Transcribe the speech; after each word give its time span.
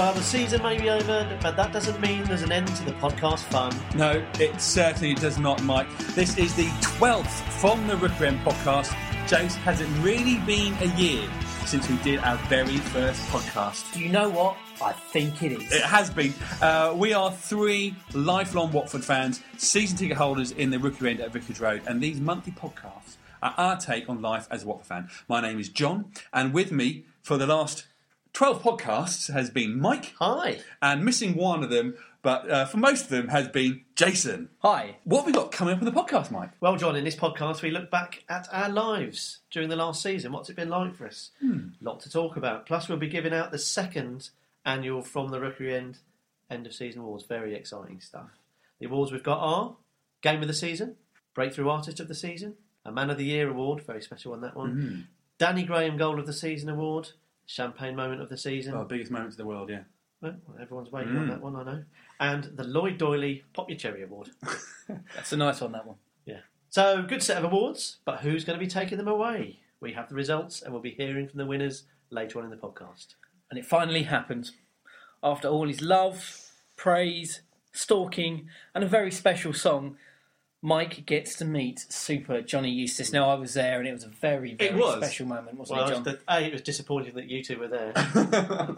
Well, 0.00 0.14
the 0.14 0.22
season 0.22 0.62
may 0.62 0.80
be 0.80 0.88
over, 0.88 1.38
but 1.42 1.56
that 1.56 1.74
doesn't 1.74 2.00
mean 2.00 2.24
there's 2.24 2.40
an 2.40 2.52
end 2.52 2.68
to 2.68 2.84
the 2.86 2.92
podcast 2.92 3.40
fun. 3.40 3.70
No, 3.94 4.24
it 4.38 4.58
certainly 4.58 5.12
does 5.12 5.38
not, 5.38 5.62
Mike. 5.62 5.86
This 6.14 6.38
is 6.38 6.54
the 6.54 6.68
12th 6.80 7.42
from 7.60 7.86
the 7.86 7.98
Rookery 7.98 8.28
End 8.28 8.40
podcast. 8.40 8.86
Jace, 9.26 9.56
has 9.56 9.82
it 9.82 9.88
really 10.00 10.38
been 10.46 10.72
a 10.80 10.86
year 10.96 11.28
since 11.66 11.86
we 11.86 11.98
did 11.98 12.18
our 12.20 12.38
very 12.48 12.78
first 12.78 13.20
podcast? 13.28 13.92
Do 13.92 14.00
you 14.00 14.08
know 14.08 14.30
what? 14.30 14.56
I 14.82 14.94
think 14.94 15.42
it 15.42 15.52
is. 15.52 15.70
It 15.70 15.82
has 15.82 16.08
been. 16.08 16.32
Uh, 16.62 16.94
we 16.96 17.12
are 17.12 17.30
three 17.30 17.94
lifelong 18.14 18.72
Watford 18.72 19.04
fans, 19.04 19.42
season 19.58 19.98
ticket 19.98 20.16
holders 20.16 20.52
in 20.52 20.70
the 20.70 20.78
Rookery 20.78 21.10
End 21.10 21.20
at 21.20 21.30
Vicarage 21.30 21.60
Road, 21.60 21.82
and 21.86 22.02
these 22.02 22.22
monthly 22.22 22.54
podcasts 22.54 23.18
are 23.42 23.52
our 23.58 23.76
take 23.76 24.08
on 24.08 24.22
life 24.22 24.48
as 24.50 24.62
a 24.62 24.66
Watford 24.66 24.86
fan. 24.86 25.10
My 25.28 25.42
name 25.42 25.60
is 25.60 25.68
John, 25.68 26.06
and 26.32 26.54
with 26.54 26.72
me 26.72 27.04
for 27.20 27.36
the 27.36 27.46
last 27.46 27.84
12 28.32 28.62
podcasts 28.62 29.32
has 29.32 29.50
been 29.50 29.78
Mike, 29.80 30.14
Hi. 30.18 30.60
and 30.80 31.04
missing 31.04 31.34
one 31.36 31.62
of 31.64 31.70
them, 31.70 31.94
but 32.22 32.50
uh, 32.50 32.64
for 32.66 32.76
most 32.76 33.04
of 33.04 33.08
them 33.08 33.28
has 33.28 33.48
been 33.48 33.82
Jason. 33.96 34.48
Hi. 34.60 34.96
What 35.04 35.18
have 35.20 35.26
we 35.26 35.32
got 35.32 35.50
coming 35.52 35.74
up 35.74 35.80
in 35.80 35.84
the 35.86 35.92
podcast, 35.92 36.30
Mike? 36.30 36.50
Well, 36.60 36.76
John, 36.76 36.94
in 36.96 37.04
this 37.04 37.16
podcast, 37.16 37.62
we 37.62 37.70
look 37.70 37.90
back 37.90 38.22
at 38.28 38.48
our 38.52 38.68
lives 38.68 39.38
during 39.50 39.68
the 39.68 39.76
last 39.76 40.02
season. 40.02 40.32
What's 40.32 40.48
it 40.48 40.56
been 40.56 40.68
like 40.68 40.94
for 40.96 41.06
us? 41.06 41.30
Hmm. 41.40 41.68
lot 41.80 42.00
to 42.00 42.10
talk 42.10 42.36
about. 42.36 42.66
Plus, 42.66 42.88
we'll 42.88 42.98
be 42.98 43.08
giving 43.08 43.32
out 43.34 43.50
the 43.52 43.58
second 43.58 44.30
annual 44.64 45.02
From 45.02 45.30
the 45.30 45.40
Rookery 45.40 45.74
End 45.74 45.98
end 46.50 46.66
of 46.66 46.74
season 46.74 47.00
awards. 47.02 47.24
Very 47.24 47.54
exciting 47.54 48.00
stuff. 48.00 48.30
The 48.80 48.86
awards 48.86 49.12
we've 49.12 49.22
got 49.22 49.38
are 49.40 49.76
Game 50.22 50.42
of 50.42 50.48
the 50.48 50.54
Season, 50.54 50.96
Breakthrough 51.34 51.68
Artist 51.68 52.00
of 52.00 52.08
the 52.08 52.14
Season, 52.14 52.54
a 52.84 52.90
Man 52.92 53.08
of 53.10 53.18
the 53.18 53.24
Year 53.24 53.48
award, 53.48 53.82
very 53.82 54.02
special 54.02 54.32
on 54.32 54.40
that 54.42 54.56
one, 54.56 54.74
Mm-hmm. 54.76 55.00
Danny 55.38 55.62
Graham 55.62 55.96
Goal 55.96 56.18
of 56.18 56.26
the 56.26 56.32
Season 56.34 56.68
award, 56.68 57.10
Champagne 57.54 57.96
Moment 57.96 58.22
of 58.22 58.28
the 58.28 58.36
Season. 58.36 58.74
Oh, 58.74 58.84
biggest 58.84 59.10
moment 59.10 59.32
of 59.32 59.36
the 59.36 59.44
world, 59.44 59.70
yeah. 59.70 59.82
Well, 60.20 60.36
everyone's 60.60 60.92
waiting 60.92 61.16
on 61.16 61.26
Mm. 61.26 61.30
that 61.30 61.40
one, 61.40 61.56
I 61.56 61.64
know. 61.64 61.84
And 62.20 62.44
the 62.44 62.62
Lloyd 62.62 62.96
Doyley 62.98 63.42
Pop 63.54 63.68
Your 63.68 63.76
Cherry 63.78 64.02
Award. 64.04 64.30
That's 65.16 65.32
a 65.32 65.36
nice 65.36 65.60
one, 65.60 65.72
that 65.72 65.84
one. 65.86 65.96
Yeah. 66.26 66.40
So, 66.68 67.02
good 67.02 67.22
set 67.24 67.38
of 67.38 67.44
awards, 67.44 67.98
but 68.04 68.20
who's 68.20 68.44
going 68.44 68.56
to 68.58 68.64
be 68.64 68.70
taking 68.70 68.98
them 68.98 69.08
away? 69.08 69.58
We 69.80 69.92
have 69.94 70.08
the 70.08 70.14
results, 70.14 70.62
and 70.62 70.72
we'll 70.72 70.82
be 70.82 70.90
hearing 70.92 71.26
from 71.26 71.38
the 71.38 71.46
winners 71.46 71.84
later 72.10 72.38
on 72.38 72.44
in 72.44 72.50
the 72.50 72.56
podcast. 72.56 73.14
And 73.50 73.58
it 73.58 73.66
finally 73.66 74.04
happened. 74.04 74.52
After 75.22 75.48
all 75.48 75.66
his 75.66 75.82
love, 75.82 76.52
praise, 76.76 77.42
stalking, 77.72 78.48
and 78.76 78.84
a 78.84 78.86
very 78.86 79.10
special 79.10 79.52
song, 79.52 79.96
Mike 80.62 81.06
gets 81.06 81.36
to 81.36 81.44
meet 81.46 81.86
Super 81.88 82.42
Johnny 82.42 82.70
Eustace. 82.70 83.12
Now, 83.12 83.30
I 83.30 83.34
was 83.34 83.54
there, 83.54 83.78
and 83.78 83.88
it 83.88 83.92
was 83.92 84.04
a 84.04 84.08
very, 84.08 84.54
very 84.54 84.78
was. 84.78 84.96
special 84.96 85.26
moment, 85.26 85.56
wasn't 85.56 85.78
Well, 85.78 85.88
it, 85.88 85.90
it 85.90 85.94
John? 85.94 86.04
was 86.04 86.14
the, 86.14 86.20
A, 86.34 86.40
it 86.46 86.52
was 86.52 86.60
disappointing 86.62 87.14
that 87.14 87.30
you 87.30 87.42
two 87.42 87.58
were 87.58 87.68
there. 87.68 87.92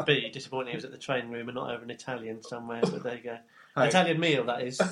B, 0.07 0.31
disappointing 0.31 0.75
it 0.75 0.77
was 0.77 0.85
at 0.85 0.93
the 0.93 0.99
training 0.99 1.31
room 1.33 1.49
and 1.49 1.57
not 1.57 1.73
over 1.75 1.83
an 1.83 1.91
Italian 1.91 2.41
somewhere, 2.43 2.81
but 2.83 3.03
there 3.03 3.17
you 3.17 3.23
go. 3.25 3.37
Hey. 3.75 3.89
Italian 3.89 4.21
meal, 4.21 4.45
that 4.45 4.61
is. 4.61 4.77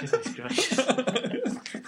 Goodness 0.00 0.34
gracious. 0.34 0.78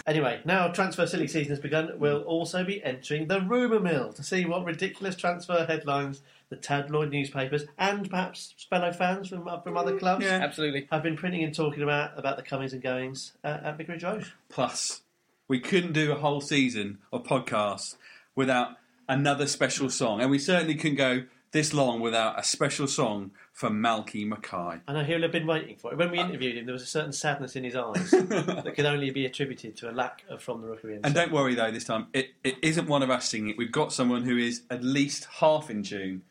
Anyway, 0.07 0.41
now 0.45 0.69
transfer 0.69 1.07
silly 1.07 1.27
season 1.29 1.51
has 1.51 1.61
begun. 1.61 1.93
We'll 1.99 2.23
also 2.23 2.65
be 2.65 2.83
entering 2.83 3.29
the 3.29 3.41
rumour 3.41 3.81
mill 3.81 4.13
to 4.13 4.23
see 4.23 4.45
what 4.45 4.65
ridiculous 4.65 5.17
transfer 5.17 5.65
headlines 5.67 6.23
the 6.51 6.57
tabloid 6.57 7.11
newspapers 7.11 7.65
and 7.79 8.09
perhaps 8.09 8.55
fellow 8.69 8.93
fans 8.93 9.29
from 9.31 9.49
from 9.63 9.77
other 9.77 9.99
clubs 9.99 10.25
Yeah. 10.25 10.41
Absolutely. 10.43 10.87
have 10.91 11.03
been 11.03 11.17
printing 11.17 11.43
and 11.43 11.55
talking 11.55 11.83
about 11.83 12.19
about 12.19 12.37
the 12.37 12.43
comings 12.43 12.73
and 12.73 12.83
goings 12.83 13.33
uh, 13.43 13.59
at 13.65 13.79
Vicarage 13.79 14.05
Road. 14.05 14.27
Plus, 14.49 15.03
we 15.49 15.59
couldn't 15.59 15.93
do 15.93 16.13
a 16.13 16.17
whole 16.17 16.41
season 16.41 16.99
of 17.13 17.25
podcasts 17.25 17.97
without 18.37 18.77
another 19.09 19.47
special 19.47 19.89
song, 19.91 20.21
and 20.21 20.31
we 20.31 20.39
certainly 20.39 20.75
couldn't 20.75 20.97
go 20.97 21.25
this 21.53 21.73
long 21.73 22.01
without 22.01 22.39
a 22.39 22.43
special 22.45 22.87
song 22.87 23.31
from 23.55 23.81
Malky 23.81 24.27
Mackay. 24.27 24.81
I 24.89 24.93
know 24.93 25.05
he'll 25.05 25.23
have 25.23 25.31
been 25.31 25.47
waiting 25.47 25.77
for 25.77 25.93
it. 25.93 25.97
When 25.97 26.11
we 26.11 26.19
uh, 26.19 26.27
interviewed 26.27 26.59
him, 26.59 26.67
there 26.67 26.73
was 26.73 26.83
a 26.83 26.87
certain 26.87 27.13
sadness 27.13 27.55
in 27.55 27.63
his 27.63 27.77
eyes 27.77 28.11
that 28.11 28.73
could 28.75 28.85
only 28.85 29.11
be 29.11 29.27
attributed 29.27 29.77
to 29.77 29.89
a 29.89 29.93
lack 29.93 30.25
of 30.29 30.43
from 30.43 30.61
the 30.61 30.67
rookery. 30.67 30.97
End. 30.97 31.07
And 31.07 31.15
don't 31.15 31.31
worry 31.31 31.55
though, 31.55 31.71
this 31.71 31.85
time 31.85 32.09
it, 32.13 32.31
it 32.43 32.57
isn't 32.63 32.89
one 32.89 33.05
of 33.05 33.11
us 33.11 33.29
singing 33.29 33.51
it. 33.51 33.57
We've 33.57 33.71
got 33.71 33.93
someone 33.93 34.25
who 34.25 34.37
is 34.37 34.63
at 34.71 34.83
least 34.83 35.29
half 35.39 35.71
in 35.71 35.85
tune. 35.85 36.23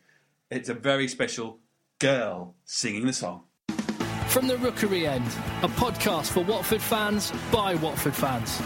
It's 0.50 0.68
a 0.68 0.74
very 0.74 1.08
special 1.08 1.58
girl 1.98 2.54
singing 2.66 3.06
the 3.06 3.14
song. 3.14 3.44
From 4.28 4.46
the 4.46 4.58
Rookery 4.58 5.06
End, 5.06 5.24
a 5.62 5.68
podcast 5.68 6.30
for 6.30 6.44
Watford 6.44 6.82
fans 6.82 7.32
by 7.50 7.74
Watford 7.76 8.14
fans. 8.14 8.60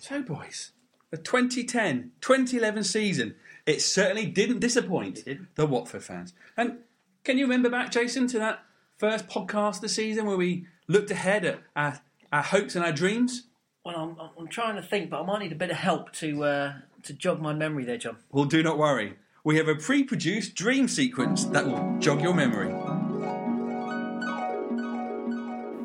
So, 0.00 0.22
boys, 0.22 0.72
the 1.10 1.18
2010 1.18 2.10
2011 2.20 2.82
season, 2.82 3.36
it 3.66 3.82
certainly 3.82 4.26
didn't 4.26 4.60
disappoint 4.60 5.18
It 5.18 5.24
didn't. 5.24 5.54
the 5.56 5.66
Watford 5.66 6.02
fans. 6.04 6.32
And 6.56 6.78
can 7.24 7.36
you 7.38 7.44
remember 7.44 7.68
back, 7.68 7.90
Jason, 7.90 8.26
to 8.28 8.38
that 8.38 8.60
first 8.98 9.26
podcast 9.28 9.76
of 9.76 9.80
the 9.82 9.88
season 9.88 10.24
where 10.26 10.36
we 10.36 10.66
looked 10.88 11.10
ahead 11.10 11.44
at 11.44 11.58
our, 11.74 12.00
our 12.32 12.42
hopes 12.42 12.76
and 12.76 12.84
our 12.84 12.92
dreams? 12.92 13.44
Well, 13.84 13.96
I'm, 13.96 14.30
I'm 14.38 14.48
trying 14.48 14.76
to 14.76 14.82
think, 14.82 15.10
but 15.10 15.22
I 15.22 15.26
might 15.26 15.40
need 15.40 15.52
a 15.52 15.56
bit 15.56 15.70
of 15.70 15.76
help 15.76 16.12
to 16.14 16.44
uh, 16.44 16.72
to 17.04 17.12
jog 17.12 17.40
my 17.40 17.52
memory 17.52 17.84
there, 17.84 17.98
John. 17.98 18.16
Well, 18.32 18.44
do 18.44 18.62
not 18.62 18.78
worry. 18.78 19.14
We 19.44 19.56
have 19.58 19.68
a 19.68 19.76
pre 19.76 20.02
produced 20.02 20.54
dream 20.56 20.88
sequence 20.88 21.44
that 21.46 21.66
will 21.66 21.96
jog 22.00 22.20
your 22.20 22.34
memory. 22.34 22.72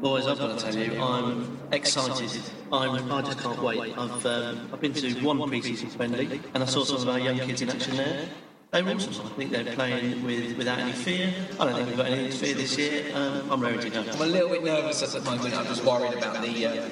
Boys, 0.02 0.26
I've 0.26 0.40
got 0.40 0.58
to 0.58 0.66
tell 0.66 0.76
you, 0.76 1.00
I'm 1.00 1.60
excited. 1.72 2.42
I'm, 2.72 3.12
I 3.12 3.22
just 3.22 3.40
can't 3.40 3.62
wait. 3.62 3.98
I've, 3.98 4.26
um, 4.26 4.70
I've 4.74 4.82
been 4.82 4.94
to 4.94 5.14
one 5.26 5.42
pre-season 5.48 5.90
friendly, 5.90 6.42
and 6.54 6.64
I 6.64 6.66
saw 6.66 6.84
some 6.84 6.98
of 6.98 7.10
our 7.10 7.20
young 7.20 7.40
kids 7.40 7.62
in 7.62 7.70
action 7.70 7.98
there. 7.98 8.30
They 8.72 8.82
were 8.82 8.92
awesome. 8.92 9.26
I 9.26 9.30
think 9.32 9.52
they're 9.52 9.76
playing 9.76 10.24
with 10.24 10.58
without 10.58 10.80
any 10.80 10.94
fear. 10.94 11.34
I 11.60 11.66
don't 11.66 11.76
think 11.76 11.88
we've 11.90 11.98
got 11.98 12.08
any 12.08 12.32
fear 12.32 12.56
this 12.56 12.78
year. 12.78 13.12
Um, 13.14 13.52
I'm 13.52 13.62
ready 13.62 13.80
to 13.80 13.90
go. 13.90 14.00
I'm 14.00 14.22
a 14.22 14.26
little 14.26 14.50
bit 14.50 14.64
nervous 14.64 15.04
at 15.04 15.10
the 15.12 15.30
moment. 15.30 15.54
I'm 15.54 15.66
just 15.66 15.84
worried 15.84 16.18
about 16.18 16.42
the 16.42 16.66
uh, 16.66 16.90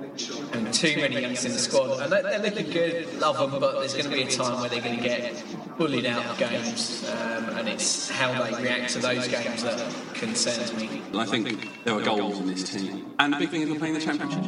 having 0.00 0.72
too 0.72 0.96
many 0.96 1.20
youngsters 1.20 1.44
in 1.44 1.52
the 1.52 1.58
squad. 1.58 2.00
And 2.00 2.12
they're, 2.12 2.22
they're 2.22 2.38
looking 2.38 2.70
good, 2.70 3.20
love 3.20 3.38
them, 3.38 3.60
but 3.60 3.78
there's 3.80 3.92
going 3.92 4.04
to 4.04 4.10
be 4.10 4.22
a 4.22 4.30
time 4.30 4.60
where 4.60 4.68
they're 4.68 4.80
going 4.80 4.96
to 4.96 5.02
get 5.02 5.44
bullied 5.76 6.06
out 6.06 6.24
of 6.24 6.38
games, 6.38 7.08
um, 7.08 7.50
and 7.50 7.68
it's 7.68 8.10
how 8.10 8.42
they 8.42 8.62
react 8.62 8.92
to 8.92 8.98
those 8.98 9.28
games 9.28 9.62
that 9.62 9.94
concerns 10.14 10.74
me. 10.74 11.02
I 11.14 11.24
think 11.24 11.84
there 11.84 11.94
are 11.94 12.02
goals 12.02 12.38
in 12.38 12.46
this 12.46 12.68
team. 12.68 13.14
And 13.18 13.32
the 13.32 13.38
big 13.38 13.50
thing 13.50 13.62
is 13.62 13.70
we're 13.70 13.78
playing 13.78 13.94
the 13.94 14.00
championship. 14.00 14.44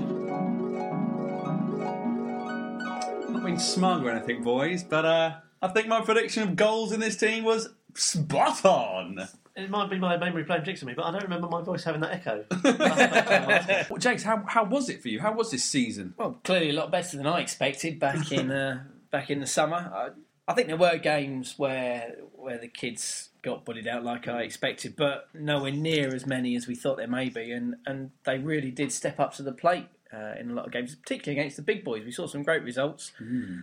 Not 3.31 3.45
being 3.45 3.59
smug 3.59 4.05
or 4.05 4.11
anything, 4.11 4.43
boys, 4.43 4.83
but 4.83 5.05
uh, 5.05 5.37
I 5.63 5.69
think 5.69 5.87
my 5.87 6.01
prediction 6.01 6.43
of 6.43 6.57
goals 6.57 6.93
in 6.93 7.01
this 7.01 7.17
team 7.17 7.45
was 7.45 7.69
spot 7.95 8.65
on. 8.65 9.29
It 9.61 9.71
might 9.71 9.91
be 9.91 9.99
my 9.99 10.17
memory 10.17 10.45
playing 10.45 10.65
tricks 10.65 10.83
on 10.83 10.89
me, 10.89 10.95
but 10.95 11.05
I 11.05 11.11
don't 11.13 11.23
remember 11.23 11.49
my 11.49 11.63
voice 11.63 11.85
having 11.85 12.01
that 12.01 12.13
echo. 12.13 12.45
Well, 13.91 13.99
James, 13.99 14.23
how, 14.23 14.43
how 14.47 14.65
was 14.65 14.89
it 14.89 15.03
for 15.03 15.09
you? 15.09 15.21
How 15.21 15.33
was 15.33 15.51
this 15.51 15.65
season? 15.65 16.15
Well, 16.17 16.39
clearly 16.45 16.71
a 16.71 16.73
lot 16.73 16.91
better 16.91 17.17
than 17.17 17.27
I 17.27 17.41
expected 17.41 17.99
back 17.99 18.33
in 18.33 18.51
uh, 18.51 18.85
back 19.11 19.31
in 19.31 19.41
the 19.41 19.47
summer. 19.47 19.77
I, 19.95 20.09
I 20.51 20.55
think 20.55 20.69
there 20.69 20.77
were 20.77 20.97
games 20.97 21.55
where 21.59 22.17
where 22.35 22.59
the 22.59 22.69
kids 22.69 23.31
got 23.43 23.65
bullied 23.65 23.87
out 23.87 24.05
like 24.05 24.29
I 24.29 24.43
expected, 24.43 24.97
but 24.97 25.29
nowhere 25.35 25.73
near 25.73 26.15
as 26.15 26.27
many 26.27 26.57
as 26.57 26.67
we 26.67 26.75
thought 26.75 26.97
there 26.99 27.09
may 27.09 27.29
be, 27.29 27.53
and, 27.53 27.77
and 27.87 28.11
they 28.25 28.39
really 28.39 28.71
did 28.71 28.93
step 28.93 29.19
up 29.19 29.35
to 29.35 29.43
the 29.43 29.53
plate 29.53 29.87
uh, 30.13 30.35
in 30.39 30.51
a 30.51 30.55
lot 30.55 30.67
of 30.67 30.73
games, 30.73 30.95
particularly 30.95 31.41
against 31.41 31.57
the 31.57 31.63
big 31.63 31.85
boys. 31.85 32.05
We 32.05 32.13
saw 32.13 32.27
some 32.27 32.43
great 32.43 32.63
results 32.63 33.13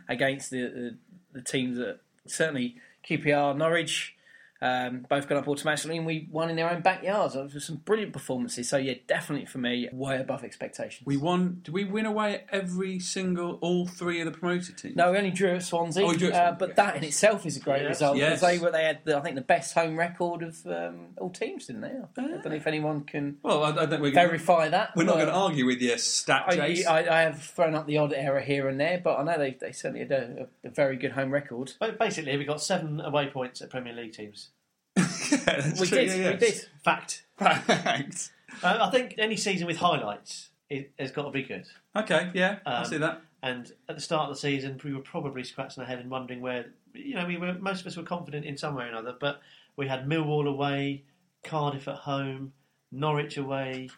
against 0.10 0.50
the, 0.52 0.62
the 0.64 0.98
the 1.34 1.42
teams 1.42 1.78
that 1.78 2.00
certainly 2.26 2.76
QPR, 3.08 3.56
Norwich. 3.56 4.16
Um, 4.62 5.06
both 5.08 5.28
got 5.28 5.38
up 5.38 5.48
automatically, 5.48 5.98
and 5.98 6.06
we 6.06 6.28
won 6.32 6.50
in 6.50 6.56
their 6.56 6.70
own 6.70 6.82
backyards. 6.82 7.36
It 7.36 7.54
was 7.54 7.66
some 7.66 7.78
brilliant 7.78 8.14
performances. 8.14 8.68
So 8.70 8.78
yeah, 8.78 8.96
definitely 9.08 9.46
for 9.46 9.60
me, 9.60 9.88
way 9.94 10.20
above 10.20 10.44
expectations. 10.44 11.06
We 11.06 11.18
won. 11.18 11.60
Did 11.64 11.74
we 11.74 11.84
win 11.86 12.06
away 12.06 12.44
every 12.52 13.00
single, 13.00 13.60
all 13.62 13.86
three 13.88 14.20
of 14.20 14.26
the 14.26 14.38
promoted 14.38 14.78
teams? 14.78 14.96
No, 14.96 15.12
we 15.12 15.18
only 15.18 15.32
drew 15.32 15.56
at 15.56 15.64
Swansea. 15.64 16.04
Oh, 16.06 16.14
drew 16.14 16.32
at 16.32 16.36
uh, 16.54 16.56
but 16.58 16.70
yes. 16.70 16.76
that 16.78 16.96
in 16.96 17.04
itself 17.04 17.46
is 17.46 17.58
a 17.58 17.60
great 17.60 17.82
Yes. 17.84 17.90
result 17.90 18.18
Yes. 18.18 18.40
because 18.40 18.42
they 18.42 18.60
were 18.60 18.72
they 18.72 18.84
had 18.84 19.00
the, 19.06 19.18
I 19.18 19.22
think 19.22 19.36
the 19.36 19.42
best 19.42 19.74
home 19.76 19.98
record 19.98 20.42
of 20.42 20.66
um, 20.66 21.10
all 21.18 21.30
teams, 21.30 21.68
didn't 21.68 21.82
they? 21.82 21.90
I 21.90 22.08
don't 22.16 22.46
know 22.46 22.52
if 22.56 22.68
anyone 22.68 23.04
can 23.04 23.38
Well, 23.44 23.64
I, 23.64 23.70
I 23.70 23.86
don't. 23.86 24.02
We're, 24.02 24.12
gonna, 24.12 24.28
verify 24.28 24.70
that. 24.70 24.96
we're 24.96 25.04
not 25.04 25.16
going 25.16 25.28
to 25.28 25.34
argue 25.34 25.66
with 25.66 25.82
your 25.82 25.98
stat, 25.98 26.46
I, 26.48 26.84
I, 26.88 27.20
I 27.20 27.22
have 27.22 27.42
thrown 27.42 27.76
up 27.76 27.86
the 27.86 27.98
odd 27.98 28.14
error 28.14 28.40
here 28.40 28.68
and 28.68 28.80
there, 28.80 29.00
but 29.04 29.18
I 29.20 29.24
know 29.24 29.38
they, 29.38 29.56
they 29.60 29.72
certainly 29.72 30.00
had 30.00 30.12
a, 30.12 30.48
a, 30.64 30.68
a 30.68 30.72
very 30.72 30.96
good 30.98 31.12
home 31.12 31.32
record. 31.32 31.74
But 31.80 32.00
basically, 32.00 32.36
we 32.38 32.46
got 32.46 32.62
seven 32.62 33.00
away 33.02 33.28
points 33.28 33.62
at 33.62 33.70
Premier 33.70 33.94
League 33.94 34.14
teams. 34.14 34.50
Yeah, 35.48 35.72
We 35.80 35.88
true, 35.88 35.98
did, 35.98 36.08
yeah, 36.10 36.16
yeah. 36.16 36.32
we 36.32 36.38
did. 36.38 36.66
Fact. 36.84 37.24
Thanks. 37.38 38.32
Uh, 38.64 38.78
I 38.82 38.90
think 38.92 39.16
any 39.18 39.36
season 39.38 39.68
with 39.68 39.78
highlights 39.78 40.50
it, 40.70 40.92
has 41.00 41.12
got 41.12 41.24
to 41.24 41.32
be 41.32 41.44
good. 41.44 41.66
Okay, 41.96 42.32
yeah, 42.34 42.60
I 42.66 42.78
Um, 42.80 42.86
see 42.86 42.98
that. 42.98 43.22
And 43.44 43.72
at 43.88 43.96
the 43.96 44.02
start 44.02 44.30
of 44.30 44.36
the 44.36 44.40
season, 44.40 44.80
we 44.84 44.94
were 44.94 45.02
probably 45.02 45.44
scratching 45.44 45.82
our 45.82 45.88
head 45.88 46.00
and 46.00 46.10
wondering 46.10 46.42
where, 46.42 46.66
you 46.94 47.16
know, 47.16 47.26
we 47.26 47.38
were 47.38 47.54
most 47.54 47.82
of 47.82 47.88
us 47.88 47.96
were 47.96 48.04
confident 48.04 48.46
in 48.46 48.58
some 48.58 48.76
way 48.76 48.86
or 48.86 48.88
another. 48.88 49.16
But 49.20 49.42
we 49.76 49.88
had 49.88 50.08
Millwall 50.08 50.48
away, 50.48 51.04
Cardiff 51.44 51.88
at 51.88 51.96
home, 51.98 52.54
Norwich 52.92 53.38
away, 53.38 53.90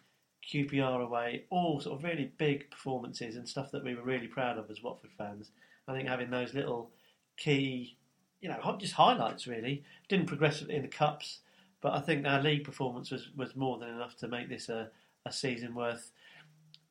QPR 0.52 1.02
away, 1.04 1.46
all 1.50 1.80
sort 1.80 1.98
of 1.98 2.04
really 2.04 2.32
big 2.38 2.70
performances 2.70 3.36
and 3.38 3.48
stuff 3.48 3.72
that 3.72 3.84
we 3.84 3.96
were 3.96 4.02
really 4.04 4.28
proud 4.28 4.58
of 4.58 4.70
as 4.70 4.84
Watford 4.84 5.12
fans. 5.18 5.52
I 5.88 5.94
think 5.94 6.08
having 6.10 6.30
those 6.30 6.54
little 6.54 6.92
key 7.38 7.96
you 8.42 8.50
know, 8.50 8.78
just 8.80 8.94
highlights 8.94 9.48
really. 9.48 9.84
Didn't 10.08 10.28
progress 10.28 10.62
in 10.62 10.82
the 10.82 10.88
cups, 10.88 11.40
but 11.82 11.94
I 11.94 12.00
think 12.00 12.26
our 12.26 12.42
league 12.42 12.64
performance 12.64 13.12
was, 13.12 13.30
was 13.36 13.56
more 13.56 13.78
than 13.78 13.90
enough 13.90 14.16
to 14.18 14.28
make 14.28 14.50
this 14.50 14.70
a, 14.70 14.90
a 15.26 15.32
season 15.32 15.76
worth. 15.76 16.12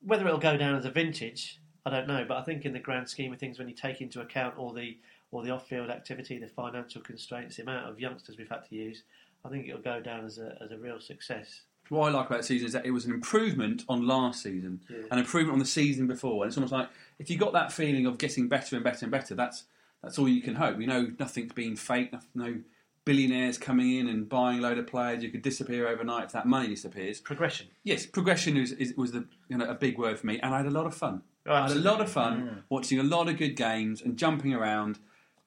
Whether 0.01 0.25
it'll 0.27 0.39
go 0.39 0.57
down 0.57 0.75
as 0.75 0.85
a 0.85 0.91
vintage, 0.91 1.59
I 1.85 1.89
don't 1.89 2.07
know. 2.07 2.25
But 2.27 2.37
I 2.37 2.43
think 2.43 2.65
in 2.65 2.73
the 2.73 2.79
grand 2.79 3.09
scheme 3.09 3.33
of 3.33 3.39
things, 3.39 3.59
when 3.59 3.67
you 3.67 3.75
take 3.75 4.01
into 4.01 4.21
account 4.21 4.57
all 4.57 4.73
the 4.73 4.97
all 5.31 5.43
the 5.43 5.51
off-field 5.51 5.91
activity, 5.91 6.39
the 6.39 6.47
financial 6.47 7.01
constraints, 7.01 7.57
the 7.57 7.61
amount 7.61 7.87
of 7.87 7.99
youngsters 7.99 8.35
we've 8.39 8.49
had 8.49 8.67
to 8.67 8.75
use, 8.75 9.03
I 9.45 9.49
think 9.49 9.67
it'll 9.67 9.79
go 9.81 9.99
down 9.99 10.25
as 10.25 10.37
a 10.39 10.57
as 10.63 10.71
a 10.71 10.77
real 10.77 10.99
success. 10.99 11.61
What 11.89 12.07
I 12.07 12.11
like 12.11 12.27
about 12.27 12.41
the 12.41 12.47
season 12.47 12.67
is 12.67 12.73
that 12.73 12.85
it 12.85 12.91
was 12.91 13.05
an 13.05 13.13
improvement 13.13 13.83
on 13.89 14.05
last 14.05 14.43
season, 14.43 14.79
an 15.09 15.17
improvement 15.17 15.53
on 15.53 15.59
the 15.59 15.65
season 15.65 16.05
before, 16.05 16.43
and 16.43 16.49
it's 16.49 16.57
almost 16.57 16.73
like 16.73 16.89
if 17.17 17.31
you 17.31 17.37
got 17.37 17.53
that 17.53 17.71
feeling 17.71 18.05
of 18.05 18.19
getting 18.19 18.47
better 18.47 18.75
and 18.75 18.83
better 18.83 19.05
and 19.05 19.11
better, 19.11 19.33
that's 19.33 19.63
that's 20.03 20.17
all 20.19 20.27
you 20.29 20.41
can 20.41 20.55
hope. 20.55 20.77
We 20.77 20.85
know 20.85 21.11
nothing's 21.19 21.53
been 21.53 21.75
fake, 21.75 22.13
no- 22.35 22.59
billionaires 23.05 23.57
coming 23.57 23.95
in 23.95 24.07
and 24.07 24.29
buying 24.29 24.59
a 24.59 24.61
load 24.61 24.77
of 24.77 24.85
players. 24.85 25.23
You 25.23 25.29
could 25.29 25.41
disappear 25.41 25.87
overnight 25.87 26.25
if 26.25 26.31
that 26.33 26.45
money 26.45 26.67
disappears. 26.69 27.19
Progression. 27.19 27.67
Yes, 27.83 28.05
progression 28.05 28.55
is, 28.57 28.71
is, 28.73 28.93
was 28.95 29.11
the 29.13 29.25
you 29.47 29.57
know 29.57 29.65
a 29.65 29.73
big 29.75 29.97
word 29.97 30.19
for 30.19 30.27
me, 30.27 30.39
and 30.39 30.53
I 30.53 30.57
had 30.57 30.67
a 30.67 30.71
lot 30.71 30.85
of 30.85 30.93
fun. 30.93 31.21
Oh, 31.45 31.53
I 31.53 31.67
had 31.67 31.71
a 31.77 31.79
lot 31.79 32.01
of 32.01 32.11
fun 32.11 32.63
watching 32.69 32.99
a 32.99 33.03
lot 33.03 33.27
of 33.27 33.37
good 33.37 33.55
games 33.55 34.01
and 34.01 34.17
jumping 34.17 34.53
around, 34.53 34.99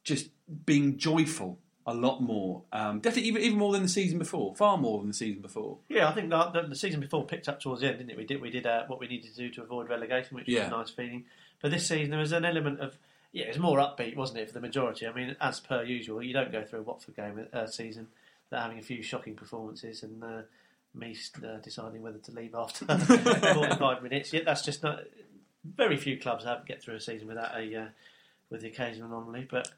just 0.02 0.30
being 0.66 0.96
joyful 0.96 1.58
a 1.86 1.94
lot 1.94 2.20
more. 2.22 2.62
Um, 2.72 2.98
definitely, 3.00 3.28
even, 3.28 3.42
even 3.42 3.58
more 3.58 3.72
than 3.72 3.82
the 3.82 3.88
season 3.88 4.18
before, 4.18 4.54
far 4.56 4.76
more 4.78 4.98
than 4.98 5.08
the 5.08 5.14
season 5.14 5.42
before. 5.42 5.78
Yeah, 5.88 6.08
I 6.08 6.12
think 6.14 6.30
the, 6.30 6.44
the, 6.50 6.62
the 6.68 6.76
season 6.76 7.00
before 7.00 7.24
picked 7.26 7.48
up 7.48 7.60
towards 7.60 7.80
the 7.82 7.88
end, 7.88 7.98
didn't 7.98 8.10
it? 8.10 8.16
We 8.16 8.24
did 8.24 8.40
we 8.40 8.50
did 8.50 8.66
uh, 8.66 8.84
what 8.88 8.98
we 8.98 9.06
needed 9.06 9.30
to 9.32 9.36
do 9.36 9.50
to 9.50 9.62
avoid 9.62 9.88
relegation, 9.88 10.34
which 10.36 10.48
Yeah. 10.48 10.64
was 10.64 10.68
a 10.68 10.76
nice 10.76 10.90
feeling. 10.90 11.24
But 11.60 11.70
this 11.70 11.86
season 11.86 12.10
there 12.10 12.18
was 12.20 12.32
an 12.32 12.44
element 12.44 12.80
of 12.80 12.96
yeah, 13.32 13.44
it 13.44 13.48
was 13.48 13.58
more 13.58 13.78
upbeat, 13.78 14.16
wasn't 14.16 14.40
it, 14.40 14.48
for 14.48 14.54
the 14.54 14.60
majority? 14.60 15.06
I 15.06 15.12
mean, 15.12 15.36
as 15.40 15.58
per 15.58 15.82
usual, 15.82 16.22
you 16.22 16.32
don't 16.32 16.52
go 16.52 16.62
through 16.64 16.80
a 16.80 16.82
Watford 16.82 17.16
game 17.16 17.46
uh, 17.52 17.66
season 17.66 18.08
without 18.50 18.64
having 18.64 18.78
a 18.78 18.82
few 18.82 19.02
shocking 19.02 19.34
performances 19.34 20.02
and 20.02 20.22
uh, 20.22 20.42
me 20.94 21.16
uh, 21.42 21.56
deciding 21.62 22.02
whether 22.02 22.18
to 22.18 22.32
leave 22.32 22.54
after 22.54 22.84
45 22.86 24.02
minutes. 24.02 24.32
Yeah, 24.32 24.42
that's 24.44 24.62
just 24.62 24.82
not. 24.82 25.04
Very 25.64 25.96
few 25.96 26.18
clubs 26.18 26.44
have 26.44 26.66
get 26.66 26.82
through 26.82 26.96
a 26.96 27.00
season 27.00 27.28
without 27.28 27.56
a 27.56 27.74
uh, 27.74 27.86
with 28.50 28.62
the 28.62 28.68
occasional 28.68 29.06
anomaly, 29.08 29.46
but 29.50 29.68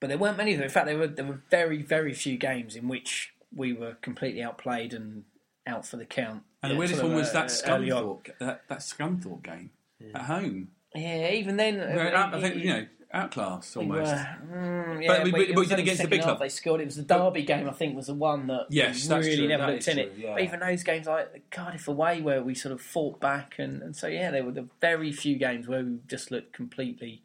But 0.00 0.08
there 0.08 0.18
weren't 0.18 0.36
many 0.36 0.52
of 0.52 0.58
them. 0.58 0.64
In 0.64 0.70
fact, 0.70 0.86
there 0.86 0.98
were 0.98 1.06
there 1.06 1.24
were 1.24 1.40
very 1.50 1.82
very 1.82 2.12
few 2.12 2.36
games 2.36 2.74
in 2.76 2.88
which 2.88 3.32
we 3.54 3.72
were 3.72 3.94
completely 4.02 4.42
outplayed 4.42 4.92
and 4.92 5.24
out 5.66 5.86
for 5.86 5.96
the 5.96 6.04
count. 6.04 6.42
And 6.62 6.72
the 6.72 6.76
weirdest 6.76 7.02
one 7.02 7.14
was 7.14 7.32
that 7.32 7.50
early. 7.66 7.88
Scunthorpe, 7.88 8.38
that, 8.38 8.62
that 8.68 8.78
Scunthorpe 8.78 9.42
game 9.42 9.70
at 10.14 10.22
home. 10.22 10.68
Yeah, 10.94 11.30
even 11.30 11.56
then, 11.56 11.78
Where 11.78 12.14
uh, 12.14 12.18
out, 12.18 12.34
I 12.34 12.40
think 12.40 12.56
it- 12.56 12.62
you 12.64 12.72
know 12.72 12.86
outclassed 13.12 13.74
we 13.76 13.82
almost. 13.82 14.12
were- 14.12 14.56
mm, 14.56 15.02
yeah, 15.02 15.08
But 15.08 15.24
we- 15.24 15.30
but 15.32 15.40
we- 15.40 15.52
we 15.54 15.66
did 15.66 15.78
against 15.80 16.02
the 16.02 16.08
big 16.08 16.22
club. 16.22 16.38
They 16.38 16.48
scored. 16.48 16.80
It 16.80 16.84
was 16.84 16.96
the 16.96 17.02
Derby 17.02 17.42
game, 17.42 17.68
I 17.68 17.72
think, 17.72 17.96
was 17.96 18.06
the 18.06 18.14
one 18.14 18.46
that 18.48 18.66
Yes, 18.70 19.08
we 19.08 19.16
really 19.16 19.36
true, 19.36 19.48
never 19.48 19.66
that 19.66 19.72
looked 19.72 19.88
in 19.88 19.94
true, 19.94 20.02
it. 20.04 20.12
yeah. 20.16 20.32
But 20.34 20.42
even 20.42 20.60
those 20.60 20.82
games 20.84 21.06
like 21.08 21.50
Cardiff 21.50 21.88
away, 21.88 22.20
where 22.20 22.42
we 22.42 22.54
sort 22.54 22.72
of 22.72 22.80
fought 22.80 23.20
back, 23.20 23.58
and, 23.58 23.82
and 23.82 23.96
so 23.96 24.06
yeah, 24.06 24.30
there 24.30 24.44
were 24.44 24.52
the 24.52 24.68
very 24.80 25.10
few 25.12 25.36
games 25.36 25.66
where 25.66 25.82
we 25.84 25.98
just 26.06 26.30
looked 26.30 26.52
completely 26.52 27.22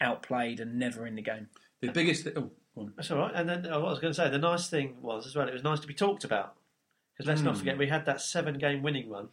outplayed 0.00 0.60
and 0.60 0.78
never 0.78 1.06
in 1.06 1.16
the 1.16 1.22
game. 1.22 1.48
The 1.80 1.90
biggest. 1.90 2.24
Th- 2.24 2.36
oh, 2.36 2.50
go 2.74 2.82
on. 2.82 2.92
That's 2.96 3.10
all 3.10 3.18
right. 3.18 3.32
And 3.34 3.48
then 3.48 3.66
uh, 3.66 3.80
what 3.80 3.88
I 3.88 3.90
was 3.90 3.98
going 3.98 4.12
to 4.12 4.16
say, 4.16 4.28
the 4.30 4.38
nice 4.38 4.68
thing 4.68 4.96
was 5.00 5.26
as 5.26 5.34
well, 5.34 5.48
it 5.48 5.52
was 5.54 5.64
nice 5.64 5.80
to 5.80 5.86
be 5.88 5.94
talked 5.94 6.22
about. 6.24 6.54
Because 7.14 7.26
let's 7.28 7.40
Hmm. 7.40 7.46
not 7.46 7.58
forget, 7.58 7.78
we 7.78 7.88
had 7.88 8.04
that 8.06 8.20
seven-game 8.20 8.82
winning 8.82 9.08
run 9.10 9.28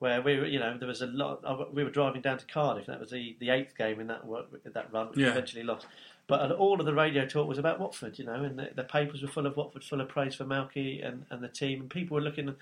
where 0.00 0.20
we 0.22 0.36
were, 0.38 0.46
you 0.46 0.58
know, 0.58 0.76
there 0.78 0.88
was 0.88 1.02
a 1.02 1.06
lot. 1.06 1.72
We 1.74 1.84
were 1.84 1.90
driving 1.90 2.22
down 2.22 2.38
to 2.38 2.46
Cardiff. 2.46 2.88
And 2.88 2.94
that 2.94 3.00
was 3.00 3.10
the, 3.10 3.36
the 3.38 3.50
eighth 3.50 3.76
game 3.76 4.00
in 4.00 4.06
that 4.08 4.26
work, 4.26 4.46
that 4.64 4.92
run, 4.92 5.08
which 5.08 5.16
we 5.18 5.24
Yeah. 5.24 5.30
eventually 5.30 5.62
lost. 5.62 5.86
But 6.26 6.52
all 6.52 6.80
of 6.80 6.86
the 6.86 6.94
radio 6.94 7.26
talk 7.26 7.46
was 7.46 7.58
about 7.58 7.78
Watford, 7.78 8.18
you 8.18 8.24
know, 8.24 8.42
and 8.42 8.58
the, 8.58 8.70
the 8.74 8.84
papers 8.84 9.20
were 9.20 9.28
full 9.28 9.46
of 9.46 9.56
Watford, 9.56 9.84
full 9.84 10.00
of 10.00 10.08
praise 10.08 10.34
for 10.34 10.44
Malky 10.44 11.06
and, 11.06 11.26
and 11.30 11.42
the 11.42 11.48
team, 11.48 11.80
and 11.82 11.90
people 11.90 12.14
were 12.14 12.20
looking, 12.22 12.54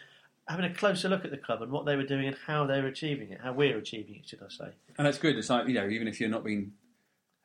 having 0.48 0.64
a 0.64 0.74
closer 0.74 1.08
look 1.08 1.24
at 1.24 1.30
the 1.30 1.36
club 1.36 1.62
and 1.62 1.70
what 1.70 1.86
they 1.86 1.94
were 1.94 2.02
doing 2.02 2.26
and 2.26 2.36
how 2.46 2.66
they 2.66 2.80
were 2.80 2.88
achieving 2.88 3.30
it, 3.30 3.40
how 3.42 3.52
we're 3.52 3.78
achieving 3.78 4.16
it, 4.16 4.28
should 4.28 4.40
I 4.42 4.48
say? 4.48 4.70
And 4.96 5.06
that's 5.06 5.18
good. 5.18 5.36
It's 5.36 5.50
like 5.50 5.68
you 5.68 5.74
know, 5.74 5.88
even 5.88 6.08
if 6.08 6.18
you're 6.18 6.30
not 6.30 6.42
being, 6.44 6.72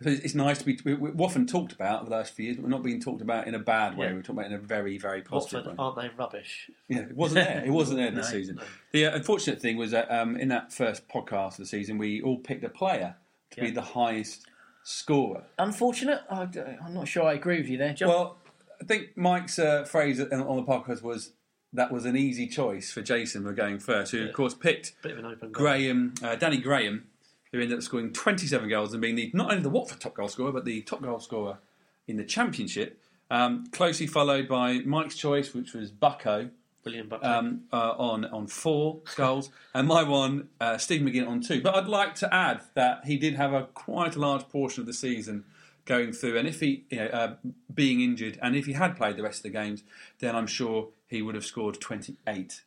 it's 0.07 0.21
it's 0.25 0.35
nice 0.35 0.59
to 0.59 0.65
be. 0.65 0.79
We, 0.85 0.93
we've 0.95 1.21
often 1.21 1.45
talked 1.47 1.71
about 1.73 2.05
the 2.05 2.11
last 2.11 2.33
few 2.33 2.45
years, 2.45 2.57
but 2.57 2.63
we're 2.63 2.69
not 2.69 2.83
being 2.83 2.99
talked 3.01 3.21
about 3.21 3.47
in 3.47 3.55
a 3.55 3.59
bad 3.59 3.97
way. 3.97 4.07
Yeah. 4.07 4.13
We're 4.13 4.21
talking 4.21 4.39
about 4.39 4.51
in 4.51 4.53
a 4.53 4.59
very, 4.59 4.97
very 4.97 5.21
positive 5.21 5.65
Watford, 5.65 5.77
way. 5.77 5.83
aren't 5.83 5.95
they 5.97 6.09
rubbish? 6.17 6.69
Yeah, 6.87 6.99
it 6.99 7.15
wasn't 7.15 7.45
there. 7.45 7.63
It 7.65 7.71
wasn't 7.71 7.99
there 7.99 8.11
this 8.11 8.27
No. 8.31 8.37
season. 8.37 8.61
The 8.91 9.05
uh, 9.07 9.15
unfortunate 9.15 9.61
thing 9.61 9.77
was 9.77 9.91
that 9.91 10.11
um, 10.11 10.35
in 10.37 10.47
that 10.49 10.71
first 10.73 11.07
podcast 11.07 11.51
of 11.53 11.57
the 11.57 11.65
season, 11.65 11.97
we 11.97 12.21
all 12.21 12.37
picked 12.37 12.63
a 12.63 12.69
player 12.69 13.15
to 13.51 13.61
be 13.61 13.71
the 13.71 13.81
highest 13.81 14.47
scorer. 14.83 15.43
Unfortunate. 15.59 16.21
I, 16.29 16.47
I'm 16.85 16.93
not 16.93 17.07
sure 17.07 17.23
I 17.23 17.33
agree 17.33 17.57
with 17.57 17.69
you 17.69 17.77
there, 17.77 17.93
John. 17.93 18.09
Well, 18.09 18.37
I 18.81 18.85
think 18.85 19.15
Mike's 19.15 19.59
uh, 19.59 19.85
phrase 19.85 20.19
on 20.19 20.29
the 20.29 20.63
podcast 20.63 21.01
was 21.01 21.31
that 21.71 21.91
was 21.91 22.05
an 22.05 22.15
easy 22.15 22.47
choice 22.47 22.91
for 22.91 23.01
Jason. 23.01 23.43
We're 23.43 23.53
going 23.53 23.79
first, 23.79 24.11
who 24.11 24.23
of 24.25 24.33
course 24.33 24.53
picked 24.53 24.93
Bit 25.01 25.13
of 25.13 25.19
an 25.19 25.25
open. 25.25 25.51
Graham, 25.51 26.13
uh, 26.21 26.35
Danny 26.35 26.57
Graham, 26.57 27.05
who 27.53 27.61
ended 27.61 27.77
up 27.77 27.83
scoring 27.83 28.11
27 28.11 28.67
goals 28.67 28.93
and 28.93 29.01
being 29.01 29.15
the, 29.15 29.31
not 29.33 29.51
only 29.51 29.63
the 29.63 29.69
Watford 29.69 30.01
top 30.01 30.15
goal 30.15 30.27
scorer, 30.27 30.51
but 30.51 30.65
the 30.65 30.81
top 30.81 31.01
goal 31.01 31.19
scorer 31.19 31.59
in 32.07 32.17
the 32.17 32.25
Championship. 32.25 32.99
Um, 33.31 33.67
closely 33.67 34.07
followed 34.07 34.47
by 34.47 34.79
Mike's 34.79 35.15
choice, 35.15 35.53
which 35.53 35.73
was 35.73 35.91
Bucko 35.91 36.49
William 36.83 37.07
Buckley. 37.07 37.29
um, 37.29 37.61
uh, 37.71 37.93
on 37.97 38.25
on 38.25 38.47
four 38.47 38.99
goals, 39.15 39.49
and 39.73 39.87
my 39.87 40.03
one, 40.03 40.49
uh, 40.59 40.77
Steve 40.77 41.01
McGinn, 41.01 41.27
on 41.27 41.41
two. 41.41 41.61
But 41.61 41.75
I'd 41.75 41.87
like 41.87 42.15
to 42.15 42.33
add 42.33 42.61
that 42.73 43.05
he 43.05 43.17
did 43.17 43.35
have 43.35 43.53
a 43.53 43.63
quite 43.73 44.15
a 44.15 44.19
large 44.19 44.49
portion 44.49 44.81
of 44.81 44.87
the 44.87 44.93
season 44.93 45.45
going 45.85 46.11
through, 46.11 46.37
and 46.37 46.47
if 46.47 46.59
he, 46.59 46.83
you 46.89 46.97
know, 46.97 47.05
uh, 47.07 47.35
being 47.73 48.01
injured, 48.01 48.37
and 48.41 48.55
if 48.55 48.65
he 48.65 48.73
had 48.73 48.97
played 48.97 49.17
the 49.17 49.23
rest 49.23 49.39
of 49.39 49.43
the 49.43 49.49
games, 49.49 49.83
then 50.19 50.35
I'm 50.35 50.47
sure 50.47 50.89
he 51.07 51.21
would 51.21 51.35
have 51.35 51.45
scored 51.45 51.79
28 51.79 52.61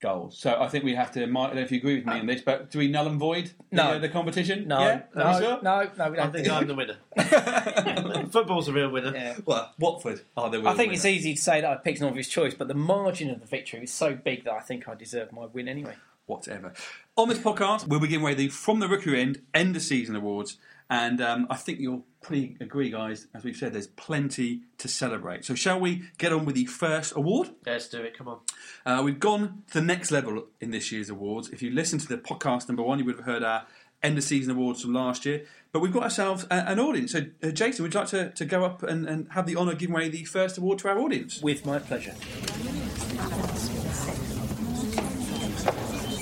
goals. 0.00 0.38
So 0.38 0.60
I 0.60 0.68
think 0.68 0.84
we 0.84 0.94
have 0.94 1.10
to. 1.12 1.26
Mike, 1.26 1.44
I 1.44 1.46
don't 1.48 1.56
know 1.56 1.62
if 1.62 1.72
you 1.72 1.78
agree 1.78 1.96
with 1.96 2.06
me 2.06 2.20
on 2.20 2.26
this, 2.26 2.40
but 2.42 2.70
do 2.70 2.78
we 2.78 2.88
null 2.88 3.06
and 3.08 3.18
void 3.18 3.52
the, 3.70 3.76
No. 3.76 3.82
uh, 3.92 3.98
the 3.98 4.08
competition? 4.08 4.68
no, 4.68 4.78
yeah? 4.80 5.02
no, 5.14 5.22
Are 5.22 5.32
you 5.40 5.46
sure? 5.46 5.62
no, 5.62 5.90
no, 5.98 6.10
we 6.10 6.18
I 6.18 6.22
don't 6.24 6.32
think 6.32 6.48
I'm 6.50 6.66
the 6.66 6.74
winner. 6.74 6.96
Football's 8.30 8.68
a 8.68 8.72
real 8.72 8.90
winner. 8.90 9.12
Yeah. 9.14 9.36
Well, 9.44 9.72
Watford 9.78 10.20
are 10.36 10.50
the. 10.50 10.58
I 10.60 10.74
think 10.74 10.90
real 10.90 10.94
it's 10.94 11.04
winner. 11.04 11.16
easy 11.16 11.34
to 11.34 11.40
say 11.40 11.60
that 11.60 11.70
I 11.70 11.76
picked 11.76 12.00
an 12.00 12.06
obvious 12.06 12.28
choice, 12.28 12.54
but 12.54 12.68
the 12.68 12.74
margin 12.74 13.30
of 13.30 13.40
the 13.40 13.46
victory 13.46 13.80
was 13.80 13.92
so 13.92 14.14
big 14.14 14.44
that 14.44 14.52
I 14.52 14.60
think 14.60 14.88
I 14.88 14.94
deserve 14.94 15.32
my 15.32 15.46
win 15.46 15.68
anyway. 15.68 15.94
whatever. 16.26 16.72
On 17.16 17.28
this 17.28 17.38
podcast, 17.38 17.86
we'll 17.88 18.00
be 18.00 18.08
giving 18.08 18.22
away 18.22 18.34
the 18.34 18.48
From 18.48 18.80
the 18.80 18.88
Rookery 18.88 19.20
End 19.20 19.42
End 19.54 19.74
of 19.76 19.82
Season 19.82 20.14
Awards. 20.16 20.58
And 20.88 21.20
um, 21.20 21.46
I 21.50 21.56
think 21.56 21.80
you'll 21.80 22.04
pretty 22.22 22.56
agree, 22.60 22.90
guys, 22.90 23.26
as 23.34 23.42
we've 23.42 23.56
said, 23.56 23.72
there's 23.72 23.88
plenty 23.88 24.62
to 24.78 24.88
celebrate. 24.88 25.44
So, 25.44 25.54
shall 25.54 25.80
we 25.80 26.04
get 26.18 26.32
on 26.32 26.44
with 26.44 26.54
the 26.54 26.66
first 26.66 27.14
award? 27.16 27.50
Let's 27.64 27.88
do 27.88 28.02
it. 28.02 28.16
Come 28.16 28.28
on. 28.28 28.38
Uh, 28.84 29.02
we've 29.02 29.18
gone 29.18 29.64
to 29.72 29.80
the 29.80 29.84
next 29.84 30.10
level 30.12 30.46
in 30.60 30.70
this 30.70 30.92
year's 30.92 31.10
awards. 31.10 31.48
If 31.48 31.60
you 31.60 31.70
listen 31.70 31.98
to 31.98 32.06
the 32.06 32.18
podcast 32.18 32.68
number 32.68 32.82
one, 32.82 32.98
you 33.00 33.04
would 33.04 33.16
have 33.16 33.24
heard 33.24 33.42
our 33.42 33.66
end 34.02 34.16
of 34.18 34.24
season 34.24 34.52
awards 34.52 34.82
from 34.82 34.92
last 34.92 35.26
year. 35.26 35.44
But 35.72 35.80
we've 35.80 35.92
got 35.92 36.04
ourselves 36.04 36.46
a, 36.50 36.68
an 36.68 36.78
audience. 36.78 37.12
So, 37.12 37.26
uh, 37.42 37.50
Jason, 37.50 37.82
would 37.82 37.92
you 37.92 38.00
like 38.00 38.08
to, 38.10 38.30
to 38.30 38.44
go 38.44 38.64
up 38.64 38.82
and, 38.82 39.08
and 39.08 39.28
have 39.32 39.46
the 39.46 39.56
honour 39.56 39.72
of 39.72 39.78
giving 39.78 39.94
away 39.94 40.08
the 40.08 40.24
first 40.24 40.56
award 40.56 40.78
to 40.80 40.88
our 40.88 40.98
audience? 40.98 41.42
With 41.42 41.66
my 41.66 41.80
pleasure. 41.80 42.14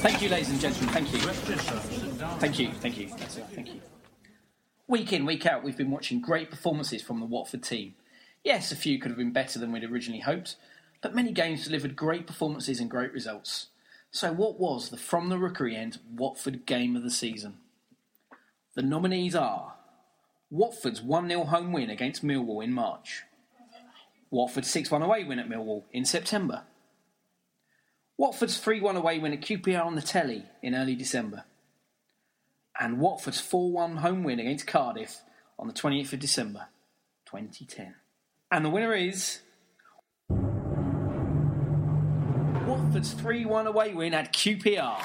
Thank 0.01 0.23
you, 0.23 0.29
ladies 0.29 0.51
and 0.51 0.61
gentlemen. 0.61 0.95
Thank 0.95 1.13
you. 1.13 1.19
Thank 2.39 2.59
you. 2.59 2.73
Thank 2.73 2.99
you. 2.99 3.09
That's 3.09 3.37
it. 3.37 3.47
Thank 3.55 3.75
you. 3.75 3.81
Week 4.87 5.15
in, 5.15 5.25
week 5.25 5.47
out, 5.47 5.65
we've 5.65 5.79
been 5.79 5.91
watching 5.91 6.21
great 6.21 6.51
performances 6.51 7.01
from 7.01 7.19
the 7.19 7.25
Watford 7.25 7.63
team. 7.63 7.95
Yes, 8.43 8.71
a 8.71 8.77
few 8.77 8.99
could 8.99 9.11
have 9.11 9.17
been 9.17 9.33
better 9.33 9.59
than 9.59 9.73
we'd 9.73 9.85
originally 9.85 10.21
hoped, 10.21 10.57
but 11.01 11.15
many 11.15 11.33
games 11.33 11.65
delivered 11.65 11.97
great 11.97 12.27
performances 12.27 12.81
and 12.81 12.91
great 12.91 13.13
results. 13.13 13.69
So, 14.11 14.31
what 14.31 14.61
was 14.61 14.91
the 14.91 14.99
From 14.99 15.31
the 15.31 15.39
Rookery 15.39 15.75
End 15.75 16.01
Watford 16.15 16.67
game 16.67 16.97
of 16.97 17.03
the 17.03 17.11
season? 17.11 17.57
The 18.75 18.83
nominees 18.83 19.35
are 19.35 19.75
Watford's 20.51 21.01
1 21.01 21.29
0 21.29 21.45
home 21.45 21.73
win 21.73 21.89
against 21.89 22.23
Millwall 22.23 22.63
in 22.63 22.73
March, 22.73 23.23
Watford's 24.31 24.71
6 24.71 24.91
1 24.91 25.01
away 25.01 25.25
win 25.25 25.39
at 25.39 25.49
Millwall 25.49 25.85
in 25.93 26.05
September, 26.05 26.65
Watford's 28.19 28.59
3 28.59 28.83
1 28.83 28.97
away 28.97 29.19
win 29.19 29.33
at 29.33 29.41
QPR 29.41 29.85
on 29.85 29.95
the 29.95 30.03
telly 30.03 30.45
in 30.63 30.75
early 30.75 30.95
December, 30.95 31.45
and 32.79 32.99
Watford's 32.99 33.41
4 33.41 33.71
1 33.71 33.97
home 33.99 34.25
win 34.25 34.41
against 34.41 34.67
Cardiff 34.67 35.23
on 35.59 35.67
the 35.67 35.73
28th 35.73 36.15
of 36.15 36.19
December 36.21 36.67
2010. 37.27 37.95
And 38.51 38.65
the 38.65 38.71
winner 38.71 38.95
is. 38.95 39.41
Watford's 42.67 43.13
3 43.13 43.45
1 43.45 43.67
away 43.67 43.95
win 43.95 44.15
at 44.15 44.33
QPR. 44.33 45.01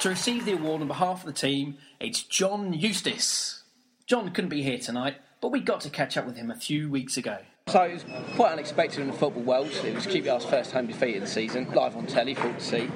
To 0.00 0.08
receive 0.08 0.44
the 0.44 0.54
award 0.54 0.82
on 0.82 0.88
behalf 0.88 1.20
of 1.20 1.26
the 1.26 1.32
team, 1.32 1.78
it's 2.00 2.24
John 2.24 2.72
Eustace. 2.72 3.62
John 4.06 4.32
couldn't 4.32 4.50
be 4.50 4.62
here 4.62 4.78
tonight, 4.78 5.18
but 5.40 5.52
we 5.52 5.60
got 5.60 5.80
to 5.82 5.90
catch 5.90 6.16
up 6.16 6.26
with 6.26 6.36
him 6.36 6.50
a 6.50 6.56
few 6.56 6.90
weeks 6.90 7.16
ago. 7.16 7.38
So 7.68 7.82
it 7.84 7.94
was 7.94 8.04
quite 8.34 8.52
unexpected 8.52 9.00
in 9.00 9.06
the 9.06 9.12
football 9.12 9.44
world. 9.44 9.68
It 9.84 9.94
was 9.94 10.06
QPR's 10.06 10.44
first 10.44 10.72
home 10.72 10.88
defeat 10.88 11.16
of 11.16 11.22
the 11.22 11.28
season, 11.28 11.70
live 11.72 11.96
on 11.96 12.06
telly, 12.06 12.34
for 12.34 12.48
all 12.48 12.54
to 12.54 12.60
see. 12.60 12.90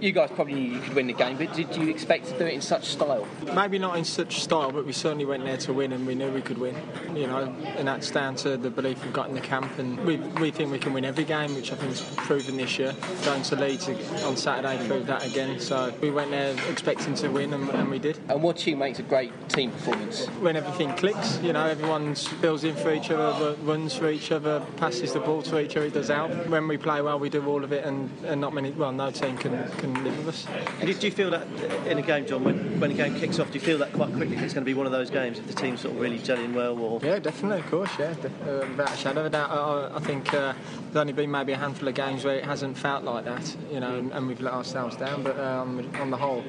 You 0.00 0.12
guys 0.12 0.30
probably 0.30 0.54
knew 0.54 0.74
you 0.74 0.80
could 0.80 0.94
win 0.94 1.06
the 1.06 1.12
game, 1.12 1.36
but 1.36 1.52
did 1.54 1.74
you 1.76 1.88
expect 1.88 2.26
to 2.28 2.38
do 2.38 2.44
it 2.44 2.54
in 2.54 2.60
such 2.60 2.86
style? 2.86 3.26
Maybe 3.54 3.78
not 3.78 3.96
in 3.96 4.04
such 4.04 4.40
style, 4.40 4.72
but 4.72 4.86
we 4.86 4.92
certainly 4.92 5.24
went 5.24 5.44
there 5.44 5.56
to 5.58 5.72
win, 5.72 5.92
and 5.92 6.06
we 6.06 6.14
knew 6.14 6.30
we 6.30 6.42
could 6.42 6.58
win. 6.58 6.76
You 7.14 7.26
know, 7.26 7.54
and 7.76 7.88
that's 7.88 8.10
down 8.10 8.36
to 8.36 8.56
the 8.56 8.70
belief 8.70 9.02
we've 9.04 9.12
got 9.12 9.28
in 9.28 9.34
the 9.34 9.40
camp, 9.40 9.78
and 9.78 9.98
we, 10.04 10.16
we 10.16 10.50
think 10.50 10.70
we 10.70 10.78
can 10.78 10.92
win 10.92 11.04
every 11.04 11.24
game, 11.24 11.54
which 11.54 11.72
I 11.72 11.76
think 11.76 11.92
is 11.92 12.00
proven 12.16 12.56
this 12.56 12.78
year. 12.78 12.94
Going 13.24 13.42
to 13.42 13.56
Leeds 13.56 13.88
on 14.24 14.36
Saturday 14.36 14.86
proved 14.86 15.06
that 15.06 15.26
again. 15.26 15.60
So 15.60 15.92
we 16.00 16.10
went 16.10 16.30
there 16.30 16.56
expecting 16.70 17.14
to 17.16 17.28
win, 17.28 17.52
and, 17.52 17.68
and 17.70 17.90
we 17.90 17.98
did. 17.98 18.18
And 18.28 18.42
what 18.42 18.58
to 18.58 18.70
you 18.70 18.76
makes 18.76 18.98
a 18.98 19.02
great 19.02 19.32
team 19.48 19.70
performance? 19.70 20.26
When 20.40 20.56
everything 20.56 20.94
clicks, 20.96 21.38
you 21.42 21.52
know, 21.52 21.66
everyone 21.66 22.14
fills 22.14 22.64
in 22.64 22.74
for 22.76 22.92
each 22.92 23.10
other, 23.10 23.54
runs 23.62 23.94
for 23.94 24.10
each 24.10 24.32
other, 24.32 24.60
passes 24.76 25.12
the 25.12 25.20
ball 25.20 25.42
to 25.42 25.60
each 25.60 25.76
other, 25.76 25.86
it 25.86 25.94
does 25.94 26.10
out. 26.10 26.30
When 26.48 26.68
we 26.68 26.76
play 26.76 27.00
well, 27.02 27.18
we 27.18 27.28
do 27.28 27.44
all 27.46 27.64
of 27.64 27.72
it, 27.72 27.84
and, 27.84 28.10
and 28.24 28.40
not 28.40 28.52
many, 28.52 28.70
well, 28.72 28.92
no 28.92 29.10
team 29.10 29.36
can, 29.36 29.68
can 29.84 30.04
live 30.04 30.16
with 30.18 30.28
us. 30.28 30.46
And 30.80 30.86
did 30.86 31.02
you 31.02 31.10
feel 31.10 31.30
that 31.30 31.46
in 31.86 31.98
a 31.98 32.02
game, 32.02 32.26
John, 32.26 32.44
when, 32.44 32.80
when 32.80 32.90
a 32.90 32.94
game 32.94 33.14
kicks 33.14 33.38
off, 33.38 33.48
do 33.48 33.54
you 33.54 33.60
feel 33.60 33.78
that 33.78 33.92
quite 33.92 34.12
quickly 34.14 34.36
it's 34.36 34.54
going 34.54 34.64
to 34.64 34.70
be 34.70 34.74
one 34.74 34.86
of 34.86 34.92
those 34.92 35.10
games 35.10 35.38
if 35.38 35.46
the 35.46 35.52
team's 35.52 35.80
sort 35.80 35.94
of 35.94 36.00
really 36.00 36.18
gelling 36.18 36.54
well? 36.54 36.78
Or 36.78 37.00
Yeah, 37.02 37.18
definitely, 37.18 37.60
of 37.60 37.70
course, 37.70 37.90
yeah. 37.98 38.14
Uh, 38.46 38.66
without 38.68 38.92
a 38.92 38.96
shadow 38.96 39.20
of 39.20 39.26
a 39.26 39.30
doubt, 39.30 39.50
I, 39.50 39.96
I 39.96 40.00
think 40.00 40.32
uh, 40.32 40.54
there's 40.84 40.96
only 40.96 41.12
been 41.12 41.30
maybe 41.30 41.52
a 41.52 41.58
handful 41.58 41.88
of 41.88 41.94
games 41.94 42.24
where 42.24 42.36
it 42.36 42.44
hasn't 42.44 42.78
felt 42.78 43.04
like 43.04 43.24
that, 43.26 43.56
you 43.70 43.80
know, 43.80 43.96
and, 43.96 44.12
and 44.12 44.26
we've 44.26 44.40
let 44.40 44.54
ourselves 44.54 44.96
down. 44.96 45.22
But 45.22 45.38
um, 45.38 45.90
on 46.00 46.10
the 46.10 46.16
whole, 46.16 46.44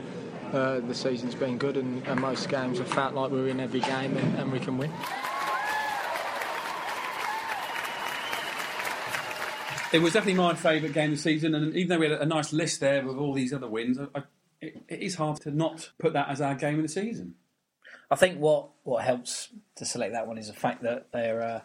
uh, 0.54 0.80
the 0.80 0.96
season's 0.96 1.36
been 1.36 1.58
good, 1.58 1.77
and, 1.77 2.06
and 2.08 2.20
most 2.20 2.50
games 2.50 2.77
have 2.77 2.88
felt 2.88 3.13
like 3.13 3.32
we're 3.32 3.50
in 3.50 3.60
every 3.60 3.82
game 3.82 4.15
and, 4.15 4.39
and 4.39 4.51
we 4.51 4.60
can 4.60 4.77
win. 4.77 4.92
It 9.96 10.02
was 10.02 10.12
definitely 10.14 10.42
my 10.42 10.54
favourite 10.54 10.94
game 10.94 11.12
of 11.12 11.18
the 11.18 11.22
season, 11.22 11.56
and 11.56 11.74
even 11.75 11.88
though 11.88 12.00
we 12.00 12.10
had 12.10 12.22
a 12.22 12.25
nice 12.25 12.52
list 12.52 12.82
there 12.82 13.06
with 13.06 13.16
all 13.16 13.34
these 13.34 13.54
other 13.54 13.68
wins, 13.68 13.98
I, 13.98 14.24
it, 14.60 14.84
it 14.90 15.02
is 15.02 15.16
hard 15.16 15.40
to 15.42 15.52
not 15.52 15.92
put 16.00 16.12
that 16.14 16.30
as 16.30 16.42
our 16.42 16.54
game 16.56 16.75
of 16.75 16.82
the 16.82 16.90
season. 16.90 17.36
I 18.12 18.16
think 18.16 18.38
what, 18.40 18.70
what 18.84 19.06
helps 19.06 19.50
to 19.78 19.86
select 19.86 20.12
that 20.12 20.28
one 20.28 20.38
is 20.38 20.48
the 20.48 20.54
fact 20.54 20.84
that 20.84 21.08
they're 21.14 21.42
uh, 21.42 21.62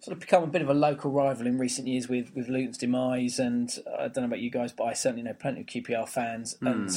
sort 0.00 0.16
of 0.16 0.20
become 0.20 0.44
a 0.44 0.46
bit 0.46 0.62
of 0.62 0.68
a 0.68 0.74
local 0.74 1.10
rival 1.10 1.46
in 1.46 1.58
recent 1.58 1.86
years 1.86 2.08
with, 2.08 2.34
with 2.34 2.48
Luton's 2.48 2.78
demise. 2.78 3.38
And 3.38 3.70
I 3.98 4.02
don't 4.02 4.18
know 4.18 4.24
about 4.24 4.40
you 4.40 4.50
guys, 4.50 4.72
but 4.72 4.84
I 4.84 4.92
certainly 4.94 5.22
know 5.22 5.34
plenty 5.34 5.62
of 5.62 5.66
QPR 5.66 6.08
fans. 6.08 6.56
And 6.60 6.88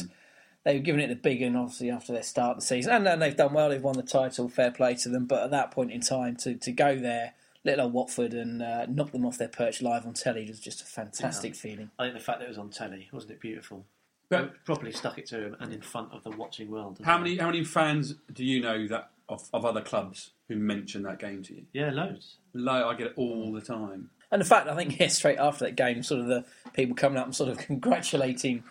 they 0.64 0.76
were 0.76 0.84
giving 0.84 1.02
it 1.02 1.08
the 1.08 1.16
big 1.16 1.42
one, 1.42 1.56
obviously, 1.56 1.92
after 1.92 2.14
their 2.14 2.24
start 2.24 2.58
of 2.58 2.62
the 2.62 2.66
season. 2.66 2.94
And, 2.94 3.08
and 3.08 3.22
they've 3.22 3.36
done 3.36 3.54
well, 3.54 3.70
they've 3.70 3.82
won 3.82 3.98
the 3.98 4.04
title, 4.04 4.50
fair 4.50 4.72
play 4.72 4.96
to 4.96 5.10
them. 5.10 5.26
But 5.26 5.44
at 5.44 5.52
that 5.52 5.72
point 5.72 5.92
in 5.92 6.02
time, 6.02 6.36
to, 6.38 6.56
to 6.56 6.72
go 6.72 6.98
there, 6.98 7.34
little 7.66 7.86
old 7.86 7.94
Watford, 7.94 8.34
and 8.34 8.62
uh, 8.62 8.86
knock 8.86 9.12
them 9.12 9.26
off 9.26 9.38
their 9.38 9.48
perch 9.50 9.82
live 9.82 10.06
on 10.06 10.14
telly 10.14 10.48
was 10.48 10.60
just 10.60 10.82
a 10.82 10.86
fantastic 10.86 11.54
Yeah. 11.54 11.60
feeling. 11.60 11.92
I 12.00 12.04
think 12.06 12.14
the 12.16 12.24
fact 12.24 12.40
that 12.40 12.46
it 12.46 12.50
was 12.50 12.58
on 12.58 12.70
telly 12.70 13.10
wasn't 13.12 13.34
it 13.34 13.40
beautiful? 13.42 13.86
But- 14.30 14.52
They 14.54 14.58
properly 14.66 14.92
stuck 14.92 15.18
it 15.18 15.26
to 15.28 15.40
him 15.48 15.58
and 15.60 15.74
in 15.74 15.82
front 15.82 16.12
of 16.14 16.24
the 16.24 16.32
watching 16.32 16.72
world. 16.72 17.00
How 17.04 17.14
well. 17.16 17.24
many 17.24 17.38
how 17.38 17.48
many 17.48 17.64
fans 17.64 18.16
do 18.34 18.44
you 18.46 18.62
know 18.62 18.88
that 18.88 19.10
of, 19.30 19.50
of 19.54 19.66
other 19.66 19.82
clubs 19.82 20.32
who 20.48 20.56
mention 20.56 21.04
that 21.04 21.20
game 21.20 21.44
to 21.44 21.54
you? 21.56 21.64
Yeah, 21.74 21.92
loads. 21.92 22.38
Lo, 22.54 22.88
I 22.90 22.94
get 22.96 23.08
it 23.08 23.14
all 23.18 23.52
the 23.52 23.62
time. 23.62 24.10
And 24.32 24.42
the 24.42 24.46
fact, 24.46 24.68
I 24.68 24.76
think, 24.76 25.00
yeah, 25.00 25.08
straight 25.08 25.38
after 25.38 25.66
that 25.66 25.76
game, 25.76 26.02
sort 26.04 26.22
of 26.22 26.28
the 26.28 26.44
people 26.74 26.96
coming 26.96 27.18
up 27.18 27.26
and 27.26 27.36
sort 27.36 27.50
of 27.50 27.58
congratulating 27.70 28.64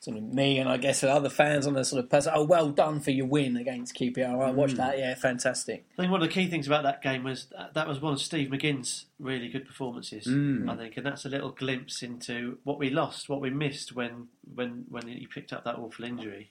sort 0.00 0.16
of 0.16 0.22
me 0.22 0.58
and 0.58 0.68
I 0.68 0.78
guess 0.78 1.04
other 1.04 1.28
fans 1.28 1.66
on 1.66 1.74
the 1.74 1.84
sort 1.84 2.02
of 2.02 2.10
person, 2.10 2.32
oh, 2.34 2.44
well 2.44 2.70
done 2.70 3.00
for 3.00 3.10
your 3.10 3.26
win 3.26 3.58
against 3.58 3.94
QPR. 3.94 4.42
I 4.42 4.50
watched 4.50 4.76
that, 4.76 4.98
yeah, 4.98 5.14
fantastic. 5.14 5.84
I 5.98 6.02
think 6.02 6.10
one 6.10 6.22
of 6.22 6.28
the 6.28 6.32
key 6.32 6.48
things 6.48 6.66
about 6.66 6.84
that 6.84 7.02
game 7.02 7.22
was 7.22 7.48
that, 7.56 7.74
that 7.74 7.86
was 7.86 8.00
one 8.00 8.14
of 8.14 8.20
Steve 8.20 8.48
McGinn's 8.48 9.04
really 9.18 9.48
good 9.48 9.66
performances. 9.66 10.26
Mm. 10.26 10.70
I 10.70 10.76
think, 10.76 10.96
and 10.96 11.04
that's 11.04 11.26
a 11.26 11.28
little 11.28 11.50
glimpse 11.50 12.02
into 12.02 12.58
what 12.64 12.78
we 12.78 12.88
lost, 12.88 13.28
what 13.28 13.42
we 13.42 13.50
missed 13.50 13.94
when 13.94 14.28
when 14.54 14.86
when 14.88 15.06
he 15.06 15.26
picked 15.26 15.52
up 15.52 15.64
that 15.64 15.76
awful 15.76 16.06
injury. 16.06 16.50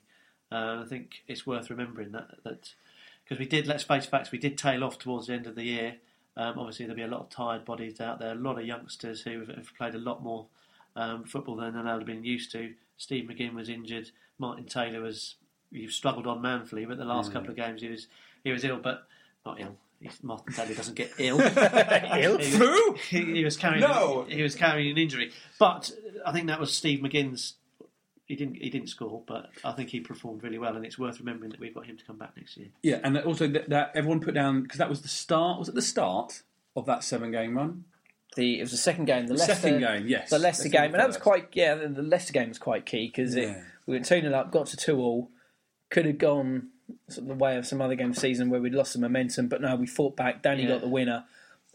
Uh, 0.52 0.84
I 0.84 0.86
think 0.88 1.24
it's 1.28 1.46
worth 1.48 1.72
remembering 1.72 2.12
that 2.12 2.28
that 2.44 2.74
because 3.24 3.40
we 3.40 3.48
did. 3.48 3.66
Let's 3.66 3.84
face 3.84 4.06
facts, 4.06 4.32
we 4.32 4.38
did 4.38 4.60
tail 4.60 4.84
off 4.84 5.00
towards 5.00 5.26
the 5.26 5.34
end 5.34 5.48
of 5.48 5.56
the 5.56 5.64
year. 5.64 5.96
Um, 6.38 6.60
obviously, 6.60 6.86
there'll 6.86 6.98
be 6.98 7.04
a 7.04 7.08
lot 7.08 7.22
of 7.22 7.30
tired 7.30 7.66
bodies 7.66 8.00
out 8.00 8.20
there, 8.20 8.32
a 8.32 8.36
lot 8.36 8.60
of 8.60 8.66
youngsters 8.66 9.22
who 9.24 9.40
have, 9.40 9.50
have 9.50 9.76
played 9.76 9.96
a 9.96 10.00
lot 10.00 10.24
more 10.24 10.46
um, 10.96 11.24
football 11.24 11.56
than 11.56 11.74
they've 11.74 12.06
been 12.06 12.24
used 12.24 12.52
to. 12.52 12.74
Steve 13.00 13.30
McGinn 13.30 13.56
was 13.56 13.70
injured. 13.70 14.12
Martin 14.38 14.66
Taylor 14.66 15.02
was 15.02 15.36
he 15.72 15.88
struggled 15.88 16.28
on 16.28 16.42
manfully, 16.42 16.86
but 16.86 16.98
the 16.98 17.06
last 17.06 17.32
mm. 17.32 17.34
couple 17.34 17.50
of 17.50 17.56
games 17.56 17.82
he 17.82 17.88
was 17.88 18.08
he 18.44 18.52
was 18.52 18.64
ill, 18.64 18.78
but 18.78 19.08
not 19.46 19.60
ill. 19.60 19.78
He's, 20.00 20.22
Martin 20.22 20.54
Taylor 20.54 20.76
doesn't 20.76 20.96
get 20.96 21.12
ill. 21.18 21.40
Ill? 21.40 22.38
He- 22.38 22.52
Flu? 22.52 22.94
He, 23.10 23.26
he 23.36 23.44
was 23.44 23.58
carrying. 23.58 23.82
No. 23.82 24.26
he 24.30 24.44
was 24.44 24.54
carrying 24.54 24.92
an 24.92 24.98
injury, 24.98 25.32
but 25.58 25.92
I 26.26 26.32
think 26.32 26.48
that 26.48 26.60
was 26.60 26.76
Steve 26.76 27.00
McGinn's. 27.00 27.56
He 28.26 28.36
didn't. 28.36 28.56
He 28.56 28.70
didn't 28.70 28.90
score, 28.90 29.24
but 29.26 29.50
I 29.64 29.72
think 29.72 29.90
he 29.90 30.02
performed 30.02 30.44
really 30.44 30.60
well, 30.60 30.76
and 30.76 30.86
it's 30.86 31.00
worth 31.00 31.20
remembering 31.20 31.52
that 31.52 31.60
we've 31.60 31.74
got 31.74 31.86
him 31.86 31.98
to 31.98 32.06
come 32.06 32.18
back 32.18 32.36
next 32.38 32.58
year. 32.58 32.68
Yeah, 32.84 33.00
and 33.04 33.18
also 33.20 33.48
that, 33.48 33.70
that 33.70 33.92
everyone 33.96 34.20
put 34.20 34.36
down 34.36 34.62
because 34.62 34.78
that 34.78 34.90
was 34.90 35.02
the 35.02 35.08
start. 35.08 35.58
Was 35.58 35.70
it 35.70 35.76
the 35.76 35.82
start 35.82 36.44
of 36.76 36.86
that 36.86 37.04
seven 37.04 37.32
game 37.32 37.56
run? 37.58 37.86
The, 38.36 38.60
it 38.60 38.62
was 38.62 38.72
the 38.72 38.78
second 38.78 39.06
game, 39.06 39.28
the, 39.28 39.34
The 39.34 39.40
Leicester 39.40 39.56
second 39.56 39.80
game, 39.80 40.08
yes. 40.08 40.30
the 40.30 40.38
Leicester 40.38 40.64
Leicester 40.66 40.70
game, 40.70 40.92
and 40.94 41.00
that 41.02 41.08
was 41.08 41.18
quite 41.18 41.50
yeah. 41.54 41.76
The, 41.76 41.88
the 41.90 42.02
Leicester 42.04 42.34
game 42.34 42.50
was 42.50 42.60
quite 42.60 42.86
key 42.86 43.08
because 43.08 43.36
Yeah. 43.36 43.62
we 43.88 43.96
went 43.96 44.06
two 44.06 44.22
0 44.22 44.34
up, 44.34 44.52
got 44.52 44.68
to 44.68 44.78
two 44.78 45.00
all, 45.00 45.30
could 45.90 46.06
have 46.06 46.18
gone 46.20 46.70
sort 47.08 47.24
of 47.30 47.38
the 47.38 47.44
way 47.44 47.58
of 47.58 47.66
some 47.66 47.82
other 47.82 47.96
game 47.96 48.14
season 48.14 48.50
where 48.50 48.62
we'd 48.62 48.74
lost 48.74 48.94
the 48.94 49.00
momentum, 49.00 49.48
but 49.48 49.62
no, 49.62 49.76
we 49.76 49.88
fought 49.88 50.16
back. 50.16 50.42
Danny 50.44 50.64
Yeah. 50.64 50.70
got 50.70 50.82
the 50.82 50.88
winner, 50.88 51.26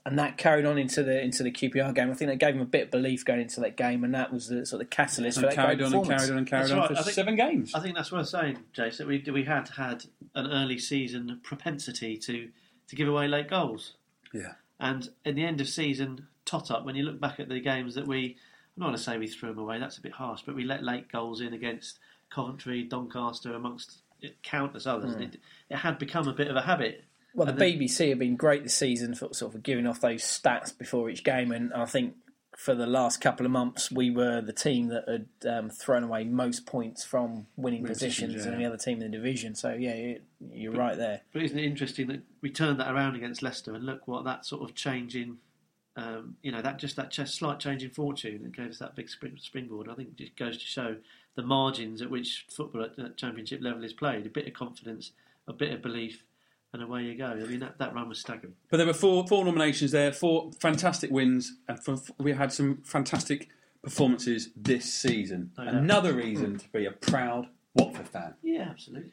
and 0.07 0.17
that 0.19 0.37
carried 0.39 0.65
on 0.65 0.79
into 0.79 1.03
the 1.03 1.21
into 1.21 1.43
the 1.43 1.51
QPR 1.51 1.93
game. 1.93 2.11
I 2.11 2.15
think 2.15 2.31
that 2.31 2.37
gave 2.39 2.55
him 2.55 2.61
a 2.61 2.67
bit 2.67 2.85
of 2.85 2.91
belief 2.93 3.25
going 3.25 3.41
into 3.41 3.61
that 3.61 3.77
game, 3.77 4.05
and 4.05 4.15
that 4.15 4.33
was 4.33 4.47
the 4.49 4.65
sort 4.65 4.81
of 4.81 4.91
catalyst 4.91 5.39
for 5.41 5.47
And 5.47 5.53
that 5.53 5.57
carried 5.57 5.79
great 5.79 5.89
on 5.89 5.95
and 5.95 6.07
carried 6.09 6.31
on 6.31 6.39
and 6.39 6.47
carried 6.47 6.63
That's 6.63 6.73
on 6.73 6.79
right, 6.79 6.89
for 6.89 6.95
think- 7.03 7.15
seven 7.15 7.35
games. 7.37 7.75
I 7.75 7.81
think 7.81 7.97
that's 7.97 8.13
worth 8.13 8.29
saying, 8.29 8.59
Jace, 8.77 8.99
that 8.99 9.09
we 9.09 9.25
we 9.33 9.43
had 9.45 9.69
had 9.71 10.05
an 10.37 10.47
early 10.47 10.79
season 10.79 11.41
propensity 11.43 12.17
to 12.19 12.49
to 12.89 12.97
give 12.97 13.09
away 13.09 13.27
late 13.27 13.49
goals. 13.51 13.95
Yeah. 14.33 14.53
And 14.79 15.09
in 15.25 15.35
the 15.37 15.45
end 15.45 15.61
of 15.61 15.69
season 15.69 16.29
tot 16.45 16.71
up, 16.71 16.85
when 16.85 16.95
you 16.95 17.05
look 17.05 17.21
back 17.21 17.41
at 17.41 17.49
the 17.49 17.61
games 17.61 17.95
that 17.95 18.07
we, 18.07 18.37
I'm 18.77 18.81
not 18.81 18.87
going 18.87 18.97
to 18.97 19.03
say 19.03 19.19
we 19.19 19.27
threw 19.27 19.51
them 19.51 19.59
away, 19.59 19.79
that's 19.79 19.99
a 19.99 20.03
bit 20.03 20.13
harsh, 20.13 20.43
but 20.45 20.55
we 20.55 20.65
let 20.65 20.83
late 20.83 21.11
goals 21.11 21.41
in 21.41 21.53
against 21.55 21.99
Coventry, 22.31 22.85
Doncaster, 22.85 23.55
amongst 23.55 24.03
countless 24.43 24.87
others. 24.87 25.15
It, 25.17 25.39
it 25.71 25.77
had 25.77 25.99
become 25.99 26.29
a 26.29 26.33
bit 26.33 26.49
of 26.49 26.57
a 26.57 26.63
habit. 26.63 27.05
Well, 27.35 27.47
the 27.47 27.53
then- 27.53 27.79
BBC 27.79 28.11
have 28.11 28.19
been 28.19 28.37
great 28.37 28.63
this 28.63 28.75
season 28.75 29.15
for 29.15 29.33
sort 29.35 29.55
of 29.55 29.63
giving 29.63 29.87
off 29.87 30.01
those 30.01 30.23
stats 30.23 30.77
before 30.77 31.11
each 31.11 31.25
game, 31.25 31.53
and 31.53 31.73
I 31.73 31.85
think 31.85 32.15
for 32.57 32.75
the 32.75 32.87
last 32.87 33.21
couple 33.21 33.45
of 33.45 33.51
months 33.51 33.91
we 33.91 34.11
were 34.11 34.41
the 34.41 34.53
team 34.53 34.87
that 34.87 35.05
had 35.09 35.27
um, 35.53 35.71
thrown 35.71 36.05
away 36.05 36.23
most 36.23 36.67
points 36.67 37.05
from 37.05 37.49
winning 37.57 37.85
positions 37.85 38.29
positions, 38.29 38.45
than 38.45 38.53
yeah. 38.53 38.59
any 38.59 38.67
other 38.67 38.77
team 38.77 39.03
in 39.03 39.11
the 39.11 39.17
division. 39.17 39.57
So 39.57 39.73
yeah, 39.73 39.95
you- 39.95 40.21
you're 40.53 40.73
right 40.73 40.97
there. 40.97 41.23
But 41.33 41.43
isn't 41.43 41.59
it 41.59 41.65
interesting 41.65 42.07
that 42.09 42.21
we 42.41 42.51
turned 42.51 42.79
that 42.79 42.93
around 42.93 43.17
against 43.17 43.43
Leicester 43.43 43.75
and 43.75 43.85
look 43.85 44.07
what 44.07 44.25
that 44.25 44.47
sort 44.47 44.63
of 44.63 44.77
change 44.77 45.17
in, 45.17 45.39
um, 45.97 46.37
you 46.43 46.51
know, 46.51 46.61
that 46.61 46.79
just 46.79 46.97
that 46.97 47.11
just 47.11 47.37
slight 47.37 47.61
change 47.61 47.85
in 47.85 47.91
fortune 47.91 48.43
that 48.43 48.53
gave 48.53 48.71
us 48.71 48.79
that 48.79 48.97
big 48.97 49.09
spring, 49.09 49.39
springboard. 49.41 49.89
I 49.89 49.95
think 49.95 50.09
it 50.09 50.17
just 50.17 50.37
goes 50.37 50.59
to 50.59 50.65
show 50.65 50.97
the 51.37 51.43
margins 51.43 52.03
at 52.03 52.11
which 52.11 52.47
football 52.51 52.83
at, 52.83 52.99
at 52.99 53.17
championship 53.17 53.63
level 53.63 53.85
is 53.85 53.93
played. 53.93 54.27
A 54.27 54.31
bit 54.31 54.47
of 54.47 54.55
confidence, 54.55 55.13
a 55.47 55.53
bit 55.53 55.73
of 55.73 55.83
belief, 55.83 56.25
and 56.73 56.83
away 56.83 57.05
you 57.05 57.15
go. 57.15 57.27
I 57.27 57.37
mean, 57.37 57.61
that, 57.61 57.79
that 57.79 57.95
run 57.95 58.09
was 58.09 58.19
staggering. 58.19 58.55
But 58.71 58.79
there 58.79 58.87
were 58.87 58.93
four 58.93 59.27
four 59.29 59.45
nominations 59.45 59.93
there, 59.93 60.13
four 60.13 60.51
fantastic 60.59 61.11
wins, 61.11 61.57
and 61.69 61.83
for, 61.83 62.01
we 62.19 62.33
had 62.33 62.53
some 62.53 62.79
fantastic 62.79 63.49
performances 63.83 64.51
this 64.57 64.93
season. 64.93 65.53
No. 65.57 65.65
Another 65.65 66.13
reason 66.13 66.59
to 66.59 66.69
be 66.71 66.87
a 66.87 66.91
proud 66.91 67.49
Watford 67.75 68.09
fan. 68.09 68.35
Yeah, 68.43 68.69
absolutely. 68.71 69.13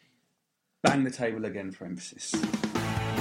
Bang 0.82 1.04
the 1.04 1.12
table 1.12 1.46
again 1.46 1.72
for 1.72 1.86
emphasis. 1.86 2.34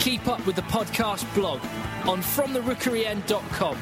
Keep 0.01 0.29
up 0.29 0.45
with 0.47 0.57
the 0.57 0.63
podcast 0.63 1.33
blog 1.35 1.61
on 2.09 2.21
fromtherookeryend.com. 2.23 3.79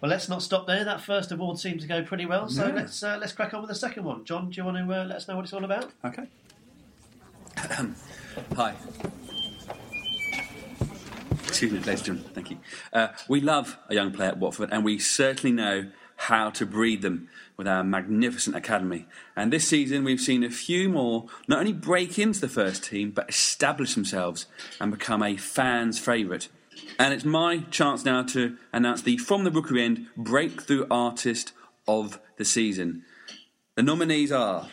Well, 0.00 0.10
let's 0.10 0.28
not 0.28 0.42
stop 0.42 0.66
there. 0.66 0.84
That 0.84 1.00
first 1.00 1.30
award 1.30 1.58
seems 1.58 1.82
to 1.82 1.88
go 1.88 2.02
pretty 2.02 2.26
well, 2.26 2.48
so 2.48 2.66
Yeah. 2.66 2.74
let's 2.74 3.02
uh, 3.02 3.18
let's 3.20 3.32
crack 3.32 3.54
on 3.54 3.60
with 3.60 3.68
the 3.68 3.74
second 3.76 4.04
one. 4.04 4.24
John, 4.24 4.50
do 4.50 4.56
you 4.56 4.64
want 4.64 4.78
to 4.78 4.82
uh, 4.84 5.04
let 5.04 5.16
us 5.16 5.28
know 5.28 5.36
what 5.36 5.44
it's 5.44 5.52
all 5.52 5.64
about? 5.64 5.92
Okay. 6.04 6.24
Hi. 8.56 8.74
Excuse 11.46 11.70
me, 11.72 11.78
ladies 11.80 11.88
and 12.00 12.04
gentlemen. 12.04 12.30
Thank 12.34 12.50
you. 12.50 12.58
Uh, 12.92 13.08
we 13.28 13.40
love 13.40 13.78
a 13.88 13.94
young 13.94 14.10
player 14.12 14.30
at 14.30 14.38
Watford, 14.38 14.70
and 14.72 14.82
we 14.84 14.98
certainly 14.98 15.54
know 15.54 15.90
how 16.26 16.50
to 16.50 16.64
breed 16.64 17.02
them 17.02 17.28
with 17.56 17.66
our 17.66 17.82
magnificent 17.82 18.54
academy. 18.54 19.06
And 19.34 19.52
this 19.52 19.66
season, 19.66 20.04
we've 20.04 20.20
seen 20.20 20.44
a 20.44 20.50
few 20.50 20.88
more 20.88 21.26
not 21.48 21.58
only 21.58 21.72
break 21.72 22.16
into 22.16 22.40
the 22.40 22.48
first 22.48 22.84
team, 22.84 23.10
but 23.10 23.28
establish 23.28 23.94
themselves 23.94 24.46
and 24.80 24.92
become 24.92 25.22
a 25.22 25.36
fan's 25.36 25.98
favourite. 25.98 26.48
And 26.96 27.12
it's 27.12 27.24
my 27.24 27.64
chance 27.72 28.04
now 28.04 28.22
to 28.24 28.56
announce 28.72 29.02
the 29.02 29.16
From 29.16 29.42
the 29.42 29.50
Rookery 29.50 29.82
End 29.82 30.06
Breakthrough 30.16 30.86
Artist 30.88 31.52
of 31.88 32.20
the 32.36 32.44
Season. 32.44 33.02
The 33.74 33.82
nominees 33.82 34.30
are 34.30 34.68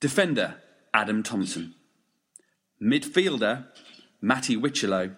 Defender 0.00 0.56
Adam 0.92 1.22
Thompson. 1.22 1.74
Midfielder 2.80 3.68
Matty 4.20 4.56
Whichelo. 4.56 5.16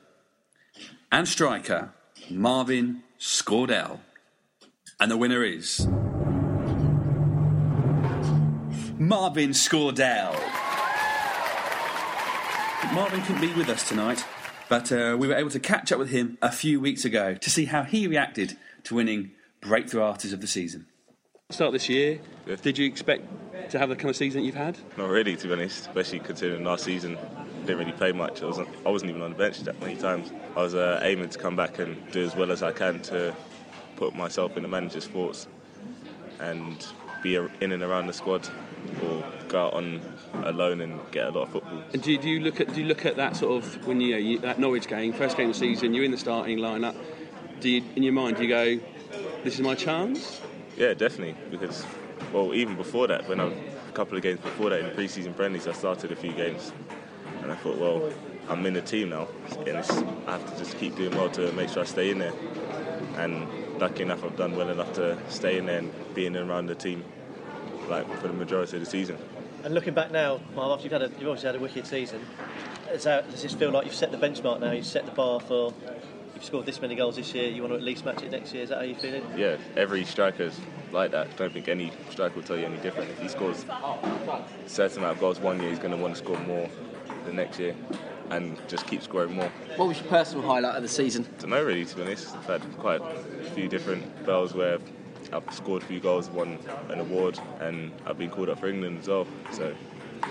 And 1.10 1.26
striker 1.26 1.92
Marvin 2.30 3.02
Sordell. 3.18 3.98
And 5.00 5.10
the 5.10 5.16
winner 5.16 5.42
is 5.42 5.86
Marvin 8.98 9.50
Sordell. 9.50 10.32
Marvin 12.92 13.20
couldn't 13.22 13.40
be 13.40 13.52
with 13.54 13.68
us 13.68 13.88
tonight, 13.88 14.24
but 14.68 14.92
uh, 14.92 15.16
we 15.18 15.26
were 15.26 15.34
able 15.34 15.50
to 15.50 15.58
catch 15.58 15.90
up 15.90 15.98
with 15.98 16.10
him 16.10 16.38
a 16.40 16.52
few 16.52 16.80
weeks 16.80 17.04
ago 17.04 17.34
to 17.34 17.50
see 17.50 17.64
how 17.64 17.82
he 17.82 18.06
reacted 18.06 18.56
to 18.84 18.94
winning 18.94 19.32
Breakthrough 19.60 20.02
Artist 20.02 20.32
of 20.32 20.40
the 20.40 20.46
Season. 20.46 20.86
Start 21.50 21.72
this 21.72 21.88
year, 21.88 22.20
did 22.62 22.78
you 22.78 22.86
expect 22.86 23.24
to 23.70 23.78
have 23.78 23.88
the 23.88 23.96
kind 23.96 24.10
of 24.10 24.16
season 24.16 24.40
that 24.40 24.46
you've 24.46 24.54
had? 24.54 24.78
Not 24.96 25.08
really, 25.08 25.34
to 25.36 25.46
be 25.48 25.52
honest. 25.52 25.88
Especially 25.88 26.20
considering 26.20 26.64
last 26.64 26.84
season 26.84 27.18
didn't 27.66 27.78
really 27.78 27.92
play 27.92 28.12
much. 28.12 28.42
I 28.42 28.46
wasn't. 28.46 28.68
I 28.86 28.90
wasn't 28.90 29.10
even 29.10 29.22
on 29.22 29.30
the 29.30 29.36
bench 29.36 29.60
that 29.60 29.80
many 29.80 29.96
times. 29.96 30.32
I 30.56 30.62
was 30.62 30.74
uh, 30.74 31.00
aiming 31.02 31.30
to 31.30 31.38
come 31.38 31.56
back 31.56 31.78
and 31.78 31.96
do 32.12 32.22
as 32.22 32.36
well 32.36 32.52
as 32.52 32.62
I 32.62 32.72
can 32.72 33.00
to 33.02 33.34
put 33.96 34.14
myself 34.14 34.56
in 34.56 34.62
the 34.62 34.68
manager's 34.68 35.06
thoughts 35.06 35.46
and 36.40 36.86
be 37.22 37.36
in 37.36 37.72
and 37.72 37.82
around 37.82 38.06
the 38.06 38.12
squad, 38.12 38.48
or 39.02 39.24
go 39.48 39.66
out 39.66 39.74
on 39.74 40.00
alone 40.44 40.80
and 40.80 41.00
get 41.10 41.26
a 41.26 41.30
lot 41.30 41.44
of 41.44 41.50
football. 41.50 41.82
And 41.92 42.02
do 42.02 42.12
you, 42.12 42.18
do 42.18 42.28
you 42.28 42.40
look 42.40 42.60
at 42.60 42.74
do 42.74 42.80
you 42.80 42.86
look 42.86 43.06
at 43.06 43.16
that 43.16 43.36
sort 43.36 43.64
of 43.64 43.86
when 43.86 44.00
you, 44.00 44.16
you 44.16 44.38
that 44.40 44.58
Norwich 44.58 44.88
game, 44.88 45.12
first 45.12 45.36
game 45.36 45.48
of 45.48 45.54
the 45.54 45.58
season, 45.58 45.94
you're 45.94 46.04
in 46.04 46.10
the 46.10 46.18
starting 46.18 46.58
lineup? 46.58 46.96
Do 47.60 47.70
you 47.70 47.82
in 47.96 48.02
your 48.02 48.12
mind 48.12 48.36
do 48.36 48.42
you 48.42 48.48
go, 48.48 48.80
this 49.42 49.54
is 49.54 49.60
my 49.60 49.74
chance? 49.74 50.40
Yeah, 50.76 50.92
definitely. 50.92 51.36
Because, 51.50 51.86
well, 52.32 52.52
even 52.52 52.76
before 52.76 53.06
that, 53.06 53.28
when 53.28 53.40
I 53.40 53.44
a 53.46 53.92
couple 53.92 54.16
of 54.16 54.22
games 54.22 54.40
before 54.40 54.70
that 54.70 54.80
in 54.80 54.86
the 54.86 54.92
pre-season 54.92 55.32
friendlies, 55.34 55.68
I 55.68 55.72
started 55.72 56.10
a 56.10 56.16
few 56.16 56.32
games, 56.32 56.72
and 57.42 57.52
I 57.52 57.54
thought, 57.54 57.78
well, 57.78 58.12
I'm 58.48 58.66
in 58.66 58.74
the 58.74 58.82
team 58.82 59.10
now, 59.10 59.28
and 59.58 59.68
it's, 59.68 59.90
I 59.90 60.32
have 60.32 60.52
to 60.52 60.58
just 60.58 60.76
keep 60.78 60.96
doing 60.96 61.16
well 61.16 61.30
to 61.30 61.52
make 61.52 61.68
sure 61.68 61.82
I 61.82 61.86
stay 61.86 62.10
in 62.10 62.18
there. 62.18 62.32
And 63.16 63.46
lucky 63.78 64.02
enough, 64.02 64.25
I've 64.25 64.37
done 64.37 64.57
well 64.57 64.69
enough 64.69 64.93
to 64.95 65.19
stay 65.28 65.59
in 65.59 65.66
there 65.66 65.78
and 65.78 66.14
be 66.14 66.26
in 66.26 66.37
and 66.37 66.50
around 66.50 66.66
the 66.66 66.75
team, 66.75 67.04
like 67.88 68.07
for 68.21 68.28
the 68.28 68.35
majority 68.35 68.76
of 68.76 68.85
the 68.85 68.90
season. 68.90 69.19
And 69.62 69.75
looking 69.75 69.95
back 69.95 70.11
now, 70.11 70.40
Marv, 70.54 70.73
after 70.73 70.85
you've 70.85 70.93
had 70.93 71.02
a, 71.02 71.09
you've 71.19 71.28
obviously 71.28 71.47
had 71.47 71.57
a 71.57 71.61
wicked 71.61 71.87
season. 71.87 72.21
Is 72.93 73.04
that, 73.04 73.31
does 73.31 73.43
this 73.43 73.54
feel 73.54 73.71
like 73.71 73.87
you've 73.87 73.95
set 73.95 74.12
the 74.12 74.19
benchmark 74.19 74.61
now? 74.61 74.73
You've 74.73 74.87
set 74.87 75.07
the 75.07 75.12
bar 75.12 75.40
for. 75.40 75.73
You've 76.35 76.45
scored 76.45 76.66
this 76.66 76.81
many 76.81 76.97
goals 76.97 77.16
this 77.16 77.33
year. 77.33 77.49
You 77.49 77.62
want 77.62 77.73
to 77.73 77.76
at 77.76 77.83
least 77.83 78.04
match 78.04 78.23
it 78.23 78.31
next 78.31 78.52
year. 78.52 78.64
Is 78.64 78.69
that 78.69 78.78
how 78.78 78.85
you're 78.85 78.97
feeling? 78.97 79.25
Yeah, 79.37 79.57
every 79.76 80.04
striker's 80.04 80.59
like 80.93 81.12
that. 81.12 81.28
I 81.28 81.31
don't 81.33 81.52
think 81.52 81.69
any 81.69 81.93
striker 82.11 82.35
will 82.35 82.43
tell 82.43 82.59
you 82.59 82.66
any 82.66 82.76
different. 82.78 83.11
If 83.11 83.21
he 83.21 83.28
scores 83.28 83.64
a 83.64 84.45
certain 84.66 84.99
amount 84.99 85.14
of 85.14 85.21
goals 85.21 85.40
one 85.40 85.61
year, 85.61 85.71
he's 85.71 85.78
going 85.78 85.93
to 85.93 85.97
want 85.97 86.14
to 86.16 86.19
score 86.23 86.38
more 86.40 86.69
the 87.25 87.33
next 87.33 87.59
year, 87.59 87.75
and 88.31 88.57
just 88.69 88.87
keep 88.87 89.02
scoring 89.02 89.35
more. 89.35 89.50
What 89.76 89.88
was 89.88 90.00
your 90.00 90.09
personal 90.09 90.47
highlight 90.47 90.76
of 90.76 90.83
the 90.83 90.88
season? 90.88 91.26
don't 91.38 91.50
know 91.50 91.62
really 91.62 91.85
to 91.85 91.97
be 91.97 92.02
honest. 92.02 92.35
I've 92.35 92.47
had 92.47 92.78
quite 92.78 93.00
a 93.00 93.50
few 93.50 93.69
different 93.69 94.04
spells 94.23 94.54
where 94.54 94.78
I've 95.33 95.52
scored 95.52 95.83
a 95.83 95.87
few 95.87 96.00
goals, 96.00 96.28
won 96.31 96.59
an 96.90 97.00
award, 97.00 97.38
and 97.61 97.93
I've 98.07 98.19
been 98.19 98.31
called 98.31 98.49
up 98.49 98.61
for 98.61 98.69
England 98.69 99.00
as 99.00 99.09
well. 99.09 99.26
So 99.52 99.75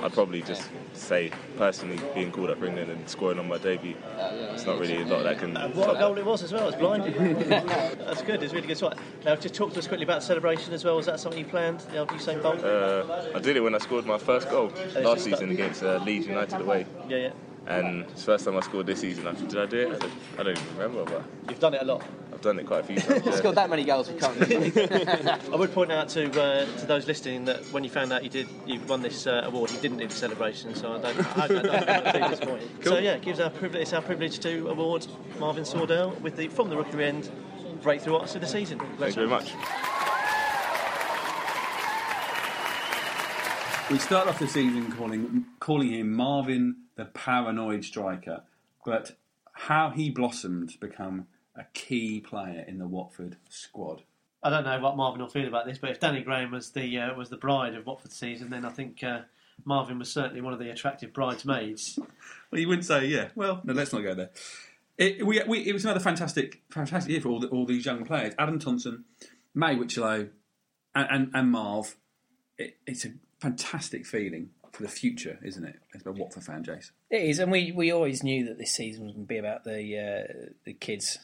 I'd 0.01 0.13
probably 0.13 0.41
just 0.41 0.69
say 0.93 1.31
personally 1.57 1.99
being 2.15 2.31
called 2.31 2.49
up 2.49 2.59
for 2.59 2.65
England 2.65 2.91
and 2.91 3.07
scoring 3.09 3.39
on 3.39 3.47
my 3.47 3.57
debut. 3.57 3.95
It's 4.53 4.65
not 4.65 4.79
really 4.79 5.01
a 5.01 5.05
lot 5.05 5.23
that 5.23 5.39
can. 5.39 5.55
And 5.55 5.75
what 5.75 5.95
a 5.95 5.99
goal 5.99 6.13
that. 6.13 6.21
it 6.21 6.25
was 6.25 6.43
as 6.43 6.51
well. 6.51 6.67
It's 6.67 6.77
blinding. 6.77 7.13
That's 7.49 8.21
good. 8.21 8.41
It's 8.41 8.53
really 8.53 8.67
good. 8.67 8.77
So, 8.77 8.93
now, 9.25 9.35
just 9.35 9.55
talk 9.55 9.73
to 9.73 9.79
us 9.79 9.87
quickly 9.87 10.03
about 10.03 10.21
the 10.21 10.27
celebration 10.27 10.73
as 10.73 10.83
well. 10.83 10.95
Was 10.95 11.05
that 11.07 11.19
something 11.19 11.39
you 11.39 11.45
planned? 11.45 11.81
The 11.81 12.05
Usain 12.05 12.41
Bolt? 12.41 12.63
Uh, 12.63 13.31
I 13.35 13.39
did 13.39 13.57
it 13.57 13.61
when 13.61 13.75
I 13.75 13.79
scored 13.79 14.05
my 14.05 14.17
first 14.17 14.49
goal 14.49 14.71
last 14.95 15.23
season 15.23 15.51
against 15.51 15.83
uh, 15.83 15.97
Leeds 16.03 16.27
United 16.27 16.61
away. 16.61 16.85
Yeah, 17.07 17.17
yeah. 17.17 17.31
And 17.65 18.01
it's 18.03 18.21
the 18.21 18.25
first 18.25 18.45
time 18.45 18.57
I 18.57 18.59
scored 18.59 18.87
this 18.87 18.99
season. 18.99 19.25
I- 19.25 19.33
Did 19.33 19.57
I 19.57 19.65
do 19.65 19.77
it? 19.79 19.87
I 19.95 19.97
don't, 19.97 20.11
I 20.39 20.43
don't 20.43 20.57
even 20.57 20.77
remember, 20.77 21.05
but 21.05 21.23
You've 21.49 21.59
done 21.59 21.73
it 21.73 21.81
a 21.81 21.85
lot. 21.85 22.03
I've 22.33 22.41
done 22.41 22.59
it 22.59 22.65
quite 22.65 22.81
a 22.81 22.83
few 22.83 22.95
times. 22.99 23.25
You 23.25 23.31
yeah. 23.31 23.37
scored 23.37 23.55
that 23.55 23.69
many 23.69 23.83
goals, 23.85 24.09
we 24.11 24.19
can't. 24.19 24.37
I 25.53 25.55
would 25.55 25.71
point 25.73 25.91
out 25.91 26.09
to 26.09 26.25
uh, 26.41 26.65
to 26.79 26.85
those 26.85 27.07
listening 27.07 27.45
that 27.45 27.63
when 27.71 27.83
you 27.85 27.89
found 27.89 28.11
out 28.11 28.23
you 28.23 28.29
did 28.29 28.47
you 28.65 28.81
won 28.81 29.01
this 29.01 29.25
uh, 29.27 29.43
award, 29.45 29.71
you 29.71 29.79
didn't 29.79 29.97
do 29.97 30.07
the 30.07 30.13
celebration. 30.13 30.75
So 30.75 30.93
I 30.93 30.97
don't. 30.99 31.37
I, 31.37 31.43
I 31.43 31.47
don't 31.47 31.69
I'm 31.69 32.13
too 32.13 32.29
disappointed. 32.29 32.69
So 32.83 32.97
yeah, 32.97 33.13
it 33.13 33.21
gives 33.21 33.39
our 33.39 33.49
privilege. 33.49 33.83
It's 33.83 33.93
our 33.93 34.01
privilege 34.01 34.39
to 34.39 34.67
award 34.67 35.07
Marvin 35.39 35.63
Sordell 35.63 36.19
with 36.21 36.35
the 36.35 36.49
from 36.49 36.69
the 36.69 36.75
rookery 36.75 37.05
end 37.05 37.31
breakthrough 37.81 38.15
artist 38.15 38.35
of 38.35 38.41
the 38.41 38.47
season. 38.47 38.79
Thank 38.97 39.15
you 39.15 39.25
very 39.25 39.27
much. 39.27 39.51
We 43.91 43.99
start 43.99 44.27
off 44.27 44.39
the 44.39 44.47
season 44.47 44.91
calling 44.93 45.45
calling 45.59 45.91
him 45.91 46.13
Marvin 46.13 46.75
the 46.95 47.05
Paranoid 47.05 47.83
Striker, 47.83 48.43
but 48.85 49.17
how 49.53 49.89
he 49.91 50.09
blossomed 50.09 50.69
to 50.71 50.79
become 50.79 51.27
a 51.55 51.63
key 51.73 52.19
player 52.19 52.65
in 52.67 52.79
the 52.79 52.87
Watford 52.87 53.37
squad. 53.49 54.03
I 54.41 54.49
don't 54.49 54.65
know 54.65 54.79
what 54.79 54.97
Marvin 54.97 55.21
will 55.21 55.29
feel 55.29 55.47
about 55.47 55.65
this, 55.65 55.77
but 55.77 55.91
if 55.91 55.99
Danny 55.99 56.21
Graham 56.21 56.51
was 56.51 56.71
the 56.71 56.97
uh, 56.97 57.15
was 57.15 57.29
the 57.29 57.37
bride 57.37 57.75
of 57.75 57.85
Watford 57.85 58.11
season, 58.11 58.49
then 58.49 58.65
I 58.65 58.69
think 58.69 59.03
uh, 59.03 59.21
Marvin 59.63 59.99
was 59.99 60.11
certainly 60.11 60.41
one 60.41 60.53
of 60.53 60.59
the 60.59 60.69
attractive 60.69 61.13
bridesmaids. 61.13 61.99
Well, 62.51 62.61
you 62.61 62.67
wouldn't 62.67 62.85
say, 62.85 63.07
yeah. 63.07 63.29
Well, 63.33 63.61
no, 63.63 63.73
let's 63.73 63.91
not 63.91 64.03
go 64.03 64.13
there. 64.13 64.29
It, 64.99 65.25
we, 65.25 65.41
we, 65.47 65.61
it 65.61 65.73
was 65.73 65.85
another 65.85 65.99
fantastic, 65.99 66.61
fantastic 66.69 67.11
year 67.11 67.19
for 67.19 67.29
all, 67.29 67.39
the, 67.39 67.47
all 67.47 67.65
these 67.65 67.83
young 67.83 68.05
players. 68.05 68.35
Adam 68.37 68.59
Thompson, 68.59 69.05
May 69.55 69.75
Whichelo, 69.75 70.29
and, 70.93 71.07
and, 71.09 71.31
and 71.33 71.51
Marv. 71.51 71.95
It, 72.59 72.77
it's 72.85 73.05
a 73.05 73.13
fantastic 73.39 74.05
feeling 74.05 74.51
for 74.73 74.83
the 74.83 74.89
future, 74.89 75.39
isn't 75.43 75.63
it? 75.63 75.79
As 75.95 76.05
a 76.05 76.11
Watford 76.11 76.43
fan, 76.43 76.63
Jace. 76.65 76.91
It 77.09 77.21
is, 77.21 77.39
and 77.39 77.51
we, 77.51 77.71
we 77.71 77.91
always 77.91 78.21
knew 78.23 78.43
that 78.45 78.57
this 78.57 78.71
season 78.71 79.05
was 79.05 79.13
going 79.13 79.25
to 79.25 79.27
be 79.27 79.37
about 79.37 79.63
the 79.63 79.97
uh, 79.97 80.51
the 80.65 80.73
kids 80.73 81.19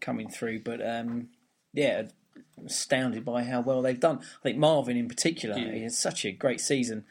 coming 0.00 0.28
through. 0.28 0.60
But 0.64 0.80
um, 0.86 1.28
yeah, 1.72 2.04
I'm 2.58 2.66
astounded 2.66 3.24
by 3.24 3.44
how 3.44 3.60
well 3.60 3.82
they've 3.82 4.00
done. 4.00 4.18
I 4.20 4.42
think 4.42 4.58
Marvin 4.58 4.96
in 4.96 5.08
particular, 5.08 5.56
he 5.58 5.82
had 5.82 5.92
such 5.92 6.24
a 6.24 6.32
great 6.32 6.60
season. 6.60 7.04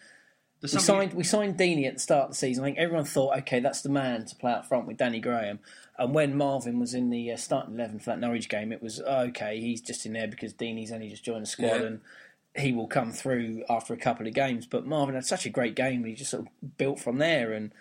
We 0.61 0.69
something- 0.69 0.85
signed 0.85 1.13
we 1.13 1.23
signed 1.23 1.57
Deeney 1.57 1.85
at 1.87 1.93
the 1.95 1.99
start 1.99 2.23
of 2.25 2.29
the 2.31 2.35
season. 2.35 2.63
I 2.63 2.67
think 2.67 2.79
everyone 2.79 3.05
thought, 3.05 3.37
okay, 3.39 3.59
that's 3.59 3.81
the 3.81 3.89
man 3.89 4.25
to 4.25 4.35
play 4.35 4.51
out 4.51 4.67
front 4.67 4.87
with 4.87 4.97
Danny 4.97 5.19
Graham. 5.19 5.59
And 5.97 6.13
when 6.13 6.35
Marvin 6.35 6.79
was 6.79 6.93
in 6.95 7.09
the 7.11 7.31
uh, 7.31 7.37
starting 7.37 7.75
eleven 7.75 7.99
for 7.99 8.05
that 8.07 8.19
Norwich 8.19 8.49
game, 8.49 8.71
it 8.71 8.81
was 8.81 8.99
okay. 8.99 9.59
He's 9.61 9.81
just 9.81 10.05
in 10.05 10.13
there 10.13 10.27
because 10.27 10.53
Deeney's 10.53 10.91
only 10.91 11.09
just 11.09 11.23
joined 11.23 11.43
the 11.43 11.47
squad, 11.49 11.67
Yeah. 11.81 11.83
and 11.83 12.01
he 12.55 12.71
will 12.71 12.87
come 12.87 13.11
through 13.11 13.63
after 13.69 13.93
a 13.93 13.97
couple 13.97 14.27
of 14.27 14.33
games. 14.33 14.65
But 14.65 14.85
Marvin 14.85 15.15
had 15.15 15.25
such 15.25 15.45
a 15.45 15.49
great 15.49 15.75
game; 15.75 16.03
he 16.05 16.13
just 16.13 16.31
sort 16.31 16.45
of 16.47 16.77
built 16.77 16.99
from 16.99 17.17
there. 17.17 17.53
And 17.53 17.71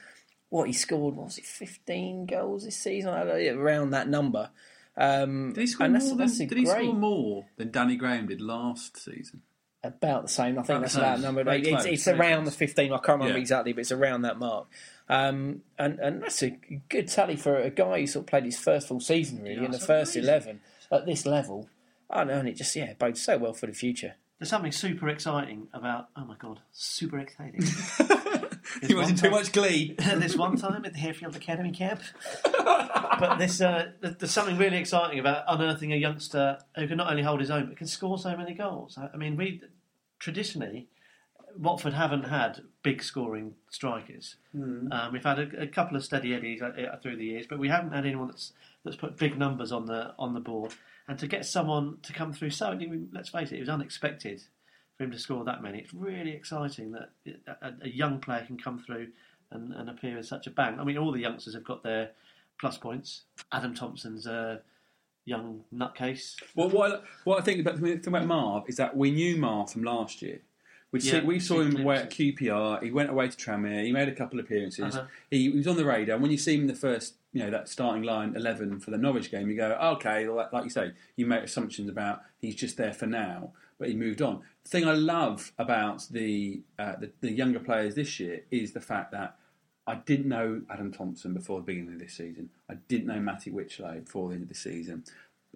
what 0.51 0.67
he 0.67 0.73
scored 0.73 1.15
what 1.17 1.27
was 1.27 1.39
it, 1.39 1.45
fifteen 1.47 2.27
goals 2.27 2.65
this 2.65 2.77
season? 2.77 3.11
I 3.11 3.25
don't 3.25 3.43
know, 3.57 3.61
around 3.63 3.91
that 3.91 4.09
number. 4.09 4.51
Um, 4.97 5.53
Did 5.55 5.63
he 5.63 5.67
score, 5.67 5.89
more, 5.89 5.99
than, 6.17 6.29
did 6.29 6.53
he 6.57 6.65
great, 6.65 6.69
score 6.69 6.95
more 6.95 7.47
than 7.57 7.73
Danny 7.73 7.97
Graham 7.97 8.27
did 8.29 8.41
last 8.41 8.97
season? 8.97 9.43
about 9.83 10.23
the 10.23 10.29
same. 10.29 10.59
I 10.59 10.63
think 10.63 10.69
About 10.79 10.81
that's 10.81 10.95
about 10.95 11.21
number. 11.21 11.41
It's, 11.53 11.69
close, 11.69 11.85
it's 11.85 12.09
around 12.09 12.45
close. 12.45 12.53
the 12.55 12.59
fifteen. 12.59 12.93
I 12.93 12.97
can't 12.97 13.19
remember 13.19 13.35
Yeah. 13.35 13.41
exactly, 13.41 13.73
but 13.75 13.81
it's 13.81 13.93
around 13.93 14.23
that 14.23 14.39
mark. 14.39 14.67
Um, 15.11 15.61
and 15.79 15.99
and 15.99 16.23
that's 16.23 16.43
a 16.43 16.51
good 16.89 17.09
tally 17.09 17.37
for 17.37 17.57
a 17.59 17.69
guy 17.69 18.01
who 18.01 18.07
sort 18.07 18.23
of 18.23 18.27
played 18.29 18.45
his 18.45 18.59
first 18.59 18.89
full 18.89 19.01
season 19.01 19.43
really 19.43 19.57
Yeah, 19.57 19.65
in 19.67 19.71
the 19.73 19.79
first 19.79 20.17
amazing. 20.17 20.23
eleven 20.25 20.61
at 20.91 21.05
this 21.05 21.27
level. 21.27 21.69
I 22.09 22.25
know, 22.25 22.39
and 22.39 22.49
it 22.49 22.57
just 22.57 22.75
yeah 22.75 22.95
bodes 22.95 23.21
so 23.21 23.37
well 23.37 23.53
for 23.53 23.67
the 23.67 23.75
future. 23.75 24.15
There's 24.45 24.51
something 24.51 24.73
super 24.73 25.09
exciting 25.09 25.69
about. 25.73 26.11
Oh 26.15 26.27
my 26.27 26.37
god, 26.37 26.61
super 26.71 27.19
exciting! 27.19 27.63
He 28.87 28.93
was 28.93 29.09
in 29.09 29.17
too 29.17 29.31
much 29.31 29.53
glee. 29.53 29.95
this 29.99 30.37
one 30.37 30.59
time 30.59 30.85
at 30.85 30.93
the 30.93 30.99
Harefield 30.99 31.35
Academy 31.35 31.73
camp. 31.73 32.03
but 32.45 33.39
this, 33.39 33.63
uh, 33.63 33.93
th- 34.03 34.19
there's 34.19 34.33
something 34.33 34.59
really 34.59 34.77
exciting 34.77 35.19
about 35.19 35.45
unearthing 35.49 35.95
a 35.95 35.97
youngster 35.97 36.59
who 36.77 36.87
can 36.87 36.99
not 36.99 37.11
only 37.11 37.23
hold 37.23 37.41
his 37.41 37.51
own 37.51 37.69
but 37.69 37.79
can 37.79 37.87
score 37.87 38.19
so 38.19 38.37
many 38.37 38.53
goals. 38.53 38.99
I, 38.99 39.09
I 39.15 39.17
mean, 39.17 39.35
we 39.39 39.63
traditionally 40.19 40.89
Watford 41.57 41.95
haven't 41.95 42.25
had 42.25 42.65
big 42.83 43.03
scoring 43.03 43.55
strikers. 43.71 44.37
Hmm. 44.53 44.93
Um, 44.93 45.13
we've 45.15 45.25
had 45.25 45.39
a, 45.39 45.63
a 45.63 45.67
couple 45.69 45.97
of 45.97 46.05
steady 46.05 46.35
eddies 46.35 46.61
uh, 46.61 46.67
uh, 46.67 46.99
through 46.99 47.17
the 47.17 47.25
years, 47.25 47.47
but 47.49 47.59
we 47.59 47.71
haven't 47.71 47.93
had 47.93 48.05
anyone 48.05 48.29
that's 48.29 48.53
that's 48.85 48.97
put 48.97 49.17
big 49.17 49.39
numbers 49.39 49.73
on 49.73 49.87
the 49.87 50.13
on 50.19 50.35
the 50.35 50.41
board. 50.41 50.75
And 51.07 51.19
to 51.19 51.27
get 51.27 51.45
someone 51.45 51.99
to 52.03 52.13
come 52.13 52.33
through 52.33 52.51
so, 52.51 52.69
I 52.69 52.77
mean, 52.77 53.11
let's 53.13 53.29
face 53.29 53.53
it, 53.53 53.57
it 53.57 53.61
was 53.61 53.69
unexpected 53.69 54.43
for 54.97 55.05
him 55.05 55.11
to 55.11 55.19
score 55.19 55.45
that 55.45 55.63
many. 55.63 55.79
It's 55.79 55.93
really 55.93 56.31
exciting 56.31 56.93
that 56.93 57.11
a, 57.61 57.73
a 57.83 57.89
young 57.89 58.21
player 58.21 58.45
can 58.47 58.57
come 58.57 58.79
through 58.79 59.09
and, 59.51 59.73
and 59.73 59.91
appear 59.91 60.19
as 60.19 60.29
such 60.29 60.47
a 60.47 60.51
bang. 60.51 60.81
I 60.81 60.85
mean, 60.85 60.97
all 60.97 61.13
the 61.13 61.21
youngsters 61.21 61.55
have 61.55 61.65
got 61.65 61.83
their 61.83 62.11
plus 62.59 62.79
points. 62.79 63.23
Adam 63.53 63.75
Thompson's 63.75 64.27
a 64.27 64.63
young 65.25 65.65
nutcase. 65.75 66.37
Well, 66.55 66.71
what 66.71 66.93
I, 66.93 67.01
what 67.25 67.39
I 67.39 67.43
think 67.43 67.61
about, 67.61 67.81
the 67.81 67.97
thing 67.97 68.09
about 68.09 68.27
Marv 68.27 68.65
is 68.69 68.77
that 68.77 68.97
we 68.97 69.11
knew 69.11 69.37
Marv 69.37 69.71
from 69.71 69.83
last 69.83 70.23
year. 70.23 70.41
Yeah, 70.93 71.21
see, 71.21 71.21
we 71.21 71.41
saw 71.41 71.61
him 71.61 71.77
away 71.77 71.97
at 71.97 72.11
QPR. 72.11 72.81
He 72.83 72.93
went 72.93 73.11
away 73.11 73.29
to 73.29 73.37
Tranmere. 73.37 73.85
He 73.85 73.91
made 73.91 74.09
a 74.09 74.15
couple 74.15 74.39
of 74.39 74.45
appearances. 74.45 74.95
Uh-huh. 74.95 75.07
He, 75.29 75.51
he 75.51 75.57
was 75.57 75.67
on 75.67 75.77
the 75.77 75.85
radar. 75.85 76.15
And 76.15 76.23
when 76.23 76.31
you 76.31 76.39
see 76.39 76.55
him 76.55 76.63
in 76.63 76.67
the 76.69 76.75
first, 76.75 77.15
you 77.35 77.41
know, 77.43 77.51
that 77.51 77.69
starting 77.69 78.05
line 78.05 78.35
eleven 78.35 78.81
for 78.81 78.91
the 78.91 78.97
Norwich 78.97 79.31
game, 79.31 79.51
you 79.51 79.57
go, 79.57 79.73
okay, 79.95 80.27
like, 80.29 80.65
you 80.65 80.71
say, 80.71 80.93
you 81.17 81.27
make 81.27 81.43
assumptions 81.43 81.91
about 81.91 82.23
he's 82.41 82.55
just 82.55 82.79
there 82.79 82.95
for 82.95 83.07
now, 83.07 83.53
but 83.79 83.89
he 83.89 83.95
moved 83.95 84.23
on. 84.23 84.41
The 84.63 84.71
thing 84.71 84.89
I 84.89 84.95
love 84.95 85.53
about 85.59 86.07
the, 86.11 86.63
uh, 86.79 86.95
the 87.01 87.11
the 87.21 87.33
younger 87.33 87.61
players 87.61 87.95
this 87.95 88.19
year 88.19 88.45
is 88.51 88.73
the 88.73 88.81
fact 88.81 89.11
that 89.13 89.37
I 89.87 89.97
didn't 89.97 90.29
know 90.29 90.63
Adam 90.71 90.91
Thompson 90.93 91.35
before 91.35 91.59
the 91.59 91.67
beginning 91.67 91.95
of 91.95 92.01
this 92.01 92.15
season. 92.15 92.49
I 92.71 92.75
didn't 92.89 93.09
know 93.09 93.21
Matty 93.21 93.51
Whichelo 93.51 94.03
before 94.05 94.29
the 94.29 94.37
end 94.37 94.45
of 94.45 94.49
the 94.49 94.55
season. 94.55 95.05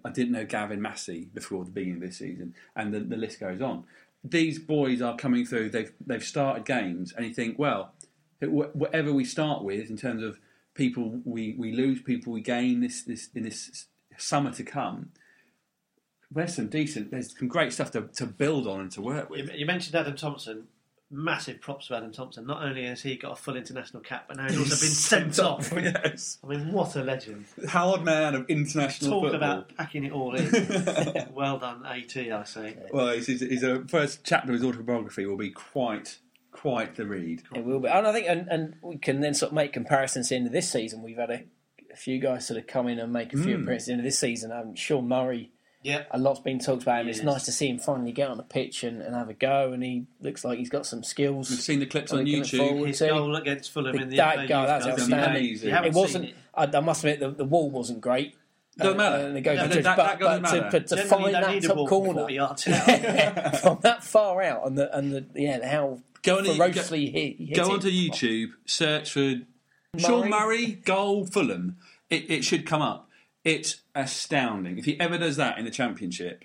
I 0.05 0.11
didn't 0.11 0.33
know 0.33 0.45
Gavin 0.45 0.81
Massey 0.81 1.29
before 1.33 1.65
the 1.65 1.71
beginning 1.71 2.03
of 2.03 2.07
this 2.07 2.19
season, 2.19 2.53
and 2.75 2.93
the, 2.93 2.99
the 2.99 3.17
list 3.17 3.39
goes 3.39 3.61
on. 3.61 3.85
these 4.23 4.59
boys 4.59 5.01
are 5.01 5.15
coming 5.15 5.45
through. 5.45 5.69
They've 5.69 5.91
they've 6.05 6.23
started 6.23 6.65
games, 6.65 7.13
and 7.13 7.25
you 7.25 7.33
think, 7.33 7.57
well, 7.57 7.93
whatever 8.41 9.13
we 9.13 9.25
start 9.25 9.63
with 9.63 9.89
in 9.89 9.97
terms 9.97 10.23
of 10.23 10.39
people 10.73 11.21
we, 11.25 11.55
we 11.57 11.71
lose, 11.71 12.01
people 12.01 12.33
we 12.33 12.41
gain 12.41 12.81
this 12.81 13.03
this 13.03 13.29
in 13.35 13.43
this 13.43 13.87
summer 14.17 14.51
to 14.51 14.63
come. 14.63 15.11
There's 16.31 16.55
some 16.55 16.67
decent, 16.67 17.09
there's 17.09 17.37
some 17.37 17.47
great 17.47 17.73
stuff 17.73 17.91
to, 17.91 18.01
to 18.17 18.27
build 18.27 18.67
on 18.67 18.81
and 18.81 18.91
to 18.91 19.01
work 19.01 19.29
with. 19.29 19.47
You, 19.49 19.59
you 19.59 19.65
mentioned 19.65 19.95
Adam 19.95 20.15
Thompson. 20.15 20.67
Massive 21.11 21.59
props 21.59 21.87
to 21.87 21.95
Adam 21.95 22.11
Thompson. 22.11 22.45
Not 22.45 22.61
only 22.61 22.85
has 22.85 23.01
he 23.01 23.15
got 23.15 23.31
a 23.31 23.35
full 23.35 23.55
international 23.55 24.03
cap, 24.03 24.25
but 24.27 24.37
now 24.37 24.43
he's 24.47 24.59
also 24.59 24.69
been 24.69 24.93
sent 25.33 25.39
off. 25.39 25.73
yes. 25.75 26.37
I 26.43 26.47
mean, 26.49 26.71
what 26.71 26.95
a 26.97 27.03
legend. 27.03 27.45
Howard 27.67 28.03
man 28.03 28.35
of 28.35 28.47
international 28.47 29.09
Talk 29.09 29.31
football. 29.31 29.35
about 29.51 29.75
packing 29.75 30.03
it 30.03 30.11
all 30.11 30.35
in. 30.35 30.51
well 31.33 31.57
done, 31.57 31.83
AT, 31.83 32.15
I 32.15 32.43
say. 32.43 32.77
Well, 32.93 33.07
his, 33.07 33.25
his, 33.25 33.41
his 33.41 33.63
uh, 33.63 33.79
first 33.87 34.23
chapter 34.23 34.51
of 34.51 34.59
his 34.59 34.63
autobiography 34.63 35.25
will 35.25 35.35
be 35.35 35.49
quite 35.49 36.19
quite 36.51 36.95
the 36.95 37.05
read. 37.05 37.43
It 37.55 37.63
will 37.63 37.79
be, 37.79 37.87
and 37.87 38.07
I 38.07 38.11
think, 38.13 38.27
and, 38.27 38.47
and 38.49 38.75
we 38.81 38.97
can 38.97 39.21
then 39.21 39.33
sort 39.33 39.51
of 39.51 39.55
make 39.55 39.73
comparisons 39.73 40.27
to 40.27 40.33
the 40.33 40.37
end 40.37 40.47
of 40.47 40.53
this 40.53 40.69
season. 40.71 41.01
We've 41.03 41.17
had 41.17 41.29
a, 41.29 41.43
a 41.93 41.95
few 41.95 42.19
guys 42.19 42.47
sort 42.47 42.59
of 42.59 42.67
come 42.67 42.87
in 42.87 42.99
and 42.99 43.11
make 43.13 43.33
a 43.33 43.37
few 43.37 43.57
Mm. 43.57 43.63
appearances 43.63 43.87
at 43.87 43.87
the 43.87 43.91
end 43.93 43.99
of 44.01 44.05
this 44.05 44.19
season. 44.19 44.51
Um, 44.51 44.75
Sean 44.75 45.07
Murray, 45.07 45.51
Yeah. 45.83 46.03
a 46.11 46.17
lot's 46.19 46.39
been 46.39 46.59
talked 46.59 46.83
about 46.83 47.01
him. 47.01 47.07
It's 47.09 47.23
nice 47.23 47.43
to 47.45 47.51
see 47.51 47.67
him 47.69 47.79
finally 47.79 48.11
get 48.11 48.29
on 48.29 48.37
the 48.37 48.43
pitch 48.43 48.83
and, 48.83 49.01
and 49.01 49.15
have 49.15 49.29
a 49.29 49.33
go, 49.33 49.71
and 49.73 49.83
he 49.83 50.05
looks 50.21 50.43
like 50.43 50.57
he's 50.59 50.69
got 50.69 50.85
some 50.85 51.03
skills. 51.03 51.49
We've 51.49 51.59
seen 51.61 51.79
the 51.79 51.85
clips 51.85 52.11
on 52.13 52.23
we 52.23 52.35
YouTube. 52.35 52.87
His 52.87 52.99
to. 52.99 53.07
goal 53.07 53.35
against 53.35 53.71
Fulham 53.71 53.95
in 53.97 54.09
the 54.09 54.17
that 54.17 54.35
FA 54.37 54.47
goal, 54.47 54.65
that's 54.65 54.85
Cup 54.85 54.93
outstanding. 54.99 55.43
You 55.45 55.57
It 55.75 55.93
wasn't. 55.93 56.25
it. 56.25 56.35
I, 56.53 56.65
I 56.65 56.79
must 56.81 57.03
admit, 57.03 57.19
the, 57.19 57.29
the 57.31 57.45
wall 57.45 57.69
wasn't 57.71 58.01
great. 58.01 58.35
Doesn't 58.77 58.95
matter. 58.97 59.25
And 59.25 59.35
the 59.35 59.41
goal 59.41 59.55
No, 59.55 59.67
that- 59.67 59.83
that- 59.83 59.97
but, 59.97 60.05
that 60.05 60.19
but 60.19 60.41
doesn't 60.41 60.63
to, 60.63 60.69
but 60.71 60.87
to 60.87 60.97
find 61.03 61.33
that 61.35 61.63
top 61.63 61.87
corner 61.89 62.13
40 62.21 62.37
from 63.61 63.79
that 63.81 64.03
far 64.03 64.41
out, 64.41 64.65
and 64.67 64.77
the 64.77 64.95
and 64.97 65.11
the 65.11 65.25
yeah, 65.35 65.67
how 65.69 65.99
Go 66.23 66.39
on, 66.39 66.45
ferociously 66.45 67.05
go, 67.07 67.11
hit, 67.19 67.37
hit 67.37 67.55
go 67.55 67.63
it. 67.69 67.73
onto 67.73 67.89
YouTube, 67.89 68.49
search 68.65 69.11
for 69.11 69.35
Sean 69.97 70.29
Murray 70.29 70.73
goal 70.73 71.25
Fulham. 71.25 71.77
It, 72.09 72.29
it 72.29 72.43
should 72.43 72.65
come 72.65 72.81
up. 72.81 73.09
It's 73.43 73.81
astounding. 73.95 74.77
If 74.77 74.85
he 74.85 74.99
ever 74.99 75.17
does 75.17 75.37
that 75.37 75.57
in 75.57 75.65
the 75.65 75.71
Championship, 75.71 76.43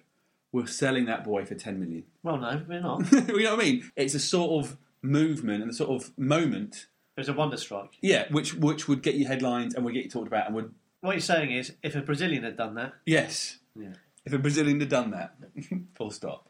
we're 0.52 0.66
selling 0.66 1.06
that 1.06 1.24
boy 1.24 1.44
for 1.44 1.54
ten 1.54 1.80
million. 1.80 2.04
Well, 2.22 2.36
no, 2.38 2.62
we're 2.68 2.80
not. 2.80 3.10
you 3.12 3.42
know 3.42 3.54
what 3.56 3.60
I 3.60 3.64
mean? 3.64 3.90
It's 3.96 4.14
a 4.14 4.20
sort 4.20 4.64
of 4.64 4.76
movement 5.02 5.62
and 5.62 5.70
a 5.70 5.74
sort 5.74 5.90
of 5.90 6.16
moment, 6.16 6.86
It 7.16 7.20
was 7.20 7.28
a 7.28 7.32
wonder 7.32 7.56
strike. 7.56 7.98
yeah, 8.00 8.26
which 8.30 8.54
which 8.54 8.86
would 8.88 9.02
get 9.02 9.14
you 9.16 9.26
headlines 9.26 9.74
and 9.74 9.84
would 9.84 9.92
get 9.94 10.04
you 10.04 10.10
talked 10.10 10.28
about 10.28 10.46
and 10.46 10.54
would 10.54 10.72
What 11.00 11.12
you're 11.12 11.20
saying 11.20 11.50
is, 11.50 11.72
if 11.82 11.94
a 11.96 12.00
Brazilian 12.00 12.44
had 12.44 12.56
done 12.56 12.74
that, 12.76 12.92
yes, 13.04 13.58
Yeah. 13.78 13.94
if 14.24 14.32
a 14.32 14.38
Brazilian 14.38 14.78
had 14.80 14.88
done 14.88 15.10
that, 15.10 15.34
full 15.96 16.10
stop. 16.10 16.48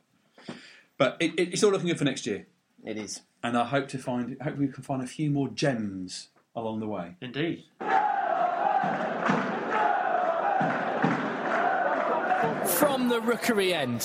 But 0.99 1.17
it, 1.19 1.33
it, 1.39 1.53
it's 1.55 1.65
all 1.65 1.73
looking 1.73 1.89
good 1.89 1.99
for 1.99 2.05
next 2.05 2.27
year, 2.27 2.47
It 2.85 2.99
is. 2.99 3.23
and 3.43 3.57
I 3.57 3.65
hope 3.65 3.89
to 3.89 3.99
find 3.99 4.37
hope 4.43 4.57
we 4.57 4.69
can 4.69 4.83
find 4.83 5.03
a 5.03 5.07
few 5.07 5.31
more 5.31 5.49
gems 5.49 6.29
along 6.55 6.81
the 6.81 6.89
way. 6.89 7.17
indeed. 7.21 7.65
From 12.67 13.09
the 13.09 13.21
rookery 13.21 13.73
end. 13.75 14.03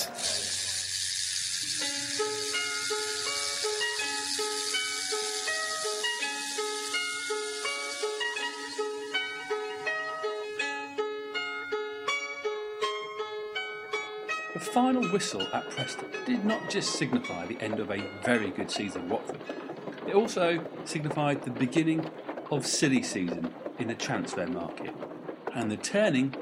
Final 14.72 15.02
whistle 15.10 15.42
at 15.52 15.68
Preston 15.70 16.08
did 16.24 16.44
not 16.44 16.70
just 16.70 16.92
signify 16.92 17.46
the 17.46 17.60
end 17.60 17.80
of 17.80 17.90
a 17.90 17.98
very 18.22 18.50
good 18.50 18.70
season 18.70 19.02
at 19.02 19.08
Watford, 19.08 19.40
it 20.06 20.14
also 20.14 20.64
signified 20.84 21.42
the 21.42 21.50
beginning 21.50 22.08
of 22.50 22.64
silly 22.64 23.02
season 23.02 23.52
in 23.78 23.88
the 23.88 23.94
transfer 23.94 24.46
market 24.46 24.94
and 25.54 25.70
the 25.70 25.76
turning 25.76 26.34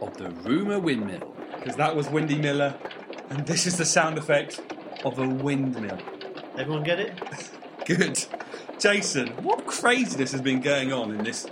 of 0.00 0.16
the 0.18 0.30
rumour 0.30 0.78
windmill. 0.78 1.34
Because 1.58 1.76
that 1.76 1.94
was 1.96 2.08
Windy 2.10 2.36
Miller, 2.36 2.74
and 3.30 3.46
this 3.46 3.66
is 3.66 3.78
the 3.78 3.84
sound 3.84 4.18
effect 4.18 4.60
of 5.04 5.18
a 5.18 5.26
windmill. 5.26 5.98
Everyone 6.58 6.82
get 6.82 7.00
it? 7.00 7.18
Good. 7.86 8.24
Jason, 8.78 9.28
what 9.42 9.66
craziness 9.66 10.32
has 10.32 10.42
been 10.42 10.60
going 10.60 10.92
on 10.92 11.12
in 11.14 11.24
this 11.24 11.46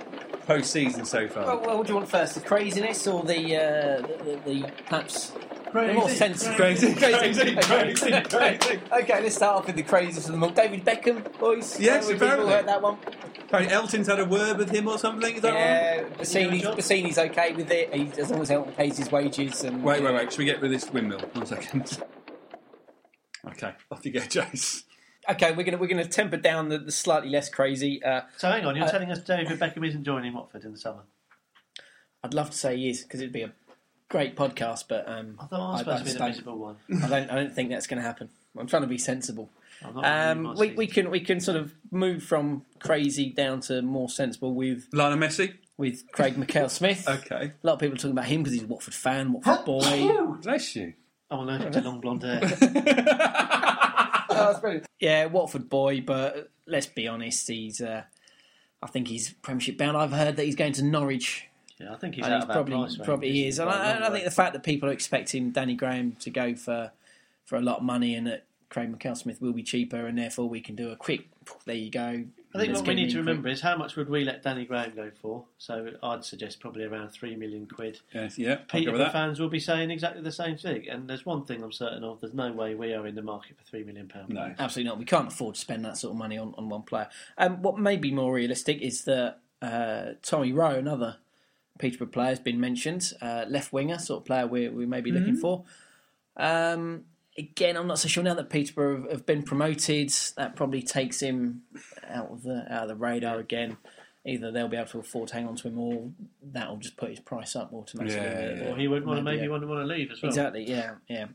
post 0.46 0.72
season 0.72 1.04
so 1.04 1.28
far? 1.28 1.44
Well, 1.44 1.60
well, 1.60 1.78
what 1.78 1.86
do 1.86 1.92
you 1.92 1.96
want 1.96 2.10
first, 2.10 2.34
the 2.34 2.40
craziness 2.40 3.06
or 3.06 3.22
the 3.22 3.56
uh, 3.56 4.06
the, 4.06 4.40
the, 4.44 4.60
the 4.62 4.72
perhaps 4.86 5.32
the 5.72 5.92
more 5.94 6.08
sensible? 6.08 6.56
Crazy, 6.56 6.94
crazy, 6.94 7.54
crazy, 7.56 8.20
crazy. 8.22 8.80
okay, 8.92 9.22
let's 9.22 9.36
start 9.36 9.56
off 9.56 9.66
with 9.66 9.76
the 9.76 9.82
craziest 9.82 10.26
of 10.28 10.32
them 10.32 10.42
all. 10.44 10.50
David 10.50 10.84
Beckham, 10.84 11.38
boys. 11.38 11.78
Yes, 11.80 12.06
Uh, 12.06 12.08
we've 12.12 12.22
all 12.22 12.28
apparently. 12.28 12.52
heard 12.54 12.68
that 12.68 12.82
one. 12.82 12.98
Apparently 13.44 13.72
Elton's 13.74 14.06
had 14.06 14.20
a 14.20 14.24
word 14.24 14.58
with 14.58 14.70
him 14.70 14.88
or 14.88 14.98
something, 14.98 15.34
is 15.36 15.42
that 15.42 15.48
right? 15.52 15.58
Yeah, 16.10 16.16
Bassini's, 16.18 16.62
Bassini's 16.62 17.18
okay 17.18 17.52
with 17.52 17.70
it. 17.70 17.92
He, 17.94 18.10
as 18.20 18.30
long 18.30 18.42
as 18.42 18.50
Elton 18.50 18.72
pays 18.74 18.96
his 18.98 19.10
wages. 19.10 19.64
And 19.64 19.82
Wait, 19.82 20.02
wait, 20.02 20.14
wait. 20.14 20.30
Should 20.32 20.38
we 20.38 20.44
get 20.44 20.60
rid 20.60 20.72
of 20.72 20.80
this 20.80 20.90
windmill? 20.92 21.20
One 21.32 21.46
second. 21.46 21.98
Okay, 23.48 23.72
off 23.90 24.04
you 24.04 24.12
go, 24.12 24.20
Jace. 24.20 24.84
Okay, 25.28 25.52
we're 25.52 25.62
gonna 25.64 25.78
we're 25.78 25.86
gonna 25.86 26.04
temper 26.06 26.36
down 26.36 26.68
the, 26.68 26.78
the 26.78 26.92
slightly 26.92 27.30
less 27.30 27.48
crazy. 27.48 28.02
Uh, 28.02 28.22
So 28.36 28.50
hang 28.50 28.64
on, 28.66 28.76
you're 28.76 28.86
Uh, 28.86 28.90
telling 28.90 29.10
us 29.10 29.18
David 29.20 29.58
Beckham 29.58 29.86
isn't 29.86 30.04
joining 30.04 30.32
Watford 30.34 30.64
in 30.64 30.72
the 30.72 30.78
summer? 30.78 31.02
I'd 32.22 32.34
love 32.34 32.50
to 32.50 32.56
say 32.56 32.76
he 32.76 32.90
is 32.90 33.02
because 33.02 33.20
it'd 33.20 33.32
be 33.32 33.42
a 33.42 33.52
great 34.10 34.36
podcast, 34.36 34.84
but 34.88 35.08
um, 35.08 35.36
I 35.40 35.46
thought 35.46 35.60
I 35.60 35.72
was 35.72 35.74
I- 35.74 35.78
supposed 35.78 35.94
I 35.94 35.98
to 35.98 36.04
be 36.04 36.12
the 36.12 36.18
don't- 36.18 36.28
miserable 36.28 36.58
one. 36.58 36.76
I 37.02 37.08
don't 37.08 37.30
I 37.30 37.34
don't 37.36 37.54
think 37.54 37.70
that's 37.70 37.86
going 37.86 38.02
to 38.02 38.06
happen. 38.06 38.28
I'm 38.58 38.66
trying 38.66 38.82
to 38.82 38.88
be 38.88 38.98
sensible. 38.98 39.48
Um, 39.82 40.56
we, 40.58 40.72
we 40.72 40.86
can 40.86 41.10
we 41.10 41.20
can 41.20 41.40
sort 41.40 41.56
of 41.56 41.72
move 41.90 42.22
from 42.22 42.66
crazy 42.80 43.30
down 43.30 43.60
to 43.62 43.80
more 43.80 44.10
sensible 44.10 44.52
with 44.54 44.86
Lionel 44.92 45.16
Messi. 45.18 45.54
with 45.78 46.02
Craig 46.12 46.36
Mackail-Smith. 46.36 47.08
Okay. 47.08 47.52
A 47.62 47.66
lot 47.66 47.72
of 47.74 47.78
people 47.78 47.94
are 47.94 47.96
talking 47.96 48.10
about 48.10 48.26
him 48.26 48.42
because 48.42 48.52
he's 48.52 48.64
a 48.64 48.66
Watford 48.66 48.92
fan, 48.92 49.32
Watford 49.32 49.64
boy. 49.64 50.34
Bless 50.42 50.76
you. 50.76 50.92
I'm 51.30 51.38
allergic 51.48 51.72
to 51.72 51.80
long 51.80 52.00
blonde 52.02 52.24
hair. 52.24 52.42
yeah, 55.00 55.24
Watford 55.26 55.70
boy, 55.70 56.02
but 56.02 56.50
let's 56.66 56.86
be 56.86 57.08
honest, 57.08 57.48
he's. 57.48 57.80
Uh, 57.80 58.02
I 58.82 58.86
think 58.86 59.08
he's 59.08 59.32
Premiership 59.34 59.76
bound. 59.78 59.96
I've 59.96 60.12
heard 60.12 60.36
that 60.36 60.44
he's 60.44 60.56
going 60.56 60.72
to 60.74 60.84
Norwich. 60.84 61.46
Yeah, 61.80 61.92
I 61.92 61.96
think 61.96 62.16
he's 62.16 62.24
and 62.24 62.34
out 62.34 62.42
of 62.44 62.50
our 62.50 62.56
probably 62.56 62.74
price 62.74 62.96
range, 62.96 63.04
probably 63.04 63.46
isn't 63.46 63.48
is, 63.48 63.58
and 63.58 63.68
By 63.68 63.74
a 63.74 63.78
I, 63.78 63.86
long 63.86 63.96
and 63.96 64.04
I 64.04 64.10
think 64.10 64.24
the 64.24 64.30
fact 64.30 64.52
that 64.52 64.62
people 64.62 64.88
are 64.88 64.92
expecting 64.92 65.50
Danny 65.50 65.74
Graham 65.74 66.16
to 66.20 66.30
go 66.30 66.54
for 66.54 66.92
for 67.44 67.56
a 67.56 67.60
lot 67.60 67.78
of 67.78 67.82
money 67.82 68.14
and 68.14 68.26
that 68.26 68.44
Craig 68.68 68.96
Mackail-Smith 68.96 69.42
will 69.42 69.52
be 69.52 69.64
cheaper, 69.64 70.06
and 70.06 70.16
therefore 70.16 70.48
we 70.48 70.60
can 70.60 70.76
do 70.76 70.90
a 70.90 70.96
quick. 70.96 71.28
There 71.64 71.74
you 71.74 71.90
go. 71.90 72.24
I 72.54 72.58
think 72.58 72.68
Let's 72.68 72.80
what 72.80 72.88
we 72.88 72.94
need 72.94 73.10
to 73.10 73.18
in 73.18 73.26
remember 73.26 73.48
is 73.48 73.60
how 73.60 73.76
much 73.76 73.96
would 73.96 74.08
we 74.08 74.24
let 74.24 74.42
Danny 74.42 74.64
Graham 74.64 74.92
go 74.94 75.10
for? 75.20 75.44
So 75.58 75.92
I'd 76.02 76.24
suggest 76.24 76.58
probably 76.58 76.84
around 76.84 77.10
three 77.10 77.36
million 77.36 77.66
quid. 77.66 78.00
Yes, 78.12 78.38
yeah, 78.38 78.52
I'll 78.52 78.58
Peterborough 78.66 79.10
fans 79.10 79.38
will 79.38 79.48
be 79.48 79.60
saying 79.60 79.90
exactly 79.90 80.22
the 80.22 80.32
same 80.32 80.56
thing. 80.56 80.88
And 80.88 81.08
there's 81.08 81.24
one 81.24 81.44
thing 81.44 81.62
I'm 81.62 81.72
certain 81.72 82.04
of: 82.04 82.20
there's 82.20 82.34
no 82.34 82.52
way 82.52 82.74
we 82.74 82.92
are 82.92 83.06
in 83.06 83.14
the 83.14 83.22
market 83.22 83.56
for 83.56 83.64
three 83.64 83.84
million 83.84 84.08
pounds. 84.08 84.30
No. 84.30 84.52
Absolutely 84.58 84.90
not. 84.90 84.98
We 84.98 85.04
can't 85.04 85.28
afford 85.28 85.56
to 85.56 85.60
spend 85.60 85.84
that 85.84 85.96
sort 85.96 86.12
of 86.12 86.18
money 86.18 86.38
on, 86.38 86.54
on 86.58 86.68
one 86.68 86.82
player. 86.82 87.08
Um, 87.38 87.62
what 87.62 87.78
may 87.78 87.96
be 87.96 88.10
more 88.10 88.32
realistic 88.32 88.80
is 88.82 89.04
that 89.04 89.38
uh, 89.62 90.12
Tommy 90.22 90.52
Rowe, 90.52 90.76
another 90.76 91.16
Peterborough 91.80 92.06
player, 92.10 92.28
has 92.28 92.38
been 92.38 92.60
mentioned. 92.60 93.12
Uh, 93.20 93.44
left 93.48 93.72
winger, 93.72 93.98
sort 93.98 94.20
of 94.20 94.26
player 94.26 94.46
we, 94.46 94.68
we 94.68 94.86
may 94.86 95.00
be 95.00 95.10
looking 95.10 95.34
Mhm. 95.36 95.40
for. 95.40 95.64
Um, 96.36 97.04
again, 97.36 97.76
I'm 97.76 97.86
not 97.86 97.98
so 97.98 98.06
sure 98.08 98.22
now 98.22 98.34
that 98.34 98.50
Peterborough 98.50 99.02
have, 99.02 99.10
have 99.10 99.26
been 99.26 99.42
promoted. 99.42 100.10
That 100.36 100.56
probably 100.56 100.82
takes 100.82 101.20
him 101.20 101.62
out 102.08 102.30
of 102.30 102.42
the 102.42 102.66
out 102.72 102.82
of 102.84 102.88
the 102.88 102.94
radar 102.96 103.38
again. 103.38 103.76
Either 104.26 104.52
they'll 104.52 104.68
be 104.68 104.76
able 104.76 104.86
to 104.90 104.98
afford 104.98 105.28
to 105.30 105.34
hang 105.34 105.48
on 105.48 105.56
to 105.56 105.68
him, 105.68 105.78
or 105.78 106.10
that'll 106.42 106.76
just 106.76 106.96
put 106.98 107.08
his 107.08 107.20
price 107.20 107.56
up 107.56 107.72
automatically. 107.72 108.16
Yeah, 108.64 108.68
Or 108.70 108.76
he 108.76 108.86
wouldn't 108.86 109.06
want 109.06 109.18
to 109.18 109.22
Maybe, 109.22 109.36
maybe 109.38 109.46
yeah. 109.46 109.50
want 109.50 109.62
to 109.62 109.66
want 109.66 109.80
to 109.88 109.94
leave 109.94 110.10
as 110.12 110.20
well. 110.22 110.28
Exactly. 110.28 110.64
Yeah. 110.68 110.96
Yeah. 111.08 111.26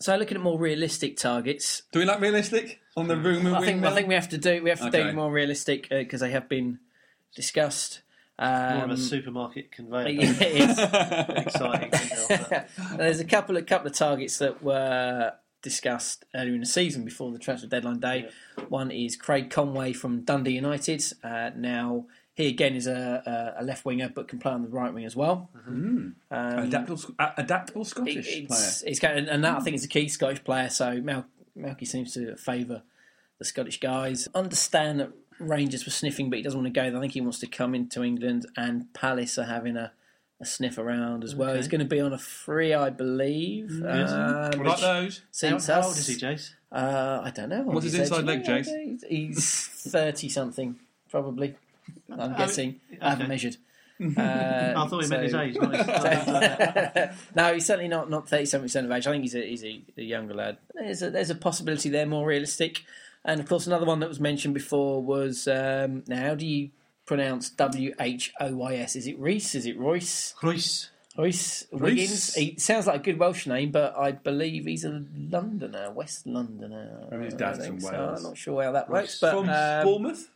So 0.00 0.16
looking 0.16 0.36
at 0.36 0.42
more 0.42 0.58
realistic 0.58 1.16
targets, 1.16 1.82
Do 1.92 2.00
we 2.00 2.04
like 2.04 2.20
realistic 2.20 2.80
on 2.96 3.06
the 3.08 3.16
rumour 3.16 3.54
I 3.54 3.64
think. 3.64 3.84
I 3.84 3.94
think 3.94 4.08
we 4.08 4.14
have 4.14 4.28
to 4.30 4.38
do 4.38 4.62
we 4.64 4.70
have 4.70 4.80
to 4.80 4.86
Okay. 4.88 5.04
do 5.04 5.12
more 5.12 5.30
realistic 5.30 5.88
because 5.88 6.20
they 6.20 6.30
have 6.32 6.48
been 6.48 6.80
discussed. 7.36 8.02
Um, 8.38 8.76
More 8.76 8.84
of 8.84 8.90
a 8.92 8.96
supermarket 8.96 9.72
conveyor. 9.72 10.06
it 10.08 10.42
is. 10.42 10.78
Exciting. 11.46 11.90
There's 12.96 13.20
a 13.20 13.24
couple 13.24 13.56
of 13.56 13.66
couple 13.66 13.88
of 13.88 13.94
targets 13.94 14.38
that 14.38 14.62
were 14.62 15.32
discussed 15.60 16.24
earlier 16.34 16.54
in 16.54 16.60
the 16.60 16.66
season 16.66 17.04
before 17.04 17.32
the 17.32 17.38
transfer 17.38 17.66
deadline 17.66 17.98
day. 17.98 18.28
One 18.68 18.90
is 18.92 19.16
Craig 19.16 19.50
Conway 19.50 19.92
from 19.92 20.22
Dundee 20.22 20.52
United. 20.52 21.02
Uh, 21.24 21.50
now 21.56 22.06
he 22.34 22.46
again 22.46 22.76
is 22.76 22.86
a, 22.86 23.54
a, 23.58 23.62
a 23.62 23.64
left 23.64 23.84
winger 23.84 24.08
but 24.14 24.28
can 24.28 24.38
play 24.38 24.52
on 24.52 24.62
the 24.62 24.68
right 24.68 24.94
wing 24.94 25.04
as 25.04 25.16
well. 25.16 25.50
Mm. 25.68 26.14
Um, 26.30 26.58
adaptable, 26.58 27.02
adaptable 27.36 27.84
Scottish 27.84 28.16
it's, 28.28 28.46
player. 28.46 28.90
It's 28.90 29.00
kind 29.00 29.18
of, 29.18 29.26
and 29.26 29.42
that 29.42 29.56
I 29.56 29.60
think 29.60 29.74
is 29.74 29.84
a 29.84 29.88
key 29.88 30.08
Scottish 30.08 30.44
player. 30.44 30.68
So 30.68 31.00
Mal, 31.00 31.26
Malky 31.56 31.88
seems 31.88 32.14
to 32.14 32.36
favour 32.36 32.82
the 33.40 33.44
Scottish 33.44 33.80
guys. 33.80 34.28
Understand 34.34 35.00
that 35.00 35.10
Rangers 35.40 35.84
were 35.84 35.90
sniffing, 35.92 36.30
but 36.30 36.36
he 36.36 36.42
doesn't 36.42 36.58
want 36.60 36.72
to 36.72 36.80
go. 36.80 36.88
there. 36.90 36.98
I 36.98 37.00
think 37.00 37.12
he 37.12 37.20
wants 37.20 37.38
to 37.40 37.46
come 37.46 37.74
into 37.74 38.02
England, 38.02 38.46
and 38.56 38.92
Palace 38.94 39.38
are 39.38 39.44
having 39.44 39.76
a, 39.76 39.92
a 40.40 40.44
sniff 40.44 40.78
around 40.78 41.24
as 41.24 41.34
well. 41.34 41.50
Okay. 41.50 41.58
He's 41.58 41.68
going 41.68 41.80
to 41.80 41.84
be 41.84 42.00
on 42.00 42.12
a 42.12 42.18
free, 42.18 42.74
I 42.74 42.90
believe. 42.90 43.70
Yes. 43.82 44.10
um, 44.10 44.62
like 44.64 44.80
those. 44.80 45.22
How, 45.40 45.58
how 45.60 45.82
old 45.86 45.96
is 45.96 46.06
he, 46.06 46.16
Jace? 46.16 46.52
Uh, 46.70 47.20
I 47.24 47.30
don't 47.30 47.48
know. 47.48 47.62
What's 47.62 47.84
his 47.84 47.94
inside 47.94 48.24
leg, 48.24 48.42
Jace? 48.44 48.66
He's- 48.66 49.04
He's 49.08 49.66
thirty 49.92 50.28
something, 50.28 50.76
probably. 51.10 51.54
I'm 52.10 52.36
guessing. 52.36 52.80
I 53.00 53.10
haven't 53.10 53.28
measured. 53.28 53.56
Uh, 54.00 54.04
I 54.20 54.86
thought 54.86 55.02
he 55.02 55.08
meant 55.08 55.22
his 55.24 55.34
age. 55.34 55.56
Not 55.56 55.74
his, 55.74 57.16
no, 57.34 57.54
he's 57.54 57.66
certainly 57.66 57.88
not 57.88 58.10
not 58.10 58.28
thirty 58.28 58.44
seven 58.46 58.64
percent 58.66 58.86
of 58.86 58.92
age. 58.92 59.06
I 59.06 59.10
think 59.12 59.22
he's 59.24 59.34
a 59.34 59.44
he's 59.46 59.64
a, 59.64 59.80
a 59.96 60.02
younger 60.02 60.34
lad. 60.34 60.58
There's 60.74 61.02
a 61.02 61.10
there's 61.10 61.30
a 61.30 61.34
possibility 61.34 61.88
there, 61.88 62.06
more 62.06 62.26
realistic. 62.26 62.82
And 63.28 63.40
of 63.40 63.48
course, 63.48 63.66
another 63.66 63.84
one 63.84 64.00
that 64.00 64.08
was 64.08 64.18
mentioned 64.18 64.54
before 64.54 65.02
was 65.02 65.46
um, 65.46 66.02
now 66.08 66.28
how 66.28 66.34
do 66.34 66.46
you 66.46 66.70
pronounce 67.04 67.50
W 67.50 67.94
H 68.00 68.32
O 68.40 68.56
Y 68.56 68.76
S? 68.76 68.96
Is 68.96 69.06
it 69.06 69.18
Reese? 69.20 69.54
Is 69.54 69.66
it 69.66 69.78
Royce? 69.78 70.34
Royce. 70.42 70.88
Rhoys 71.18 71.66
Wiggins. 71.72 72.34
He 72.34 72.54
sounds 72.58 72.86
like 72.86 73.00
a 73.00 73.02
good 73.02 73.18
Welsh 73.18 73.46
name, 73.46 73.70
but 73.70 73.94
I 73.98 74.12
believe 74.12 74.64
he's 74.64 74.84
a 74.84 75.04
Londoner, 75.14 75.90
West 75.90 76.26
Londoner. 76.26 77.06
Maybe 77.10 77.24
his 77.26 77.34
I 77.34 77.36
dad's 77.36 77.58
think 77.58 77.80
from 77.80 77.80
so. 77.80 77.90
Wales. 77.92 78.18
I'm 78.20 78.30
not 78.30 78.38
sure 78.38 78.62
how 78.62 78.72
that 78.72 78.88
works, 78.88 79.20
but 79.20 79.32
From 79.32 79.48
um, 79.50 79.84
Bournemouth? 79.84 80.30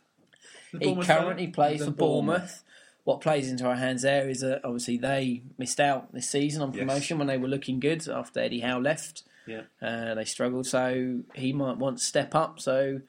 The 0.73 0.79
he 0.79 0.85
Bournemouth 0.85 1.07
currently 1.07 1.45
fella? 1.45 1.53
plays 1.53 1.79
The 1.79 1.85
for 1.85 1.91
Bournemouth. 1.91 2.63
What 3.05 3.21
plays 3.21 3.49
into 3.49 3.65
our 3.65 3.75
hands 3.75 4.03
there 4.03 4.29
is 4.29 4.41
that 4.41 4.61
obviously 4.63 4.97
they 4.97 5.41
missed 5.57 5.79
out 5.79 6.13
this 6.13 6.29
season 6.29 6.61
on 6.61 6.73
Yes. 6.73 6.79
promotion 6.79 7.17
when 7.17 7.27
they 7.27 7.37
were 7.37 7.47
looking 7.49 7.79
good 7.79 8.07
after 8.07 8.39
Eddie 8.39 8.59
Howe 8.59 8.79
left. 8.79 9.23
Yeah. 9.45 9.61
Uh, 9.81 10.15
they 10.15 10.25
struggled, 10.25 10.67
so 10.67 11.19
he 11.33 11.53
might 11.53 11.77
want 11.77 11.97
to 11.97 12.03
step 12.03 12.35
up. 12.35 12.59
So 12.59 13.01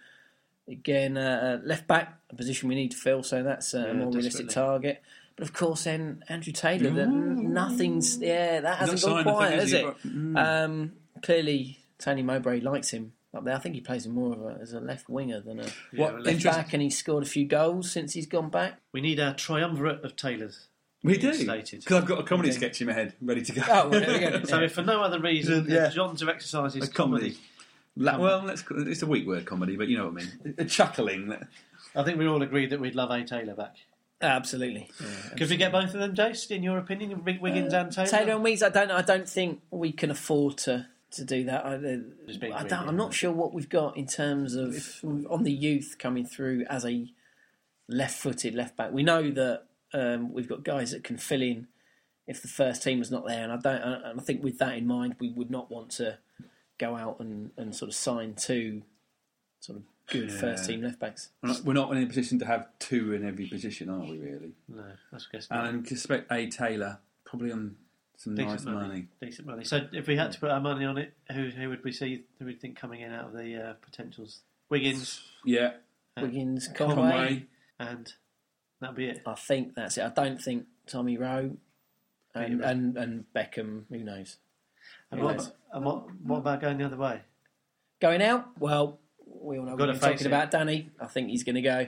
again, 0.68 1.16
uh, 1.16 1.60
left 1.64 1.86
back, 1.86 2.18
a 2.30 2.34
position 2.34 2.68
we 2.68 2.74
need 2.74 2.90
to 2.92 2.96
fill. 2.96 3.22
So 3.22 3.42
that's 3.42 3.74
uh, 3.74 3.84
Yeah, 3.86 3.90
a 3.90 3.94
more 3.94 4.12
realistic 4.12 4.48
target. 4.48 5.02
But 5.36 5.44
of 5.44 5.52
course, 5.52 5.84
then 5.84 6.22
Andrew 6.28 6.52
Taylor, 6.52 6.90
that 6.90 7.08
nothing's 7.08 8.18
yeah, 8.18 8.60
that 8.60 8.78
hasn't 8.78 9.02
gone 9.02 9.24
quiet, 9.24 9.60
has 9.60 9.72
it? 9.72 9.84
But- 9.84 9.98
mm. 10.06 10.38
Um, 10.38 10.92
clearly, 11.22 11.78
Tony 11.98 12.22
Mowbray 12.22 12.60
likes 12.60 12.90
him 12.90 13.12
up 13.34 13.44
there. 13.44 13.54
I 13.54 13.58
think 13.58 13.74
he 13.74 13.80
plays 13.80 14.06
him 14.06 14.12
more 14.12 14.32
of 14.32 14.42
a, 14.42 14.58
as 14.60 14.72
a 14.72 14.80
left 14.80 15.08
winger 15.08 15.40
than 15.40 15.60
a 15.60 15.66
What 15.94 16.22
left 16.22 16.44
back, 16.44 16.72
and 16.72 16.82
he's 16.82 16.96
scored 16.96 17.24
a 17.24 17.26
few 17.26 17.46
goals 17.46 17.90
since 17.90 18.12
he's 18.12 18.26
gone 18.26 18.48
back. 18.48 18.80
We 18.92 19.00
need 19.00 19.18
a 19.18 19.34
triumvirate 19.34 20.04
of 20.04 20.14
Taylors. 20.14 20.68
We 21.04 21.18
do. 21.18 21.30
Because 21.36 21.92
I've 21.92 22.06
got 22.06 22.18
a 22.18 22.22
comedy 22.22 22.50
sketch 22.50 22.80
in 22.80 22.86
my 22.86 22.94
head 22.94 23.12
ready 23.20 23.42
to 23.42 23.52
go. 23.52 23.62
Oh, 23.68 23.88
well, 23.90 24.00
go. 24.00 24.42
So, 24.46 24.60
if 24.60 24.72
for 24.72 24.82
no 24.82 25.02
other 25.02 25.20
reason, 25.20 25.66
Yeah. 25.68 25.84
yeah. 25.84 25.88
John 25.90 26.16
to 26.16 26.28
exercise 26.30 26.74
his 26.74 26.88
a 26.88 26.90
comedy. 26.92 27.32
comedy. 27.32 27.38
La- 27.96 28.18
well, 28.18 28.42
let's, 28.42 28.64
it's 28.70 29.02
a 29.02 29.06
weak 29.06 29.26
word, 29.26 29.44
comedy, 29.44 29.76
but 29.76 29.88
you 29.88 29.98
know 29.98 30.08
what 30.08 30.22
I 30.22 30.24
mean. 30.24 30.54
A 30.58 30.64
chuckling. 30.64 31.36
I 31.94 32.02
think 32.02 32.18
we 32.18 32.26
all 32.26 32.42
agreed 32.42 32.70
that 32.70 32.80
we'd 32.80 32.94
love 32.96 33.10
A 33.10 33.22
Taylor 33.22 33.54
back. 33.54 33.76
Absolutely. 34.20 34.90
Could 35.36 35.50
we 35.50 35.56
get 35.58 35.70
both 35.70 35.92
of 35.92 36.00
them, 36.00 36.14
Jace? 36.14 36.50
In 36.50 36.62
your 36.62 36.78
opinion, 36.78 37.20
Big 37.20 37.40
Wiggins 37.40 37.74
and 37.74 37.88
uh, 37.88 37.92
Taylor? 37.92 38.08
Taylor 38.08 38.34
and 38.36 38.42
Weeks, 38.42 38.62
I 38.62 38.70
don't. 38.70 38.90
I 38.90 39.02
don't 39.02 39.28
think 39.28 39.60
we 39.70 39.92
can 39.92 40.10
afford 40.10 40.56
to 40.58 40.86
to 41.12 41.24
do 41.24 41.44
that. 41.44 41.64
I, 41.66 41.74
uh, 41.74 41.96
Just 42.26 42.42
I 42.42 42.64
don't, 42.64 42.88
I'm 42.88 42.96
not 42.96 43.12
sure 43.12 43.30
what 43.30 43.52
we've 43.52 43.68
got 43.68 43.96
in 43.98 44.06
terms 44.06 44.54
of 44.54 45.00
on 45.30 45.42
the 45.44 45.52
youth 45.52 45.96
coming 45.98 46.24
through 46.24 46.64
as 46.70 46.84
a 46.86 47.06
left-footed 47.88 48.54
left 48.54 48.76
back. 48.76 48.92
We 48.92 49.02
know 49.02 49.30
that 49.32 49.64
um, 49.94 50.32
we've 50.32 50.48
got 50.48 50.62
guys 50.64 50.90
that 50.90 51.02
can 51.04 51.16
fill 51.16 51.40
in 51.42 51.68
if 52.26 52.42
the 52.42 52.48
first 52.48 52.82
team 52.82 52.98
was 52.98 53.10
not 53.10 53.26
there, 53.26 53.42
and 53.42 53.52
I 53.52 53.56
don't. 53.56 53.82
And 53.82 54.20
I 54.20 54.22
think 54.22 54.42
with 54.42 54.58
that 54.58 54.76
in 54.76 54.86
mind, 54.86 55.16
we 55.18 55.30
would 55.30 55.50
not 55.50 55.70
want 55.70 55.90
to 55.92 56.18
go 56.78 56.96
out 56.96 57.20
and, 57.20 57.50
and 57.56 57.74
sort 57.74 57.88
of 57.88 57.94
sign 57.94 58.34
two 58.34 58.82
sort 59.60 59.78
of 59.78 59.84
good 60.08 60.30
Yeah. 60.30 60.38
first 60.38 60.66
team 60.66 60.82
left 60.82 60.98
backs. 60.98 61.30
We're 61.64 61.72
not, 61.72 61.90
in 61.96 62.02
a 62.02 62.06
position 62.06 62.38
to 62.40 62.46
have 62.46 62.66
two 62.78 63.12
in 63.14 63.26
every 63.26 63.46
position, 63.46 63.88
are 63.88 64.00
we, 64.00 64.18
really? 64.18 64.52
No, 64.68 64.84
that's 65.12 65.26
guess 65.28 65.48
not. 65.50 65.66
And 65.66 65.90
expect 65.90 66.30
A. 66.32 66.46
Taylor, 66.50 66.98
probably 67.24 67.52
on 67.52 67.76
some 68.16 68.34
Decent 68.34 68.50
nice 68.52 68.64
money. 68.64 69.06
Decent 69.22 69.46
money. 69.46 69.64
So, 69.64 69.86
if 69.92 70.06
we 70.06 70.16
had 70.16 70.32
to 70.32 70.40
put 70.40 70.50
our 70.50 70.60
money 70.60 70.84
on 70.84 70.98
it, 70.98 71.12
who 71.32 71.48
who 71.50 71.68
would 71.68 71.84
we 71.84 71.92
see? 71.92 72.24
Who 72.38 72.44
would 72.44 72.54
we 72.54 72.58
think 72.60 72.76
coming 72.76 73.00
in 73.00 73.12
out 73.12 73.26
of 73.26 73.32
the 73.32 73.54
uh, 73.56 73.72
potentials? 73.82 74.40
Wiggins 74.70 75.22
Yeah. 75.44 75.74
Wiggins, 76.20 76.68
Conway. 76.68 76.94
Conway. 76.94 77.46
and 77.78 78.12
that'd 78.80 78.96
be 78.96 79.06
it. 79.06 79.22
I 79.26 79.34
think 79.34 79.74
that's 79.74 79.96
it. 79.98 80.02
I 80.04 80.08
don't 80.08 80.40
think 80.40 80.66
Tommy 80.86 81.16
Rowe 81.16 81.56
and 82.34 82.58
Peter. 82.58 82.64
and, 82.64 82.96
and 82.96 83.24
Beckham. 83.34 83.84
Who 83.90 83.98
knows? 83.98 84.36
And, 85.10 85.20
Who 85.20 85.26
what, 85.26 85.36
knows? 85.36 85.46
about, 85.46 85.56
and 85.72 85.84
what, 85.84 86.04
what 86.22 86.38
about 86.38 86.60
going 86.60 86.78
the 86.78 86.84
other 86.86 86.96
way? 86.96 87.22
Going 88.00 88.22
out? 88.22 88.48
Well, 88.58 88.98
we 89.26 89.58
all 89.58 89.64
know 89.64 89.76
Gotta 89.76 89.92
what 89.92 90.02
we're 90.02 90.08
talking 90.10 90.26
it. 90.26 90.26
about. 90.26 90.50
Danny, 90.50 90.90
I 91.00 91.06
think 91.06 91.28
he's 91.30 91.44
going 91.44 91.54
to 91.56 91.62
go. 91.62 91.86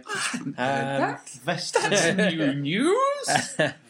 Um, 0.58 1.16
Vest 1.44 1.76
New 2.16 2.54
news? 2.54 3.28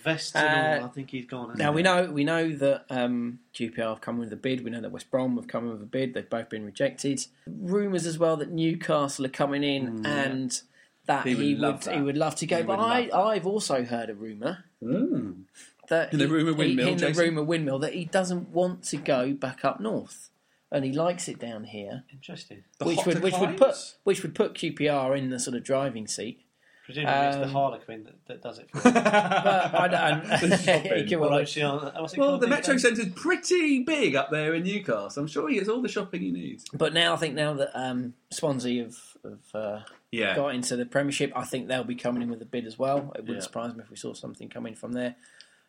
Vest 0.04 0.37
and 0.37 0.46
Uh, 0.76 0.82
all, 0.82 0.85
I 0.87 0.88
think 0.92 1.11
he's 1.11 1.26
gone. 1.26 1.56
now 1.56 1.70
he? 1.72 1.76
we 1.76 1.82
know 1.82 2.04
we 2.11 2.24
know 2.24 2.52
that 2.56 2.85
um, 2.90 3.40
QPR 3.54 3.76
have 3.90 4.00
come 4.00 4.18
with 4.18 4.32
a 4.32 4.37
bid. 4.37 4.64
We 4.64 4.70
know 4.70 4.80
that 4.80 4.90
West 4.92 5.11
Brom 5.11 5.37
have 5.37 5.46
come 5.48 5.68
with 5.68 5.82
a 5.82 5.87
bid. 5.87 6.14
They've 6.14 6.28
both 6.28 6.48
been 6.48 6.64
rejected. 6.64 7.24
Rumours 7.46 8.06
as 8.06 8.18
well 8.18 8.37
that 8.38 8.50
Newcastle 8.50 9.24
are 9.26 9.30
coming 9.30 9.62
in 9.64 10.04
and 10.06 10.61
that 11.07 11.25
He 11.27 11.31
he 11.31 11.37
would 11.37 11.45
would 11.47 11.59
love 11.61 11.85
that. 11.85 11.95
he 11.95 12.01
would 12.03 12.16
love 12.16 12.35
to 12.37 12.47
go. 12.47 12.57
He 12.59 12.62
but 12.62 12.79
I, 12.79 13.11
I've 13.12 13.47
also 13.47 13.85
heard 13.85 14.11
a 14.11 14.14
rumour 14.14 14.64
Mm. 14.83 15.42
that 15.88 16.12
In 16.12 16.19
the 16.19 16.27
he- 16.27 16.31
rumour 16.33 16.51
he- 16.53 16.57
windmill, 16.59 16.88
in 16.88 16.97
the 16.99 17.12
rumour 17.12 17.42
windmill 17.42 17.79
that 17.81 17.95
he 17.95 18.05
doesn't 18.05 18.51
want 18.51 18.83
to 18.85 18.97
go 18.99 19.33
back 19.33 19.64
up 19.64 19.81
north 19.81 20.31
and 20.71 20.85
he 20.85 20.92
likes 20.92 21.29
it 21.29 21.38
down 21.38 21.64
here. 21.64 22.05
Interesting. 22.12 22.64
The 22.79 22.85
which 22.87 23.07
would 23.07 23.23
which 23.23 23.38
would 23.38 23.57
put 23.57 23.75
which 24.05 24.23
would 24.23 24.35
put 24.35 24.55
QPR 24.55 25.16
in 25.16 25.31
the 25.31 25.38
sort 25.38 25.57
of 25.57 25.64
driving 25.64 26.07
seat. 26.07 26.42
Presumably 26.87 27.27
it's 27.27 27.37
the 27.37 27.42
Um, 27.42 27.51
Harlequin 27.51 28.05
that, 28.05 28.27
that 28.27 28.42
does 28.42 28.59
it. 28.61 28.70
For 28.70 28.81
him. 28.88 28.94
But 28.94 29.75
I 29.75 29.88
don't. 29.88 30.61
shopping. 30.61 31.18
Well, 31.20 31.33
on, 31.35 31.40
actually, 31.40 31.62
on- 31.64 31.92
what's 32.01 32.14
it 32.14 32.18
Well, 32.20 32.29
called 32.31 32.40
the 32.42 32.46
these 32.46 32.51
Metro 32.55 32.75
days? 32.75 32.83
Centre's 32.83 33.09
pretty 33.14 33.83
big 33.83 34.14
up 34.14 34.31
there 34.31 34.55
in 34.55 34.62
Newcastle. 34.62 35.20
I'm 35.22 35.27
sure 35.27 35.49
he 35.49 35.57
gets 35.57 35.68
all 35.68 35.83
the 35.83 35.88
shopping 35.88 36.20
he 36.22 36.31
needs. 36.31 36.64
but 36.72 36.94
now 36.94 37.12
I 37.14 37.16
think 37.16 37.35
now 37.35 37.55
that 37.55 37.70
um, 37.75 38.14
Swansea 38.31 38.85
have, 38.85 38.96
have 39.25 39.55
uh, 39.61 39.81
Yeah. 40.12 40.37
got 40.37 40.55
into 40.55 40.77
the 40.77 40.87
Premiership, 40.87 41.33
I 41.35 41.44
think 41.44 41.66
they'll 41.68 41.83
be 41.85 41.96
coming 41.96 42.22
in 42.22 42.31
with 42.31 42.40
a 42.40 42.46
bid 42.46 42.64
as 42.66 42.79
well. 42.79 43.12
It 43.16 43.22
wouldn't 43.22 43.38
Yeah. 43.38 43.40
surprise 43.42 43.75
me 43.75 43.83
if 43.83 43.90
we 43.90 43.96
saw 43.96 44.14
something 44.14 44.49
coming 44.49 44.75
from 44.77 44.92
there. 44.92 45.16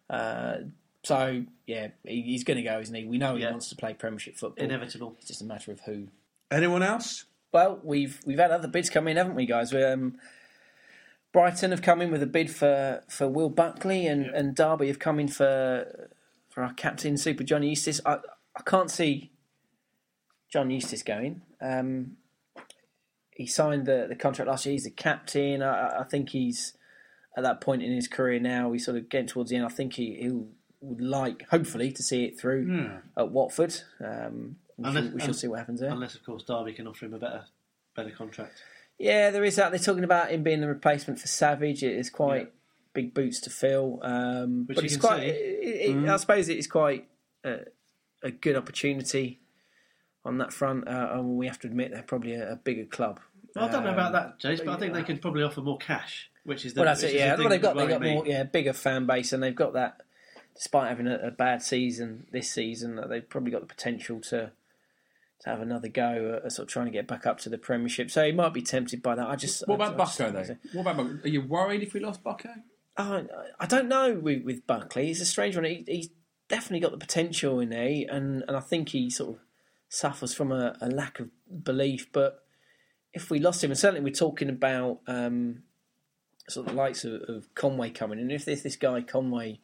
Uh, 0.10 0.58
so 1.04 1.44
yeah, 1.66 1.88
he, 2.06 2.22
he's 2.22 2.44
going 2.44 2.58
to 2.58 2.64
go, 2.64 2.80
isn't 2.80 2.94
he? 2.94 3.06
We 3.06 3.18
know 3.18 3.36
he 3.36 3.42
Yeah. 3.42 3.52
wants 3.52 3.70
to 3.70 3.76
play 3.76 3.94
Premiership 3.96 4.36
football. 4.38 4.64
Inevitable. 4.64 5.16
It's 5.18 5.28
just 5.28 5.42
a 5.42 5.46
matter 5.46 5.72
of 5.72 5.80
who. 5.82 6.10
Anyone 6.52 6.84
else? 6.84 7.26
Well, 7.52 7.80
we've 7.84 8.20
we've 8.26 8.38
had 8.38 8.52
other 8.52 8.68
bids 8.68 8.90
come 8.90 9.08
in, 9.08 9.18
haven't 9.18 9.36
we, 9.36 9.46
guys? 9.46 9.74
We, 9.74 9.84
Um, 9.84 10.20
Brighton 11.38 11.70
have 11.70 11.84
come 11.84 12.02
in 12.02 12.10
with 12.10 12.24
a 12.24 12.26
bid 12.28 12.50
for, 12.50 13.04
for 13.08 13.28
Will 13.28 13.50
Buckley, 13.50 14.08
and, 14.08 14.26
and 14.26 14.56
Derby 14.56 14.88
have 14.88 14.98
come 14.98 15.20
in 15.20 15.28
for 15.28 16.10
for 16.50 16.64
our 16.64 16.74
captain, 16.74 17.16
Super 17.16 17.44
Johnny 17.44 17.70
Eustace. 17.70 18.02
I 18.08 18.16
I 18.56 18.62
can't 18.66 18.90
see 18.90 19.30
John 20.52 20.72
Eustace 20.72 21.04
going. 21.04 21.44
Um, 21.62 22.18
he 23.30 23.46
signed 23.46 23.86
the, 23.86 24.08
the 24.10 24.16
contract 24.16 24.50
last 24.50 24.66
year. 24.66 24.74
He's 24.74 24.86
the 24.86 24.90
captain. 24.90 25.62
I, 25.62 26.00
I 26.00 26.04
think 26.06 26.30
he's 26.30 26.74
at 27.38 27.44
that 27.44 27.62
point 27.62 27.84
in 27.84 27.92
his 27.92 28.08
career 28.08 28.40
now. 28.40 28.72
He's 28.72 28.86
sort 28.86 28.98
of 28.98 29.08
getting 29.08 29.28
towards 29.28 29.52
the 29.52 29.58
end. 29.58 29.66
I 29.66 29.70
think 29.70 29.94
he, 29.94 30.16
he 30.16 30.30
would 30.82 31.02
like, 31.02 31.48
hopefully, 31.52 31.92
to 31.92 32.02
see 32.02 32.24
it 32.26 32.40
through 32.40 32.66
Yeah. 32.68 32.98
at 33.16 33.30
Watford. 33.32 33.76
Um, 34.04 34.56
we, 34.76 34.90
Unless- 34.90 35.04
shall, 35.04 35.14
we 35.14 35.22
shall 35.22 35.34
see 35.36 35.48
what 35.50 35.60
happens 35.60 35.82
there. 35.82 35.92
Unless, 35.92 36.16
of 36.16 36.24
course, 36.26 36.42
Derby 36.42 36.74
can 36.74 36.88
offer 36.88 37.06
him 37.06 37.14
a 37.14 37.20
better 37.20 37.44
better 37.96 38.10
contract. 38.10 38.56
Yeah, 39.00 39.30
there 39.30 39.44
is 39.44 39.56
that. 39.58 39.70
They're 39.72 39.80
talking 39.80 40.04
about 40.04 40.32
him 40.32 40.44
being 40.44 40.62
the 40.62 40.68
replacement 40.68 41.20
for 41.20 41.28
Savage. 41.28 41.84
It 41.84 41.96
is 41.98 42.10
quite 42.10 42.42
Yeah. 42.48 42.52
big 42.94 43.14
boots 43.14 43.40
to 43.42 43.50
fill, 43.50 44.00
um, 44.02 44.66
Which 44.66 44.76
but 44.76 44.86
it's 44.86 44.98
quite. 44.98 45.24
It, 45.24 45.36
it, 45.90 45.96
Mm. 45.96 46.10
I 46.10 46.18
suppose 46.18 46.50
it 46.50 46.58
is 46.58 46.68
quite 46.68 47.08
a, 47.44 47.60
a 48.24 48.32
good 48.32 48.56
opportunity 48.56 49.40
on 50.26 50.40
that 50.40 50.52
front. 50.52 50.88
Uh, 50.88 51.10
and 51.14 51.38
we 51.38 51.46
have 51.48 51.60
to 51.60 51.68
admit 51.68 51.92
they're 51.92 52.02
probably 52.04 52.34
a, 52.34 52.54
a 52.54 52.56
bigger 52.56 52.86
club. 52.86 53.20
Well, 53.56 53.66
I 53.66 53.72
don't 53.72 53.84
know 53.84 53.90
Um, 53.90 53.94
about 53.96 54.12
that, 54.14 54.40
Jace, 54.40 54.66
but 54.66 54.76
I 54.76 54.78
think 54.80 54.94
they 54.94 55.04
could 55.04 55.22
probably 55.22 55.44
offer 55.44 55.62
more 55.62 55.78
cash, 55.78 56.30
which 56.44 56.66
is 56.66 56.74
the. 56.74 56.82
Well, 56.82 56.86
that's 56.90 57.04
it. 57.04 57.12
the 57.12 57.18
Yeah, 57.18 57.36
thing 57.36 57.46
well, 57.46 57.50
they've 57.50 57.62
got 57.62 57.78
they've 57.78 57.88
got 57.90 58.02
more 58.02 58.26
yeah 58.26 58.44
bigger 58.44 58.74
fan 58.74 59.06
base, 59.06 59.32
and 59.34 59.42
they've 59.44 59.56
got 59.56 59.74
that. 59.74 60.02
Despite 60.56 60.90
having 60.90 61.06
a, 61.06 61.20
a 61.28 61.30
bad 61.32 61.62
season 61.62 62.26
this 62.32 62.50
season, 62.50 62.96
that 62.96 63.10
they've 63.10 63.30
probably 63.30 63.52
got 63.52 63.62
the 63.62 63.68
potential 63.68 64.20
to 64.22 64.52
to 65.42 65.50
have 65.50 65.62
another 65.62 65.88
go 65.88 66.42
at, 66.44 66.52
sort 66.52 66.68
of 66.68 66.74
trying 66.74 66.86
to 66.86 66.92
get 66.92 67.08
back 67.08 67.26
up 67.26 67.40
to 67.40 67.50
the 67.50 67.58
Premiership. 67.58 68.10
So 68.10 68.26
he 68.26 68.32
might 68.32 68.54
be 68.54 68.62
tempted 68.62 69.02
by 69.02 69.16
that. 69.16 69.28
I 69.28 69.36
just 69.36 69.68
What 69.68 69.76
about 69.76 69.94
I 69.94 69.98
Bucko, 69.98 70.32
though? 70.32 70.56
What 70.74 70.82
about 70.82 70.98
Bucko? 70.98 71.20
Are 71.24 71.28
you 71.28 71.42
worried 71.42 71.84
if 71.84 71.94
we 71.94 72.00
lost 72.00 72.24
Bucko? 72.24 72.50
Oh, 72.98 73.28
I 73.60 73.66
don't 73.68 73.88
know 73.88 74.16
with, 74.16 74.44
with 74.44 74.66
Buckley. 74.66 75.08
He's 75.08 75.22
a 75.22 75.26
strange 75.26 75.56
one. 75.56 75.66
He, 75.66 75.84
he's 75.88 76.10
definitely 76.48 76.80
got 76.80 76.92
the 76.92 76.98
potential 76.98 77.60
in 77.60 77.70
there, 77.70 78.06
and, 78.10 78.44
and 78.48 78.58
I 78.58 78.60
think 78.60 78.90
he 78.90 79.10
sort 79.10 79.36
of 79.36 79.42
suffers 79.90 80.34
from 80.34 80.52
a, 80.52 80.76
a 80.82 80.90
lack 80.90 81.20
of 81.20 81.30
belief. 81.64 82.12
But 82.12 82.44
if 83.14 83.30
we 83.30 83.40
lost 83.40 83.64
him, 83.64 83.70
and 83.70 83.80
certainly 83.80 84.02
we're 84.02 84.16
talking 84.16 84.50
about 84.50 85.02
um, 85.08 85.64
sort 86.50 86.68
of 86.68 86.74
the 86.74 86.78
likes 86.78 87.06
of, 87.06 87.22
of 87.28 87.54
Conway 87.54 87.92
coming 87.92 88.20
and 88.20 88.32
If 88.32 88.46
this, 88.46 88.62
this 88.62 88.76
guy 88.76 89.02
Conway 89.02 89.60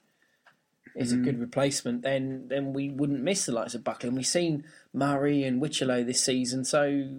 is 0.95 1.11
a 1.11 1.17
good 1.17 1.39
replacement, 1.39 2.03
then 2.03 2.47
then 2.47 2.73
we 2.73 2.89
wouldn't 2.89 3.21
miss 3.21 3.45
the 3.45 3.51
likes 3.51 3.73
of 3.73 3.83
Buckley. 3.83 4.09
And 4.09 4.17
we've 4.17 4.27
seen 4.27 4.63
Murray 4.93 5.43
and 5.43 5.61
Whichelo 5.61 6.05
this 6.05 6.21
season, 6.23 6.65
so 6.65 7.09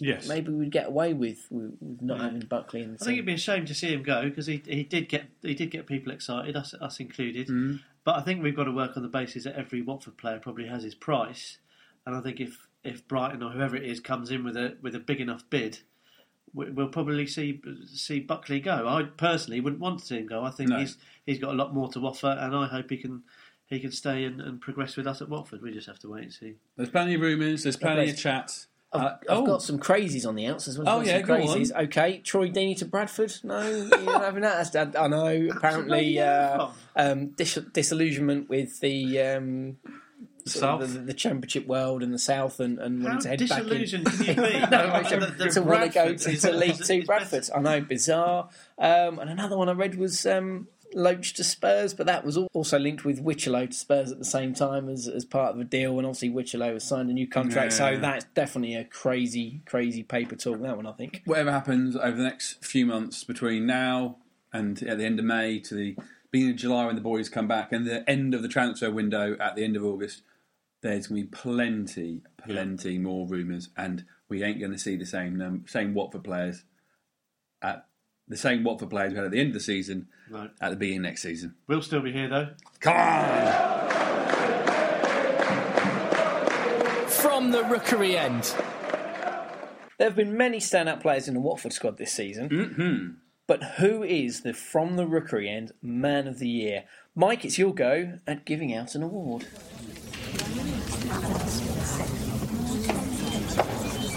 Yes. 0.00 0.28
maybe 0.28 0.52
we'd 0.52 0.72
get 0.72 0.88
away 0.88 1.12
with, 1.12 1.46
with, 1.50 1.76
not 1.80 2.20
having 2.20 2.40
Buckley 2.40 2.82
in 2.82 2.92
the 2.92 2.98
I 3.00 3.04
think 3.04 3.14
it'd 3.14 3.26
be 3.26 3.34
a 3.34 3.38
shame 3.38 3.64
to 3.66 3.74
see 3.74 3.92
him 3.92 4.02
go 4.02 4.24
because 4.24 4.46
he, 4.46 4.60
he 4.66 4.82
did 4.82 5.08
get 5.08 5.26
he 5.42 5.54
did 5.54 5.70
get 5.70 5.86
people 5.86 6.12
excited, 6.12 6.56
us 6.56 6.74
us 6.80 7.00
included. 7.00 7.48
Mm. 7.48 7.80
But 8.02 8.16
I 8.16 8.22
think 8.22 8.42
we've 8.42 8.56
got 8.56 8.64
to 8.64 8.72
work 8.72 8.96
on 8.96 9.02
the 9.02 9.08
basis 9.08 9.44
that 9.44 9.56
every 9.56 9.82
Watford 9.82 10.16
player 10.16 10.38
probably 10.38 10.66
has 10.66 10.82
his 10.82 10.94
price, 10.94 11.58
and 12.04 12.14
I 12.14 12.20
think 12.20 12.40
if, 12.40 12.66
if 12.82 13.06
Brighton 13.08 13.42
or 13.42 13.50
whoever 13.50 13.76
it 13.76 13.84
is 13.84 14.00
comes 14.00 14.30
in 14.30 14.44
with 14.44 14.56
a 14.56 14.76
with 14.82 14.94
a 14.94 15.00
big 15.00 15.20
enough 15.20 15.48
bid, 15.48 15.78
we'll 16.54 16.88
probably 16.88 17.26
see 17.26 17.60
see 17.92 18.20
Buckley 18.20 18.60
go. 18.60 18.86
I 18.88 19.02
personally 19.02 19.60
wouldn't 19.60 19.80
want 19.82 19.98
to 20.00 20.06
see 20.06 20.16
him 20.18 20.26
go. 20.26 20.42
I 20.44 20.50
think 20.50 20.70
No. 20.70 20.78
he's 20.78 20.96
he's 21.26 21.38
got 21.38 21.50
a 21.50 21.56
lot 21.56 21.74
more 21.74 21.90
to 21.92 22.00
offer, 22.06 22.28
and 22.40 22.54
I 22.54 22.66
hope 22.66 22.90
he 22.90 22.96
can 22.96 23.22
he 23.66 23.80
can 23.80 23.90
stay 23.92 24.24
and, 24.24 24.40
and 24.40 24.60
progress 24.60 24.96
with 24.96 25.06
us 25.06 25.20
at 25.22 25.28
Watford. 25.28 25.62
We 25.62 25.72
just 25.72 25.86
have 25.86 25.98
to 26.00 26.08
wait 26.08 26.24
and 26.24 26.32
see. 26.32 26.54
There's 26.76 26.90
plenty 26.90 27.14
of 27.14 27.20
rumours. 27.20 27.62
There's 27.64 27.76
plenty 27.76 28.10
of 28.10 28.16
chat. 28.16 28.66
I've, 28.92 29.00
Uh, 29.02 29.04
I've 29.22 29.38
oh. 29.38 29.46
got 29.46 29.62
some 29.62 29.78
crazies 29.80 30.24
on 30.24 30.36
the 30.36 30.46
outs 30.46 30.68
as 30.68 30.78
well. 30.78 30.88
Oh, 30.88 30.98
Got 30.98 31.06
yeah, 31.06 31.18
some 31.18 31.26
go 31.26 31.34
crazies. 31.38 31.74
on. 31.74 31.84
Okay, 31.86 32.18
Troy 32.18 32.48
Deeney 32.50 32.76
to 32.78 32.84
Bradford. 32.84 33.32
No, 33.42 33.68
you're 33.68 34.02
not 34.02 34.22
having 34.22 34.42
that. 34.42 34.70
That's- 34.72 34.94
I 34.96 35.08
know. 35.08 35.48
Apparently, 35.50 36.20
uh, 36.20 36.68
um, 36.94 37.28
dis- 37.30 37.58
disillusionment 37.72 38.48
with 38.48 38.78
the. 38.80 39.20
Um, 39.20 39.76
sort 39.82 39.94
of 39.96 40.03
South? 40.50 40.80
the, 40.92 40.98
the 41.00 41.14
championship 41.14 41.66
world 41.66 42.02
and 42.02 42.12
the 42.12 42.18
south, 42.18 42.60
and, 42.60 42.78
and 42.78 43.02
wanting 43.02 43.30
How 43.30 43.36
to 43.36 43.46
head 43.46 43.48
back 43.48 43.58
in. 43.60 43.66
can 44.04 44.26
you 44.26 44.34
be? 44.34 44.34
no, 44.34 44.68
That- 44.68 45.34
that 45.38 45.50
to 45.52 45.62
want 45.62 45.82
to 45.82 45.88
go 45.88 46.14
to, 46.14 46.30
is- 46.30 46.42
to 46.42 46.52
League 46.52 46.76
Two 46.84 47.02
Bradford. 47.04 47.48
I 47.54 47.60
know, 47.60 47.80
bizarre. 47.80 48.48
Um, 48.78 49.18
and 49.18 49.30
another 49.30 49.56
one 49.56 49.68
I 49.68 49.72
read 49.72 49.94
was 49.96 50.26
um, 50.26 50.68
Loach 50.92 51.32
to 51.34 51.44
Spurs, 51.44 51.94
but 51.94 52.06
that 52.06 52.24
was 52.24 52.36
also 52.36 52.78
linked 52.78 53.04
with 53.04 53.24
Whichelo 53.24 53.66
to 53.68 53.72
Spurs 53.76 54.12
at 54.12 54.18
the 54.18 54.24
same 54.24 54.54
time 54.54 54.88
as, 54.88 55.08
as 55.08 55.24
part 55.24 55.54
of 55.54 55.60
a 55.60 55.64
deal. 55.64 55.96
And 55.98 56.06
obviously, 56.06 56.30
Whichelo 56.30 56.72
has 56.74 56.84
signed 56.84 57.10
a 57.10 57.12
new 57.14 57.26
contract, 57.28 57.72
so 57.72 57.96
that's 57.98 58.24
definitely 58.34 58.74
a 58.76 58.84
crazy, 58.84 59.62
crazy 59.66 60.02
paper 60.02 60.36
talk. 60.36 60.60
That 60.60 60.76
one, 60.76 60.86
I 60.86 60.92
think. 60.92 61.22
whatever 61.24 61.50
happens 61.52 61.96
over 61.96 62.16
the 62.16 62.22
next 62.22 62.64
few 62.64 62.86
months 62.86 63.24
between 63.24 63.66
now 63.66 64.16
and 64.52 64.80
at 64.84 64.98
the 64.98 65.04
end 65.04 65.18
of 65.18 65.24
May 65.24 65.58
to 65.60 65.74
the 65.74 65.96
beginning 66.30 66.54
of 66.54 66.60
July 66.60 66.86
when 66.86 66.94
the 66.96 67.00
boys 67.00 67.28
come 67.28 67.48
back 67.48 67.72
and 67.72 67.86
the 67.86 68.08
end 68.10 68.34
of 68.34 68.42
the 68.42 68.48
transfer 68.48 68.90
window 68.90 69.36
at 69.40 69.54
the 69.56 69.64
end 69.64 69.76
of 69.76 69.84
August, 69.84 70.22
there's 70.84 71.06
going 71.08 71.22
to 71.22 71.26
be 71.26 71.30
plenty, 71.36 72.20
plenty 72.46 72.98
more 72.98 73.26
rumours, 73.26 73.70
and 73.76 74.04
we 74.28 74.42
ain't 74.44 74.60
going 74.60 74.70
to 74.72 74.78
see 74.78 74.96
the 74.96 75.06
same 75.06 75.40
um, 75.40 75.64
same 75.66 75.94
Watford 75.94 76.22
players 76.24 76.62
at 77.62 77.86
the 78.28 78.36
same 78.36 78.62
Watford 78.64 78.90
players 78.90 79.12
we 79.12 79.16
had 79.16 79.24
at 79.24 79.30
the 79.32 79.40
end 79.40 79.48
of 79.48 79.54
the 79.54 79.60
season 79.60 80.08
Right. 80.30 80.50
at 80.60 80.70
the 80.70 80.76
beginning 80.76 81.00
of 81.00 81.04
next 81.04 81.22
season. 81.22 81.54
We'll 81.66 81.82
still 81.82 82.00
be 82.02 82.12
here 82.12 82.28
though. 82.28 82.48
Come 82.80 82.96
on! 82.96 83.84
From 87.08 87.50
the 87.50 87.64
rookery 87.64 88.16
end. 88.18 88.54
There 89.98 90.08
have 90.08 90.16
been 90.16 90.36
many 90.36 90.58
standout 90.58 91.00
players 91.00 91.28
in 91.28 91.34
the 91.34 91.40
Watford 91.40 91.72
squad 91.72 91.96
this 91.96 92.12
season. 92.12 92.48
Mm-hmm. 92.50 93.10
But 93.46 93.62
who 93.78 94.02
is 94.02 94.40
the 94.42 94.52
from 94.52 94.96
the 94.96 95.06
rookery 95.06 95.48
end 95.48 95.72
man 95.80 96.26
of 96.26 96.38
the 96.38 96.48
year? 96.48 96.84
Mike, 97.14 97.44
it's 97.44 97.58
your 97.58 97.72
go 97.74 98.18
at 98.26 98.44
giving 98.44 98.74
out 98.74 98.94
an 98.94 99.02
award. 99.02 99.46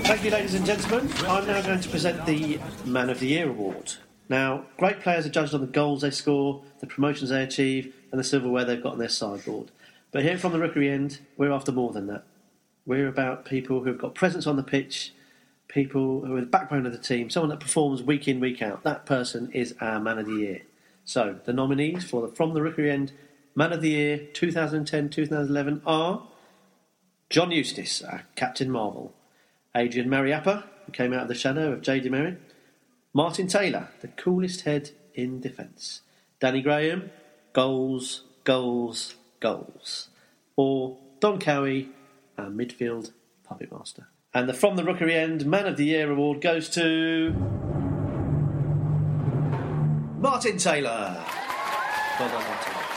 Thank 0.07 0.23
you, 0.23 0.31
ladies 0.31 0.55
and 0.55 0.65
gentlemen. 0.65 1.12
I'm 1.27 1.45
now 1.45 1.62
going 1.62 1.79
to 1.79 1.89
present 1.89 2.25
the 2.25 2.60
Man 2.86 3.12
of 3.12 3.19
the 3.19 3.27
Year 3.27 3.49
award. 3.49 3.93
Now, 4.29 4.65
great 4.77 5.01
players 5.01 5.25
are 5.25 5.29
judged 5.29 5.53
on 5.53 5.62
the 5.62 5.67
goals 5.67 6.01
they 6.01 6.10
score, 6.10 6.63
the 6.79 6.88
promotions 6.88 7.29
they 7.29 7.43
achieve, 7.43 7.93
and 8.12 8.19
the 8.19 8.23
silverware 8.23 8.65
they've 8.65 8.81
got 8.81 8.93
on 8.93 8.99
their 8.99 9.10
sideboard. 9.10 9.69
But 10.12 10.23
here 10.23 10.39
from 10.39 10.53
the 10.53 10.60
Rookery 10.60 10.89
end, 10.89 11.19
we're 11.38 11.51
after 11.51 11.71
more 11.71 11.93
than 11.93 12.07
that. 12.07 12.23
We're 12.88 13.07
about 13.07 13.45
people 13.45 13.83
who've 13.83 13.97
got 13.97 14.15
presence 14.15 14.47
on 14.47 14.55
the 14.55 14.63
pitch, 14.63 15.13
people 15.67 16.25
who 16.25 16.36
are 16.36 16.41
the 16.41 16.47
backbone 16.47 16.88
of 16.88 16.93
the 16.93 16.97
team, 16.97 17.29
someone 17.29 17.49
that 17.49 17.60
performs 17.60 18.01
week 18.01 18.27
in, 18.27 18.39
week 18.39 18.62
out. 18.62 18.83
That 18.83 19.05
person 19.05 19.51
is 19.51 19.75
our 19.81 19.99
Man 19.99 20.17
of 20.17 20.25
the 20.25 20.33
Year. 20.33 20.62
So, 21.05 21.39
the 21.45 21.53
nominees 21.53 22.03
for 22.05 22.23
the 22.23 22.33
From 22.33 22.55
the 22.55 22.62
Rookery 22.62 22.89
End 22.89 23.12
Man 23.55 23.71
of 23.71 23.81
the 23.81 23.89
Year 23.89 24.17
2010 24.33 25.10
2011 25.10 25.81
are 25.86 26.23
John 27.29 27.51
Eustace, 27.51 28.01
our 28.01 28.23
Captain 28.35 28.69
Marvel. 28.69 29.13
Adrian 29.75 30.09
Mariappa, 30.09 30.63
who 30.85 30.91
came 30.93 31.11
out 31.11 31.23
of 31.23 31.27
the 31.27 31.35
shadow 31.35 31.73
of 31.73 31.81
J.D. 31.81 32.09
DeMerit. 32.09 32.37
Martin 33.13 33.47
Taylor, 33.47 33.89
the 33.99 34.07
coolest 34.07 34.61
head 34.61 34.91
in 35.13 35.41
defence. 35.41 36.01
Danny 36.39 36.61
Graham, 36.61 37.11
goals, 37.51 38.23
goals, 38.45 39.15
goals. 39.41 40.07
Or 40.55 40.97
Don 41.19 41.37
Cowie, 41.39 41.89
our 42.37 42.47
midfield 42.47 43.11
puppet 43.43 43.71
master. 43.71 44.07
And 44.33 44.47
the 44.47 44.53
From 44.53 44.77
the 44.77 44.83
Rookery 44.85 45.15
End 45.15 45.45
Man 45.45 45.67
of 45.67 45.75
the 45.75 45.85
Year 45.85 46.09
award 46.09 46.39
goes 46.39 46.69
to. 46.69 47.31
Martin 50.17 50.57
Taylor. 50.57 51.23
Well 52.19 52.29
done, 52.29 52.43
Martin. 52.43 52.96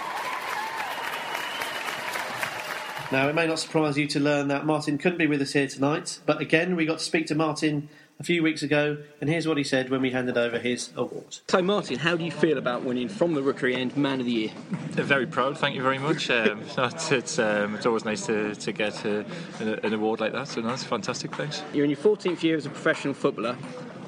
Now, 3.13 3.29
it 3.29 3.35
may 3.35 3.47
not 3.49 3.59
surprise 3.59 3.99
you 3.99 4.07
to 4.07 4.21
learn 4.21 4.47
that 4.49 4.65
Martin 4.65 4.97
couldn't 4.97 5.19
be 5.19 5.27
with 5.27 5.43
us 5.43 5.53
here 5.53 5.67
tonight, 5.67 6.21
but 6.27 6.41
again, 6.41 6.77
we 6.77 6.87
got 6.87 6.99
to 6.99 7.05
speak 7.05 7.27
to 7.27 7.35
Martin 7.35 7.89
a 8.21 8.23
few 8.23 8.41
weeks 8.41 8.63
ago, 8.63 8.99
and 9.21 9.29
here's 9.29 9.49
what 9.49 9.57
he 9.57 9.65
said 9.65 9.91
when 9.91 10.01
we 10.01 10.13
handed 10.13 10.39
over 10.39 10.61
his 10.61 10.91
award. 10.95 11.39
So, 11.49 11.61
Martin, 11.61 11.99
how 11.99 12.15
do 12.17 12.23
you 12.23 12.31
feel 12.31 12.57
about 12.57 12.85
winning 12.85 13.09
from 13.09 13.35
the 13.35 13.43
Rookery 13.43 13.75
End 13.75 13.97
Man 13.97 14.21
of 14.21 14.27
the 14.27 14.33
Year? 14.33 14.51
Very 14.91 15.27
proud, 15.27 15.59
thank 15.59 15.75
you 15.75 15.83
very 15.83 15.99
much. 15.99 16.31
Um, 16.31 16.63
it's, 16.79 17.11
it's, 17.11 17.39
um, 17.41 17.75
it's 17.75 17.87
always 17.87 18.05
nice 18.05 18.27
to, 18.27 18.55
to 18.55 18.71
get 18.73 19.05
uh, 19.05 19.25
an, 19.59 19.81
an 19.83 19.93
award 19.93 20.21
like 20.21 20.33
that, 20.33 20.47
so 20.47 20.61
no, 20.61 20.77
fantastic, 20.77 21.35
thanks. 21.35 21.65
You're 21.73 21.85
in 21.85 21.91
your 21.91 21.99
14th 21.99 22.45
year 22.45 22.57
as 22.57 22.67
a 22.67 22.71
professional 22.71 23.15
footballer. 23.15 23.57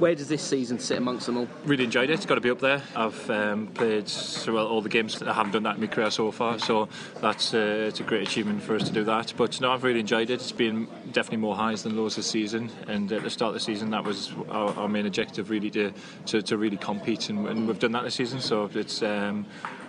Where 0.02 0.16
does 0.16 0.26
this 0.26 0.42
season 0.42 0.80
sit 0.80 0.98
amongst 0.98 1.26
them 1.26 1.36
all? 1.36 1.46
Really 1.64 1.84
enjoyed 1.84 2.10
it, 2.10 2.14
it's 2.14 2.26
got 2.26 2.34
to 2.34 2.40
be 2.40 2.50
up 2.50 2.58
there. 2.58 2.82
I've 2.96 3.30
um, 3.30 3.68
played 3.68 4.08
throughout 4.08 4.66
all 4.66 4.82
the 4.82 4.88
games, 4.88 5.22
I 5.22 5.32
haven't 5.32 5.52
done 5.52 5.62
that 5.62 5.76
in 5.76 5.80
my 5.80 5.86
career 5.86 6.10
so 6.10 6.32
far, 6.32 6.58
so 6.58 6.88
that's 7.20 7.54
uh, 7.54 7.86
it's 7.86 8.00
a 8.00 8.02
great 8.02 8.26
achievement 8.26 8.64
for 8.64 8.74
us 8.74 8.82
to 8.88 8.92
do 8.92 9.04
that. 9.04 9.32
But 9.36 9.60
no, 9.60 9.70
I've 9.70 9.84
really 9.84 10.00
enjoyed 10.00 10.30
it, 10.30 10.40
it's 10.40 10.50
been 10.50 10.88
definitely 11.12 11.36
more 11.36 11.54
highs 11.54 11.84
than 11.84 11.96
lows 11.96 12.16
this 12.16 12.26
season, 12.26 12.68
and 12.88 13.12
at 13.12 13.22
the 13.22 13.30
start 13.30 13.50
of 13.50 13.54
the 13.54 13.60
season, 13.60 13.90
that 13.90 14.02
was 14.02 14.32
our, 14.50 14.74
our 14.74 14.88
main 14.88 15.06
objective, 15.06 15.50
really 15.50 15.70
to, 15.70 15.92
to, 16.26 16.42
to 16.42 16.56
really 16.56 16.78
compete, 16.78 17.30
and, 17.30 17.46
and 17.46 17.68
we've 17.68 17.78
done 17.78 17.92
that 17.92 18.02
this 18.02 18.16
season, 18.16 18.40
so 18.40 18.68
it's. 18.74 19.04
Um, 19.04 19.46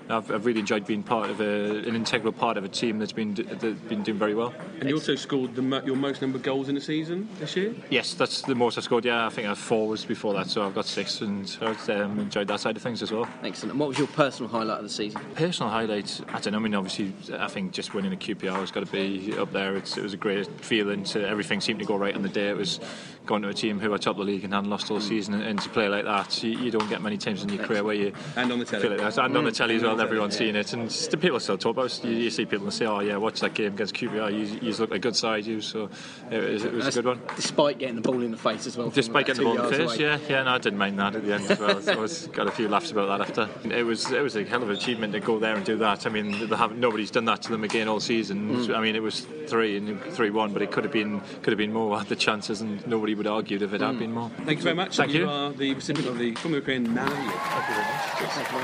I've, 0.10 0.32
I've 0.32 0.46
really 0.46 0.60
enjoyed 0.60 0.86
being 0.86 1.04
part 1.04 1.30
of 1.30 1.42
a, 1.42 1.88
an 1.88 1.96
integral 1.96 2.34
part 2.34 2.58
of 2.58 2.64
a 2.64 2.70
team 2.70 3.00
that's 3.00 3.12
been 3.12 3.34
that's 3.34 3.64
been 3.64 4.04
doing 4.04 4.18
very 4.18 4.36
well. 4.36 4.54
And 4.80 4.90
you 4.90 4.96
also 4.96 5.16
scored 5.16 5.56
the, 5.56 5.84
your 5.86 5.96
most 5.96 6.22
number 6.22 6.38
of 6.38 6.44
goals 6.44 6.70
in 6.70 6.78
a 6.78 6.82
season 6.82 7.30
this 7.40 7.56
year. 7.56 7.74
Yes, 7.90 8.14
that's 8.14 8.42
the 8.42 8.56
most 8.56 8.78
I 8.78 8.82
scored. 8.82 9.06
Yeah, 9.06 9.26
I 9.26 9.30
think 9.30 9.46
I 9.46 9.50
had 9.50 9.58
four 9.58 9.88
was 9.88 10.06
before 10.06 10.34
that, 10.34 10.48
so 10.48 10.66
I've 10.66 10.76
got 10.76 10.86
six, 10.86 11.22
and 11.22 11.58
I've 11.62 11.90
um, 11.90 12.20
enjoyed 12.20 12.48
that 12.48 12.60
side 12.60 12.76
of 12.76 12.84
things 12.84 13.02
as 13.02 13.12
well. 13.12 13.28
Excellent. 13.44 13.72
And 13.72 13.80
what 13.80 13.90
was 13.90 13.98
your 13.98 14.08
personal 14.08 14.50
highlight 14.50 14.78
of 14.78 14.84
the 14.84 14.90
season? 14.90 15.22
Personal 15.36 15.72
highlights, 15.72 16.22
I 16.30 16.40
don't 16.40 16.54
know. 16.54 16.60
I 16.60 16.62
mean, 16.62 16.76
obviously, 16.76 17.14
I 17.38 17.48
think 17.48 17.72
just 17.72 17.94
winning 17.94 18.14
a 18.14 18.18
QPR 18.18 18.56
has 18.56 18.72
got 18.72 18.86
to 18.86 18.92
be 18.92 19.38
up 19.38 19.52
there. 19.52 19.76
It's, 19.76 19.98
it 19.98 20.04
was 20.04 20.14
a 20.14 20.18
great 20.18 20.48
feeling. 20.62 21.04
To, 21.06 21.28
everything 21.28 21.62
seemed 21.62 21.80
to 21.80 21.86
go 21.86 21.96
right 21.96 22.16
on 22.16 22.22
the 22.22 22.30
day. 22.30 22.50
It 22.50 22.58
was 22.58 22.80
going 23.26 23.42
to 23.42 23.48
a 23.50 23.54
team 23.54 23.80
who 23.80 23.94
are 23.94 23.98
top 23.98 24.18
of 24.20 24.26
the 24.26 24.32
league 24.32 24.44
and 24.44 24.54
hadn't 24.54 24.70
lost 24.70 24.92
all 24.92 25.00
season, 25.00 25.34
and, 25.34 25.44
and 25.44 25.62
to 25.62 25.70
play 25.70 25.88
like 25.88 26.06
that, 26.06 26.44
you, 26.44 26.52
you 26.60 26.72
don't 26.72 26.90
get 26.90 27.02
many 27.02 27.18
times 27.18 27.42
in 27.44 27.50
your 27.50 27.64
career 27.64 27.84
where 27.84 27.96
you 27.96 28.14
and 28.36 28.52
on 28.52 28.60
the 28.60 28.66
telly, 28.66 28.82
feel 28.82 28.92
like 28.92 29.00
that. 29.16 29.26
and 29.26 29.38
on 29.38 29.44
the 29.46 29.52
Mm. 29.52 29.56
telly 29.56 29.76
as 29.76 29.84
well. 29.84 30.00
Everyone's 30.02 30.36
telly, 30.36 30.48
seeing 30.52 30.56
it, 30.56 30.74
and 30.74 30.90
the 30.90 31.18
people 31.18 31.40
still 31.40 31.58
talk 31.58 31.76
about 31.78 31.86
it. 31.86 32.04
You, 32.06 32.12
you 32.16 32.30
see 32.30 32.46
people 32.46 32.66
and 32.66 32.74
say, 32.74 32.86
"Oh 32.86 33.00
yeah, 33.00 33.18
watch 33.18 33.40
that 33.42 33.54
game 33.54 33.74
against 33.74 33.94
QPR. 33.96 34.32
You, 34.32 34.60
you 34.62 34.76
look 34.78 34.90
like 34.92 34.98
a 34.98 35.00
good 35.00 35.16
side, 35.16 35.46
you." 35.46 35.62
So 35.62 35.90
it 36.32 36.38
was, 36.54 36.64
it 36.66 36.74
was 36.74 36.88
a 36.88 36.92
good 36.92 37.06
one. 37.06 37.22
Despite 37.36 37.78
getting 37.80 37.96
the 37.96 38.02
ball 38.02 38.22
in 38.22 38.32
the 38.32 38.38
face 38.38 38.68
as 38.68 38.76
well. 38.78 38.90
Despite 38.90 39.26
getting 39.28 39.44
the 39.44 39.50
ball 39.50 39.64
in 39.66 39.72
the 39.72 39.78
face, 39.78 39.96
away. 39.96 40.06
yeah, 40.06 40.18
yeah, 40.28 40.44
no, 40.44 40.52
I 40.52 40.58
didn't 40.58 40.80
mind 40.80 41.00
that 41.00 41.16
at 41.16 41.24
the 41.26 41.34
end 41.34 41.50
as 41.50 41.60
well. 41.60 41.90
I 41.90 41.96
was 42.00 42.28
got 42.28 42.48
a 42.48 42.52
few 42.52 42.68
laughs 42.68 42.92
about 42.92 43.18
that 43.18 43.30
after. 43.30 43.70
It 43.74 43.84
was 43.84 44.12
it 44.12 44.22
was 44.22 44.36
a 44.36 44.44
hell 44.44 44.64
of 44.64 44.70
an 44.70 44.76
achievement 44.76 45.14
to 45.14 45.20
go 45.20 45.40
there 45.40 45.56
and 45.56 45.66
do 45.66 45.78
that. 45.78 46.06
I 46.06 46.10
mean, 46.10 46.48
they 46.50 46.56
have, 46.56 46.76
nobody's 46.78 47.12
done 47.12 47.26
that 47.26 47.42
to 47.44 47.52
them 47.52 47.64
again 47.64 47.88
all 47.88 48.00
season. 48.00 48.50
Mm. 48.68 48.76
I 48.76 48.82
mean, 48.82 48.96
it 48.96 49.04
was 49.04 49.22
three 49.48 49.78
and 49.78 50.02
three 50.14 50.30
one, 50.30 50.52
but 50.54 50.62
it 50.62 50.72
could 50.72 50.84
have 50.84 50.94
been 50.94 51.22
could 51.42 51.52
have 51.52 51.58
been 51.58 51.72
more. 51.74 51.98
Had 51.98 52.08
the 52.10 52.16
chances, 52.16 52.62
and 52.62 52.86
nobody 52.88 53.13
would 53.16 53.28
argue 53.28 53.58
that 53.60 53.74
it 53.74 53.82
had 53.82 53.96
Mm. 53.96 54.00
been 54.00 54.12
more. 54.12 54.30
Thank 54.46 54.58
you 54.60 54.64
very 54.64 54.76
much. 54.76 54.98
Thank 54.98 55.14
you. 55.14 55.22
You 55.22 55.30
are 55.30 55.52
the 55.52 55.74
recipient 55.74 56.10
of 56.10 56.18
the 56.18 56.36
From 56.36 56.52
the 56.52 56.58
Rookery 56.60 56.76
End 56.76 56.94
Man 56.94 57.08
of 57.08 57.16
the 57.16 57.22
Year. 57.24 57.32
Thank 57.32 57.70
you 57.70 57.74
very 57.74 57.84
much. 57.84 58.52
Thank 58.52 58.52
you. 58.52 58.60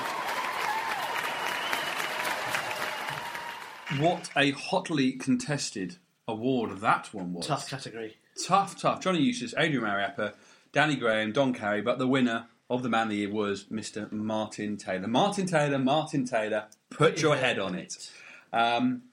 What 3.97 4.29
a 4.37 4.51
hotly 4.51 5.13
contested 5.13 5.97
award 6.27 6.79
that 6.81 7.11
one 7.13 7.33
was. 7.33 7.47
Tough 7.47 7.67
category. 7.69 8.17
Tough, 8.45 8.79
tough. 8.79 9.01
Johnny 9.01 9.21
Eustace, 9.21 9.53
Adrian 9.57 9.83
Mariappa, 9.83 10.33
Danny 10.71 10.95
Graham, 10.95 11.31
Don 11.31 11.53
Carey, 11.53 11.81
but 11.81 11.97
the 11.97 12.07
winner 12.07 12.45
of 12.69 12.83
the 12.83 12.89
Man 12.89 13.03
of 13.03 13.09
the 13.09 13.15
Year 13.17 13.31
was 13.31 13.63
Mr. 13.65 14.11
Martin 14.11 14.77
Taylor. 14.77 15.07
Martin 15.07 15.47
Taylor, 15.47 15.79
Martin 15.79 16.25
Taylor, 16.25 16.65
put 16.91 17.19
your 17.21 17.35
head 17.35 17.57
on 17.57 17.73
it. 17.73 18.11
Um, 18.53 19.03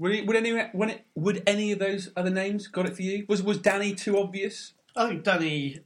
would, 0.00 0.26
would 0.26 0.36
any 0.36 0.52
when 0.72 0.90
it, 0.90 1.04
would 1.14 1.42
any 1.46 1.70
of 1.72 1.78
those 1.78 2.10
other 2.16 2.30
names 2.30 2.66
got 2.66 2.86
it 2.86 2.96
for 2.96 3.02
you? 3.02 3.24
Was 3.28 3.42
was 3.42 3.58
Danny 3.58 3.94
too 3.94 4.18
obvious? 4.18 4.72
I 4.96 5.08
think 5.08 5.22
Danny, 5.22 5.80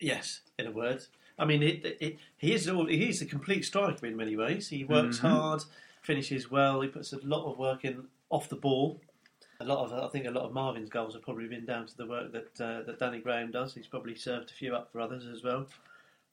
yes, 0.00 0.40
in 0.58 0.66
a 0.66 0.70
word. 0.70 1.02
I 1.38 1.44
mean, 1.44 1.62
it, 1.62 1.84
it, 2.00 2.16
he 2.36 2.52
is 2.54 2.68
all- 2.68 2.86
he 2.86 3.08
is 3.10 3.20
a 3.22 3.26
complete 3.26 3.64
striker 3.64 4.06
in 4.06 4.16
many 4.16 4.34
ways. 4.36 4.68
He 4.68 4.84
works 4.84 5.18
Mhm. 5.18 5.28
hard, 5.30 5.62
finishes 6.02 6.50
well. 6.50 6.80
He 6.80 6.88
puts 6.88 7.12
a 7.12 7.18
lot 7.24 7.50
of 7.50 7.58
work 7.58 7.84
in 7.84 8.08
off 8.30 8.48
the 8.48 8.56
ball. 8.56 9.00
A 9.60 9.64
lot 9.64 9.84
of 9.84 9.92
I 9.92 10.08
think 10.08 10.26
a 10.26 10.30
lot 10.30 10.44
of 10.44 10.52
Marvin's 10.52 10.88
goals 10.88 11.14
have 11.14 11.22
probably 11.22 11.48
been 11.48 11.66
down 11.66 11.86
to 11.86 11.96
the 11.96 12.06
work 12.06 12.32
that 12.32 12.60
uh, 12.60 12.82
that 12.82 12.98
Danny 12.98 13.20
Graham 13.20 13.50
does. 13.50 13.74
He's 13.74 13.86
probably 13.86 14.14
served 14.14 14.50
a 14.50 14.54
few 14.54 14.74
up 14.74 14.90
for 14.92 15.00
others 15.00 15.26
as 15.26 15.42
well. 15.42 15.68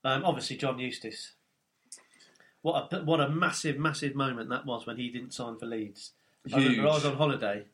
Um, 0.03 0.23
obviously, 0.23 0.57
John 0.57 0.77
Eustace. 0.79 1.33
what 2.61 2.91
a 2.93 3.03
what 3.03 3.19
a 3.19 3.29
massive, 3.29 3.77
massive 3.77 4.15
moment 4.15 4.49
that 4.49 4.65
was 4.65 4.85
when 4.85 4.97
he 4.97 5.09
didn't 5.09 5.33
sign 5.33 5.57
for 5.57 5.65
Leeds. 5.65 6.11
I 6.53 6.57
remember 6.57 6.87
I 6.87 6.93
was 6.93 7.05
on 7.05 7.15
holiday 7.15 7.65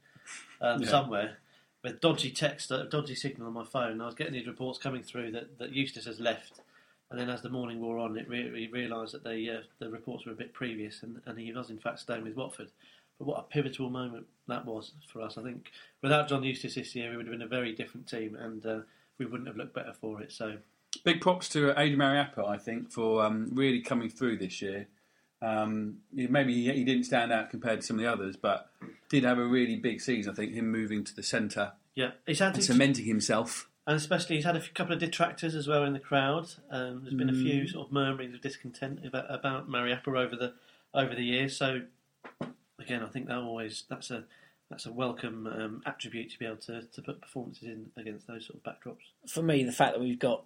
um, 0.62 0.82
Yeah. 0.82 0.88
somewhere 0.90 1.38
with 1.84 2.00
dodgy 2.00 2.32
text, 2.32 2.72
a 2.72 2.86
dodgy 2.86 3.16
signal 3.16 3.48
on 3.48 3.54
my 3.54 3.66
phone. 3.66 4.02
I 4.02 4.06
was 4.06 4.16
getting 4.16 4.34
these 4.34 4.48
reports 4.48 4.78
coming 4.78 5.02
through 5.04 5.32
that, 5.32 5.58
that 5.58 5.72
Eustace 5.74 6.06
has 6.06 6.20
left. 6.20 6.62
And 7.10 7.20
then 7.20 7.30
as 7.30 7.42
the 7.42 7.50
morning 7.50 7.82
wore 7.82 7.98
on, 7.98 8.18
it 8.18 8.30
re- 8.30 8.52
we 8.52 8.68
realised 8.68 9.14
that 9.14 9.24
the 9.26 9.50
uh, 9.50 9.62
the 9.80 9.90
reports 9.90 10.26
were 10.26 10.32
a 10.32 10.36
bit 10.36 10.54
previous, 10.54 11.04
and, 11.04 11.22
and 11.26 11.38
he 11.38 11.52
was 11.52 11.70
in 11.70 11.78
fact 11.78 12.00
staying 12.00 12.24
with 12.24 12.36
Watford. 12.36 12.70
But 13.20 13.28
what 13.28 13.40
a 13.40 13.44
pivotal 13.44 13.90
moment 13.90 14.28
that 14.48 14.66
was 14.66 14.94
for 15.12 15.22
us. 15.22 15.38
I 15.38 15.44
think 15.44 15.72
without 16.02 16.30
John 16.30 16.44
Eustace 16.44 16.76
this 16.76 16.96
year, 16.96 17.12
we 17.12 17.18
would 17.18 17.28
have 17.28 17.34
been 17.34 17.42
a 17.42 17.48
very 17.48 17.74
different 17.74 18.08
team, 18.08 18.36
and 18.36 18.66
uh, 18.66 18.80
we 19.18 19.26
wouldn't 19.26 19.48
have 19.48 19.58
looked 19.58 19.74
better 19.74 19.94
for 19.94 20.22
it. 20.22 20.32
So 20.32 20.58
Big 21.04 21.20
props 21.20 21.50
to 21.50 21.78
Ada 21.78 21.98
Mariappa, 21.98 22.48
I 22.48 22.58
think, 22.58 22.92
for 22.92 23.24
um, 23.24 23.50
really 23.54 23.82
coming 23.82 24.10
through 24.10 24.38
this 24.38 24.62
year. 24.62 24.88
Um, 25.42 25.98
maybe 26.14 26.54
he, 26.54 26.72
he 26.72 26.84
didn't 26.84 27.06
stand 27.06 27.32
out 27.32 27.50
compared 27.50 27.82
to 27.82 27.88
some 27.88 27.98
of 27.98 28.04
the 28.04 28.12
others, 28.12 28.36
but 28.36 28.70
did 29.10 29.24
have 29.24 29.38
a 29.40 29.46
really 29.46 29.76
big 29.76 30.00
season. 30.02 30.32
I 30.32 30.36
think 30.36 30.54
him 30.54 30.72
moving 30.72 31.04
to 31.04 31.16
the 31.16 31.24
centre 31.24 31.74
yeah, 31.96 32.12
he's 32.26 32.40
had 32.40 32.48
and 32.54 32.56
to, 32.56 32.62
cementing 32.62 33.06
himself. 33.06 33.68
And 33.88 33.98
especially, 33.98 34.36
he's 34.38 34.46
had 34.46 34.56
a 34.56 34.60
f- 34.60 34.74
couple 34.74 34.94
of 34.94 35.00
detractors 35.00 35.56
as 35.56 35.68
well 35.68 35.84
in 35.84 35.94
the 35.94 36.00
crowd. 36.00 36.48
Um, 36.70 37.02
there's 37.02 37.16
been 37.16 37.30
a 37.30 37.34
few 37.34 37.64
Mm. 37.64 37.70
sort 37.70 37.88
of 37.88 37.92
murmurings 37.92 38.36
of 38.36 38.42
discontent 38.42 39.06
about, 39.06 39.26
about 39.34 39.68
Mariappa 39.70 40.08
over 40.16 40.36
the 40.36 40.54
over 40.94 41.16
the 41.16 41.24
years. 41.24 41.58
So 41.58 41.82
again, 42.80 43.02
I 43.04 43.08
think 43.08 43.28
that 43.28 43.38
always 43.38 43.84
that's 43.90 44.12
a 44.12 44.26
that's 44.70 44.86
a 44.86 44.92
welcome 44.94 45.48
um, 45.48 45.82
attribute 45.86 46.32
to 46.32 46.40
be 46.40 46.46
able 46.46 46.56
to, 46.58 46.84
to 46.84 47.02
put 47.02 47.22
performances 47.22 47.64
in 47.64 47.88
against 47.98 48.28
those 48.28 48.46
sort 48.48 48.60
of 48.60 48.64
backdrops. 48.64 49.00
For 49.28 49.42
me, 49.42 49.64
the 49.66 49.72
fact 49.74 49.94
that 49.94 50.00
we've 50.00 50.18
got 50.20 50.46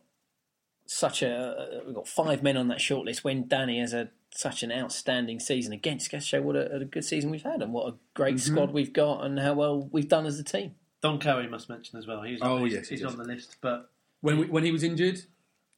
such 0.86 1.22
a 1.24 1.82
we've 1.86 1.96
got 1.96 2.08
five 2.08 2.44
men 2.44 2.58
on 2.58 2.68
that 2.68 2.78
shortlist 2.80 3.24
when 3.24 3.48
Danny 3.48 3.80
has 3.80 3.94
a 3.94 4.10
such 4.32 4.64
an 4.64 4.72
outstanding 4.72 5.40
season 5.40 5.72
against 5.74 6.06
just 6.06 6.12
goes 6.12 6.24
to 6.24 6.28
show 6.28 6.42
what 6.42 6.56
a, 6.56 6.76
a 6.76 6.86
good 6.86 7.06
season 7.06 7.32
we've 7.32 7.44
had 7.44 7.62
and 7.62 7.72
what 7.74 7.88
a 7.94 7.96
great 8.14 8.36
Mhm. 8.36 8.40
squad 8.42 8.72
we've 8.72 8.92
got 8.94 9.24
and 9.24 9.40
how 9.40 9.54
well 9.54 9.88
we've 9.92 10.10
done 10.10 10.26
as 10.26 10.38
a 10.40 10.44
team. 10.44 10.76
Don 11.02 11.20
Cowie 11.20 11.48
must 11.48 11.70
mention 11.70 11.98
as 11.98 12.06
well. 12.06 12.22
He's 12.24 12.40
Oh, 12.42 12.64
he's, 12.66 12.74
yes, 12.74 12.88
he's 12.90 13.02
does. 13.02 13.14
on 13.14 13.18
the 13.20 13.24
list, 13.26 13.56
but 13.62 13.90
When 14.22 14.38
we, 14.40 14.46
when 14.48 14.64
he 14.66 14.72
was 14.72 14.84
injured, 14.84 15.22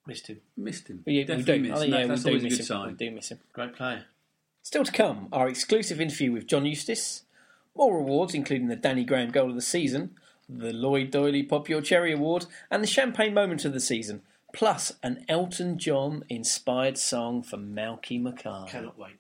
missed 0.08 0.28
him. 0.28 0.42
missed 0.56 0.88
him. 0.90 1.04
We, 1.06 1.18
we 1.18 1.24
Definitely 1.24 1.44
do. 1.54 1.60
missed. 1.62 1.72
I 1.74 1.76
think, 1.76 1.86
And 1.86 1.94
that- 1.94 2.00
yeah, 2.00 2.08
that's 2.08 2.24
we 2.24 2.24
do 2.24 2.30
always 2.30 2.44
a 2.44 2.46
miss 2.46 2.54
good 2.54 2.60
him. 2.62 2.66
sign. 2.66 2.88
We 2.88 2.94
do 2.94 3.12
miss 3.12 3.30
him. 3.32 3.40
Great 3.54 3.74
player. 3.76 4.06
Still 4.64 4.84
to 4.86 4.92
come, 4.92 5.28
our 5.32 5.48
exclusive 5.48 6.02
interview 6.02 6.32
with 6.32 6.48
John 6.48 6.66
Eustace, 6.66 7.24
more 7.76 7.98
awards 7.98 8.34
including 8.34 8.68
the 8.70 8.76
Danny 8.76 9.04
Graham 9.04 9.30
Goal 9.32 9.50
of 9.50 9.56
the 9.56 9.62
Season, 9.62 10.16
the 10.50 10.74
Lloyd 10.74 11.12
Doyley 11.12 11.48
Pop 11.48 11.70
Your 11.70 11.82
Cherry 11.82 12.12
Award, 12.12 12.46
and 12.72 12.82
the 12.82 12.88
Champagne 12.88 13.34
Moment 13.34 13.66
of 13.66 13.74
the 13.74 13.80
Season, 13.80 14.24
plus 14.58 14.92
an 15.04 15.24
Elton 15.30 15.78
John 15.78 16.26
inspired 16.30 16.98
song 16.98 17.44
from 17.44 17.76
Malky 17.76 18.20
McCarr. 18.20 18.68
Cannot 18.68 18.98
wait. 18.98 19.18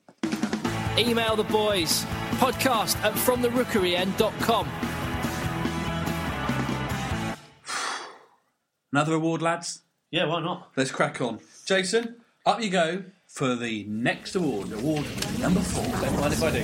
Email 0.98 1.36
the 1.36 1.44
boys. 1.44 2.04
Podcast 2.40 2.98
at 3.04 3.14
fromtherookeryend.com. 3.14 4.68
Another 8.92 9.14
award, 9.14 9.44
lads. 9.44 9.84
Yeah, 10.10 10.26
why 10.26 10.42
not? 10.42 10.72
Let's 10.76 10.90
crack 10.90 11.22
on. 11.22 11.40
Jason, 11.68 12.16
up 12.44 12.60
you 12.60 12.72
go 12.72 13.04
for 13.28 13.56
the 13.56 13.86
next 13.88 14.36
award, 14.36 14.74
award 14.74 15.06
number 15.40 15.60
four. 15.60 15.86
Don't 16.02 16.20
mind 16.20 16.34
if 16.34 16.42
I 16.42 16.50
do. 16.50 16.64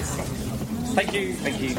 Thank 0.95 1.13
you, 1.13 1.36
thank 1.36 1.61
you. 1.61 1.76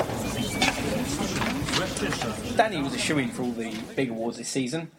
Danny 2.57 2.81
was 2.81 2.95
a 2.95 2.99
shoe 2.99 3.19
in 3.19 3.31
for 3.31 3.43
all 3.43 3.51
the 3.51 3.77
big 3.97 4.11
awards 4.11 4.39
this 4.39 4.49
season. 4.49 4.93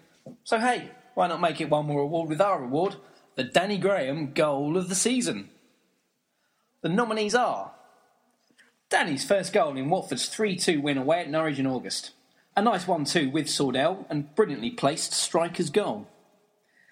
So, 0.43 0.59
hey, 0.59 0.91
why 1.16 1.28
not 1.28 1.41
make 1.41 1.59
it 1.59 1.70
one 1.70 1.88
more 1.88 2.01
award 2.01 2.30
with 2.30 2.41
our 2.41 2.63
award, 2.63 2.97
the 3.36 3.43
Danny 3.43 3.78
Graham 3.78 4.34
Goal 4.34 4.78
of 4.78 4.89
the 4.89 4.95
Season? 4.95 5.49
The 6.82 6.89
nominees 6.89 7.34
are 7.34 7.72
Danny's 8.89 9.26
first 9.26 9.51
goal 9.51 9.76
in 9.78 9.89
Watford's 9.89 10.28
3 10.28 10.55
2 10.55 10.82
win 10.82 10.97
away 10.97 11.22
at 11.22 11.30
Norwich 11.30 11.57
in 11.57 11.66
August. 11.66 12.11
A 12.55 12.61
nice 12.61 12.88
1 12.88 13.05
2 13.05 13.30
with 13.30 13.47
Sordell 13.47 14.05
and 14.09 14.34
brilliantly 14.36 14.70
placed 14.70 15.13
striker's 15.13 15.70
goal. 15.70 16.07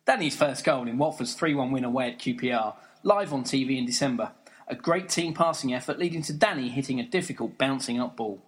Danny's 0.05 0.36
first 0.36 0.63
goal 0.63 0.88
in 0.88 0.97
Watford's 0.97 1.36
3 1.36 1.53
1 1.53 1.71
win 1.71 1.84
away 1.84 2.11
at 2.11 2.19
QPR, 2.19 2.76
live 3.03 3.34
on 3.34 3.43
TV 3.43 3.78
in 3.78 3.86
December. 3.86 4.32
A 4.69 4.76
great 4.76 5.09
team 5.09 5.34
passing 5.34 5.74
effort 5.74 5.99
leading 5.99 6.21
to 6.24 6.34
Danny 6.34 6.69
hitting 6.69 6.99
a 6.99 7.05
difficult 7.05 7.57
bouncing 7.57 7.99
up 7.99 8.15
ball. 8.15 8.41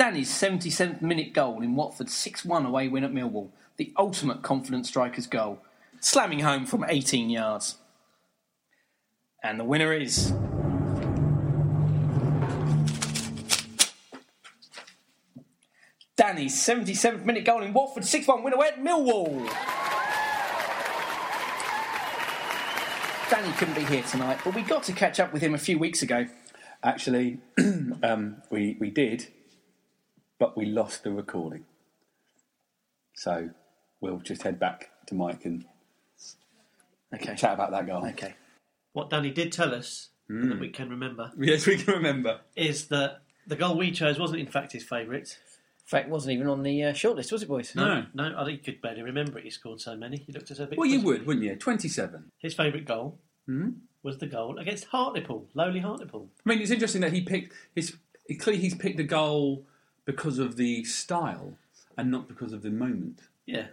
Danny's 0.00 0.30
77th 0.30 1.02
minute 1.02 1.34
goal 1.34 1.60
in 1.60 1.74
Watford's 1.74 2.14
6 2.14 2.46
1 2.46 2.64
away 2.64 2.88
win 2.88 3.04
at 3.04 3.12
Millwall, 3.12 3.50
the 3.76 3.92
ultimate 3.98 4.40
confident 4.40 4.86
striker's 4.86 5.26
goal, 5.26 5.58
slamming 6.00 6.40
home 6.40 6.64
from 6.64 6.86
18 6.88 7.28
yards. 7.28 7.76
And 9.44 9.60
the 9.60 9.64
winner 9.64 9.92
is. 9.92 10.32
Danny's 16.16 16.54
77th 16.54 17.26
minute 17.26 17.44
goal 17.44 17.62
in 17.62 17.74
Watford's 17.74 18.08
6 18.08 18.26
1 18.26 18.42
win 18.42 18.54
away 18.54 18.68
at 18.68 18.82
Millwall. 18.82 19.46
Danny 23.28 23.52
couldn't 23.58 23.74
be 23.74 23.84
here 23.84 24.04
tonight, 24.04 24.38
but 24.42 24.54
we 24.54 24.62
got 24.62 24.82
to 24.84 24.94
catch 24.94 25.20
up 25.20 25.34
with 25.34 25.42
him 25.42 25.52
a 25.52 25.58
few 25.58 25.78
weeks 25.78 26.00
ago. 26.00 26.26
Actually, 26.82 27.38
um, 28.02 28.40
we, 28.48 28.78
we 28.80 28.88
did, 28.88 29.28
but 30.40 30.56
we 30.56 30.66
lost 30.66 31.04
the 31.04 31.12
recording. 31.12 31.64
So 33.14 33.50
we'll 34.00 34.18
just 34.18 34.42
head 34.42 34.58
back 34.58 34.90
to 35.06 35.14
Mike 35.14 35.44
and 35.44 35.64
okay. 37.14 37.36
chat 37.36 37.52
about 37.54 37.70
that 37.70 37.86
goal. 37.86 38.04
Okay. 38.08 38.34
What 38.92 39.10
Danny 39.10 39.30
did 39.30 39.52
tell 39.52 39.72
us 39.72 40.08
Mm. 40.30 40.48
that 40.48 40.60
we 40.60 40.68
can 40.68 40.88
remember 40.88 41.32
Yes, 41.36 41.66
we 41.66 41.76
can 41.76 41.92
remember. 41.94 42.38
is 42.54 42.86
that 42.86 43.22
the 43.48 43.56
goal 43.56 43.76
we 43.76 43.90
chose 43.90 44.16
wasn't 44.16 44.38
in 44.38 44.46
fact 44.46 44.70
his 44.70 44.84
favourite. 44.84 45.36
In 45.80 45.86
fact, 45.86 46.06
it 46.06 46.10
wasn't 46.12 46.34
even 46.34 46.46
on 46.46 46.62
the 46.62 46.84
uh, 46.84 46.92
shortlist, 46.92 47.32
was 47.32 47.42
it, 47.42 47.48
boys? 47.48 47.74
No, 47.74 48.06
no, 48.14 48.32
I 48.38 48.44
think 48.44 48.60
he 48.64 48.72
could 48.72 48.80
barely 48.80 49.02
remember 49.02 49.38
it. 49.40 49.44
He 49.44 49.50
scored 49.50 49.80
so 49.80 49.96
many. 49.96 50.18
He 50.18 50.32
looked 50.32 50.52
at 50.52 50.52
us 50.52 50.60
a 50.60 50.66
bit. 50.68 50.78
Well, 50.78 50.86
you 50.88 51.00
would, 51.00 51.26
wouldn't 51.26 51.44
you? 51.44 51.56
27. 51.56 52.30
His 52.38 52.54
favourite 52.54 52.84
goal 52.86 53.18
Hmm? 53.46 53.70
was 54.04 54.18
the 54.18 54.28
goal 54.28 54.56
against 54.58 54.84
Hartlepool, 54.84 55.48
lowly 55.54 55.80
Hartlepool. 55.80 56.28
I 56.46 56.48
mean, 56.48 56.60
it's 56.62 56.70
interesting 56.70 57.00
that 57.00 57.12
he 57.12 57.22
picked 57.22 57.52
his. 57.74 57.96
Clearly, 58.38 58.62
he's 58.62 58.76
picked 58.76 59.00
a 59.00 59.04
goal 59.04 59.66
because 60.04 60.38
of 60.38 60.56
the 60.56 60.84
style 60.84 61.56
and 61.96 62.10
not 62.10 62.28
because 62.28 62.52
of 62.52 62.62
the 62.62 62.70
moment. 62.70 63.20
Yeah, 63.46 63.66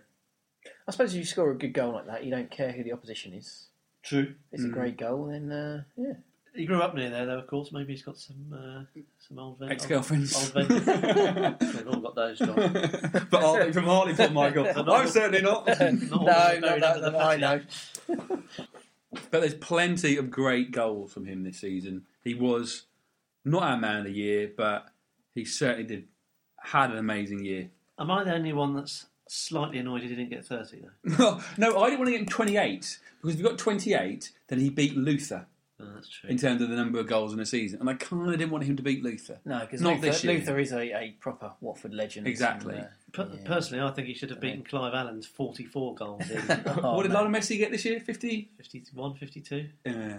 I 0.87 0.91
suppose 0.91 1.13
if 1.13 1.19
you 1.19 1.25
score 1.25 1.51
a 1.51 1.55
good 1.55 1.73
goal 1.73 1.93
like 1.93 2.07
that, 2.07 2.23
you 2.25 2.31
don't 2.31 2.49
care 2.51 2.71
who 2.71 2.83
the 2.83 2.93
opposition 2.93 3.33
is. 3.33 3.67
true. 4.03 4.35
It's 4.51 4.63
a 4.63 4.69
great 4.69 4.97
goal, 4.97 5.27
then 5.27 5.51
uh, 5.51 5.83
yeah. 5.97 6.13
He 6.55 6.65
grew 6.65 6.81
up 6.81 6.95
near 6.95 7.11
there, 7.11 7.27
though. 7.27 7.37
Of 7.37 7.45
course, 7.45 7.71
maybe 7.71 7.93
he's 7.93 8.01
got 8.01 8.17
some 8.17 8.51
uh, 8.51 8.99
some 9.19 9.37
old 9.37 9.59
ven- 9.59 9.71
Ex-girlfriends. 9.71 10.33
Old, 10.35 10.57
old 10.71 10.81
ven- 10.83 11.55
We've 11.61 11.87
all 11.87 11.99
got 11.99 12.15
those, 12.15 12.39
John. 12.39 12.55
but 13.29 13.43
are 13.43 13.63
they 13.63 13.71
from 13.71 13.83
Hartlepool, 13.85 14.29
Michael? 14.31 14.67
I'm 14.75 14.89
all- 14.89 15.07
certainly 15.07 15.41
not. 15.43 15.67
Not 15.67 15.79
all 16.11 16.25
no, 16.25 16.25
buried 16.25 16.61
not 16.61 16.71
under 16.71 16.79
that, 16.79 17.01
the 17.01 17.11
that 17.11 17.21
I 17.21 17.37
know. 17.37 17.61
But 19.31 19.41
there's 19.41 19.53
plenty 19.53 20.17
of 20.17 20.31
great 20.31 20.71
goals 20.71 21.13
from 21.13 21.25
him 21.25 21.43
this 21.43 21.59
season. 21.59 22.05
He 22.23 22.33
was 22.33 22.83
not 23.45 23.63
our 23.63 23.77
man 23.77 23.97
of 23.99 24.03
the 24.05 24.11
year, 24.11 24.51
but 24.55 24.87
he 25.35 25.45
certainly 25.45 25.83
did 25.83 26.07
had 26.67 26.91
an 26.91 26.97
amazing 26.97 27.43
year. 27.43 27.69
Am 27.99 28.11
I 28.11 28.23
the 28.23 28.33
only 28.33 28.53
one 28.53 28.75
that's 28.75 29.05
slightly 29.27 29.79
annoyed 29.79 30.01
he 30.03 30.07
didn't 30.09 30.29
get 30.29 30.45
thirty 30.45 30.81
though? 31.17 31.41
no, 31.57 31.79
I 31.79 31.85
didn't 31.89 31.99
want 31.99 32.07
to 32.07 32.11
get 32.11 32.21
him 32.21 32.27
28 32.27 32.99
because 33.21 33.33
if 33.33 33.37
he 33.37 33.43
got 33.43 33.57
28, 33.57 34.31
then 34.47 34.59
he 34.59 34.69
beat 34.69 34.95
Luther 34.95 35.47
Oh, 35.79 35.85
that's 35.93 36.09
true. 36.09 36.27
in 36.29 36.37
terms 36.37 36.61
of 36.63 36.69
the 36.69 36.75
number 36.75 36.99
of 36.99 37.05
goals 37.07 37.33
in 37.33 37.39
a 37.39 37.45
season, 37.45 37.79
and 37.79 37.87
I 37.87 37.93
kind 37.93 38.23
of 38.33 38.39
didn't 38.39 38.49
want 38.51 38.63
him 38.63 38.75
to 38.77 38.81
beat 38.83 39.03
Luther. 39.03 39.37
No, 39.45 39.59
because 39.59 39.79
Not 39.79 39.95
Luther, 39.97 40.07
this 40.07 40.23
year. 40.23 40.33
Luther 40.33 40.57
is 40.59 40.71
a, 40.71 40.79
a 40.97 41.15
proper 41.19 41.51
Watford 41.61 41.93
legend. 41.93 42.25
Exactly. 42.25 42.75
and, 42.75 42.85
uh, 42.85 42.87
Per- 43.13 43.29
yeah. 43.31 43.41
Personally, 43.45 43.83
I 43.83 43.91
think 43.91 44.07
he 44.07 44.15
should 44.15 44.31
have 44.31 44.39
beaten 44.39 44.63
Clive 44.63 44.95
Allen's 44.95 45.27
44 45.27 45.93
goals 45.95 46.29
in 46.31 46.41
Oh, 46.83 46.95
what 46.95 47.03
did. 47.03 47.11
Lionel 47.11 47.31
Messi 47.31 47.59
get 47.59 47.69
this 47.71 47.85
year? 47.85 47.99
50? 47.99 48.49
51, 48.57 49.13
52. 49.15 49.69
Yeah. 49.85 50.17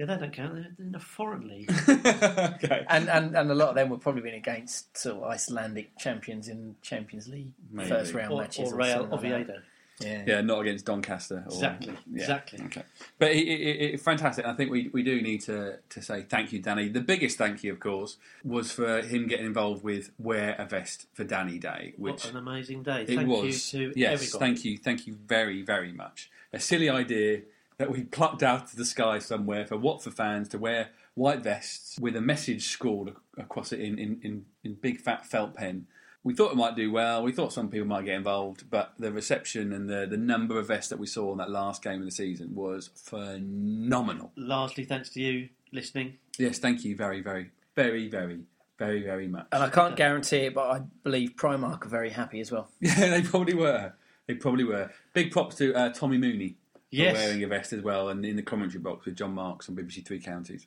Yeah, 0.00 0.06
they 0.06 0.16
don't 0.16 0.32
count. 0.32 0.54
They're 0.54 0.86
in 0.86 0.94
a 0.94 0.98
foreign 0.98 1.46
league. 1.46 1.70
okay. 1.90 2.86
And, 2.88 3.10
and 3.10 3.36
and 3.36 3.50
a 3.50 3.54
lot 3.54 3.68
of 3.68 3.74
them 3.74 3.90
would 3.90 4.00
probably 4.00 4.22
been 4.22 4.32
against 4.32 4.96
sort 4.96 5.18
of 5.18 5.24
Icelandic 5.24 5.98
champions 5.98 6.48
in 6.48 6.74
Champions 6.80 7.28
League 7.28 7.50
Maybe. 7.70 7.90
first 7.90 8.14
round 8.14 8.32
or, 8.32 8.40
matches. 8.40 8.72
or 8.72 8.76
Real 8.76 9.10
something 9.10 9.30
like. 9.30 9.42
Oviedo. 9.42 9.60
Yeah. 10.00 10.24
Yeah, 10.26 10.40
not 10.40 10.60
against 10.62 10.86
Doncaster. 10.86 11.44
Or, 11.44 11.52
Exactly, 11.52 11.92
yeah. 12.10 12.20
exactly. 12.22 12.64
Okay. 12.64 12.82
But 13.18 13.32
it, 13.32 13.46
it, 13.46 13.94
it, 13.94 14.00
fantastic. 14.00 14.46
I 14.46 14.54
think 14.54 14.70
we, 14.70 14.88
we 14.88 15.02
do 15.02 15.20
need 15.20 15.42
to, 15.42 15.76
to 15.90 16.00
say 16.00 16.22
thank 16.22 16.54
you, 16.54 16.60
Danny. 16.60 16.88
The 16.88 17.02
biggest 17.02 17.36
thank 17.36 17.62
you, 17.62 17.70
of 17.74 17.80
course, 17.80 18.16
was 18.42 18.72
for 18.72 19.02
him 19.02 19.26
getting 19.26 19.44
involved 19.44 19.84
with 19.84 20.12
Wear 20.18 20.56
a 20.58 20.64
Vest 20.64 21.08
for 21.12 21.24
Danny 21.24 21.58
Day, 21.58 21.92
which 21.98 22.24
What 22.24 22.30
an 22.30 22.38
amazing 22.38 22.82
day. 22.84 23.02
it 23.02 23.08
Thank 23.16 23.28
was. 23.28 23.74
you 23.74 23.90
to 23.92 24.00
yes, 24.00 24.12
everybody. 24.14 24.38
thank 24.38 24.64
you, 24.64 24.78
thank 24.78 25.06
you 25.06 25.18
very, 25.26 25.60
very 25.60 25.92
much. 25.92 26.30
A 26.54 26.58
silly 26.60 26.88
idea 26.88 27.42
that 27.80 27.90
we 27.90 28.02
plucked 28.02 28.42
out 28.42 28.64
of 28.64 28.76
the 28.76 28.84
sky 28.84 29.18
somewhere 29.18 29.66
for 29.66 29.74
Watford 29.74 30.12
fans 30.12 30.50
to 30.50 30.58
wear 30.58 30.90
white 31.14 31.40
vests 31.40 31.98
with 31.98 32.14
a 32.14 32.20
message 32.20 32.68
scrawled 32.68 33.16
across 33.38 33.72
it 33.72 33.80
in, 33.80 33.98
in, 33.98 34.20
in, 34.22 34.44
in 34.62 34.74
big 34.74 35.00
fat 35.00 35.24
felt 35.24 35.54
pen. 35.54 35.86
We 36.22 36.34
thought 36.34 36.52
it 36.52 36.56
might 36.56 36.76
do 36.76 36.92
well. 36.92 37.22
We 37.22 37.32
thought 37.32 37.54
some 37.54 37.70
people 37.70 37.88
might 37.88 38.04
get 38.04 38.16
involved, 38.16 38.68
but 38.70 38.92
the 38.98 39.10
reception 39.10 39.72
and 39.72 39.88
the, 39.88 40.06
the 40.06 40.18
number 40.18 40.58
of 40.58 40.68
vests 40.68 40.90
that 40.90 40.98
we 40.98 41.06
saw 41.06 41.32
in 41.32 41.38
that 41.38 41.48
last 41.48 41.82
game 41.82 42.00
of 42.00 42.04
the 42.04 42.10
season 42.10 42.54
was 42.54 42.90
phenomenal. 42.94 44.30
Largely 44.36 44.84
thanks 44.84 45.08
to 45.14 45.22
you 45.22 45.48
listening. 45.72 46.18
Yes, 46.36 46.58
thank 46.58 46.84
you 46.84 46.94
very, 46.94 47.22
very, 47.22 47.50
very, 47.74 48.08
very, 48.08 48.40
very, 48.78 49.02
very 49.02 49.26
much. 49.26 49.46
And 49.52 49.62
I 49.62 49.70
can't 49.70 49.96
guarantee 49.96 50.40
it, 50.40 50.54
but 50.54 50.70
I 50.70 50.82
believe 51.02 51.34
Primark 51.34 51.86
are 51.86 51.88
very 51.88 52.10
happy 52.10 52.40
as 52.40 52.52
well. 52.52 52.68
Yeah, 52.80 53.08
they 53.08 53.22
probably 53.22 53.54
were. 53.54 53.94
They 54.26 54.34
probably 54.34 54.64
were. 54.64 54.90
Big 55.14 55.32
props 55.32 55.56
to 55.56 55.74
uh, 55.74 55.88
Tommy 55.88 56.18
Mooney 56.18 56.56
for 56.59 56.59
Yes. 56.90 57.14
wearing 57.14 57.42
a 57.44 57.46
vest 57.46 57.72
as 57.72 57.82
well, 57.82 58.08
and 58.08 58.24
in 58.24 58.36
the 58.36 58.42
commentary 58.42 58.80
box 58.80 59.06
with 59.06 59.16
John 59.16 59.32
Marks 59.34 59.68
on 59.68 59.76
BBC 59.76 60.04
Three 60.04 60.20
Counties. 60.20 60.66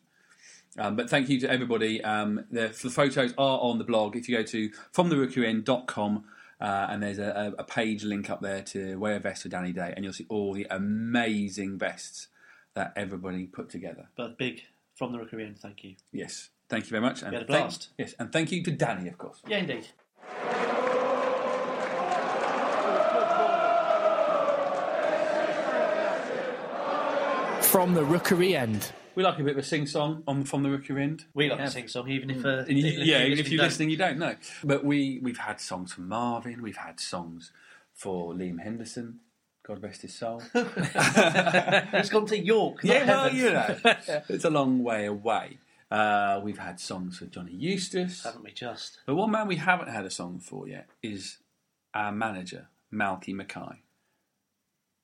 Um, 0.77 0.95
but 0.95 1.09
thank 1.09 1.29
you 1.29 1.39
to 1.41 1.51
everybody. 1.51 2.03
Um, 2.03 2.45
the, 2.49 2.69
the 2.81 2.89
photos 2.89 3.33
are 3.37 3.59
on 3.59 3.77
the 3.77 3.83
blog. 3.83 4.15
If 4.15 4.27
you 4.27 4.35
go 4.37 4.43
to 4.43 4.69
fromtherookeryend.com 4.95 6.23
uh, 6.59 6.87
and 6.89 7.03
there's 7.03 7.19
a, 7.19 7.53
a 7.59 7.63
page 7.63 8.03
link 8.03 8.29
up 8.29 8.41
there 8.41 8.61
to 8.63 8.97
wear 8.97 9.17
a 9.17 9.19
vest 9.19 9.43
for 9.43 9.49
Danny 9.49 9.71
Day, 9.73 9.93
and 9.95 10.03
you'll 10.03 10.13
see 10.13 10.25
all 10.29 10.53
the 10.53 10.65
amazing 10.71 11.77
vests 11.77 12.27
that 12.73 12.93
everybody 12.95 13.45
put 13.45 13.69
together. 13.69 14.07
But 14.15 14.37
big 14.37 14.61
from 14.95 15.11
the 15.11 15.19
Rookery 15.19 15.45
end, 15.45 15.59
thank 15.59 15.83
you. 15.83 15.95
Yes, 16.11 16.49
thank 16.69 16.85
you 16.85 16.89
very 16.89 17.01
much. 17.01 17.21
And 17.21 17.31
We 17.31 17.37
had 17.37 17.43
a 17.43 17.51
thank- 17.51 17.63
blast. 17.65 17.89
yes, 17.97 18.15
and 18.17 18.31
thank 18.31 18.51
you 18.51 18.63
to 18.63 18.71
Danny, 18.71 19.07
of 19.09 19.17
course. 19.17 19.41
Yeah, 19.47 19.57
indeed. 19.57 19.87
From 27.73 27.95
the 27.95 28.03
Rookery 28.05 28.55
End. 28.55 28.91
We 29.15 29.23
like 29.23 29.39
a 29.39 29.43
bit 29.43 29.53
of 29.53 29.57
a 29.57 29.63
sing 29.63 29.87
song 29.87 30.21
on 30.27 30.43
from 30.43 30.61
the 30.61 30.69
Rookery 30.69 31.01
End. 31.01 31.25
We 31.33 31.49
like 31.49 31.57
to 31.57 31.71
sing 31.71 31.87
song, 31.87 32.07
even 32.07 32.29
if, 32.29 32.45
uh, 32.45 32.65
And 32.67 32.77
you- 32.77 32.85
even 32.85 33.01
if 33.01 33.07
yeah, 33.07 33.17
you're 33.17 33.25
even 33.29 33.39
if 33.39 33.49
you're 33.49 33.57
don't. 33.57 33.65
listening, 33.67 33.89
you 33.89 33.97
don't 33.97 34.19
know. 34.19 34.35
But 34.63 34.85
we 34.85 35.17
we've 35.23 35.39
had 35.39 35.59
songs 35.59 35.91
from 35.91 36.07
Marvin. 36.07 36.61
We've 36.61 36.77
had 36.77 36.99
songs 36.99 37.51
for 37.95 38.33
Liam 38.35 38.61
Henderson. 38.61 39.21
God 39.65 39.81
rest 39.81 40.03
his 40.03 40.13
soul. 40.13 40.41
He's 40.53 42.09
gone 42.11 42.27
to 42.27 42.37
York. 42.37 42.83
yeah, 42.83 43.07
well, 43.07 43.23
heaven. 43.29 43.37
you 43.37 43.51
know, 43.51 43.75
it's 44.29 44.45
a 44.45 44.51
long 44.51 44.83
way 44.83 45.07
away. 45.07 45.57
Uh, 45.89 46.41
we've 46.43 46.59
had 46.59 46.79
songs 46.79 47.17
for 47.17 47.25
Johnny 47.25 47.53
Eustace. 47.53 48.23
Haven't 48.23 48.43
we 48.43 48.51
just? 48.51 48.99
But 49.07 49.15
one 49.15 49.31
man 49.31 49.47
we 49.47 49.55
haven't 49.55 49.89
had 49.89 50.05
a 50.05 50.11
song 50.11 50.37
for 50.39 50.67
yet 50.67 50.89
is 51.01 51.37
our 51.95 52.11
manager, 52.11 52.67
Malky 52.93 53.33
Mackay. 53.33 53.81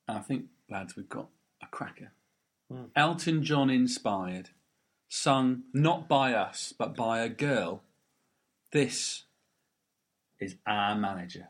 And 0.06 0.18
I 0.18 0.20
think, 0.20 0.44
lads, 0.70 0.94
we've 0.94 1.08
got 1.08 1.26
a 1.62 1.66
cracker. 1.66 2.12
Hmm. 2.70 2.84
Elton 2.94 3.42
John 3.42 3.68
inspired, 3.68 4.50
sung 5.08 5.64
not 5.74 6.08
by 6.08 6.34
us, 6.34 6.72
but 6.78 6.94
by 6.94 7.20
a 7.20 7.28
girl. 7.28 7.82
This 8.70 9.24
is 10.38 10.54
our 10.64 10.94
manager. 10.94 11.48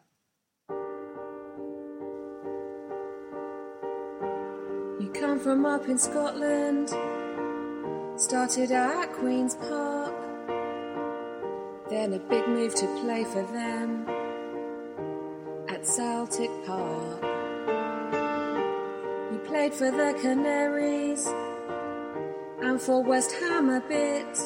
You 4.99 5.11
come 5.12 5.39
from 5.39 5.66
up 5.66 5.87
in 5.89 5.99
Scotland, 5.99 6.89
started 8.18 8.73
at 8.73 9.12
Queen's 9.12 9.57
Park, 9.57 10.14
then 11.91 12.14
a 12.14 12.18
big 12.18 12.49
move 12.49 12.75
to 12.77 12.87
play 13.03 13.25
for 13.25 13.43
them 13.53 14.09
at 15.68 15.87
Celtic 15.87 16.51
Park. 16.64 17.30
Played 19.51 19.75
for 19.75 19.91
the 19.91 20.17
Canaries 20.23 21.27
and 22.63 22.81
for 22.81 23.03
West 23.03 23.33
Ham 23.33 23.69
a 23.69 23.81
bit, 23.81 24.39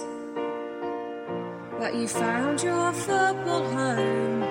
but 1.79 1.95
you 1.95 2.09
found 2.09 2.63
your 2.63 2.91
football 2.95 3.71
home 3.71 4.43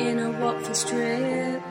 in 0.00 0.18
a 0.18 0.30
Watford 0.40 0.74
strip. 0.74 1.69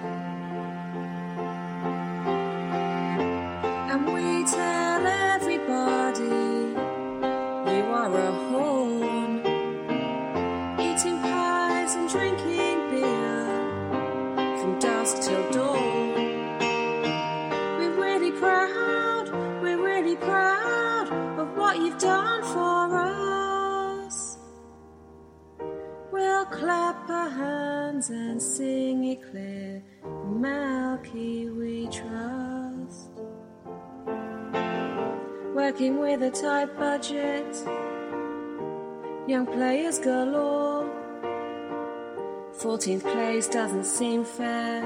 14th 42.80 43.02
place 43.02 43.48
doesn't 43.50 43.84
seem 43.84 44.24
fair, 44.24 44.82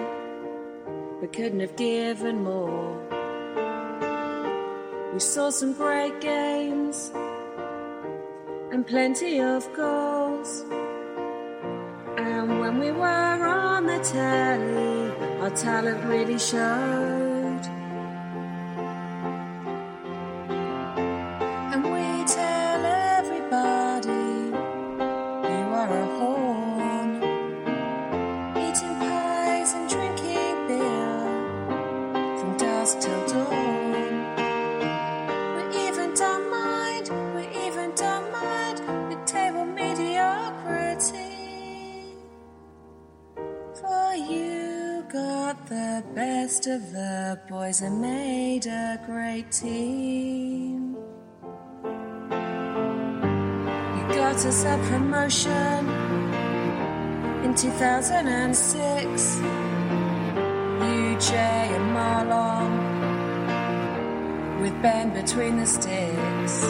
We 1.21 1.27
couldn't 1.27 1.59
have 1.59 1.75
given 1.75 2.43
more. 2.43 2.97
We 5.13 5.19
saw 5.19 5.51
some 5.51 5.73
great 5.73 6.19
games 6.19 7.11
and 8.71 8.81
plenty 8.87 9.41
of 9.41 9.71
goals. 9.75 10.65
And 12.17 12.59
when 12.59 12.79
we 12.79 12.89
were 12.89 13.45
on 13.45 13.85
the 13.85 13.99
telly, 13.99 15.11
our 15.41 15.51
talent 15.51 16.03
really 16.05 16.39
showed. 16.39 17.02
Us 54.45 54.65
a 54.65 54.77
promotion 54.89 55.87
in 57.45 57.55
2006. 57.55 59.39
UJ 60.81 61.33
and 61.33 61.95
Marlon 61.95 62.71
with 64.59 64.75
Ben 64.81 65.13
between 65.13 65.55
the 65.55 65.65
sticks. 65.65 66.63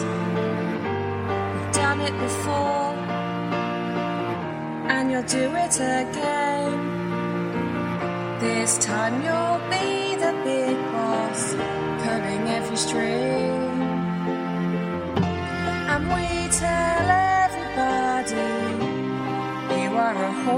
You've 1.54 1.72
done 1.72 2.00
it 2.00 2.16
before, 2.20 2.94
and 4.94 5.10
you'll 5.10 5.24
do 5.24 5.52
it 5.56 5.74
again. 5.74 6.78
This 8.38 8.78
time 8.78 9.20
you'll 9.24 9.58
be 9.68 10.14
the 10.14 10.32
big 10.44 10.76
boss, 10.92 11.54
pulling 12.04 12.48
every 12.56 12.76
string. 12.76 13.33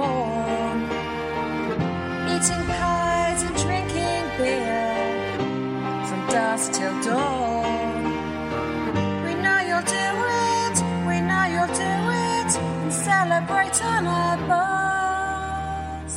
Are 0.00 0.76
eating 2.34 2.64
pies 2.78 3.42
and 3.42 3.56
drinking 3.56 4.24
beer 4.38 5.38
from 6.06 6.20
dusk 6.28 6.72
till 6.72 6.96
dawn. 7.02 8.04
We 9.24 9.32
know 9.44 9.60
you'll 9.68 9.88
do 10.00 10.08
it, 10.52 10.76
we 11.08 11.16
know 11.28 11.44
you'll 11.54 11.74
do 11.88 11.94
it, 12.32 12.50
and 12.56 12.92
celebrate 12.92 13.78
on 13.84 14.06
our 14.06 14.36
bus. 14.48 16.16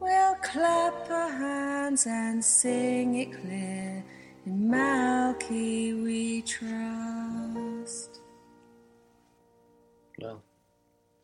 We'll 0.00 0.36
clap 0.36 1.10
our 1.10 1.30
hands 1.30 2.06
and 2.06 2.44
sing 2.44 3.14
it 3.16 3.30
clear. 3.40 4.04
In 4.46 4.68
Malky 4.70 6.02
we 6.04 6.42
trust. 6.42 7.45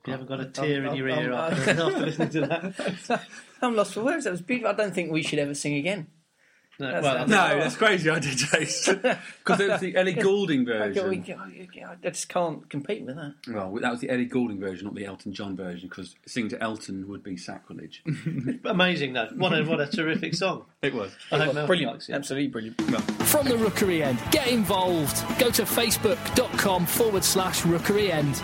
You 0.07 0.13
haven't 0.13 0.27
got 0.29 0.41
a 0.41 0.47
tear 0.47 0.85
in 0.87 0.95
your 0.97 1.11
I'm- 1.11 1.25
ear 1.25 1.33
I'm- 1.33 1.53
after, 1.53 1.71
after 1.83 1.99
listening 2.01 2.29
to 2.31 2.41
that. 2.43 3.23
I'm 3.63 3.77
lost 3.77 3.95
for 3.95 4.03
words. 4.05 4.25
That 4.25 4.31
was 4.33 4.43
beautiful. 4.43 4.71
I 4.71 4.75
don't 4.75 4.95
think 4.95 5.13
we 5.13 5.23
should 5.23 5.39
ever 5.39 5.55
sing 5.55 5.75
again. 5.77 6.09
No, 6.81 6.87
That's- 6.87 7.03
well, 7.05 7.15
that's- 7.27 7.29
No, 7.29 7.59
that's 7.61 7.77
crazy 7.77 8.11
idea, 8.11 8.35
Chase. 8.35 8.89
Because 9.45 9.61
it 9.61 9.69
was 9.69 9.81
the 9.81 9.95
Ellie 9.95 10.15
Goulding 10.15 10.65
version. 10.65 11.25
I 11.85 11.95
just 12.03 12.29
can't 12.29 12.69
compete 12.71 13.05
with 13.05 13.17
that. 13.17 13.35
Well, 13.49 13.75
that 13.81 13.91
was 13.91 14.01
the 14.01 14.09
Ellie 14.11 14.25
Goulding 14.25 14.59
version, 14.59 14.87
not 14.87 14.95
the 14.95 15.05
Elton 15.05 15.33
John 15.33 15.55
version, 15.55 15.89
because 15.89 16.15
singing 16.27 16.51
to 16.51 16.63
Elton 16.63 17.07
would 17.09 17.23
be 17.23 17.37
sacrilege. 17.37 18.03
Amazing 18.65 19.13
though. 19.13 19.29
What 19.37 19.53
a 19.53 19.65
what 19.65 19.81
a 19.81 19.87
terrific 19.87 20.35
song. 20.35 20.65
it 20.81 20.95
was. 20.95 21.13
I 21.31 21.39
hope 21.39 21.55
Mel 21.55 21.67
Brilliant, 21.67 21.93
likes 21.93 22.09
it. 22.09 22.15
absolutely 22.15 22.49
brilliant. 22.49 22.81
From 23.29 23.47
the 23.47 23.57
Rookery 23.59 24.03
End, 24.03 24.19
get 24.31 24.49
involved. 24.49 25.17
Go 25.39 25.51
to 25.51 25.63
facebook.com 25.63 26.87
forward 26.87 27.23
slash 27.25 27.65
Rookery 27.67 28.11
End. 28.11 28.41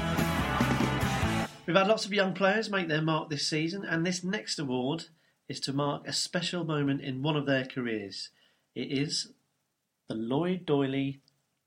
We've 1.69 1.77
had 1.77 1.87
lots 1.87 2.07
of 2.07 2.15
young 2.15 2.33
players 2.33 2.71
make 2.71 2.89
their 2.89 3.03
mark 3.03 3.29
this 3.29 3.47
season, 3.47 3.85
and 3.85 4.07
this 4.07 4.25
next 4.25 4.59
award 4.59 5.09
is 5.51 5.61
to 5.61 5.75
mark 5.75 6.09
a 6.09 6.15
special 6.15 6.65
moment 6.65 7.03
in 7.03 7.23
one 7.23 7.37
of 7.37 7.45
their 7.45 7.67
careers. 7.67 8.31
It 8.75 8.91
is 8.91 9.33
the 10.09 10.15
Lloyd 10.15 10.65
Doyley 10.65 11.19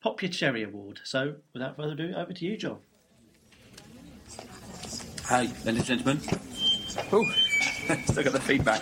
Pop 0.02 0.24
Your 0.24 0.32
Cherry 0.32 0.64
Award. 0.64 1.02
So, 1.04 1.36
without 1.54 1.76
further 1.76 1.92
ado, 1.92 2.16
over 2.16 2.34
to 2.34 2.44
you, 2.44 2.58
John. 2.58 2.80
Hi, 5.26 5.44
ladies 5.66 5.88
and 5.92 6.04
gentlemen. 6.04 6.22
Oh, 7.12 7.24
still 8.06 8.24
got 8.24 8.34
the 8.34 8.42
feedback. 8.42 8.82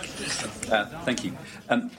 Uh, 0.72 0.86
thank 1.04 1.22
you. 1.22 1.36
Um, 1.68 1.90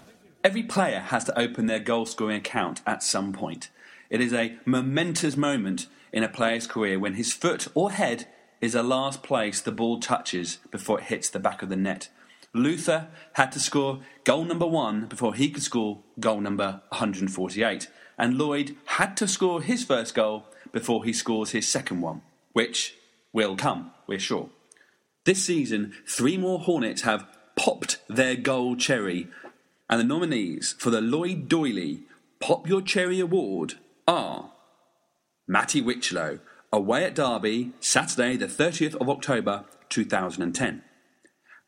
every 0.43 0.63
player 0.63 0.99
has 0.99 1.26
to 1.26 1.39
open 1.39 1.67
their 1.67 1.80
goal 1.80 2.07
scoring 2.07 2.38
account 2.38 2.82
at 2.88 3.03
some 3.03 3.34
point. 3.34 3.69
It 4.09 4.19
is 4.19 4.34
a 4.34 4.57
momentous 4.65 5.38
moment 5.38 5.86
in 6.11 6.24
a 6.24 6.28
player's 6.28 6.65
career 6.65 6.97
when 6.97 7.13
his 7.13 7.32
foot 7.32 7.67
or 7.76 7.91
head 7.91 8.26
is 8.62 8.74
the 8.74 8.84
last 8.84 9.24
place 9.24 9.59
the 9.59 9.72
ball 9.72 9.99
touches 9.99 10.59
before 10.70 10.99
it 10.99 11.05
hits 11.05 11.30
the 11.30 11.39
back 11.39 11.62
of 11.62 11.70
the 11.70 11.76
net. 11.76 12.09
Luther 12.53 13.07
had 13.34 13.51
to 13.53 13.59
score 13.59 14.01
goal 14.24 14.43
number 14.43 14.68
one 14.68 15.07
before 15.07 15.34
he 15.34 15.49
could 15.49 15.64
score 15.64 15.99
goal 16.20 16.39
number 16.39 16.82
148. 16.89 17.89
And 18.18 18.38
Lloyd 18.38 18.76
had 18.86 19.18
to 19.18 19.28
score 19.28 19.62
his 19.62 19.84
first 19.84 20.14
goal 20.14 20.45
before 20.72 21.03
he 21.03 21.14
scores 21.14 21.51
his 21.51 21.68
second 21.68 22.01
one, 22.01 22.22
which 22.53 22.95
will 23.34 23.55
come, 23.55 23.91
we're 24.05 24.20
sure. 24.20 24.49
This 25.26 25.43
season, 25.43 25.93
three 26.07 26.38
more 26.38 26.59
Hornets 26.59 27.01
have 27.01 27.26
popped 27.55 27.99
their 28.07 28.36
goal 28.36 28.76
cherry, 28.76 29.28
and 29.89 29.99
the 29.99 30.03
nominees 30.03 30.76
for 30.78 30.89
the 30.89 31.01
Lloyd 31.01 31.49
Doyley 31.49 32.03
Pop 32.39 32.68
Your 32.68 32.82
Cherry 32.82 33.20
Award 33.20 33.76
are 34.07 34.51
Matty 35.47 35.82
Whichelo, 35.82 36.39
away 36.72 37.03
at 37.03 37.15
Derby, 37.15 37.74
Saturday, 37.80 38.38
the 38.38 38.47
30th 38.47 38.95
of 38.95 39.09
October 39.09 39.65
2010. 39.89 40.84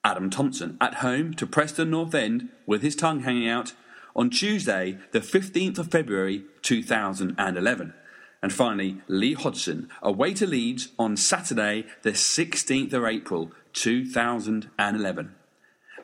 Adam 0.05 0.29
Thompson, 0.29 0.77
at 0.81 0.95
home 0.95 1.33
to 1.33 1.47
Preston 1.47 1.89
North 1.89 2.15
End 2.15 2.49
with 2.65 2.81
his 2.81 2.95
tongue 2.95 3.21
hanging 3.21 3.49
out 3.49 3.73
on 4.15 4.29
Tuesday, 4.29 4.97
the 5.11 5.19
15th 5.19 5.77
of 5.79 5.91
February 5.91 6.43
2011. 6.61 7.93
And 8.41 8.51
finally, 8.51 9.01
Lee 9.07 9.33
Hodgson, 9.33 9.89
away 10.01 10.33
to 10.33 10.45
Leeds 10.45 10.89
on 10.99 11.15
Saturday, 11.15 11.85
the 12.01 12.11
16th 12.11 12.91
of 12.93 13.05
April 13.05 13.51
2011. 13.73 15.35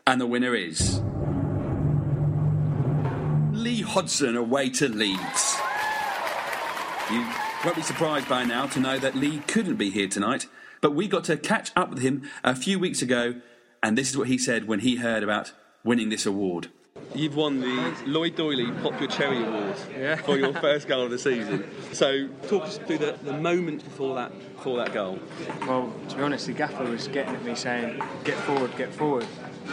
And 0.07 0.21
the 0.21 0.27
winner 0.27 0.55
is. 0.55 1.01
Lee 3.51 3.81
Hodgson, 3.81 4.37
away 4.37 4.69
to 4.69 4.87
Leeds. 4.87 5.57
You 7.11 7.27
won't 7.63 7.75
be 7.75 7.81
surprised 7.81 8.29
by 8.29 8.43
now 8.45 8.65
to 8.67 8.79
know 8.79 8.97
that 8.97 9.15
Lee 9.15 9.39
couldn't 9.47 9.75
be 9.75 9.89
here 9.89 10.07
tonight, 10.07 10.47
but 10.81 10.95
we 10.95 11.07
got 11.07 11.25
to 11.25 11.35
catch 11.35 11.71
up 11.75 11.89
with 11.89 11.99
him 11.99 12.29
a 12.43 12.55
few 12.55 12.79
weeks 12.79 13.01
ago, 13.01 13.41
and 13.83 13.97
this 13.97 14.09
is 14.09 14.17
what 14.17 14.27
he 14.27 14.37
said 14.37 14.65
when 14.65 14.79
he 14.79 14.95
heard 14.95 15.23
about 15.23 15.51
winning 15.83 16.09
this 16.09 16.25
award. 16.25 16.69
You've 17.13 17.35
won 17.35 17.59
the 17.59 17.95
Lloyd 18.05 18.35
Doyley 18.35 18.81
Pop 18.81 18.99
Your 18.99 19.09
Cherry 19.09 19.43
Award 19.43 19.75
for 20.19 20.37
your 20.37 20.53
first 20.61 20.87
goal 20.87 21.05
of 21.05 21.11
the 21.11 21.19
season. 21.19 21.67
So, 21.91 22.27
talk 22.47 22.63
us 22.63 22.77
through 22.77 22.99
the, 22.99 23.17
the 23.23 23.33
moment 23.33 23.83
before 23.83 24.15
that 24.15 24.31
before 24.55 24.77
that 24.77 24.93
goal. 24.93 25.19
Well, 25.61 25.93
to 26.09 26.15
be 26.15 26.21
honest, 26.21 26.45
the 26.45 26.53
gaffer 26.53 26.83
was 26.83 27.07
getting 27.07 27.35
at 27.35 27.43
me 27.43 27.55
saying, 27.55 28.01
"Get 28.23 28.37
forward, 28.37 28.75
get 28.77 28.93
forward." 28.93 29.25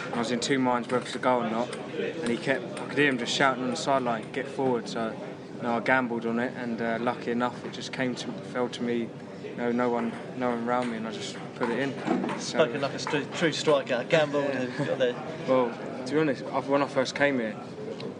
And 0.05 0.15
I 0.15 0.19
was 0.19 0.31
in 0.31 0.39
two 0.39 0.57
minds 0.57 0.89
whether 0.89 1.05
to 1.09 1.19
go 1.19 1.41
or 1.41 1.49
not, 1.49 1.73
and 1.99 2.29
he 2.29 2.37
kept. 2.37 2.79
I 2.79 2.85
could 2.85 2.97
hear 2.97 3.09
him 3.09 3.17
just 3.17 3.35
shouting 3.35 3.63
on 3.63 3.69
the 3.69 3.77
sideline, 3.77 4.25
"Get 4.31 4.47
forward!" 4.47 4.89
So, 4.89 5.13
you 5.57 5.63
know, 5.63 5.77
I 5.77 5.79
gambled 5.81 6.25
on 6.25 6.39
it, 6.39 6.53
and 6.57 6.81
uh, 6.81 6.97
lucky 7.01 7.31
enough, 7.31 7.65
it 7.65 7.73
just 7.73 7.91
came 7.91 8.15
to 8.15 8.27
fell 8.53 8.69
to 8.69 8.83
me. 8.83 9.07
You 9.43 9.55
know, 9.57 9.71
no 9.71 9.89
one, 9.89 10.11
no 10.37 10.49
one 10.51 10.67
around 10.67 10.91
me, 10.91 10.97
and 10.97 11.07
I 11.07 11.11
just 11.11 11.35
put 11.55 11.69
it 11.69 11.79
in. 11.79 11.93
So, 12.39 12.59
Spoken 12.59 12.81
like 12.81 12.93
a 12.93 12.99
st- 12.99 13.33
true 13.35 13.51
striker, 13.51 13.95
I 13.95 14.03
gambled 14.03 14.45
and 14.51 14.75
got 14.77 14.99
there. 14.99 15.15
well, 15.47 15.71
to 16.05 16.13
be 16.13 16.19
honest, 16.19 16.43
when 16.43 16.83
I 16.83 16.87
first 16.87 17.15
came 17.15 17.39
here, 17.39 17.55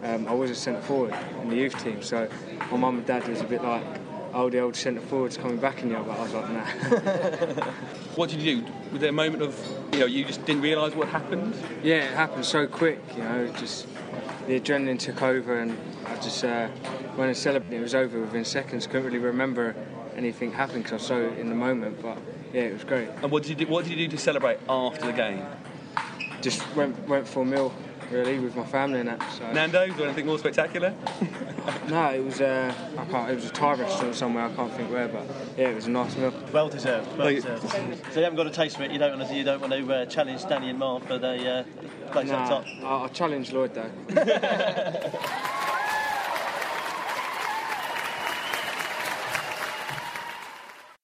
um, 0.02 0.26
I 0.26 0.34
was 0.34 0.50
a 0.50 0.54
centre 0.54 0.80
forward 0.80 1.14
in 1.42 1.50
the 1.50 1.56
youth 1.56 1.82
team. 1.82 2.02
So 2.02 2.28
my 2.70 2.76
mum 2.76 2.98
and 2.98 3.06
dad 3.06 3.26
was 3.28 3.40
a 3.40 3.44
bit 3.44 3.62
like, 3.62 3.84
"Oh, 4.32 4.50
the 4.50 4.60
old 4.60 4.74
centre 4.76 5.00
forward's 5.00 5.36
coming 5.36 5.58
back 5.58 5.82
in 5.82 5.90
you," 5.90 5.98
but 6.06 6.18
I 6.18 6.22
was 6.22 6.34
like, 6.34 6.50
"Nah." 6.50 7.64
What 8.16 8.30
did 8.30 8.40
you 8.42 8.62
do? 8.62 8.72
Was 8.90 9.00
there 9.00 9.10
a 9.10 9.12
moment 9.12 9.44
of, 9.44 9.56
you 9.92 10.00
know, 10.00 10.06
you 10.06 10.24
just 10.24 10.44
didn't 10.44 10.62
realise 10.62 10.92
what 10.92 11.06
happened? 11.06 11.54
Yeah, 11.84 12.10
it 12.10 12.14
happened 12.14 12.44
so 12.44 12.66
quick, 12.66 13.00
you 13.16 13.22
know, 13.22 13.46
just 13.58 13.86
the 14.48 14.58
adrenaline 14.58 14.98
took 14.98 15.22
over 15.22 15.60
and 15.60 15.78
I 16.10 16.16
just, 16.20 16.44
uh, 16.44 16.68
when 17.16 17.28
I 17.28 17.32
celebrated, 17.32 17.78
it 17.78 17.82
was 17.82 17.94
over 17.94 18.20
within 18.20 18.44
seconds. 18.44 18.86
Couldn't 18.86 19.04
really 19.04 19.18
remember 19.18 19.74
anything 20.16 20.52
happening 20.52 20.82
because 20.82 20.92
I 20.92 20.96
was 20.96 21.06
so 21.06 21.28
in 21.40 21.48
the 21.48 21.54
moment, 21.54 22.00
but 22.02 22.18
yeah, 22.52 22.62
it 22.62 22.72
was 22.72 22.84
great. 22.84 23.08
And 23.22 23.30
what 23.30 23.42
did 23.44 23.50
you 23.50 23.66
do, 23.66 23.70
what 23.70 23.84
did 23.84 23.92
you 23.98 24.08
do 24.08 24.16
to 24.16 24.18
celebrate 24.22 24.58
after 24.68 25.06
the 25.06 25.12
game? 25.12 25.44
Just 26.40 26.62
went 26.76 26.96
went 27.08 27.26
for 27.26 27.42
a 27.42 27.44
meal, 27.44 27.72
really, 28.10 28.38
with 28.38 28.56
my 28.56 28.64
family 28.64 29.00
and 29.00 29.08
that. 29.08 29.22
So. 29.32 29.52
Nando's 29.52 29.98
or 29.98 30.04
anything 30.04 30.26
more 30.26 30.38
spectacular? 30.38 30.94
No, 31.88 32.06
it 32.10 32.24
was, 32.24 32.40
uh, 32.40 32.72
I 32.96 33.04
can't, 33.06 33.30
it 33.30 33.34
was 33.34 33.44
a 33.44 33.50
Thai 33.50 33.74
restaurant 33.74 34.14
somewhere, 34.14 34.44
I 34.44 34.54
can't 34.54 34.72
think 34.72 34.90
where, 34.90 35.06
but 35.08 35.26
yeah, 35.56 35.68
it 35.68 35.74
was 35.74 35.86
a 35.86 35.90
nice 35.90 36.16
meal. 36.16 36.32
Well 36.50 36.70
deserved. 36.70 37.18
Well 37.18 37.28
deserved. 37.28 37.68
So 37.70 38.20
you 38.20 38.24
haven't 38.24 38.36
got 38.36 38.46
a 38.46 38.50
taste 38.50 38.78
for 38.78 38.84
it. 38.84 38.90
You 38.90 38.98
don't 38.98 39.18
want 39.18 39.28
to. 39.28 39.36
You 39.36 39.44
don't 39.44 39.60
want 39.60 39.72
to 39.74 39.92
uh, 39.94 40.06
challenge 40.06 40.46
Danny 40.46 40.70
and 40.70 40.78
Mark 40.78 41.04
for 41.06 41.18
the 41.18 41.50
uh, 41.50 41.64
place 42.10 42.30
up 42.30 42.40
Nah, 42.40 42.48
top. 42.48 42.64
I, 42.82 43.04
I 43.04 43.08
challenge 43.08 43.52
Lloyd 43.52 43.74
though. 43.74 43.90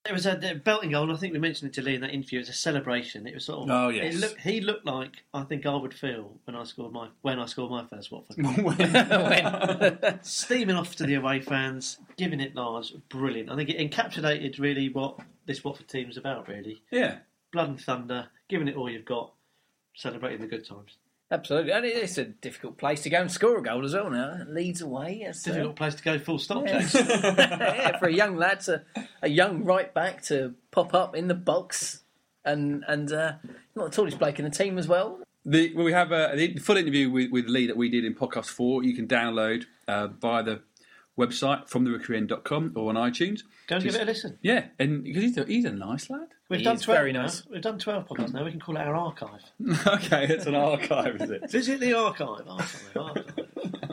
It 0.07 0.12
was 0.12 0.26
a 0.26 0.36
the 0.36 0.55
belting 0.55 0.90
goal, 0.90 1.05
and 1.05 1.12
I 1.12 1.16
think 1.16 1.32
we 1.32 1.38
mentioned 1.38 1.70
it 1.70 1.74
to 1.74 1.82
Lee 1.82 1.94
in 1.94 2.02
that 2.02 2.11
interview. 2.12 2.38
It 2.38 2.42
was 2.42 2.48
a 2.50 2.52
celebration. 2.52 3.26
It 3.26 3.32
was 3.34 3.46
sort 3.46 3.62
of. 3.70 3.74
Oh, 3.74 3.88
yes. 3.88 4.14
It 4.14 4.18
looked, 4.20 4.40
he 4.42 4.61
looked 4.61 4.84
like 4.84 5.24
I 5.32 5.44
think 5.44 5.64
I 5.64 5.74
would 5.74 5.94
feel 5.94 6.32
when 6.44 6.55
I 6.55 6.64
scored 6.64 6.92
my 6.92 7.09
when 7.22 7.38
I 7.38 7.46
scored 7.46 7.70
my 7.70 7.84
first 7.86 8.12
Watford. 8.12 8.36
When? 8.62 10.18
Steaming 10.22 10.76
off 10.76 10.94
to 10.96 11.05
the 11.07 11.14
away 11.14 11.40
fans, 11.40 11.98
giving 12.18 12.40
it 12.40 12.55
large, 12.55 12.92
brilliant. 13.09 13.50
I 13.50 13.57
think 13.57 13.70
it 13.70 13.78
encapsulated 13.90 14.59
really 14.61 14.90
what 14.90 15.18
this 15.46 15.64
Watford 15.64 15.88
team's 15.88 16.18
about. 16.18 16.48
Really, 16.48 16.82
Yeah. 16.90 17.18
blood 17.50 17.68
and 17.70 17.80
thunder, 17.80 18.28
giving 18.48 18.68
it 18.68 18.76
all 18.76 18.90
you've 18.90 19.05
got, 19.07 19.32
celebrating 19.94 20.42
the 20.42 20.46
good 20.48 20.66
times. 20.66 20.98
Absolutely. 21.30 21.72
And 21.72 21.86
it's 21.86 22.18
a 22.18 22.24
difficult 22.26 22.76
place 22.76 23.02
to 23.05 23.11
go 23.11 23.20
and 23.22 23.32
score 23.32 23.57
a 23.59 23.62
goal 23.62 23.84
as 23.84 23.94
well 23.94 24.11
now. 24.11 24.42
Leeds 24.46 24.82
away. 24.82 25.24
It's, 25.26 25.44
uh, 25.48 25.52
Difficult 25.52 25.74
place 25.76 25.94
to 25.94 26.02
go 26.02 26.18
full 26.18 26.38
stop, 26.38 26.66
yeah. 26.66 26.80
Yeah, 26.94 27.98
for 27.98 28.07
a 28.07 28.12
young 28.12 28.36
lad, 28.36 28.61
to, 28.61 28.82
a 29.25 29.29
young 29.29 29.64
right 29.64 29.93
back 29.93 30.22
to 30.25 30.55
pop 30.70 30.95
up 30.95 31.16
in 31.16 31.29
the 31.29 31.35
box 31.35 32.03
and 32.45 32.85
and 32.87 33.12
uh, 33.12 33.33
not 33.75 33.91
the 33.91 33.97
tallest 33.97 34.18
bloke 34.18 34.39
in 34.39 34.45
the 34.45 34.51
team 34.51 34.79
as 34.79 34.87
well. 34.87 35.18
The, 35.47 35.75
well, 35.75 35.85
we 35.85 35.93
have 35.93 36.11
a, 36.11 36.33
the 36.35 36.59
full 36.59 36.77
interview 36.77 37.11
with, 37.11 37.31
with 37.31 37.47
Lee 37.49 37.66
that 37.66 37.77
we 37.77 37.91
did 37.91 38.05
in 38.05 38.14
podcast 38.14 38.47
four. 38.47 38.83
You 38.83 38.95
can 38.95 39.07
download 39.07 39.64
uh, 39.87 40.07
via 40.07 40.43
the 40.43 40.61
website 41.18 41.68
from 41.68 41.85
the 41.85 41.93
or 41.93 42.89
on 42.89 42.95
iTunes. 42.97 43.43
Go 43.66 43.77
and 43.77 43.85
give 43.85 43.95
it 43.95 44.03
a 44.03 44.05
listen. 44.05 44.39
Yeah, 44.43 44.66
and 44.79 45.05
because 45.05 45.22
he's 45.22 45.39
a, 45.39 45.45
he's 45.45 45.64
a 45.64 45.70
nice 45.70 46.09
lad. 46.11 46.29
We've 46.49 46.61
He 46.61 46.64
done 46.64 46.77
is 46.77 46.83
twelve. 46.83 46.99
very 46.99 47.12
now. 47.12 47.22
nice. 47.22 47.47
We've 47.47 47.62
done 47.62 47.79
twelve 47.79 48.07
podcasts 48.07 48.33
now. 48.33 48.45
We 48.45 48.51
can 48.51 48.61
call 48.61 48.77
it 48.77 48.81
our 48.81 48.95
archive. 48.95 49.43
okay, 49.87 50.27
it's 50.29 50.47
an 50.47 50.55
archive, 50.55 51.20
is 51.20 51.31
it? 51.31 51.51
Visit 51.51 51.81
the 51.81 51.95
archive. 51.95 52.47
Archive. 52.49 52.97
archive. 52.97 53.35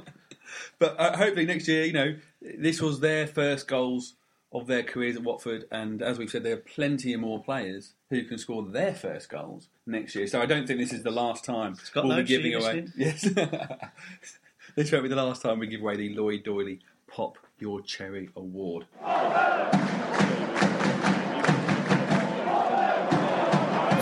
But 0.79 0.99
uh, 0.99 1.15
hopefully 1.15 1.45
next 1.45 1.67
year, 1.67 1.85
you 1.85 1.93
know, 1.93 2.15
this 2.41 2.81
was 2.81 2.99
their 3.01 3.27
first 3.27 3.67
goals 3.67 4.15
of 4.53 4.67
their 4.67 4.83
careers 4.83 5.15
at 5.15 5.23
Watford, 5.23 5.65
and 5.71 6.01
as 6.01 6.17
we've 6.19 6.29
said, 6.29 6.43
there 6.43 6.53
are 6.53 6.57
plenty 6.57 7.15
more 7.15 7.41
players 7.41 7.93
who 8.09 8.23
can 8.23 8.37
score 8.37 8.63
their 8.63 8.93
first 8.93 9.29
goals 9.29 9.69
next 9.85 10.13
year. 10.13 10.27
So 10.27 10.41
I 10.41 10.45
don't 10.45 10.67
think 10.67 10.79
this 10.79 10.91
is 10.91 11.03
the 11.03 11.11
last 11.11 11.45
time 11.45 11.77
got 11.93 12.05
we'll 12.05 12.17
be 12.17 12.23
giving 12.23 12.51
you 12.51 12.59
away. 12.59 12.87
Yes, 12.97 13.21
this 14.75 14.91
won't 14.91 15.03
be 15.03 15.09
the 15.09 15.15
last 15.15 15.41
time 15.41 15.59
we 15.59 15.67
give 15.67 15.81
away 15.81 15.95
the 15.95 16.13
Lloyd 16.13 16.43
Doyley 16.43 16.79
Pop 17.07 17.37
Your 17.59 17.81
Cherry 17.81 18.29
Award. 18.35 18.85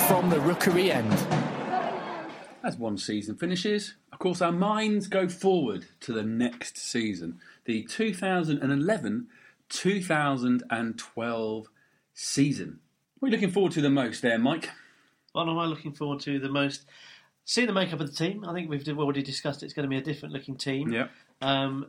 From 0.07 0.31
the 0.31 0.39
Rookery 0.39 0.91
End. 0.91 1.13
As 2.63 2.75
one 2.75 2.97
season 2.97 3.35
finishes, 3.35 3.93
of 4.11 4.19
course, 4.19 4.41
our 4.41 4.51
minds 4.51 5.07
go 5.07 5.29
forward 5.29 5.85
to 6.01 6.11
the 6.11 6.23
next 6.23 6.77
season, 6.77 7.39
the 7.65 7.83
2011 7.83 9.27
2012 9.69 11.67
season. 12.13 12.79
What 13.19 13.27
are 13.27 13.29
you 13.29 13.37
looking 13.37 13.51
forward 13.51 13.71
to 13.73 13.81
the 13.81 13.89
most 13.89 14.21
there, 14.21 14.39
Mike? 14.39 14.69
What 15.33 15.47
am 15.47 15.57
I 15.57 15.65
looking 15.65 15.93
forward 15.93 16.19
to 16.21 16.39
the 16.39 16.49
most? 16.49 16.85
Seeing 17.45 17.67
the 17.67 17.73
makeup 17.73 17.99
of 17.99 18.07
the 18.07 18.15
team. 18.15 18.45
I 18.45 18.53
think 18.53 18.69
we've 18.69 18.87
already 18.97 19.23
discussed 19.23 19.63
it's 19.63 19.73
going 19.73 19.83
to 19.83 19.89
be 19.89 19.97
a 19.97 20.01
different 20.01 20.33
looking 20.33 20.55
team. 20.55 20.91
Yeah. 20.91 21.07
Um, 21.41 21.87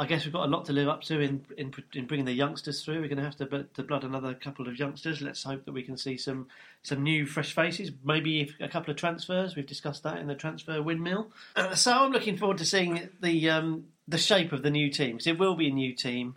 I 0.00 0.06
guess 0.06 0.24
we've 0.24 0.32
got 0.32 0.46
a 0.46 0.50
lot 0.50 0.64
to 0.64 0.72
live 0.72 0.88
up 0.88 1.02
to 1.02 1.20
in 1.20 1.44
in, 1.58 1.74
in 1.92 2.06
bringing 2.06 2.24
the 2.24 2.32
youngsters 2.32 2.82
through. 2.82 3.00
We're 3.02 3.08
going 3.08 3.18
to 3.18 3.24
have 3.24 3.36
to, 3.36 3.66
to 3.74 3.82
blood 3.82 4.02
another 4.02 4.32
couple 4.32 4.66
of 4.66 4.78
youngsters. 4.78 5.20
Let's 5.20 5.42
hope 5.42 5.66
that 5.66 5.72
we 5.72 5.82
can 5.82 5.98
see 5.98 6.16
some 6.16 6.46
some 6.82 7.02
new 7.02 7.26
fresh 7.26 7.54
faces. 7.54 7.90
Maybe 8.02 8.40
if- 8.40 8.54
a 8.60 8.68
couple 8.68 8.90
of 8.92 8.96
transfers. 8.96 9.56
We've 9.56 9.66
discussed 9.66 10.02
that 10.04 10.16
in 10.18 10.26
the 10.26 10.34
transfer 10.34 10.80
windmill. 10.80 11.30
Uh, 11.54 11.74
so 11.74 11.92
I'm 11.92 12.12
looking 12.12 12.38
forward 12.38 12.56
to 12.58 12.64
seeing 12.64 13.10
the 13.20 13.50
um, 13.50 13.88
the 14.08 14.16
shape 14.16 14.52
of 14.52 14.62
the 14.62 14.70
new 14.70 14.90
team. 14.90 15.18
it 15.26 15.38
will 15.38 15.54
be 15.54 15.68
a 15.68 15.72
new 15.72 15.94
team, 15.94 16.36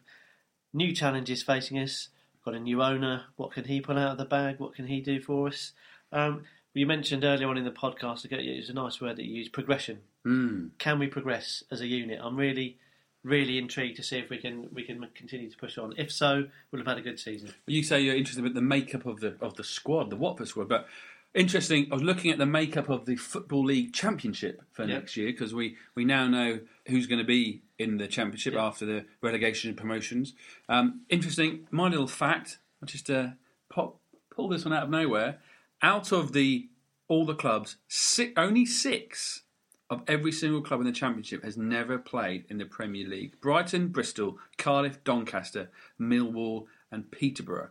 new 0.74 0.93
challenges 0.93 1.43
facing 1.43 1.78
us. 1.80 2.09
Got 2.43 2.55
a 2.55 2.59
new 2.59 2.82
owner. 2.84 3.24
What 3.38 3.51
can 3.51 3.65
he 3.65 3.80
pull 3.80 3.97
out 3.97 4.11
of 4.13 4.17
the 4.17 4.26
bag? 4.26 4.59
What 4.59 4.76
can 4.76 4.88
he 4.88 4.99
do 4.99 5.21
for 5.21 5.47
us? 5.47 5.71
Um, 6.11 6.43
you 6.74 6.86
mentioned 6.86 7.24
earlier 7.24 7.47
on 7.47 7.57
in 7.57 7.63
the 7.65 7.71
podcast, 7.71 8.26
it 8.26 8.57
was 8.57 8.69
a 8.69 8.74
nice 8.74 8.99
word 8.99 9.17
that 9.17 9.26
you 9.26 9.36
used, 9.36 9.53
progression 9.53 9.99
Mm. 10.26 10.69
can 10.78 10.99
we 10.99 11.07
progress 11.07 11.63
as 11.69 11.82
a 11.82 11.86
unit? 11.86 12.17
I'm 12.21 12.38
really, 12.38 12.78
really 13.24 13.57
intrigued 13.57 13.97
to 13.97 14.03
see 14.03 14.17
if 14.19 14.30
we 14.30 14.38
can 14.38 14.69
we 14.74 14.84
can 14.84 15.05
continue 15.13 15.49
to 15.49 15.57
push 15.57 15.78
on. 15.78 15.93
If 15.97 16.11
so, 16.13 16.47
we'll 16.71 16.80
have 16.80 16.88
had 16.88 16.97
a 16.97 17.01
good 17.01 17.19
season. 17.19 17.53
You 17.67 17.84
say 17.84 17.99
you're 18.01 18.15
interested 18.15 18.41
with 18.43 18.53
the 18.53 18.61
makeup 18.61 19.05
of 19.05 19.19
the 19.19 19.36
of 19.41 19.55
the 19.55 19.65
squad, 19.65 20.09
the 20.09 20.15
Watford 20.15 20.47
squad, 20.47 20.69
but 20.69 20.88
interesting. 21.34 21.88
I 21.91 21.95
was 21.95 22.03
looking 22.03 22.31
at 22.31 22.38
the 22.38 22.45
makeup 22.45 22.89
of 22.89 23.05
the 23.05 23.15
Football 23.15 23.65
League 23.65 23.93
Championship 23.93 24.61
for 24.71 24.84
Yeah. 24.84 24.95
next 24.95 25.17
year 25.17 25.31
because 25.31 25.53
we 25.53 25.77
we 25.95 26.05
now 26.05 26.27
know 26.27 26.59
who's 26.88 27.07
going 27.07 27.19
to 27.19 27.25
be 27.25 27.63
in 27.79 27.97
the 27.97 28.07
Championship 28.07 28.53
Yeah. 28.53 28.65
after 28.65 28.86
the 28.86 29.05
relegation 29.21 29.69
and 29.69 29.77
promotions. 29.77 30.34
Um, 30.69 31.01
interesting. 31.09 31.67
My 31.71 31.88
little 31.89 32.07
fact. 32.07 32.59
I 32.81 32.86
just 32.86 33.09
uh, 33.09 33.29
pop, 33.69 33.99
pull 34.29 34.49
this 34.49 34.65
one 34.65 34.73
out 34.73 34.84
of 34.84 34.89
nowhere. 34.89 35.39
Out 35.81 36.11
of 36.11 36.34
the 36.34 36.69
all 37.07 37.25
the 37.25 37.36
clubs, 37.36 37.77
si 37.88 38.34
only 38.38 38.65
six 38.65 39.43
of 39.89 40.01
every 40.07 40.31
single 40.31 40.61
club 40.61 40.79
in 40.79 40.86
the 40.86 40.91
Championship 40.91 41.43
has 41.43 41.57
never 41.57 41.97
played 41.97 42.45
in 42.49 42.57
the 42.57 42.65
Premier 42.65 43.07
League. 43.07 43.39
Brighton, 43.41 43.89
Bristol, 43.89 44.39
Cardiff, 44.57 45.03
Doncaster, 45.03 45.69
Millwall, 45.99 46.65
and 46.91 47.11
Peterborough. 47.11 47.69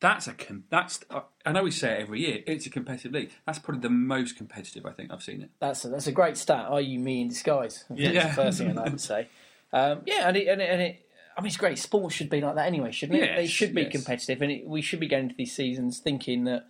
That's 0.00 0.28
a 0.28 0.34
that's. 0.70 1.04
I 1.44 1.52
know 1.52 1.64
we 1.64 1.72
say 1.72 1.94
it 1.94 2.02
every 2.02 2.20
year. 2.20 2.42
It's 2.46 2.66
a 2.66 2.70
competitive 2.70 3.12
league. 3.12 3.32
That's 3.46 3.58
probably 3.58 3.80
the 3.80 3.90
most 3.90 4.36
competitive 4.36 4.86
I 4.86 4.92
think 4.92 5.12
I've 5.12 5.22
seen 5.22 5.42
it. 5.42 5.50
That's 5.60 5.84
a, 5.84 5.88
that's 5.88 6.06
a 6.06 6.12
great 6.12 6.36
stat. 6.36 6.66
Are 6.68 6.80
you 6.80 7.00
me 7.00 7.22
in 7.22 7.28
disguise? 7.28 7.84
I 7.90 7.94
Yeah. 7.94 8.12
That's 8.12 8.36
the 8.36 8.42
first 8.42 8.58
thing 8.58 8.78
I 8.78 8.88
would 8.88 9.00
say. 9.00 9.28
Um, 9.72 10.02
yeah, 10.06 10.28
and 10.28 10.36
it, 10.36 10.48
and, 10.48 10.62
it, 10.62 10.70
and 10.70 10.82
it, 10.82 11.06
I 11.36 11.40
mean, 11.40 11.48
it's 11.48 11.56
great. 11.56 11.78
Sports 11.78 12.14
should 12.14 12.30
be 12.30 12.40
like 12.40 12.54
that 12.54 12.66
anyway, 12.66 12.90
shouldn't 12.90 13.18
it? 13.18 13.26
Yes, 13.26 13.36
they 13.36 13.46
should 13.46 13.74
be 13.74 13.82
yes. 13.82 13.92
competitive, 13.92 14.40
and 14.40 14.50
it, 14.52 14.66
we 14.66 14.82
should 14.82 15.00
be 15.00 15.08
going 15.08 15.24
into 15.24 15.34
these 15.36 15.54
seasons 15.54 15.98
thinking 15.98 16.44
that 16.44 16.66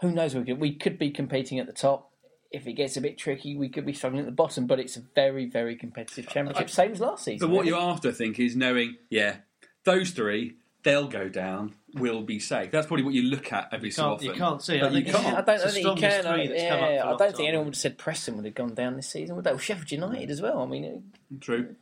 who 0.00 0.12
knows 0.12 0.34
we 0.34 0.44
could 0.44 0.60
we 0.60 0.74
could 0.74 0.98
be 0.98 1.10
competing 1.10 1.58
at 1.58 1.66
the 1.66 1.72
top. 1.72 2.12
If 2.50 2.66
it 2.66 2.72
gets 2.74 2.96
a 2.96 3.02
bit 3.02 3.18
tricky, 3.18 3.56
we 3.56 3.68
could 3.68 3.84
be 3.84 3.92
struggling 3.92 4.20
at 4.20 4.26
the 4.26 4.32
bottom. 4.32 4.66
But 4.66 4.80
it's 4.80 4.96
a 4.96 5.02
very, 5.14 5.44
very 5.44 5.76
competitive 5.76 6.28
championship, 6.28 6.70
same 6.70 6.92
as 6.92 7.00
last 7.00 7.24
season. 7.24 7.46
But 7.46 7.52
what 7.52 7.66
really. 7.66 7.72
you're 7.72 7.90
after, 7.90 8.08
I 8.08 8.12
think, 8.12 8.38
is 8.38 8.56
knowing, 8.56 8.96
yeah, 9.10 9.38
those 9.84 10.12
three, 10.12 10.54
they'll 10.82 11.08
go 11.08 11.28
down, 11.28 11.74
will 11.94 12.22
be 12.22 12.38
safe. 12.38 12.70
That's 12.70 12.86
probably 12.86 13.04
what 13.04 13.14
you 13.14 13.22
look 13.22 13.52
at 13.52 13.68
every 13.72 13.90
so 13.90 14.02
can't- 14.02 14.12
often. 14.14 14.26
you 14.26 14.32
can't 14.34 14.62
see. 14.62 14.76
I 14.80 14.88
But 14.88 14.92
you 14.92 15.12
can't. 15.12 15.26
I 15.36 15.40
don't 15.40 15.54
It's 15.56 15.64
the 15.64 15.70
think 15.70 15.86
you 15.86 15.94
can. 15.94 16.26
I, 16.26 16.34
three 16.34 16.46
that's 16.48 16.62
come 16.62 16.82
up 16.84 16.90
yeah, 16.90 17.02
for 17.02 17.08
I 17.08 17.12
a 17.14 17.16
don't 17.16 17.18
think 17.18 17.36
time. 17.36 17.46
anyone 17.46 17.64
would 17.66 17.74
have 17.74 17.80
said 17.80 17.98
Preston 17.98 18.36
would 18.36 18.44
have 18.44 18.54
gone 18.54 18.74
down 18.74 18.96
this 18.96 19.08
season, 19.08 19.36
would 19.36 19.44
they? 19.44 19.50
Well, 19.50 19.58
Sheffield 19.58 19.90
United 19.90 20.30
as 20.30 20.42
well. 20.42 20.62
I 20.62 20.66
mean, 20.66 21.12
True. 21.40 21.74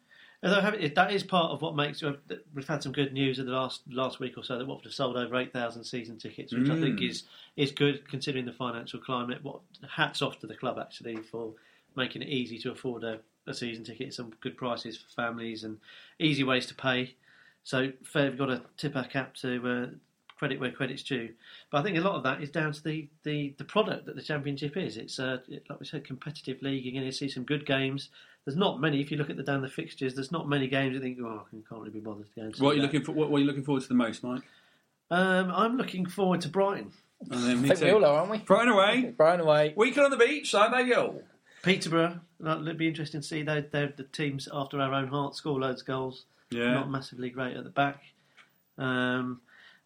Although 0.43 0.61
that 0.95 1.13
is 1.13 1.23
part 1.25 1.51
of 1.51 1.63
what 1.63 1.75
makes 1.75 2.03
we've 2.55 2.69
had 2.69 2.83
some 2.83 2.93
good 2.93 3.13
news 3.13 3.39
in 3.39 3.47
the 3.47 3.53
last 3.53 3.81
last 3.91 4.21
week 4.21 4.37
or 4.37 4.45
so 4.45 4.59
that 4.59 4.67
Watford 4.67 4.85
have 4.85 4.93
sold 4.95 5.17
over 5.17 5.35
eight 5.37 5.53
thousand 5.53 5.85
season 5.85 6.19
tickets, 6.19 6.53
which 6.53 6.69
I 6.69 6.75
Mm. 6.75 6.81
think 6.83 7.03
is 7.03 7.25
is 7.57 7.73
good 7.73 8.07
considering 8.09 8.45
the 8.45 8.53
financial 8.53 9.01
climate. 9.01 9.43
What 9.43 9.61
hats 9.91 10.21
off 10.23 10.39
to 10.41 10.47
the 10.47 10.55
club 10.55 10.79
actually 10.79 11.17
for 11.17 11.55
making 11.97 12.23
it 12.23 12.29
easy 12.29 12.59
to 12.59 12.71
afford 12.71 13.03
a, 13.03 13.21
a 13.47 13.55
season 13.55 13.83
ticket, 13.83 14.13
some 14.13 14.35
good 14.43 14.57
prices 14.59 14.99
for 14.99 15.09
families 15.09 15.65
and 15.65 15.79
easy 16.21 16.45
ways 16.45 16.67
to 16.67 16.75
pay. 16.75 17.15
So 17.67 17.91
fair, 18.05 18.31
we've 18.31 18.39
got 18.39 18.47
to 18.47 18.63
tip 18.77 18.95
our 18.95 19.05
cap 19.05 19.35
to 19.39 19.69
uh, 19.69 19.87
credit 20.39 20.61
where 20.61 20.71
credit's 20.71 21.03
due. 21.03 21.31
But 21.69 21.79
I 21.79 21.83
think 21.83 21.99
a 21.99 22.01
lot 22.01 22.15
of 22.15 22.23
that 22.23 22.41
is 22.41 22.49
down 22.49 22.71
to 22.71 22.81
the, 22.81 23.09
the, 23.25 23.57
the 23.59 23.65
product 23.65 24.07
that 24.07 24.15
the 24.15 24.23
championship 24.23 24.77
is. 24.77 24.97
It's 24.97 25.19
uh, 25.19 25.39
like 25.69 25.81
we 25.81 25.85
said, 25.85 26.05
competitive 26.05 26.63
league. 26.63 26.85
You're 26.85 26.95
going 26.95 27.11
to 27.11 27.17
see 27.17 27.29
some 27.29 27.43
good 27.43 27.67
games. 27.67 28.11
There's 28.45 28.57
not 28.57 28.81
many. 28.81 29.01
If 29.01 29.11
you 29.11 29.17
look 29.17 29.31
at 29.31 29.37
the 29.37 29.43
down 29.43 29.63
the 29.63 29.69
fixtures, 29.69 30.15
there's 30.15 30.31
not 30.31 30.49
many 30.49 30.69
games. 30.69 30.95
You 30.95 31.01
think, 31.01 31.19
oh, 31.21 31.45
I 31.45 31.57
can't 31.69 31.81
really 31.81 31.91
be 31.91 31.99
bothered 31.99 32.27
to 32.27 32.35
go. 32.37 32.43
And 32.43 32.55
see 32.55 32.63
What 32.63 32.71
are 32.71 32.75
you 32.75 32.83
that." 32.83 32.87
looking 32.87 33.03
for? 33.03 33.11
What, 33.11 33.31
what 33.31 33.39
are 33.39 33.41
you 33.41 33.47
looking 33.49 33.65
forward 33.65 33.83
to 33.83 33.89
the 33.89 33.95
most, 33.95 34.23
Mike? 34.23 34.43
Um, 35.11 35.51
I'm 35.51 35.77
looking 35.77 36.07
forward 36.07 36.43
to 36.43 36.49
Brighton. 36.49 36.93
And 37.33 37.63
me 37.63 37.73
I 37.73 37.75
think 37.75 37.81
we 37.87 37.91
all 37.91 38.05
are, 38.05 38.21
aren't 38.21 38.31
we? 38.31 38.39
Brighton 38.39 38.73
away. 38.75 39.07
Brighton 39.17 39.41
away. 39.41 39.75
Weekend 39.77 40.05
on 40.05 40.13
the 40.13 40.25
beach. 40.25 40.53
Side 40.53 40.73
they 40.73 40.89
go. 40.89 41.21
Peterborough. 41.65 42.21
It'll 42.39 42.75
be 42.75 42.87
interesting 42.87 43.23
to 43.23 43.27
see. 43.27 43.43
They're, 43.43 43.63
they're 43.63 43.93
the 43.97 44.05
teams 44.05 44.49
after 44.53 44.81
our 44.81 44.95
own 44.95 45.09
heart 45.09 45.35
score 45.35 45.59
loads 45.59 45.81
of 45.81 45.89
goals. 45.89 46.27
Yeah. 46.51 46.75
Not 46.75 46.91
massively 46.91 47.31
great 47.31 47.57
at 47.57 47.65
the 47.65 47.71
back. 47.71 48.03
Um, 48.79 49.41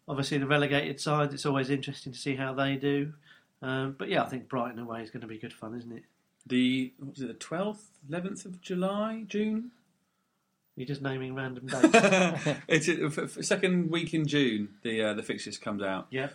obviously, 0.07 0.37
the 0.37 0.47
relegated 0.47 0.99
side, 0.99 1.33
it's 1.33 1.45
always 1.45 1.69
interesting 1.69 2.13
to 2.13 2.19
see 2.19 2.35
how 2.35 2.53
they 2.53 2.75
do. 2.75 3.13
Um, 3.61 3.95
but 3.97 4.09
yeah, 4.09 4.23
I 4.23 4.27
think 4.29 4.47
Brighton 4.49 4.79
away 4.79 5.01
is 5.03 5.09
going 5.11 5.21
to 5.21 5.27
be 5.27 5.37
good 5.37 5.53
fun, 5.53 5.75
isn't 5.75 5.91
it? 5.91 6.03
The 6.47 6.91
what 6.97 7.11
was 7.11 7.21
it? 7.21 7.27
The 7.27 7.33
twelfth, 7.35 7.89
eleventh 8.09 8.45
of 8.45 8.61
July, 8.61 9.23
June. 9.27 9.71
You're 10.75 10.87
just 10.87 11.01
naming 11.01 11.35
random 11.35 11.67
dates. 11.67 12.47
it's 12.67 12.87
a, 12.87 13.05
f- 13.05 13.19
f- 13.37 13.43
second 13.45 13.91
week 13.91 14.13
in 14.13 14.25
June. 14.25 14.69
The 14.83 15.03
uh, 15.03 15.13
the 15.13 15.21
fixtures 15.21 15.57
comes 15.59 15.83
out. 15.83 16.07
Yeah. 16.09 16.29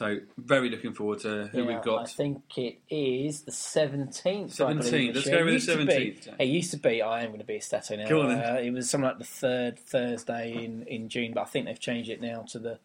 So 0.00 0.16
very 0.38 0.70
looking 0.70 0.94
forward 0.94 1.18
to 1.20 1.48
who 1.48 1.62
Yeah, 1.62 1.74
we've 1.74 1.82
got. 1.82 2.00
I 2.00 2.04
think 2.06 2.56
it 2.56 2.78
is 2.88 3.42
the 3.42 3.52
seventeenth. 3.52 4.50
17th. 4.56 5.14
Let's 5.14 5.28
go 5.28 5.44
with 5.44 5.66
the 5.66 5.72
17th. 5.72 6.36
It 6.38 6.44
used 6.46 6.70
to 6.70 6.78
be. 6.78 7.02
I 7.02 7.20
am 7.20 7.26
going 7.26 7.40
to 7.40 7.44
be 7.44 7.56
a 7.56 7.60
stato 7.60 7.96
now. 7.96 8.08
Go 8.08 8.22
on 8.22 8.30
then. 8.30 8.38
Uh, 8.38 8.60
it 8.60 8.70
was 8.70 8.88
something 8.88 9.06
like 9.10 9.18
the 9.18 9.26
third 9.26 9.78
Thursday 9.78 10.64
in, 10.64 10.84
in 10.84 11.10
June, 11.10 11.32
but 11.34 11.42
I 11.42 11.44
think 11.44 11.66
they've 11.66 11.78
changed 11.78 12.08
it 12.08 12.22
now 12.22 12.46
to 12.48 12.58
the, 12.58 12.78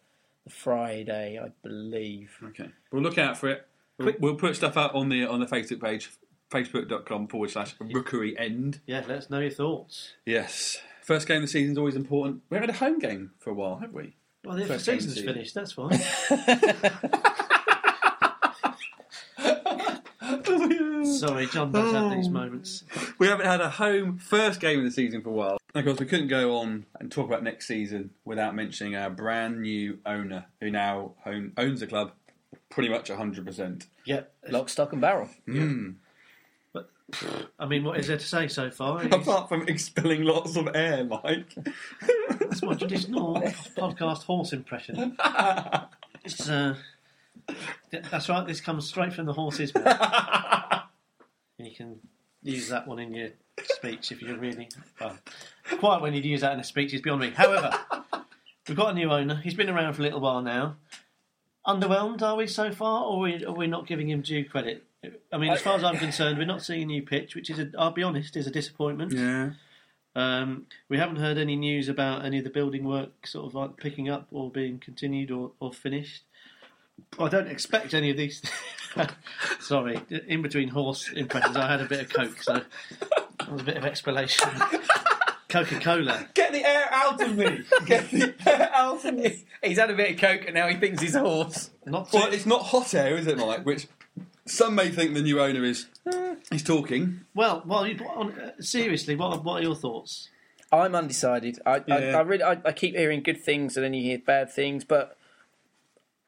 the 0.44 0.50
Friday, 0.50 1.40
I 1.42 1.52
believe. 1.66 2.36
Okay, 2.48 2.68
we'll 2.92 3.00
look 3.00 3.16
out 3.16 3.38
for 3.38 3.48
it. 3.48 3.66
We'll, 3.96 4.12
we'll 4.20 4.34
put 4.34 4.54
stuff 4.54 4.76
up 4.76 4.94
on 4.94 5.08
the 5.08 5.24
on 5.24 5.40
the 5.40 5.46
Facebook 5.46 5.80
page, 5.80 6.10
facebook.com 6.50 7.28
forward 7.28 7.48
slash 7.48 7.76
rookery 7.80 8.38
end. 8.38 8.80
yeah, 8.86 9.02
let 9.08 9.16
us 9.16 9.30
know 9.30 9.40
your 9.40 9.50
thoughts. 9.50 10.12
Yes. 10.26 10.82
First 11.02 11.26
game 11.26 11.36
of 11.36 11.42
the 11.44 11.48
season 11.48 11.72
is 11.72 11.78
always 11.78 11.96
important. 11.96 12.42
We 12.50 12.56
haven't 12.56 12.74
had 12.74 12.82
a 12.82 12.84
home 12.84 12.98
game 12.98 13.30
for 13.38 13.48
a 13.48 13.54
while, 13.54 13.78
have 13.78 13.94
we? 13.94 14.16
Well, 14.46 14.56
the 14.56 14.66
First 14.66 14.86
game 14.86 14.98
of 14.98 15.02
the 15.02 15.10
season's 15.10 15.14
season. 15.14 15.34
finished, 15.34 15.54
that's 15.54 15.72
fine. 15.72 15.98
Sorry, 21.04 21.46
John 21.46 21.72
does 21.72 21.92
have 21.92 22.10
these 22.12 22.28
moments. 22.28 22.84
We 23.18 23.26
haven't 23.26 23.46
had 23.46 23.60
a 23.60 23.70
home 23.70 24.18
first 24.18 24.60
game 24.60 24.78
of 24.78 24.84
the 24.84 24.90
season 24.90 25.22
for 25.22 25.30
a 25.30 25.32
while. 25.32 25.58
Of 25.74 25.84
course, 25.84 25.98
we 25.98 26.06
couldn't 26.06 26.28
go 26.28 26.58
on 26.58 26.86
and 27.00 27.10
talk 27.10 27.26
about 27.26 27.42
next 27.42 27.66
season 27.66 28.10
without 28.24 28.54
mentioning 28.54 28.94
our 28.96 29.10
brand 29.10 29.62
new 29.62 29.98
owner, 30.06 30.46
who 30.60 30.70
now 30.70 31.12
home, 31.24 31.52
owns 31.56 31.80
the 31.80 31.86
club 31.86 32.12
pretty 32.70 32.88
much 32.88 33.10
100%. 33.10 33.86
Yep. 34.04 34.32
Lock, 34.50 34.68
stock, 34.68 34.92
and 34.92 35.00
barrel. 35.00 35.28
Mm. 35.48 35.56
But 35.56 35.94
I 37.58 37.66
mean, 37.66 37.84
what 37.84 37.98
is 37.98 38.08
there 38.08 38.16
to 38.16 38.26
say 38.26 38.48
so 38.48 38.70
far? 38.70 39.02
It's, 39.04 39.14
Apart 39.14 39.48
from 39.48 39.68
expelling 39.68 40.24
lots 40.24 40.56
of 40.56 40.68
air, 40.74 41.04
Mike. 41.04 41.54
that's 42.40 42.62
my 42.62 42.74
traditional 42.74 43.34
podcast 43.76 44.24
horse 44.24 44.52
impression. 44.52 45.16
It's, 46.24 46.48
uh, 46.48 46.74
that's 48.10 48.28
right. 48.28 48.46
This 48.46 48.60
comes 48.60 48.88
straight 48.88 49.12
from 49.12 49.26
the 49.26 49.32
horse's 49.32 49.72
mouth. 49.74 50.82
you 51.58 51.70
can 51.74 52.00
use 52.42 52.68
that 52.68 52.88
one 52.88 52.98
in 52.98 53.14
your 53.14 53.28
speech 53.62 54.10
if 54.10 54.22
you're 54.22 54.36
really 54.36 54.68
well. 55.00 55.16
Quite 55.78 56.02
when 56.02 56.14
you'd 56.14 56.24
use 56.24 56.40
that 56.40 56.52
in 56.52 56.60
a 56.60 56.64
speech 56.64 56.92
is 56.92 57.00
beyond 57.00 57.20
me. 57.20 57.30
However, 57.30 57.72
we've 58.66 58.76
got 58.76 58.90
a 58.90 58.94
new 58.94 59.10
owner. 59.12 59.36
He's 59.36 59.54
been 59.54 59.70
around 59.70 59.94
for 59.94 60.02
a 60.02 60.04
little 60.04 60.20
while 60.20 60.42
now. 60.42 60.76
Underwhelmed, 61.66 62.22
are 62.22 62.36
we 62.36 62.46
so 62.46 62.70
far, 62.70 63.04
or 63.04 63.16
are 63.16 63.20
we, 63.20 63.44
are 63.44 63.52
we 63.52 63.66
not 63.66 63.86
giving 63.86 64.08
him 64.08 64.22
due 64.22 64.44
credit? 64.44 64.84
I 65.32 65.38
mean, 65.38 65.52
as 65.52 65.60
far 65.60 65.76
as 65.76 65.84
I'm 65.84 65.98
concerned, 65.98 66.38
we're 66.38 66.46
not 66.46 66.62
seeing 66.62 66.82
a 66.82 66.86
new 66.86 67.02
pitch, 67.02 67.34
which 67.34 67.50
is, 67.50 67.58
a, 67.58 67.70
I'll 67.78 67.90
be 67.92 68.02
honest, 68.02 68.36
is 68.36 68.46
a 68.46 68.50
disappointment. 68.50 69.12
Yeah. 69.12 69.50
Um, 70.14 70.66
we 70.88 70.96
haven't 70.96 71.16
heard 71.16 71.36
any 71.36 71.56
news 71.56 71.88
about 71.88 72.24
any 72.24 72.38
of 72.38 72.44
the 72.44 72.50
building 72.50 72.84
work 72.84 73.26
sort 73.26 73.46
of 73.46 73.54
like 73.54 73.76
picking 73.76 74.08
up 74.08 74.26
or 74.30 74.50
being 74.50 74.78
continued 74.78 75.30
or, 75.30 75.52
or 75.60 75.72
finished. 75.72 76.24
I 77.18 77.28
don't 77.28 77.48
expect 77.48 77.92
any 77.92 78.10
of 78.10 78.16
these. 78.16 78.42
Sorry, 79.60 80.00
in 80.26 80.40
between 80.40 80.68
horse 80.68 81.12
impressions, 81.12 81.56
I 81.56 81.70
had 81.70 81.82
a 81.82 81.84
bit 81.84 82.00
of 82.00 82.08
coke, 82.08 82.42
so 82.42 82.62
that 83.00 83.52
was 83.52 83.60
a 83.60 83.64
bit 83.64 83.76
of 83.76 83.84
explanation. 83.84 84.48
Coca 85.48 85.78
Cola. 85.80 86.26
Get 86.34 86.52
the 86.52 86.64
air 86.64 86.88
out 86.90 87.20
of 87.20 87.36
me! 87.36 87.60
Get 87.84 88.10
the 88.10 88.34
air 88.46 88.70
out 88.74 89.04
of 89.04 89.14
me! 89.14 89.44
He's 89.62 89.78
had 89.78 89.90
a 89.90 89.94
bit 89.94 90.12
of 90.12 90.18
coke 90.18 90.42
and 90.46 90.54
now 90.54 90.66
he 90.68 90.76
thinks 90.76 91.00
he's 91.00 91.14
a 91.14 91.20
horse. 91.20 91.70
Not 91.84 92.12
Well, 92.12 92.32
it's 92.32 92.46
not 92.46 92.62
hot 92.62 92.92
air, 92.94 93.16
is 93.16 93.26
it, 93.26 93.38
Mike? 93.38 93.64
Which 93.64 93.86
some 94.46 94.74
may 94.74 94.88
think 94.90 95.14
the 95.14 95.22
new 95.22 95.40
owner 95.40 95.64
is. 95.64 95.86
He's 96.50 96.62
talking. 96.62 97.20
well, 97.34 97.62
well. 97.66 97.86
you- 97.86 97.98
on- 98.06 98.32
uh, 98.32 98.52
Seriously, 98.60 99.16
what 99.16 99.44
what 99.44 99.60
are 99.60 99.62
your 99.62 99.74
thoughts? 99.76 100.28
I'm 100.72 100.94
undecided. 100.94 101.58
I, 101.64 101.76
I, 101.76 101.82
Yeah. 101.86 102.18
I 102.18 102.20
really, 102.22 102.42
I, 102.42 102.58
I 102.64 102.72
keep 102.72 102.96
hearing 102.96 103.22
good 103.22 103.40
things 103.40 103.76
and 103.76 103.84
then 103.84 103.94
you 103.94 104.02
hear 104.02 104.18
bad 104.18 104.50
things, 104.50 104.84
but 104.84 105.16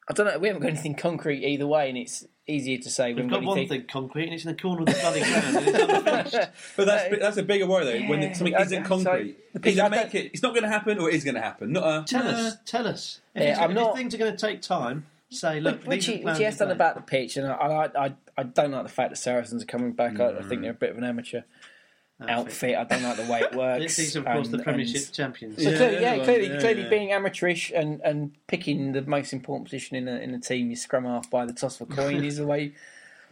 I 0.08 0.12
don't 0.14 0.26
know. 0.26 0.38
We 0.38 0.46
haven't 0.48 0.62
got 0.62 0.68
anything 0.70 0.94
concrete 0.94 1.44
either 1.44 1.66
way, 1.66 1.88
and 1.88 1.98
it's 1.98 2.24
easier 2.46 2.78
to 2.78 2.88
say. 2.88 3.08
We've 3.08 3.16
when 3.24 3.28
got 3.28 3.42
one 3.42 3.58
anything- 3.58 3.80
thing 3.80 3.88
concrete, 3.88 4.24
and 4.24 4.34
it's 4.34 4.44
in 4.44 4.52
the 4.54 4.60
corner 4.62 4.80
of 4.82 4.86
the 4.86 4.92
bloody 4.94 5.20
ground. 5.20 5.56
and 5.56 5.68
it's 5.68 5.78
unfinished. 5.92 6.50
But 6.76 6.86
that's 6.86 7.18
that's 7.20 7.36
a 7.36 7.42
bigger 7.42 7.66
worry 7.66 7.84
though 7.84 8.06
when 8.08 8.34
something 8.34 8.54
I- 8.54 8.62
isn't 8.62 8.84
so, 8.84 8.88
concrete. 8.88 9.36
the 9.52 9.60
pitch- 9.60 9.74
Either 9.74 9.82
I 9.82 9.88
make 9.88 10.14
it, 10.14 10.30
it's 10.32 10.42
not 10.42 10.54
going 10.54 10.62
to 10.64 10.68
happen 10.70 10.98
or 10.98 11.10
it 11.10 11.14
is 11.14 11.24
going 11.24 11.34
to 11.34 11.40
happen. 11.42 11.72
Not 11.72 11.84
a, 11.84 12.04
Tell 12.04 12.26
uh, 12.26 12.30
us, 12.32 12.56
tell 12.64 12.86
us. 12.86 13.20
If, 13.34 13.42
Yeah, 13.42 13.48
it's- 13.50 13.64
I'm 13.64 13.70
if 13.72 13.76
not- 13.76 13.96
things 13.96 14.14
are 14.14 14.18
going 14.18 14.34
to 14.34 14.38
take 14.38 14.62
time, 14.62 15.06
say, 15.30 15.60
look, 15.60 15.84
which 15.84 16.06
these 16.06 16.08
are 16.08 16.12
he, 16.12 16.18
the 16.18 16.24
which 16.24 16.38
he 16.38 16.44
has 16.44 16.56
done 16.56 16.70
about 16.70 16.94
the 16.94 17.02
pitch, 17.02 17.36
and 17.36 17.46
I, 17.46 17.52
I, 17.52 18.06
I, 18.06 18.14
I 18.36 18.42
don't 18.42 18.70
like 18.70 18.84
the 18.84 18.88
fact 18.92 19.10
that 19.10 19.16
Saracens 19.16 19.62
are 19.62 19.66
coming 19.66 19.92
back. 19.92 20.18
I, 20.20 20.38
I 20.38 20.42
think 20.42 20.62
they're 20.62 20.70
a 20.70 20.74
bit 20.74 20.90
of 20.90 20.98
an 20.98 21.04
amateur 21.04 21.42
outfit. 22.28 22.76
I 22.76 22.84
don't 22.84 23.02
like 23.02 23.16
the 23.16 23.30
way 23.30 23.40
it 23.40 23.54
works. 23.54 23.96
These 23.96 24.16
of 24.16 24.24
course, 24.24 24.48
the 24.48 24.58
Premiership 24.58 25.02
and- 25.06 25.12
champions. 25.12 25.62
So 25.62 25.76
clearly, 25.76 26.00
yeah, 26.00 26.24
clearly, 26.24 26.48
yeah, 26.48 26.60
clearly 26.60 26.82
yeah. 26.82 26.88
being 26.88 27.12
amateurish 27.12 27.70
and, 27.74 28.00
and 28.00 28.32
picking 28.46 28.92
the 28.92 29.02
most 29.02 29.32
important 29.32 29.66
position 29.66 29.96
in 29.96 30.08
a, 30.08 30.16
in 30.16 30.34
a 30.34 30.40
team, 30.40 30.70
you 30.70 30.76
scrum 30.76 31.04
half 31.04 31.30
by 31.30 31.44
the 31.46 31.52
toss 31.52 31.80
of 31.80 31.90
a 31.90 31.94
coin, 31.96 32.24
is 32.24 32.38
the 32.38 32.46
way 32.46 32.72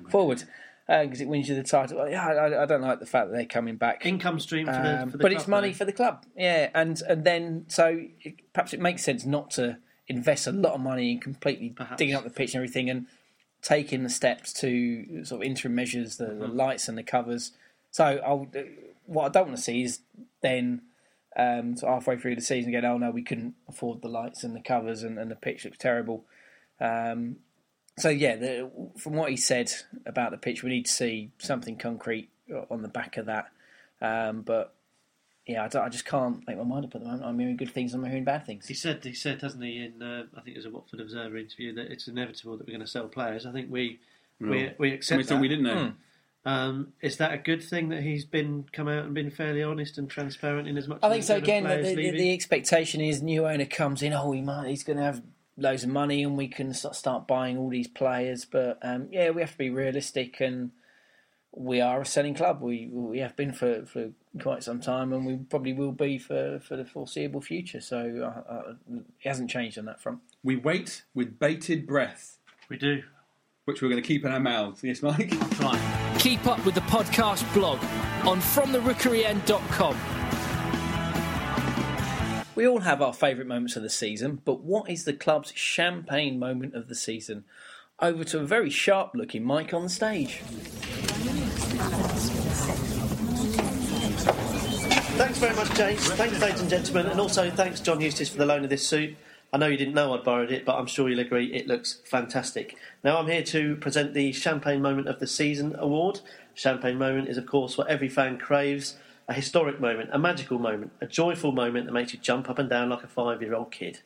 forward 0.09 0.45
because 0.87 1.21
it 1.21 1.27
wins 1.27 1.49
you 1.49 1.57
the 1.57 1.65
title. 1.65 2.09
Yeah, 2.09 2.25
I, 2.25 2.63
I 2.63 2.67
don't 2.67 2.81
like 2.83 3.01
the 3.01 3.07
fact 3.07 3.31
that 3.31 3.37
they're 3.37 3.45
coming 3.45 3.75
back. 3.77 4.07
Income 4.07 4.39
stream 4.39 4.67
for 4.67 4.73
the, 4.73 5.03
Um, 5.03 5.11
for 5.11 5.17
the 5.17 5.23
but 5.23 5.31
club, 5.33 5.41
it's 5.41 5.49
money 5.49 5.69
though. 5.71 5.75
for 5.79 5.85
the 5.85 5.93
club, 5.93 6.25
yeah, 6.37 6.71
and 6.75 7.01
and 7.09 7.25
then 7.25 7.65
so 7.67 8.03
it, 8.21 8.53
perhaps 8.53 8.73
it 8.73 8.81
makes 8.81 9.03
sense 9.03 9.25
not 9.25 9.51
to 9.53 9.79
invest 10.09 10.47
a 10.47 10.53
lot 10.53 10.75
of 10.75 10.81
money 10.81 11.13
in 11.13 11.21
completely 11.21 11.75
digging 11.97 12.15
up 12.15 12.25
the 12.25 12.31
pitch 12.31 12.55
and 12.55 12.63
everything, 12.63 12.89
and 12.91 13.07
taking 13.63 14.03
the 14.03 14.11
steps 14.11 14.53
to 14.53 15.25
sort 15.25 15.41
of 15.43 15.47
interim 15.47 15.75
measures, 15.75 16.17
the, 16.19 16.27
Mm-hmm. 16.27 16.41
the 16.41 16.49
lights 16.49 16.89
and 16.89 16.97
the 16.97 17.03
covers. 17.03 17.53
So 17.91 18.05
I'll, 18.05 18.47
what 19.07 19.25
I 19.25 19.29
don't 19.31 19.47
want 19.49 19.57
to 19.57 19.63
see 19.63 19.83
is 19.83 20.01
then 20.43 20.83
um, 21.37 21.77
so 21.77 21.87
halfway 21.89 22.17
through 22.17 22.37
the 22.37 22.41
season 22.43 22.73
going, 22.73 22.85
oh 22.85 22.99
no, 22.99 23.11
we 23.11 23.23
couldn't 23.23 23.55
afford 23.69 24.03
the 24.03 24.09
lights 24.09 24.45
and 24.45 24.55
the 24.55 24.61
covers, 24.61 25.03
and, 25.03 25.19
and 25.19 25.31
the 25.31 25.37
pitch 25.37 25.65
looks 25.65 25.79
terrible. 25.79 26.25
Um, 26.81 27.37
so 27.99 28.11
yeah, 28.11 28.37
the, 28.37 28.71
from 28.99 29.15
what 29.15 29.31
he 29.31 29.37
said 29.37 29.73
about 30.05 30.31
the 30.31 30.39
pitch, 30.39 30.63
we 30.63 30.71
need 30.71 30.87
to 30.87 30.93
see 30.93 31.31
something 31.39 31.77
concrete 31.77 32.29
on 32.71 32.83
the 32.83 32.89
back 32.89 33.17
of 33.17 33.27
that. 33.27 33.47
Um, 34.01 34.43
but 34.43 34.75
yeah, 35.47 35.65
I, 35.65 35.69
don't- 35.69 35.85
I 35.85 35.89
just 35.89 36.05
can't 36.05 36.47
make 36.47 36.59
my 36.59 36.65
mind 36.65 36.85
up 36.87 36.95
at 36.95 37.01
the 37.01 37.07
moment. 37.07 37.25
I'm 37.25 37.39
hearing 37.39 37.57
good 37.57 37.73
things, 37.73 37.95
I'm 37.95 38.05
hearing 38.05 38.25
bad 38.25 38.45
things. 38.47 38.67
He 38.67 38.75
said, 38.75 39.05
he 39.05 39.13
said, 39.15 39.41
hasn't 39.43 39.63
he, 39.63 39.85
in 39.85 40.03
uh, 40.03 40.25
I 40.37 40.41
think 40.41 40.57
it 40.57 40.59
was 40.59 40.67
a 40.67 40.71
Watford 40.71 41.01
Observer 41.01 41.37
interview, 41.37 41.73
that 41.75 41.91
it's 41.93 42.09
inevitable 42.09 42.57
that 42.57 42.67
we're 42.67 42.73
going 42.73 42.85
to 42.85 42.91
sell 42.91 43.09
players. 43.09 43.47
I 43.47 43.53
think 43.53 43.71
we 43.71 44.01
we, 44.39 44.65
Right. 44.65 44.79
we 44.79 44.93
accept 44.93 45.21
Something 45.21 45.37
that. 45.37 45.41
we 45.41 45.49
didn't 45.49 45.65
know. 45.65 45.93
Um, 46.45 46.93
is 47.01 47.17
that 47.17 47.33
a 47.33 47.39
good 47.39 47.63
thing 47.63 47.89
that 47.89 48.03
he's 48.03 48.25
been 48.25 48.67
come 48.73 48.87
out 48.87 49.05
and 49.05 49.15
been 49.15 49.31
fairly 49.31 49.63
honest 49.63 49.99
and 49.99 50.09
transparent 50.11 50.69
in 50.69 50.77
as 50.79 50.87
much? 50.87 50.99
I 51.03 51.07
as 51.07 51.13
think 51.13 51.25
so. 51.25 51.37
Again, 51.37 51.65
the, 51.65 51.95
the, 51.95 52.11
the 52.13 52.33
expectation 52.35 53.01
is 53.01 53.21
new 53.23 53.47
owner 53.49 53.65
comes 53.65 54.03
in. 54.03 54.13
Oh, 54.13 54.31
he 54.33 54.43
might, 54.43 54.69
he's 54.69 54.85
going 54.85 54.99
to 54.99 55.03
have 55.05 55.23
loads 55.57 55.83
of 55.85 55.89
money, 55.91 56.23
and 56.23 56.37
we 56.37 56.47
can 56.49 56.73
start, 56.75 56.95
start 56.95 57.27
buying 57.27 57.57
all 57.57 57.69
these 57.71 57.89
players. 57.89 58.45
But 58.45 58.79
um, 58.83 59.09
yeah, 59.11 59.31
we 59.31 59.41
have 59.41 59.53
to 59.53 59.59
be 59.59 59.71
realistic, 59.71 60.41
and 60.41 60.71
we 61.57 61.81
are 61.81 62.03
a 62.03 62.07
selling 62.07 62.35
club. 62.35 62.61
We 62.61 62.89
we 62.93 63.19
have 63.19 63.35
been 63.35 63.53
for, 63.53 63.85
for 63.87 64.11
quite 64.41 64.63
some 64.63 64.81
time, 64.81 65.13
and 65.13 65.25
we 65.27 65.37
probably 65.37 65.73
will 65.73 65.93
be 65.93 66.19
for, 66.19 66.61
for 66.61 66.77
the 66.77 66.85
foreseeable 66.85 67.41
future. 67.41 67.81
So 67.81 68.33
uh, 68.49 68.53
uh, 68.53 68.75
it 68.95 69.05
hasn't 69.25 69.51
changed 69.51 69.79
on 69.79 69.87
that 69.87 70.01
front. 70.01 70.21
we 70.45 70.57
wait 70.57 71.05
with 71.15 71.39
bated 71.39 71.87
breath, 71.87 72.39
we 72.69 72.77
do. 72.77 73.03
which 73.65 73.81
we're 73.81 73.89
going 73.89 74.03
to 74.03 74.07
keep 74.07 74.25
in 74.25 74.33
our 74.33 74.41
mouths. 74.41 74.85
Yes, 74.85 75.03
Mike. 75.03 75.33
Right. 75.59 76.17
Keep 76.19 76.47
up 76.47 76.65
with 76.67 76.75
the 76.75 76.83
podcast 76.83 77.51
blog 77.55 77.79
on 78.27 78.41
FromTheRookeryEnd.com. 78.41 79.97
We 82.55 82.67
all 82.67 82.81
have 82.81 83.03
our 83.03 83.13
favourite 83.13 83.49
moments 83.49 83.77
of 83.77 83.83
the 83.83 83.91
season, 83.91 84.41
but 84.45 84.61
what 84.63 84.89
is 84.91 85.05
the 85.05 85.13
club's 85.13 85.53
champagne 85.55 86.39
moment 86.39 86.75
of 86.75 86.89
the 86.89 86.95
season? 86.95 87.45
Over 88.01 88.25
to 88.25 88.41
a 88.41 88.45
very 88.45 88.71
sharp 88.71 89.13
looking 89.15 89.45
Mike 89.45 89.73
on 89.75 89.83
the 89.83 89.89
stage. 89.89 90.43
Thanks 95.37 95.55
very 95.55 95.69
much, 95.69 95.77
James. 95.77 96.13
Thanks, 96.15 96.41
ladies 96.41 96.61
and 96.63 96.71
gentlemen, 96.71 97.07
and 97.09 97.21
also 97.21 97.51
thanks, 97.51 97.81
John 97.81 98.01
Eustace, 98.01 98.31
for 98.31 98.39
the 98.39 98.47
loan 98.47 98.65
of 98.65 98.71
this 98.71 98.89
suit. 98.89 99.19
I 99.53 99.59
know 99.59 99.67
you 99.67 99.77
didn't 99.77 99.93
know 99.93 100.15
I'd 100.15 100.25
borrowed 100.25 100.51
it, 100.51 100.65
but 100.65 100.77
I'm 100.77 100.87
sure 100.87 101.11
you'll 101.11 101.21
agree 101.21 101.53
it 101.53 101.69
looks 101.69 102.01
fantastic. 102.07 102.75
Now 103.05 103.19
I'm 103.19 103.27
here 103.27 103.43
to 103.43 103.77
present 103.77 104.15
the 104.15 104.33
Champagne 104.33 104.81
Moment 104.81 105.09
of 105.09 105.21
the 105.21 105.27
Season 105.27 105.77
award. 105.79 106.21
Champagne 106.55 106.97
Moment 106.97 107.29
is, 107.29 107.37
of 107.37 107.45
course, 107.45 107.77
what 107.77 107.89
every 107.89 108.09
fan 108.09 108.39
craves 108.39 108.97
a 109.29 109.35
historic 109.35 109.79
moment, 109.79 110.09
a 110.11 110.19
magical 110.19 110.59
moment, 110.59 110.93
a 111.03 111.07
joyful 111.07 111.53
moment 111.53 111.85
that 111.85 111.93
makes 111.93 112.15
you 112.15 112.19
jump 112.19 112.49
up 112.49 112.59
and 112.59 112.71
down 112.71 112.89
like 112.89 113.05
a 113.05 113.07
five 113.07 113.43
year 113.43 113.55
old 113.55 113.71
kid. 113.71 113.99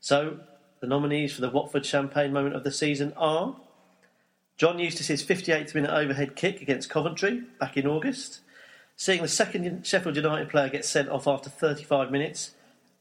So, 0.00 0.40
the 0.80 0.88
nominees 0.88 1.32
for 1.32 1.42
the 1.42 1.50
Watford 1.50 1.86
Champagne 1.86 2.32
Moment 2.32 2.56
of 2.56 2.64
the 2.64 2.72
Season 2.72 3.12
are 3.16 3.54
John 4.56 4.80
Eustace's 4.80 5.22
58th 5.22 5.76
minute 5.76 5.92
overhead 5.92 6.34
kick 6.34 6.60
against 6.60 6.90
Coventry 6.90 7.44
back 7.60 7.76
in 7.76 7.86
August 7.86 8.40
seeing 9.02 9.20
the 9.20 9.26
second 9.26 9.84
Sheffield 9.84 10.14
United 10.14 10.48
player 10.48 10.68
get 10.68 10.84
sent 10.84 11.08
off 11.08 11.26
after 11.26 11.50
35 11.50 12.12
minutes 12.12 12.52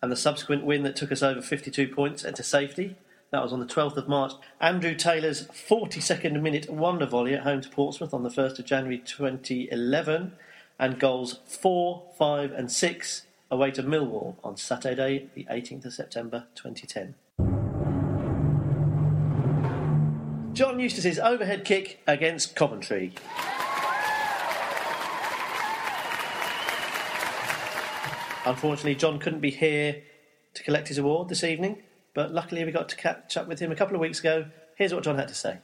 and 0.02 0.12
the 0.12 0.16
subsequent 0.16 0.66
win 0.66 0.82
that 0.82 0.95
took 0.95 1.12
us 1.12 1.22
over 1.22 1.43
52 1.43 1.89
points 1.89 2.24
and 2.24 2.36
to 2.36 2.41
safety. 2.41 2.95
That 3.30 3.43
was 3.43 3.54
on 3.54 3.60
the 3.60 3.68
12th 3.68 3.97
of 3.97 4.08
March. 4.08 4.32
Andrew 4.60 4.95
Taylor's 4.95 5.45
42nd 5.49 6.41
minute 6.41 6.68
wonder 6.72 7.06
volley 7.06 7.36
at 7.36 7.43
home 7.43 7.62
to 7.62 7.70
Portsmouth 7.70 8.16
on 8.16 8.24
the 8.24 8.30
1st 8.30 8.58
of 8.58 8.66
January 8.66 8.97
2011 8.97 10.32
and 10.80 10.99
goals 10.99 11.38
4, 11.45 12.02
5 12.18 12.52
and 12.52 12.72
6 12.72 13.26
away 13.52 13.70
to 13.70 13.84
Millwall 13.84 14.38
on 14.43 14.58
Saturday 14.58 15.30
the 15.36 15.45
18th 15.52 15.86
of 15.86 15.93
September 15.93 16.47
2010. 16.56 17.14
John 20.54 20.80
Eustace's 20.80 21.20
overhead 21.20 21.64
kick 21.64 22.02
against 22.08 22.56
Coventry. 22.56 23.14
Unfortunately, 28.46 28.96
John 28.96 29.20
couldn't 29.20 29.39
be 29.39 29.52
here 29.52 30.02
to 30.54 30.64
collect 30.64 30.88
his 30.88 30.98
award 30.98 31.30
this 31.30 31.44
evening, 31.44 31.84
but 32.14 32.34
luckily 32.34 32.64
we 32.66 32.72
got 32.72 32.89
to 32.89 32.96
catch 32.96 33.38
up 33.38 33.48
with 33.48 33.60
him 33.60 33.72
a 33.72 33.76
couple 33.76 33.96
of 33.96 34.02
weeks 34.02 34.20
ago. 34.20 34.46
Here's 34.76 34.94
what 34.94 35.04
John 35.04 35.18
had 35.18 35.28
to 35.28 35.36
say. 35.36 35.60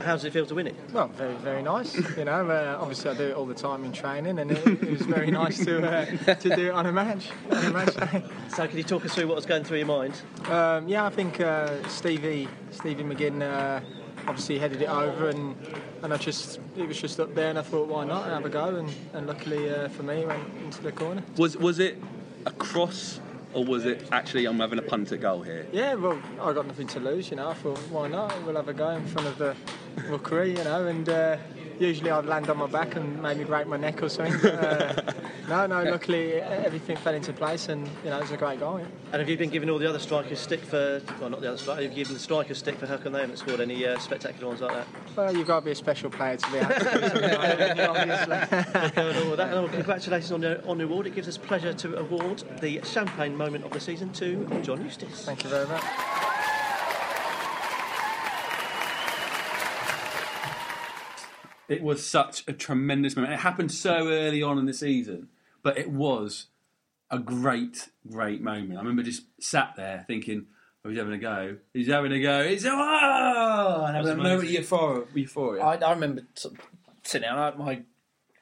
How 0.00 0.12
does 0.12 0.24
it 0.24 0.32
feel 0.32 0.46
to 0.46 0.54
win 0.54 0.68
it? 0.68 0.76
Well, 0.92 1.08
very, 1.08 1.34
very 1.36 1.62
nice. 1.62 1.96
You 2.16 2.24
know, 2.24 2.48
uh, 2.48 2.78
obviously 2.80 3.10
I 3.10 3.14
do 3.14 3.28
it 3.30 3.34
all 3.34 3.46
the 3.46 3.54
time 3.54 3.84
in 3.84 3.92
training, 3.92 4.38
and 4.38 4.52
it, 4.52 4.64
it 4.66 4.90
was 4.90 5.02
very 5.02 5.30
nice 5.30 5.64
to 5.64 5.84
uh, 5.84 6.34
to 6.34 6.54
do 6.54 6.68
it 6.68 6.70
on 6.70 6.86
a 6.86 6.92
match 6.92 7.30
on 7.50 7.64
a 7.64 7.70
match 7.70 7.94
day. 7.96 8.22
So, 8.48 8.68
can 8.68 8.76
you 8.76 8.84
talk 8.84 9.04
us 9.04 9.14
through 9.14 9.26
what 9.26 9.34
was 9.34 9.46
going 9.46 9.64
through 9.64 9.78
your 9.78 9.86
mind? 9.86 10.20
Um, 10.44 10.86
yeah, 10.86 11.04
I 11.04 11.10
think 11.10 11.40
uh, 11.40 11.82
Stevie 11.88 12.48
Stevie 12.70 13.02
McGinn 13.02 13.42
uh, 13.42 13.80
obviously 14.26 14.58
headed 14.58 14.82
it 14.82 14.88
over, 14.88 15.28
and 15.28 15.56
and 16.02 16.12
I 16.12 16.16
just 16.16 16.60
it 16.76 16.86
was 16.86 17.00
just 17.00 17.20
up 17.20 17.34
there, 17.34 17.50
and 17.50 17.58
I 17.58 17.62
thought 17.62 17.88
why 17.88 18.04
not 18.04 18.26
have 18.26 18.44
a 18.44 18.48
go, 18.48 18.76
and, 18.76 18.92
and 19.12 19.26
luckily 19.26 19.70
uh, 19.70 19.88
for 19.88 20.02
me 20.02 20.22
it 20.22 20.28
went 20.28 20.42
into 20.64 20.82
the 20.82 20.92
corner. 20.92 21.22
Was 21.36 21.56
was 21.56 21.78
it 21.78 21.98
a 22.46 22.50
cross 22.50 23.20
or 23.54 23.64
was 23.64 23.84
it 23.84 24.08
actually 24.12 24.46
I'm 24.46 24.58
having 24.60 24.78
a 24.78 24.82
punt 24.82 25.12
at 25.12 25.20
goal 25.20 25.42
here? 25.42 25.66
Yeah, 25.72 25.94
well, 25.94 26.20
I 26.40 26.52
got 26.52 26.66
nothing 26.66 26.86
to 26.88 27.00
lose, 27.00 27.30
you 27.30 27.36
know. 27.36 27.50
I 27.50 27.54
thought, 27.54 27.78
why 27.90 28.08
not? 28.08 28.34
We'll 28.44 28.56
have 28.56 28.68
a 28.68 28.72
go 28.72 28.90
in 28.90 29.06
front 29.06 29.28
of 29.28 29.38
the 29.38 29.54
rookery, 30.08 30.56
you 30.56 30.64
know. 30.64 30.86
And 30.86 31.08
uh, 31.08 31.36
usually 31.82 32.10
I'd 32.10 32.24
land 32.24 32.48
on 32.48 32.58
my 32.58 32.66
back 32.66 32.96
and 32.96 33.20
maybe 33.20 33.44
break 33.44 33.66
my 33.66 33.76
neck 33.76 34.02
or 34.02 34.08
something. 34.08 34.38
But, 34.40 34.54
uh, 34.54 35.12
no, 35.48 35.66
no. 35.66 35.90
Luckily, 35.90 36.34
everything 36.34 36.96
fell 36.96 37.14
into 37.14 37.32
place, 37.32 37.68
and 37.68 37.86
you 38.04 38.10
know, 38.10 38.18
it 38.18 38.22
was 38.22 38.30
a 38.30 38.36
great 38.36 38.60
goal. 38.60 38.78
Yeah. 38.78 38.86
And 39.12 39.20
have 39.20 39.28
you 39.28 39.36
been 39.36 39.50
giving 39.50 39.68
all 39.68 39.78
the 39.78 39.88
other 39.88 39.98
strikers 39.98 40.38
stick 40.38 40.60
for, 40.60 41.02
well, 41.20 41.30
not 41.30 41.40
the 41.40 41.48
other 41.48 41.58
strikers, 41.58 41.84
have 41.84 41.92
you 41.92 41.96
given 41.96 42.14
the 42.14 42.20
strikers 42.20 42.58
stick 42.58 42.78
for 42.78 42.86
how 42.86 42.96
come 42.96 43.12
they 43.12 43.20
haven't 43.20 43.36
scored 43.36 43.60
any 43.60 43.86
uh, 43.86 43.98
spectacular 43.98 44.46
ones 44.46 44.60
like 44.60 44.72
that? 44.72 44.86
Well, 45.16 45.36
you've 45.36 45.46
got 45.46 45.60
to 45.60 45.64
be 45.66 45.72
a 45.72 45.74
special 45.74 46.08
player 46.08 46.36
to 46.36 46.52
be 46.52 46.58
with 46.58 46.82
something 46.82 47.20
that, 47.20 47.90
obviously. 47.90 49.02
and 49.02 49.28
all 49.28 49.36
that. 49.36 49.52
And, 49.52 49.62
well, 49.62 49.68
congratulations 49.68 50.32
on 50.32 50.40
the, 50.40 50.64
on 50.66 50.78
the 50.78 50.84
award. 50.84 51.06
It 51.06 51.14
gives 51.14 51.28
us 51.28 51.36
pleasure 51.36 51.72
to 51.74 51.98
award 51.98 52.44
the 52.60 52.80
champagne 52.84 53.36
moment 53.36 53.64
of 53.64 53.72
the 53.72 53.80
season 53.80 54.12
to 54.14 54.44
John 54.62 54.82
Eustace. 54.84 55.24
Thank 55.24 55.44
you 55.44 55.50
very 55.50 55.66
much. 55.66 55.82
It 61.68 61.82
was 61.82 62.04
such 62.06 62.46
a 62.48 62.52
tremendous 62.52 63.16
moment. 63.16 63.34
It 63.34 63.40
happened 63.40 63.72
so 63.72 64.08
early 64.08 64.42
on 64.42 64.58
in 64.58 64.66
the 64.66 64.74
season, 64.74 65.28
but 65.62 65.78
it 65.78 65.90
was 65.90 66.46
a 67.10 67.18
great, 67.18 67.88
great 68.10 68.40
moment. 68.40 68.74
I 68.74 68.80
remember 68.82 69.02
just 69.02 69.24
sat 69.40 69.74
there 69.76 70.04
thinking, 70.06 70.46
oh, 70.84 70.88
he's 70.90 70.98
having 70.98 71.14
a 71.14 71.18
go. 71.18 71.56
He's 71.72 71.86
having 71.88 72.12
a 72.12 72.20
go. 72.20 72.46
He's 72.46 72.66
oh, 72.66 73.84
and 73.86 73.96
having 73.96 74.12
a 74.12 74.16
moment 74.16 74.44
of 74.44 74.50
euphoria. 74.50 75.06
euphoria. 75.14 75.62
I, 75.62 75.74
I 75.76 75.92
remember 75.92 76.22
of 76.44 76.52
sitting 77.04 77.28
down. 77.28 77.38
I, 77.38 77.56
my, 77.56 77.82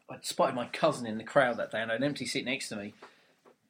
I 0.09 0.17
spotted 0.23 0.55
my 0.55 0.67
cousin 0.67 1.07
in 1.07 1.19
the 1.19 1.25
crowd 1.25 1.57
that 1.59 1.71
day, 1.71 1.81
and 1.83 1.91
I 1.91 1.95
had 1.95 2.01
an 2.03 2.07
empty 2.07 2.27
seat 2.27 2.45
next 2.45 2.69
to 2.71 2.77
me. 2.77 2.95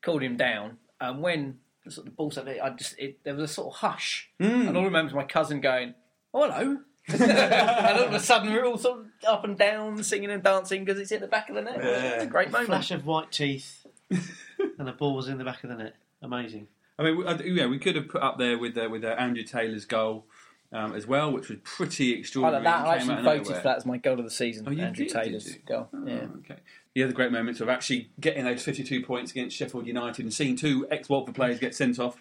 Called 0.03 0.22
him 0.22 0.36
down, 0.36 0.78
and 1.01 1.20
when 1.20 1.59
the 1.84 1.90
sort 1.90 2.07
of 2.07 2.16
ball 2.16 2.30
set, 2.30 2.48
I 2.48 2.70
just 2.70 2.98
it, 2.98 3.22
there 3.24 3.34
was 3.34 3.51
a 3.51 3.53
sort 3.53 3.74
of 3.74 3.80
hush, 3.80 4.30
Mm. 4.40 4.68
and 4.68 4.76
all 4.76 4.82
I 4.84 4.86
remember 4.86 5.11
is 5.11 5.14
my 5.14 5.24
cousin 5.24 5.61
going, 5.61 5.94
"Oh, 6.32 6.51
hello." 6.51 6.78
and 7.20 7.98
all 7.98 8.04
of 8.04 8.14
a 8.14 8.20
sudden, 8.20 8.52
we're 8.52 8.64
all 8.64 8.78
sort 8.78 9.00
of 9.00 9.06
up 9.26 9.44
and 9.44 9.56
down, 9.58 10.02
singing 10.02 10.30
and 10.30 10.42
dancing 10.42 10.84
because 10.84 11.00
it's 11.00 11.12
in 11.12 11.20
the 11.20 11.26
back 11.26 11.48
of 11.48 11.54
the 11.54 11.62
net. 11.62 11.78
It's 11.80 12.24
a 12.24 12.26
great 12.26 12.48
A 12.48 12.50
moment. 12.52 12.68
flash 12.68 12.90
of 12.90 13.06
white 13.06 13.30
teeth, 13.32 13.86
and 14.11 14.86
the 14.88 14.92
ball 14.92 15.14
was 15.14 15.28
in 15.28 15.38
the 15.38 15.44
back 15.44 15.62
of 15.64 15.70
the 15.70 15.76
net. 15.76 15.94
Amazing. 16.22 16.68
I 16.98 17.02
mean, 17.04 17.16
we- 17.18 17.26
I- 17.26 17.38
yeah, 17.40 17.66
we 17.66 17.78
could 17.78 17.96
have 17.96 18.08
put 18.08 18.22
up 18.22 18.38
there 18.38 18.58
with 18.58 18.76
uh, 18.76 18.88
with 18.90 19.04
uh, 19.04 19.08
Andrew 19.18 19.42
Taylor's 19.42 19.84
goal, 19.86 20.26
um, 20.72 20.94
as 20.94 21.06
well, 21.06 21.32
which 21.32 21.48
was 21.48 21.58
pretty 21.64 22.14
I, 22.14 22.18
extraordinary. 22.18 22.64
that, 22.64 22.86
I 22.86 22.96
actually 22.96 23.14
voted 23.22 23.42
nowhere. 23.46 23.56
for 23.61 23.68
that 23.68 23.76
as 23.78 23.86
my 23.86 23.96
goal 23.96 24.18
of 24.18 24.24
the 24.24 24.30
season. 24.30 24.64
Oh, 24.68 24.70
Andrew 24.70 25.06
did, 25.06 25.12
did 25.12 25.22
Taylor's 25.22 25.46
you? 25.54 25.61
goal. 25.66 25.88
Oh, 25.94 26.06
yeah. 26.06 26.26
okay. 26.40 26.56
The 26.94 27.04
other 27.04 27.12
great 27.12 27.30
moments 27.32 27.61
of 27.61 27.68
actually 27.68 28.11
getting 28.18 28.44
those 28.44 28.62
52 28.64 29.02
points 29.04 29.30
against 29.30 29.56
Sheffield 29.56 29.86
United 29.86 30.24
and 30.24 30.34
seeing 30.34 30.56
two 30.56 30.88
ex-Watford 30.90 31.36
players 31.36 31.61
get 31.61 31.72
sent 31.74 32.00
off. 32.00 32.16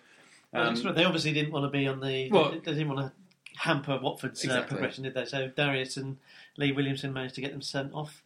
Um, 0.54 0.68
that's 0.76 0.86
right. 0.86 0.94
They 0.96 1.04
obviously 1.06 1.34
didn't 1.34 1.52
want 1.52 1.66
to 1.66 1.70
be 1.76 1.88
on 1.88 2.00
the. 2.00 2.30
Well- 2.32 2.52
they, 2.52 2.60
they 2.60 2.74
didn't 2.74 2.90
want 2.90 3.08
to 3.08 3.14
hamper 3.60 4.00
Watford's 4.02 4.48
uh, 4.48 4.64
progression, 4.64 5.04
did 5.04 5.14
they? 5.14 5.26
So 5.26 5.48
Darius 5.50 5.98
and 5.98 6.18
Lee 6.58 6.72
Williamson 6.72 7.14
managed 7.14 7.36
to 7.36 7.42
get 7.42 7.52
them 7.52 7.62
sent 7.62 7.94
off. 7.94 8.24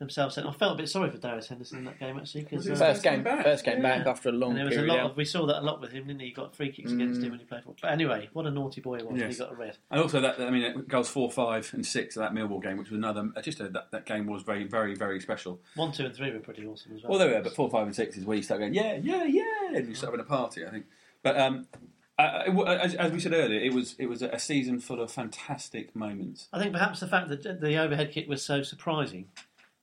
Themselves 0.00 0.34
sent 0.34 0.44
off. 0.48 0.58
Felt 0.58 0.72
a 0.74 0.76
bit 0.76 0.88
sorry 0.88 1.08
for 1.08 1.18
Darius 1.18 1.46
Henderson 1.46 1.78
in 1.78 1.84
that 1.84 2.00
game 2.00 2.18
actually 2.18 2.42
because 2.42 2.68
Was 2.68 2.80
it 2.80 2.84
first 2.84 3.02
game- 3.04 3.22
back. 3.22 3.44
first 3.44 3.64
game 3.64 3.80
back 3.80 4.04
after 4.06 4.28
a 4.28 4.32
long 4.32 4.50
and 4.50 4.58
there 4.58 4.64
was 4.66 4.74
period 4.74 4.90
a 4.90 4.92
lot 4.92 5.00
out. 5.04 5.10
of 5.12 5.16
we 5.16 5.24
saw 5.24 5.46
that 5.46 5.60
a 5.60 5.64
lot 5.64 5.80
with 5.80 5.92
him, 5.92 6.08
didn't 6.08 6.18
he? 6.20 6.26
He 6.26 6.32
got 6.32 6.54
free 6.56 6.72
kicks 6.72 6.90
against 6.90 7.20
Mm. 7.20 7.24
him 7.24 7.30
when 7.30 7.38
he 7.38 7.46
played 7.46 7.62
for. 7.62 7.76
But 7.80 7.92
anyway, 7.92 8.28
what 8.32 8.44
a 8.44 8.50
naughty 8.50 8.80
boy 8.80 8.98
he 8.98 9.04
was. 9.04 9.20
Yes. 9.20 9.34
He 9.36 9.38
got 9.38 9.52
a 9.52 9.54
red. 9.54 9.78
And 9.92 10.00
also 10.00 10.20
that 10.20 10.40
I 10.40 10.50
mean 10.50 10.62
it 10.64 10.88
goes 10.88 11.08
four, 11.08 11.30
five, 11.30 11.70
and 11.72 11.86
six 11.86 12.16
of 12.16 12.22
that 12.22 12.32
Millwall 12.34 12.60
game, 12.60 12.76
which 12.76 12.90
was 12.90 12.98
another. 12.98 13.30
Just 13.40 13.60
a, 13.60 13.68
that, 13.68 13.92
that 13.92 14.04
game 14.04 14.26
was 14.26 14.42
very, 14.42 14.64
very, 14.64 14.96
very 14.96 15.20
special. 15.20 15.60
One, 15.76 15.92
two, 15.92 16.04
and 16.06 16.14
three 16.14 16.32
were 16.32 16.40
pretty 16.40 16.66
awesome 16.66 16.96
as 16.96 17.02
well. 17.04 17.10
Well, 17.10 17.18
there 17.20 17.28
we 17.28 17.34
are, 17.36 17.42
but 17.42 17.54
four, 17.54 17.70
five, 17.70 17.86
and 17.86 17.94
six 17.94 18.16
is 18.16 18.24
where 18.24 18.36
you 18.36 18.42
start 18.42 18.60
going, 18.60 18.74
yeah, 18.74 18.98
yeah, 19.00 19.22
yeah, 19.24 19.44
and 19.76 19.86
you 19.88 19.94
start 19.94 20.12
having 20.12 20.26
a 20.26 20.28
party. 20.28 20.66
I 20.66 20.70
think, 20.70 20.86
but 21.22 21.38
um, 21.38 21.68
uh, 22.18 22.44
as, 22.66 22.94
as 22.94 23.12
we 23.12 23.20
said 23.20 23.32
earlier, 23.32 23.60
it 23.60 23.72
was 23.72 23.96
it 23.98 24.06
was 24.06 24.22
a 24.22 24.38
season 24.38 24.80
full 24.80 25.00
of 25.00 25.10
fantastic 25.10 25.94
moments. 25.96 26.48
I 26.52 26.60
think 26.60 26.72
perhaps 26.72 27.00
the 27.00 27.08
fact 27.08 27.28
that 27.28 27.60
the 27.60 27.76
overhead 27.76 28.12
kick 28.12 28.28
was 28.28 28.44
so 28.44 28.62
surprising 28.62 29.28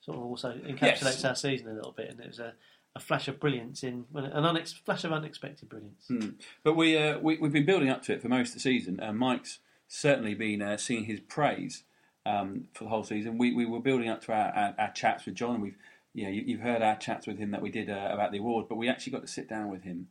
sort 0.01 0.17
of 0.17 0.23
also 0.23 0.53
encapsulates 0.53 1.01
Yes. 1.01 1.25
our 1.25 1.36
season 1.36 1.67
a 1.69 1.73
little 1.73 1.91
bit, 1.91 2.09
and 2.09 2.19
it 2.19 2.27
was 2.27 2.39
a, 2.39 2.53
a 2.95 2.99
flash 2.99 3.27
of 3.27 3.39
brilliance 3.39 3.84
in 3.84 4.05
an 4.15 4.32
unex- 4.32 4.73
flash 4.84 5.03
of 5.03 5.11
unexpected 5.11 5.69
brilliance. 5.69 6.05
Hmm. 6.07 6.29
But 6.63 6.75
we, 6.75 6.97
uh, 6.97 7.19
we 7.19 7.38
we've 7.38 7.51
been 7.53 7.65
building 7.65 7.89
up 7.89 8.01
to 8.03 8.13
it 8.13 8.21
for 8.21 8.29
most 8.29 8.49
of 8.49 8.53
the 8.55 8.59
season. 8.61 8.99
Uh, 9.01 9.13
Mike's 9.13 9.59
certainly 9.88 10.34
been 10.34 10.61
uh, 10.61 10.77
seeing 10.77 11.03
his 11.05 11.19
praise 11.19 11.84
um, 12.25 12.67
for 12.73 12.86
the 12.86 12.89
whole 12.89 13.03
season. 13.03 13.38
We, 13.38 13.53
we 13.53 13.65
were 13.65 13.82
building 13.82 14.09
up 14.09 14.21
to 14.23 14.32
our, 14.34 14.51
our, 14.53 14.75
our 14.79 14.91
chats 14.91 15.25
with 15.25 15.36
John, 15.36 15.55
and 15.55 15.63
we've 15.63 15.77
know 16.15 16.29
you, 16.29 16.43
you've 16.45 16.61
heard 16.61 16.82
our 16.82 16.95
chats 16.95 17.27
with 17.27 17.38
him 17.38 17.51
that 17.51 17.61
we 17.61 17.69
did 17.69 17.89
uh, 17.89 18.09
about 18.11 18.32
the 18.32 18.38
award, 18.39 18.67
but 18.69 18.75
we 18.75 18.89
actually 18.89 19.11
got 19.11 19.21
to 19.21 19.27
sit 19.27 19.47
down 19.49 19.69
with 19.69 19.84
him 19.84 20.07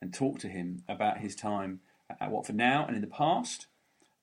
and 0.00 0.12
talk 0.12 0.38
to 0.40 0.48
him 0.48 0.82
about 0.88 1.18
his 1.18 1.34
time 1.34 1.80
at, 2.08 2.16
at 2.20 2.30
Watford 2.30 2.56
now 2.56 2.86
and 2.86 2.96
in 2.96 3.02
the 3.02 3.08
past, 3.08 3.66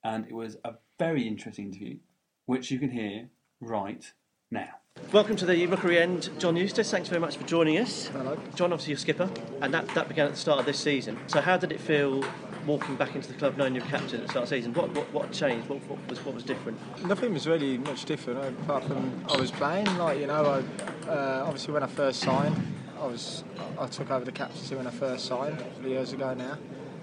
and 0.04 0.26
it 0.26 0.34
was 0.34 0.58
a 0.64 0.76
very 0.98 1.28
interesting 1.28 1.66
interview, 1.66 1.98
which 2.46 2.72
you 2.72 2.80
can 2.80 2.92
hear 2.92 3.30
right 3.60 4.14
now. 4.50 4.80
Welcome 5.12 5.36
to 5.38 5.46
the 5.46 5.66
Rookery 5.68 6.00
End, 6.00 6.30
John 6.40 6.56
Eustace. 6.56 6.90
Thanks 6.90 7.08
very 7.08 7.22
much 7.22 7.38
for 7.38 7.46
joining 7.46 7.78
us. 7.78 8.08
Hello. 8.08 8.38
John, 8.56 8.74
obviously 8.74 8.92
your 8.92 8.98
skipper, 8.98 9.30
and 9.62 9.74
that, 9.74 9.88
that 9.90 10.08
began 10.08 10.26
at 10.26 10.34
the 10.34 10.40
start 10.40 10.60
of 10.60 10.66
this 10.66 10.80
season. 10.80 11.18
So 11.28 11.40
how 11.40 11.56
did 11.56 11.72
it 11.72 11.80
feel 11.80 12.26
walking 12.66 12.96
back 12.96 13.16
into 13.16 13.32
the 13.32 13.38
club 13.38 13.56
knowing 13.58 13.76
you're 13.76 13.86
captain 13.86 14.20
at 14.20 14.26
the 14.26 14.30
start 14.30 14.44
of 14.44 14.50
the 14.50 14.56
season? 14.58 14.74
What, 14.74 14.94
what, 14.94 15.14
what 15.14 15.32
changed? 15.32 15.70
What, 15.70 15.80
what, 15.88 16.10
was, 16.10 16.26
what 16.26 16.36
was 16.36 16.44
different? 16.44 16.80
Nothing 17.06 17.34
was 17.34 17.48
really 17.48 17.78
much 17.78 18.06
different 18.06 18.40
apart 18.64 18.84
from 18.84 19.24
I 19.30 19.38
was 19.38 19.52
playing. 19.52 19.86
Like 19.98 20.20
you 20.20 20.28
know, 20.28 20.64
I, 21.06 21.10
uh, 21.10 21.44
obviously 21.46 21.74
when 21.74 21.84
I 21.84 21.88
first 21.88 22.20
signed, 22.20 22.56
I 23.02 23.06
was 23.06 23.43
I 23.80 23.88
took 23.88 24.12
over 24.12 24.26
the 24.26 24.32
captaincy 24.32 24.76
when 24.76 24.88
I 24.88 24.91
first 24.91 25.26
signed 25.26 25.64
years 25.84 26.14
ago 26.14 26.34
now, 26.34 26.58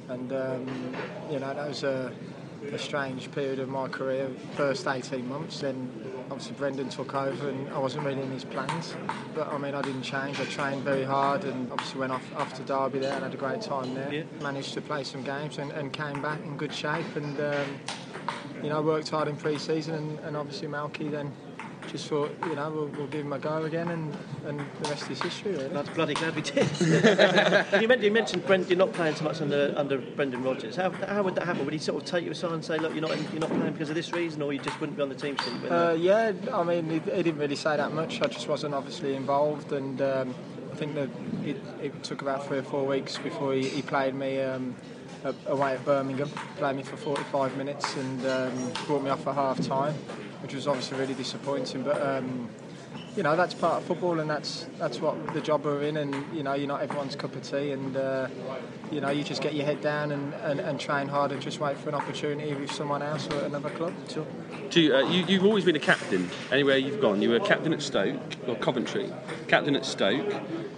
and 0.09 0.33
um, 0.33 0.97
you 1.31 1.39
know 1.39 1.55
that 1.55 1.69
was 1.69 1.83
a, 1.85 2.13
a 2.73 2.79
strange 2.79 3.31
period 3.33 3.59
of 3.59 3.69
my 3.69 3.89
career. 3.89 4.29
First 4.57 4.87
18 4.87 5.29
months, 5.29 5.61
then 5.61 5.91
obviously 6.31 6.55
Brendan 6.57 6.89
took 6.89 7.15
over, 7.15 7.49
and 7.49 7.69
I 7.71 7.79
wasn't 7.79 8.05
really 8.05 8.23
in 8.23 8.31
his 8.31 8.45
plans. 8.45 8.95
But 9.35 9.49
I 9.49 9.59
mean, 9.59 9.75
I 9.75 9.83
didn't 9.83 10.03
change. 10.03 10.41
I 10.41 10.45
trained 10.47 10.83
very 10.83 11.05
hard, 11.05 11.45
and 11.45 11.71
obviously 11.71 12.01
went 12.01 12.13
off 12.13 12.55
to 12.55 12.63
Derby 12.63 12.99
there 12.99 13.15
and 13.15 13.25
had 13.25 13.35
a 13.35 13.39
great 13.39 13.61
time 13.61 13.95
there. 13.95 14.25
Managed 14.41 14.75
to 14.75 14.81
play 14.81 15.05
some 15.05 15.23
games 15.23 15.59
and, 15.59 15.71
and 15.73 15.93
came 15.93 16.21
back 16.23 16.41
in 16.45 16.57
good 16.57 16.73
shape, 16.73 17.17
and. 17.17 17.41
Um, 17.41 17.81
you 18.63 18.71
know, 18.71 18.81
worked 18.81 19.11
hard 19.11 19.29
in 19.29 19.37
pre-season, 19.37 19.95
and, 19.95 20.19
and 20.21 20.37
obviously 20.39 20.69
Malky 20.69 21.11
then 21.11 21.31
just 21.91 22.09
thought, 22.09 22.31
you 22.47 22.55
know, 22.55 22.71
we'll, 22.71 22.87
we'll 22.89 23.07
give 23.07 23.25
him 23.25 23.33
a 23.33 23.39
go 23.39 23.63
again, 23.65 23.89
and, 23.91 24.17
and 24.47 24.61
the 24.61 24.89
rest 24.89 25.11
is 25.11 25.21
history. 25.21 25.53
Really. 25.53 25.69
Bloody, 25.69 25.93
bloody 25.93 26.15
glad 26.15 26.35
we 26.35 26.43
did. 26.43 26.69
you, 27.81 27.89
meant, 27.89 28.03
you 28.03 28.11
mentioned 28.11 28.47
Brent, 28.47 28.69
you're 28.69 28.79
not 28.79 28.93
playing 28.93 29.15
so 29.17 29.25
much 29.25 29.41
under 29.41 29.73
under 29.77 29.99
Brendan 29.99 30.43
Rodgers. 30.43 30.77
How, 30.77 30.91
how 30.91 31.23
would 31.23 31.35
that 31.37 31.45
happen? 31.45 31.65
Would 31.65 31.73
he 31.73 31.79
sort 31.79 32.03
of 32.03 32.09
take 32.09 32.25
you 32.25 32.31
aside 32.31 32.53
and 32.53 32.65
say, 32.65 32.79
look, 32.79 32.93
you're 32.93 33.07
not 33.07 33.17
you're 33.33 33.41
not 33.41 33.51
playing 33.51 33.73
because 33.73 33.91
of 33.91 33.95
this 33.95 34.13
reason, 34.13 34.43
or 34.43 34.53
you 34.53 34.59
just 34.59 34.79
wouldn't 34.81 34.97
be 34.97 35.03
on 35.03 35.09
the 35.09 35.15
team 35.15 35.37
sheet? 35.37 35.71
Uh, 35.71 35.97
yeah, 35.99 36.33
I 36.53 36.63
mean, 36.63 36.89
he, 36.89 36.99
he 36.99 37.23
didn't 37.23 37.39
really 37.39 37.57
say 37.57 37.77
that 37.77 37.93
much. 37.93 38.21
I 38.21 38.27
just 38.27 38.49
wasn't 38.49 38.75
obviously 38.75 39.15
involved, 39.15 39.73
and 39.73 40.01
um, 40.03 40.35
I 40.73 40.77
think 40.77 40.95
that 40.97 41.09
it, 41.45 41.57
it 41.81 42.03
took 42.03 42.23
about 42.23 42.47
three 42.47 42.59
or 42.59 42.63
four 42.65 42.85
weeks 42.85 43.17
before 43.19 43.55
he, 43.55 43.69
he 43.69 43.81
played 43.81 44.15
me 44.15 44.41
um, 44.41 44.75
away 45.47 45.75
at 45.75 45.85
Birmingham. 45.85 46.29
Played 46.57 46.77
me 46.77 46.83
for 46.83 46.97
45 46.97 47.57
minutes 47.57 47.95
and 47.97 48.27
um, 48.27 48.73
brought 48.87 49.03
me 49.03 49.11
off 49.11 49.27
at 49.27 49.35
half 49.35 49.61
time, 49.67 49.95
which 50.45 50.53
was 50.53 50.69
obviously 50.69 50.99
really 50.99 51.15
disappointing. 51.15 51.83
But 51.83 52.03
um, 52.03 52.51
you 53.17 53.23
know, 53.23 53.35
that's 53.35 53.55
part 53.55 53.81
of 53.81 53.85
football, 53.85 54.21
and 54.21 54.29
that's 54.29 54.67
that's 54.79 55.01
what 55.01 55.33
the 55.33 55.41
job 55.41 55.65
we're 55.65 55.85
in. 55.85 55.97
And 55.97 56.15
you 56.37 56.43
know, 56.43 56.53
you're 56.53 56.69
not 56.69 56.83
everyone's 56.83 57.17
cup 57.17 57.35
of 57.35 57.43
tea, 57.43 57.71
and 57.71 57.97
uh, 57.97 58.29
you 58.93 59.01
know, 59.01 59.09
you 59.09 59.25
just 59.25 59.41
get 59.41 59.55
your 59.55 59.65
head 59.65 59.81
down 59.81 60.13
and, 60.13 60.35
and, 60.35 60.61
and 60.61 60.79
train 60.79 61.09
hard 61.09 61.33
and 61.33 61.41
just 61.41 61.61
wait 61.61 61.79
for 61.79 61.89
an 61.89 61.95
opportunity 61.95 62.53
with 62.53 62.71
someone 62.71 63.01
else 63.01 63.27
or 63.29 63.43
another 63.45 63.71
club. 63.71 63.95
Sure. 64.11 64.27
Do 64.69 64.83
you, 64.83 64.95
uh, 64.95 65.09
you, 65.09 65.25
you've 65.25 65.47
always 65.47 65.65
been 65.65 65.77
a 65.77 65.81
captain 65.81 66.29
anywhere 66.53 66.77
you've 66.77 67.01
gone. 67.01 67.23
You 67.23 67.31
were 67.31 67.41
captain 67.41 67.73
at 67.73 67.81
Stoke 67.81 68.21
or 68.47 68.55
Coventry, 68.57 69.11
captain 69.49 69.77
at 69.77 69.87
Stoke, 69.87 70.29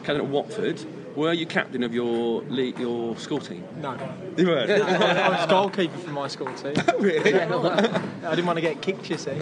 captain 0.05 0.19
at 0.19 0.27
Watford. 0.27 0.81
Were 1.17 1.33
you 1.33 1.47
captain 1.47 1.83
of 1.83 1.95
your 1.95 2.43
league, 2.43 2.79
your 2.79 3.17
school 3.17 3.41
team? 3.41 3.65
No. 3.79 3.99
You 4.37 4.49
weren't? 4.49 4.71
I 4.83 5.29
was 5.31 5.47
goalkeeper 5.49 5.97
for 5.97 6.11
my 6.11 6.29
school 6.29 6.53
team. 6.55 6.75
really? 6.99 7.31
Yeah, 7.31 8.03
I 8.23 8.31
didn't 8.35 8.45
want 8.45 8.59
to 8.59 8.61
get 8.61 8.83
kicked, 8.83 9.09
you 9.09 9.17
see. 9.17 9.39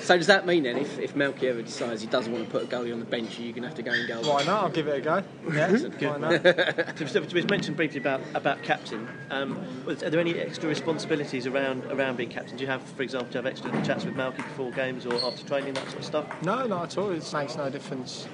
So 0.00 0.16
does 0.16 0.26
that 0.26 0.44
mean 0.44 0.64
then, 0.64 0.78
if, 0.78 0.98
if 0.98 1.14
Malky 1.14 1.44
ever 1.44 1.62
decides 1.62 2.00
he 2.00 2.08
doesn't 2.08 2.32
want 2.32 2.44
to 2.44 2.50
put 2.50 2.64
a 2.64 2.66
goalie 2.66 2.92
on 2.92 2.98
the 2.98 3.04
bench, 3.04 3.38
you're 3.38 3.52
going 3.52 3.62
to 3.62 3.68
have 3.68 3.76
to 3.76 3.82
go 3.82 3.92
and 3.92 4.08
go? 4.08 4.20
Why 4.28 4.42
not? 4.44 4.64
I'll 4.64 4.68
give 4.68 4.88
it 4.88 4.98
a 4.98 5.00
go. 5.00 5.22
Yeah, 5.52 5.70
why 6.10 6.18
not? 6.18 6.44
It 7.26 7.32
was 7.32 7.48
mentioned 7.48 7.76
briefly 7.76 7.98
about 7.98 8.20
about 8.34 8.62
captain. 8.62 9.08
Um, 9.30 9.58
are 9.86 9.94
there 9.94 10.20
any 10.20 10.38
extra 10.38 10.68
responsibilities 10.68 11.46
around 11.46 11.84
around 11.86 12.16
being 12.16 12.30
captain? 12.30 12.56
Do 12.56 12.64
you 12.64 12.70
have, 12.70 12.82
for 12.82 13.02
example, 13.02 13.28
do 13.30 13.38
you 13.38 13.44
have 13.44 13.46
extra 13.46 13.70
chats 13.84 14.04
with 14.04 14.14
Malky 14.14 14.36
before 14.36 14.70
games 14.72 15.06
or 15.06 15.14
after 15.24 15.46
training, 15.46 15.74
that 15.74 15.86
sort 15.86 15.98
of 15.98 16.04
stuff? 16.04 16.42
No, 16.42 16.66
not 16.66 16.84
at 16.84 16.98
all. 16.98 17.10
It 17.10 17.32
makes 17.32 17.56
no 17.56 17.70
difference 17.70 18.26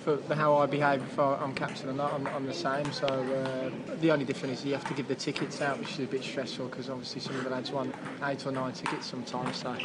for 0.00 0.34
how 0.34 0.56
I 0.56 0.66
behave 0.66 1.02
if 1.02 1.18
I'm 1.18 1.54
captain 1.54 1.90
or 1.90 1.92
not. 1.92 2.12
I'm, 2.12 2.26
I'm 2.28 2.46
the 2.46 2.54
same. 2.54 2.90
So 2.92 3.06
uh, 3.06 3.96
the 4.00 4.10
only 4.10 4.24
difference 4.24 4.60
is 4.60 4.66
you 4.66 4.72
have 4.72 4.88
to 4.88 4.94
give 4.94 5.08
the 5.08 5.14
tickets 5.14 5.60
out, 5.60 5.78
which 5.78 5.92
is 5.92 6.00
a 6.00 6.06
bit 6.06 6.22
stressful 6.22 6.68
because 6.68 6.88
obviously 6.88 7.20
some 7.20 7.36
of 7.36 7.44
the 7.44 7.50
lads 7.50 7.70
want 7.70 7.94
eight 8.24 8.46
or 8.46 8.52
nine 8.52 8.72
tickets 8.72 9.06
sometimes. 9.06 9.56
So 9.56 9.76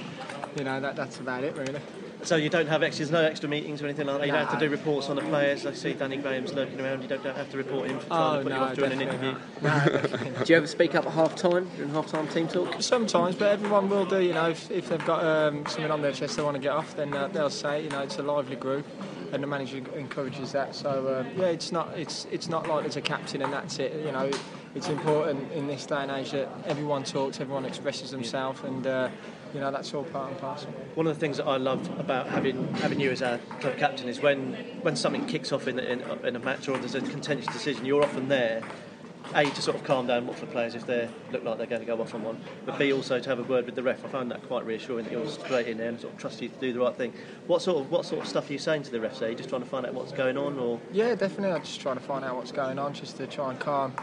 you 0.58 0.64
know 0.64 0.80
that, 0.80 0.96
that's 0.96 1.20
about 1.20 1.44
it 1.44 1.56
really. 1.58 1.82
So 2.26 2.36
you 2.38 2.50
don't 2.50 2.68
have 2.68 2.82
extra, 2.82 3.06
there's 3.06 3.12
no 3.12 3.22
extra 3.24 3.48
meetings 3.48 3.82
or 3.82 3.86
anything 3.86 4.08
like 4.08 4.18
that. 4.20 4.26
You 4.26 4.32
don't 4.34 4.48
have 4.48 4.60
to 4.60 4.66
do 4.66 4.72
reports 4.72 5.10
on 5.10 5.16
the 5.16 5.22
players. 5.22 5.66
I 5.66 5.74
see 5.74 5.94
Danny 5.94 6.18
Graham's 6.18 6.54
lurking 6.54 6.82
around. 6.82 7.04
You 7.04 7.08
don't, 7.08 7.24
don't 7.24 7.38
have 7.38 7.52
to 7.52 7.58
report 7.58 7.90
him 7.90 8.00
for 8.00 8.08
trying 8.08 8.36
Oh, 8.36 8.38
to 8.38 8.44
put 8.44 8.52
you 8.52 8.58
no, 8.60 8.64
off 8.66 8.74
during 8.76 8.92
an 8.94 9.00
definitely 9.00 9.30
interview. 9.30 10.44
Do 10.46 10.54
you 10.54 10.58
ever 10.58 10.68
speak 10.68 10.96
up 10.96 11.06
at 11.06 11.12
half 11.12 11.36
time 11.36 11.70
during 11.76 11.92
half 11.92 12.08
time 12.08 12.28
team 12.30 12.48
talk? 12.48 12.82
Sometimes, 12.82 13.36
but 13.36 13.52
everyone 13.52 13.90
will 13.90 14.06
do. 14.06 14.22
You 14.22 14.34
know, 14.34 14.50
if, 14.50 14.72
if 14.72 14.90
they've 14.90 15.06
got 15.06 15.24
um, 15.24 15.66
something 15.68 15.92
on 15.92 16.02
their 16.02 16.12
chest 16.14 16.38
they 16.38 16.44
want 16.44 16.56
to 16.56 16.62
get 16.62 16.72
off, 16.74 16.96
then 16.96 17.14
uh, 17.14 17.28
they'll 17.28 17.50
say. 17.52 17.84
You 17.84 17.90
know, 17.90 18.02
it's 18.02 18.18
a 18.18 18.24
lively 18.24 18.56
group, 18.56 18.86
and 19.32 19.44
the 19.44 19.48
manager 19.48 19.78
encourages 19.96 20.52
that. 20.54 20.74
So 20.74 21.08
uh, 21.08 21.26
yeah, 21.38 21.46
it's 21.48 21.72
not 21.72 21.90
it's 21.96 22.26
it's 22.32 22.50
not 22.50 22.68
like 22.68 22.82
there's 22.82 22.98
a 22.98 23.02
captain 23.02 23.44
and 23.44 23.54
that's 23.54 23.78
it. 23.78 24.04
You 24.04 24.12
know, 24.12 24.32
it's 24.74 24.90
important 24.90 25.52
in 25.52 25.68
this 25.68 25.86
day 25.86 25.98
and 25.98 26.12
age 26.12 26.32
that 26.32 26.50
everyone 26.66 27.04
talks, 27.04 27.40
everyone 27.40 27.66
expresses 27.66 28.10
themselves, 28.12 28.62
and 28.64 28.88
uh, 28.88 29.10
you 29.54 29.60
know 29.60 29.72
that's 29.72 29.94
all 29.94 30.04
part 30.04 30.32
and 30.32 30.40
parcel. 30.40 30.70
One 30.96 31.08
of 31.08 31.14
the 31.14 31.20
things 31.20 31.38
that 31.38 31.46
I 31.46 31.58
loved 31.58 31.90
about 32.00 32.28
having 32.28 32.74
having 32.76 33.00
you 33.00 33.12
as 33.12 33.22
our 33.22 33.38
club 33.60 33.78
captain 33.78 34.08
is 34.08 34.22
when 34.22 34.54
when 34.82 34.96
something 34.96 35.26
kicks 35.26 35.52
off 35.52 35.68
in, 35.68 35.80
in, 35.80 36.02
in 36.24 36.36
a 36.36 36.40
match 36.40 36.68
or 36.68 36.78
there's 36.78 36.96
a 36.96 37.02
contentious 37.02 37.48
decision, 37.48 37.86
you're 37.86 38.04
often 38.04 38.28
there. 38.28 38.64
A 39.34 39.44
to 39.44 39.62
sort 39.62 39.76
of 39.76 39.84
calm 39.84 40.06
down 40.06 40.28
Watford 40.28 40.52
players 40.52 40.76
if 40.76 40.86
they 40.86 41.10
look 41.32 41.44
like 41.44 41.58
they're 41.58 41.66
going 41.66 41.82
to 41.82 41.88
go 41.88 42.00
off 42.00 42.14
on 42.14 42.22
one, 42.22 42.40
but 42.64 42.78
B 42.78 42.94
also 42.94 43.20
to 43.20 43.30
have 43.30 43.40
a 43.40 43.44
word 43.44 43.66
with 43.66 43.74
the 43.74 43.82
ref. 43.82 44.06
I 44.06 44.08
find 44.08 44.30
that 44.30 44.44
quite 44.44 44.64
reassuring 44.68 45.06
that 45.06 45.12
you're 45.12 45.28
straight 45.28 45.68
in 45.68 45.80
there 45.80 45.90
and 45.90 46.00
sort 46.00 46.14
of 46.14 46.20
trust 46.20 46.44
you 46.44 46.50
to 46.50 46.56
do 46.60 46.72
the 46.72 46.80
right 46.80 46.96
thing. 46.96 47.12
What 47.48 47.64
sort 47.64 47.82
of 47.82 47.90
what 47.90 48.06
sort 48.06 48.22
of 48.22 48.28
stuff 48.28 48.50
are 48.50 48.54
you 48.54 48.60
saying 48.60 48.84
to 48.84 48.92
the 48.92 49.00
refs? 49.00 49.24
Are 49.24 49.30
you 49.30 49.36
just 49.36 49.50
trying 49.50 49.64
to 49.64 49.68
find 49.68 49.84
out 49.84 49.96
what's 49.96 50.12
going 50.12 50.38
on, 50.38 50.60
or 50.60 50.80
Yeah, 50.92 51.16
definitely. 51.16 51.56
I'm 51.56 51.64
just 51.64 51.82
trying 51.82 51.96
to 51.96 52.04
find 52.04 52.24
out 52.24 52.36
what's 52.36 52.52
going 52.52 52.78
on, 52.78 52.94
just 52.94 53.18
to 53.18 53.26
try 53.26 53.50
and 53.50 53.60
calm 53.60 53.96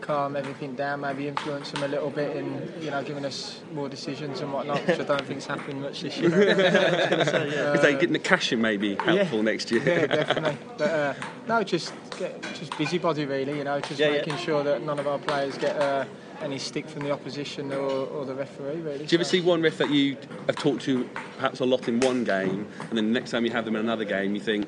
calm 0.00 0.36
everything 0.36 0.74
down, 0.74 1.00
maybe 1.00 1.28
influence 1.28 1.70
them 1.70 1.82
a 1.82 1.88
little 1.88 2.10
bit 2.10 2.36
in 2.36 2.72
you 2.80 2.90
know 2.90 3.02
giving 3.02 3.24
us 3.24 3.60
more 3.72 3.88
decisions 3.88 4.40
and 4.40 4.52
whatnot, 4.52 4.86
which 4.86 5.00
I 5.00 5.04
don't 5.04 5.24
think's 5.26 5.46
happening 5.46 5.80
much 5.80 6.00
this 6.02 6.18
year. 6.18 6.30
Is 7.74 7.80
they 7.82 7.92
getting 7.94 8.12
the 8.12 8.18
cash 8.18 8.52
in 8.52 8.60
maybe 8.60 8.94
helpful 8.96 9.42
next 9.42 9.70
year? 9.70 9.82
Yeah, 9.84 10.06
definitely. 10.24 10.58
But 10.78 10.90
uh, 10.90 11.14
no, 11.48 11.62
just 11.62 11.92
get, 12.18 12.40
just 12.54 12.76
busybody 12.78 13.24
really. 13.26 13.58
You 13.58 13.64
know, 13.64 13.80
just 13.80 13.98
Yeah, 13.98 14.08
yeah. 14.08 14.12
making 14.18 14.36
sure 14.38 14.62
that 14.62 14.82
none 14.82 14.98
of 14.98 15.06
our 15.06 15.18
players 15.18 15.56
get 15.58 15.76
uh, 15.80 16.04
any 16.42 16.58
stick 16.58 16.88
from 16.88 17.02
the 17.02 17.10
opposition 17.10 17.72
or, 17.72 18.06
or 18.06 18.24
the 18.24 18.34
referee. 18.34 18.80
Really. 18.80 18.98
Do 18.98 19.04
you 19.04 19.18
ever 19.18 19.24
So- 19.24 19.30
see 19.32 19.40
one 19.40 19.62
ref 19.62 19.78
that 19.78 19.90
you 19.90 20.16
have 20.46 20.56
talked 20.56 20.82
to 20.82 21.08
perhaps 21.36 21.60
a 21.60 21.64
lot 21.64 21.88
in 21.88 22.00
one 22.00 22.24
game, 22.24 22.66
and 22.88 22.96
then 22.98 23.12
the 23.12 23.18
next 23.20 23.30
time 23.30 23.44
you 23.44 23.50
have 23.52 23.64
them 23.64 23.76
in 23.76 23.82
another 23.82 24.04
game, 24.04 24.34
you 24.34 24.40
think, 24.40 24.66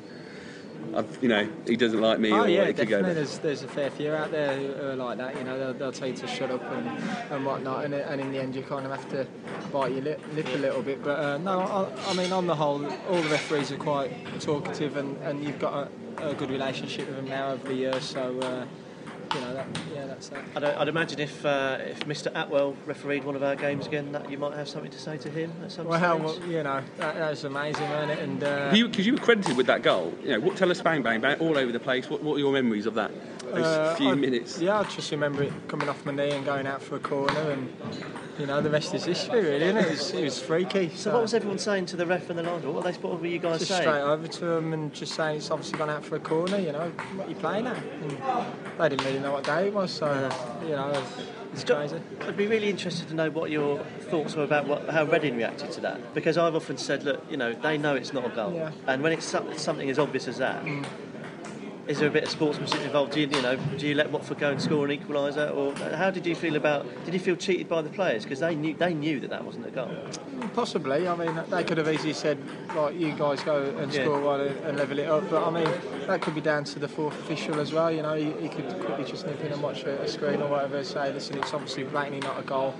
I've, 0.95 1.23
you 1.23 1.29
know, 1.29 1.47
he 1.67 1.75
doesn't 1.75 2.01
like 2.01 2.19
me, 2.19 2.31
Oh 2.31 2.45
yeah, 2.45 2.63
it 2.63 2.75
could 2.75 2.87
go 2.89 2.97
definitely. 2.97 3.13
There's, 3.13 3.37
there's 3.39 3.63
a 3.63 3.67
fair 3.67 3.89
few 3.91 4.13
out 4.13 4.31
there 4.31 4.57
who 4.57 4.73
who 4.73 4.87
are 4.89 4.95
like 4.95 5.17
that. 5.17 5.37
You 5.37 5.43
know, 5.43 5.59
they'll, 5.59 5.73
they'll 5.73 5.91
tell 5.91 6.07
you 6.07 6.15
to 6.15 6.27
shut 6.27 6.51
up 6.51 6.63
and, 6.71 6.87
and 7.31 7.45
whatnot, 7.45 7.85
and, 7.85 7.93
and 7.93 8.21
in 8.21 8.31
the 8.31 8.39
end, 8.39 8.55
you 8.55 8.63
kind 8.63 8.85
of 8.85 8.91
have 8.91 9.09
to 9.11 9.27
bite 9.71 9.91
your 9.91 10.01
lip, 10.01 10.21
lip 10.33 10.47
a 10.53 10.57
little 10.57 10.81
bit. 10.81 11.03
But 11.03 11.19
uh, 11.19 11.37
no, 11.37 11.59
I, 11.59 12.09
I 12.09 12.13
mean, 12.13 12.31
on 12.31 12.47
the 12.47 12.55
whole, 12.55 12.83
all 12.85 13.21
the 13.21 13.29
referees 13.29 13.71
are 13.71 13.77
quite 13.77 14.11
talkative, 14.39 14.97
and, 14.97 15.17
and 15.23 15.43
you've 15.43 15.59
got 15.59 15.89
a, 16.17 16.29
a 16.29 16.33
good 16.33 16.49
relationship 16.49 17.07
with 17.07 17.15
them 17.15 17.27
now 17.27 17.51
over 17.51 17.67
the 17.67 17.75
years. 17.75 18.03
So, 18.03 18.39
uh, 18.39 18.65
you 19.33 19.41
know, 19.41 19.53
that, 19.53 19.67
yeah, 19.93 20.05
that's 20.05 20.29
that. 20.29 20.43
I'd, 20.55 20.63
I'd 20.63 20.87
imagine 20.87 21.19
if 21.19 21.45
uh, 21.45 21.77
if 21.81 21.99
Mr. 22.01 22.31
Attwell 22.33 22.75
refereed 22.85 23.23
one 23.23 23.35
of 23.35 23.43
our 23.43 23.55
games 23.55 23.87
again, 23.87 24.11
that 24.11 24.29
you 24.29 24.37
might 24.37 24.55
have 24.55 24.67
something 24.67 24.91
to 24.91 24.99
say 24.99 25.17
to 25.17 25.29
him 25.29 25.51
at 25.63 25.71
some 25.71 25.87
Well, 25.87 25.99
stage. 25.99 26.41
well, 26.41 26.49
you 26.49 26.63
know, 26.63 26.81
that, 26.97 27.15
that 27.15 27.29
was 27.29 27.43
amazing, 27.43 27.89
wasn't 27.89 28.11
it? 28.11 28.19
And 28.19 28.43
uh, 28.43 28.71
Because 28.71 29.05
you, 29.05 29.13
were 29.13 29.19
credited 29.19 29.57
with 29.57 29.67
that 29.67 29.81
goal. 29.81 30.13
You 30.23 30.31
know, 30.31 30.39
what, 30.39 30.57
tell 30.57 30.71
us 30.71 30.81
bang, 30.81 31.01
bang, 31.01 31.21
bang, 31.21 31.39
all 31.39 31.57
over 31.57 31.71
the 31.71 31.79
place. 31.79 32.09
What, 32.09 32.23
what 32.23 32.35
are 32.35 32.39
your 32.39 32.53
memories 32.53 32.85
of 32.85 32.95
that? 32.95 33.11
Those 33.53 33.65
Uh, 33.65 33.95
few 33.95 34.11
I- 34.11 34.15
minutes. 34.15 34.59
Yeah, 34.61 34.79
I 34.79 34.83
just 34.83 35.11
remember 35.11 35.43
it 35.43 35.53
coming 35.67 35.89
off 35.89 36.05
my 36.05 36.11
knee 36.11 36.31
and 36.31 36.45
going 36.45 36.67
out 36.67 36.81
for 36.81 36.95
a 36.95 36.99
corner, 36.99 37.51
and 37.51 37.69
you 38.37 38.45
know 38.45 38.61
the 38.61 38.69
rest 38.69 38.93
is 38.93 39.05
history, 39.05 39.41
really. 39.41 39.63
Isn't 39.65 39.77
it? 39.77 39.85
It, 39.85 39.89
was, 39.89 40.11
it 40.13 40.23
was 40.23 40.41
freaky. 40.41 40.89
So 40.95 41.11
what 41.13 41.21
was 41.23 41.33
everyone 41.33 41.57
saying 41.57 41.87
to 41.87 41.95
the 41.97 42.05
ref 42.05 42.29
and 42.29 42.37
the 42.39 42.43
line? 42.43 42.61
What, 42.63 42.75
were 42.75 42.91
they, 42.91 42.97
what 42.99 43.19
were 43.19 43.27
you 43.27 43.39
guys 43.39 43.59
just 43.59 43.71
saying? 43.71 43.81
straight 43.83 44.01
over 44.01 44.27
to 44.27 44.45
them 44.45 44.73
and 44.73 44.93
just 44.93 45.15
saying 45.15 45.37
it's 45.37 45.51
obviously 45.51 45.77
gone 45.79 45.89
out 45.89 46.05
for 46.05 46.15
a 46.15 46.19
corner. 46.19 46.57
You 46.59 46.71
know 46.71 46.91
what 47.15 47.27
are 47.27 47.29
you 47.29 47.35
playing 47.35 47.67
at? 47.67 47.77
And 47.77 48.11
they 48.77 48.89
didn't 48.89 49.05
really 49.05 49.19
know 49.19 49.33
what 49.33 49.43
day 49.43 49.67
it 49.67 49.73
was, 49.73 49.91
so 49.91 50.07
you 50.63 50.69
know 50.69 50.93
it's 51.53 51.63
crazy. 51.63 51.99
I'd 52.27 52.37
be 52.37 52.45
really 52.47 52.69
interested 52.69 53.07
to 53.09 53.15
know 53.15 53.29
what 53.31 53.49
your 53.49 53.79
thoughts 54.11 54.35
were 54.35 54.43
about 54.43 54.67
what, 54.67 54.87
how 54.89 55.05
Reading 55.05 55.35
reacted 55.35 55.71
to 55.71 55.81
that. 55.81 56.13
Because 56.13 56.37
I've 56.37 56.55
often 56.55 56.77
said, 56.77 57.03
look, 57.03 57.23
you 57.29 57.37
know, 57.37 57.53
they 57.53 57.77
know 57.77 57.95
it's 57.95 58.13
not 58.13 58.25
a 58.25 58.29
goal. 58.29 58.53
Yeah. 58.53 58.71
And 58.85 59.01
when 59.01 59.11
it's 59.13 59.25
something 59.25 59.89
as 59.89 59.97
obvious 59.97 60.27
as 60.27 60.37
that, 60.37 60.63
Mm. 60.63 60.85
Is 61.89 61.97
there 61.97 62.07
a 62.07 62.11
bit 62.11 62.23
of 62.23 62.29
sportsmanship 62.29 62.81
involved? 62.81 63.13
Do 63.13 63.19
you, 63.19 63.27
you 63.27 63.41
know, 63.41 63.55
do 63.77 63.87
you 63.87 63.95
let 63.95 64.11
Watford 64.11 64.37
go 64.37 64.51
and 64.51 64.61
score 64.61 64.85
an 64.85 64.91
equaliser? 64.95 65.51
Or 65.55 65.73
how 65.95 66.11
did 66.11 66.23
you 66.27 66.35
feel 66.35 66.55
about, 66.55 66.85
did 67.03 67.15
you 67.15 67.19
feel 67.19 67.35
cheated 67.35 67.67
by 67.67 67.81
the 67.81 67.89
players? 67.89 68.23
Because 68.23 68.39
they 68.39 68.53
knew, 68.53 68.75
they 68.75 68.93
knew 68.93 69.19
that 69.21 69.31
that 69.31 69.43
wasn't 69.43 69.65
a 69.65 69.71
goal. 69.71 69.91
Possibly. 70.53 71.07
I 71.07 71.15
mean, 71.15 71.41
they 71.49 71.63
could 71.63 71.79
have 71.79 71.89
easily 71.89 72.13
said, 72.13 72.37
like, 72.75 72.97
you 72.99 73.13
guys 73.13 73.41
go 73.41 73.63
and 73.63 73.91
Yeah. 73.91 74.03
score 74.03 74.19
one 74.21 74.41
and, 74.41 74.55
and 74.65 74.77
level 74.77 74.99
it 74.99 75.07
up. 75.09 75.27
But 75.31 75.43
I 75.47 75.49
mean, 75.49 75.71
that 76.05 76.21
could 76.21 76.35
be 76.35 76.41
down 76.41 76.63
to 76.65 76.79
the 76.79 76.87
fourth 76.87 77.19
official 77.21 77.59
as 77.59 77.73
well. 77.73 77.91
You 77.91 78.03
know, 78.03 78.13
he, 78.13 78.31
he 78.33 78.49
could 78.49 78.67
quickly 78.81 79.03
just 79.05 79.25
nip 79.25 79.43
in 79.43 79.51
and 79.51 79.61
watch 79.63 79.83
a, 79.83 79.99
a 80.03 80.07
screen 80.07 80.43
or 80.43 80.47
whatever, 80.47 80.83
say, 80.83 81.11
listen, 81.11 81.39
it's 81.39 81.53
obviously 81.55 81.85
blatantly 81.85 82.19
not 82.19 82.39
a 82.39 82.43
goal. 82.43 82.75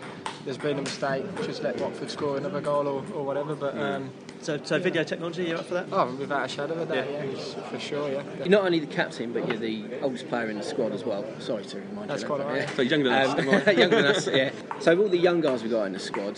There's 0.45 0.57
been 0.57 0.77
a 0.77 0.83
mistake. 0.83 1.25
Just 1.43 1.63
let 1.63 1.79
Watford 1.81 2.11
score 2.11 2.37
another 2.37 2.61
goal 2.61 2.87
or, 2.87 3.03
or 3.15 3.25
whatever. 3.25 3.55
But 3.55 3.75
um, 3.77 4.11
so, 4.41 4.57
so 4.63 4.79
video 4.79 5.03
technology, 5.03 5.43
you're 5.45 5.57
up 5.57 5.65
for 5.65 5.73
that? 5.73 5.87
Oh, 5.91 6.15
without 6.15 6.45
a 6.45 6.47
shadow 6.47 6.73
of 6.75 6.89
a 6.89 6.95
doubt, 6.95 7.11
Yeah. 7.11 7.23
yeah, 7.25 7.69
for 7.69 7.79
sure, 7.79 8.09
yeah. 8.09 8.23
You're 8.37 8.47
not 8.47 8.63
only 8.63 8.79
the 8.79 8.87
captain, 8.99 9.31
but 9.31 9.47
you're 9.47 9.55
the 9.57 10.01
oldest 10.01 10.27
player 10.27 10.49
in 10.49 10.57
the 10.57 10.63
squad 10.63 10.91
as 10.91 11.05
well. 11.05 11.23
Sorry 11.39 11.63
to 11.63 11.79
remind 11.79 12.09
That's 12.09 12.23
you. 12.23 12.27
quite 12.27 12.41
of 12.41 12.47
that, 12.47 12.51
all 12.51 12.59
right. 12.59 12.69
yeah. 12.69 12.75
So 12.75 12.81
younger 12.81 13.09
than 13.09 13.13
us. 13.17 13.39
Um, 13.39 13.77
younger 13.77 13.95
than 14.01 14.05
us, 14.05 14.27
yeah. 14.27 14.51
So 14.79 14.99
all 14.99 15.07
the 15.07 15.17
young 15.17 15.39
guys 15.39 15.61
we've 15.63 15.71
got 15.71 15.83
in 15.85 15.93
the 15.93 15.99
squad, 15.99 16.37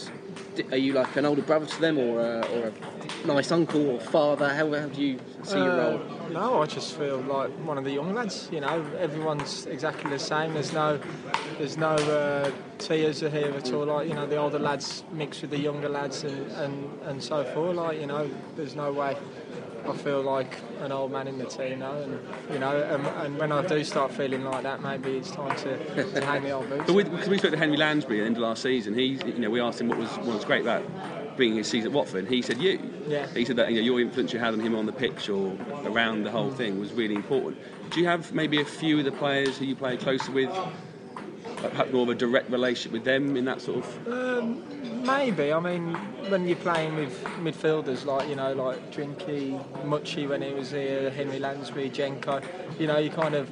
are 0.72 0.78
you 0.78 0.94
like 0.94 1.16
an 1.16 1.26
older 1.26 1.42
brother 1.42 1.66
to 1.66 1.82
them, 1.82 1.98
or 1.98 2.20
a, 2.22 2.40
or 2.54 2.72
a 2.72 3.28
nice 3.28 3.52
uncle 3.52 3.90
or 3.90 4.00
father? 4.00 4.48
How, 4.50 4.72
how 4.74 4.88
do 4.88 5.02
you 5.02 5.20
see 5.44 5.58
your 5.58 5.72
Uh, 5.72 5.78
role? 5.92 6.02
No, 6.30 6.62
I 6.62 6.66
just 6.68 6.96
feel 6.98 7.18
like 7.22 7.50
one 7.66 7.78
of 7.80 7.84
the 7.84 7.92
young 7.92 8.14
lads. 8.14 8.48
You 8.52 8.62
know, 8.62 8.86
everyone's 9.00 9.66
exactly 9.66 10.12
the 10.12 10.20
same. 10.20 10.54
There's 10.54 10.72
no, 10.72 11.00
there's 11.58 11.78
no 11.78 11.96
uh, 11.96 12.52
tiers 12.78 13.22
here 13.22 13.54
at 13.58 13.74
all. 13.74 13.86
Like 13.86 14.08
you 14.08 14.14
know, 14.14 14.28
the 14.28 14.38
older 14.38 14.60
lads 14.60 15.04
mix 15.12 15.42
with 15.42 15.50
the 15.50 15.60
younger 15.60 15.90
lads 15.90 16.24
and, 16.24 16.52
and, 16.52 17.02
and 17.08 17.24
so 17.24 17.44
forth. 17.44 17.76
Like 17.76 18.00
you 18.00 18.06
know, 18.06 18.30
there's 18.56 18.76
no 18.76 18.94
way. 18.94 19.18
I 19.88 19.98
feel 19.98 20.22
like 20.22 20.58
an 20.80 20.92
old 20.92 21.12
man 21.12 21.28
in 21.28 21.38
the 21.38 21.46
team 21.46 21.80
now, 21.80 21.94
and 21.94 22.20
you 22.52 22.60
know, 22.60 22.82
and, 22.82 23.06
and 23.06 23.38
when 23.38 23.52
I 23.52 23.66
do 23.66 23.84
start 23.84 24.12
feeling 24.12 24.44
like 24.44 24.64
that, 24.64 24.82
maybe 24.82 25.18
it's 25.18 25.32
time 25.32 25.56
to, 25.58 26.04
to 26.14 26.26
hang 26.26 26.44
the 26.44 26.52
old 26.52 26.70
boots. 26.70 26.84
But 26.88 26.94
we, 26.94 27.04
because 27.04 27.30
we 27.30 27.38
spoke 27.38 27.52
to 27.52 27.58
Henry 27.58 27.78
Lansbury 27.78 28.20
at 28.20 28.24
the 28.24 28.28
end 28.28 28.38
of 28.38 28.44
last 28.44 28.62
season, 28.62 28.94
he, 28.94 29.20
you 29.26 29.40
know, 29.40 29.50
we 29.50 29.60
asked 29.60 29.82
him 29.82 29.88
what 29.88 29.98
was 29.98 30.10
what 30.18 30.36
was 30.36 30.46
great 30.46 30.62
about 30.62 30.84
being 31.38 31.56
his 31.56 31.68
season 31.68 31.92
at 31.92 31.94
Watford. 31.94 32.28
He 32.28 32.42
said 32.42 32.60
you. 32.60 32.80
Yeah. 33.08 33.28
He 33.28 33.46
said 33.46 33.56
that 33.56 33.70
you 33.70 33.76
know, 33.76 33.82
your 33.82 34.00
influence 34.00 34.34
you 34.34 34.40
had 34.40 34.54
on 34.54 34.60
him 34.60 34.76
on 34.76 34.86
the 34.86 34.94
pitch 34.94 35.30
or 35.30 35.58
around 35.86 36.24
the 36.24 36.32
whole 36.32 36.52
thing 36.52 36.80
was 36.80 36.92
really 36.94 37.16
important. 37.16 37.58
Do 37.92 38.00
you 38.00 38.08
have 38.08 38.34
maybe 38.34 38.62
a 38.62 38.66
few 38.66 39.00
of 39.00 39.06
the 39.06 39.12
players 39.12 39.58
who 39.58 39.66
you 39.66 39.76
play 39.76 39.98
closer 39.98 40.32
with, 40.32 40.50
more 41.92 42.04
of 42.04 42.10
a 42.10 42.16
direct 42.16 42.50
relationship 42.50 42.92
with 42.92 43.04
them 43.04 43.36
in 43.38 43.46
that 43.46 43.62
sort 43.62 43.86
of? 43.86 44.08
Um, 44.08 45.06
maybe. 45.06 45.52
I 45.54 45.60
mean, 45.60 45.94
when 46.30 46.48
you're 46.48 46.58
playing 46.58 46.96
with 46.96 47.24
midfielders 47.42 48.06
like 48.06 48.28
you 48.30 48.36
know, 48.36 48.54
like 48.54 48.92
Drinky, 48.92 49.64
Mucci 49.84 50.28
when 50.28 50.42
he 50.42 50.54
was 50.54 50.72
here, 50.72 51.10
Henry 51.10 51.40
Lansbury, 51.40 51.90
Jenko, 51.90 52.44
you 52.80 52.88
know, 52.88 52.98
you 52.98 53.10
kind 53.10 53.36
of 53.36 53.52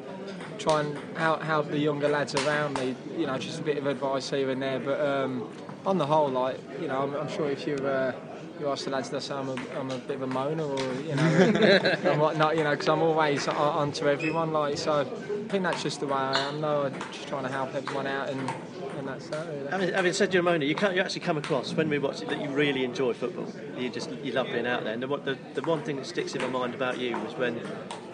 try 0.57 0.81
and 0.81 0.97
help, 1.17 1.41
help 1.41 1.69
the 1.69 1.79
younger 1.79 2.09
lads 2.09 2.35
around 2.35 2.77
me. 2.77 2.95
You 3.17 3.27
know, 3.27 3.37
just 3.37 3.59
a 3.59 3.63
bit 3.63 3.77
of 3.77 3.87
advice 3.87 4.29
here 4.29 4.49
and 4.49 4.61
there. 4.61 4.79
But 4.79 4.99
um, 4.99 5.49
on 5.85 5.97
the 5.97 6.05
whole, 6.05 6.29
like 6.29 6.59
you 6.81 6.87
know, 6.87 7.01
I'm, 7.01 7.15
I'm 7.15 7.29
sure 7.29 7.49
if 7.49 7.65
you 7.65 7.75
uh, 7.75 8.13
you 8.59 8.69
ask 8.69 8.85
the 8.85 8.91
lads, 8.91 9.09
they 9.09 9.19
say 9.19 9.33
I'm 9.33 9.49
a, 9.49 9.55
I'm 9.77 9.89
a 9.89 9.97
bit 9.97 10.17
of 10.17 10.23
a 10.23 10.27
moaner 10.27 10.67
or 10.67 11.01
you 11.01 11.15
know, 11.15 11.23
and 12.11 12.19
whatnot. 12.19 12.57
You 12.57 12.63
know, 12.63 12.71
because 12.71 12.89
I'm 12.89 13.01
always 13.01 13.47
on, 13.47 13.91
to 13.93 14.09
everyone. 14.09 14.51
Like 14.51 14.77
so, 14.77 15.05
think 15.49 15.63
that's 15.63 15.83
just 15.83 15.99
the 15.99 16.07
way 16.07 16.13
I 16.13 16.37
am. 16.47 16.61
though. 16.61 16.83
I'm 16.83 16.99
just 17.11 17.27
trying 17.27 17.43
to 17.43 17.49
help 17.49 17.73
everyone 17.73 18.07
out 18.07 18.29
and. 18.29 18.51
And 18.97 19.07
that's 19.07 19.29
that. 19.29 19.47
Really. 19.47 19.67
Having, 19.69 19.93
having 19.93 20.13
said 20.13 20.33
you're 20.33 20.45
a 20.45 20.45
moaner, 20.45 20.67
you, 20.67 20.75
can't, 20.75 20.93
you 20.93 21.01
actually 21.01 21.21
come 21.21 21.37
across 21.37 21.73
when 21.73 21.87
we 21.87 21.99
watch 21.99 22.21
it 22.21 22.27
that 22.27 22.41
you 22.41 22.49
really 22.49 22.83
enjoy 22.83 23.13
football. 23.13 23.47
You 23.77 23.89
just 23.89 24.11
you 24.11 24.33
love 24.33 24.47
being 24.47 24.67
out 24.67 24.83
there. 24.83 24.93
And 24.93 25.01
the, 25.01 25.07
one- 25.07 25.23
the, 25.23 25.37
the 25.53 25.61
one 25.61 25.81
thing 25.83 25.95
that 25.95 26.05
sticks 26.05 26.35
in 26.35 26.41
my 26.41 26.49
mind 26.49 26.75
about 26.75 26.99
you 26.99 27.17
was 27.17 27.33
when 27.35 27.61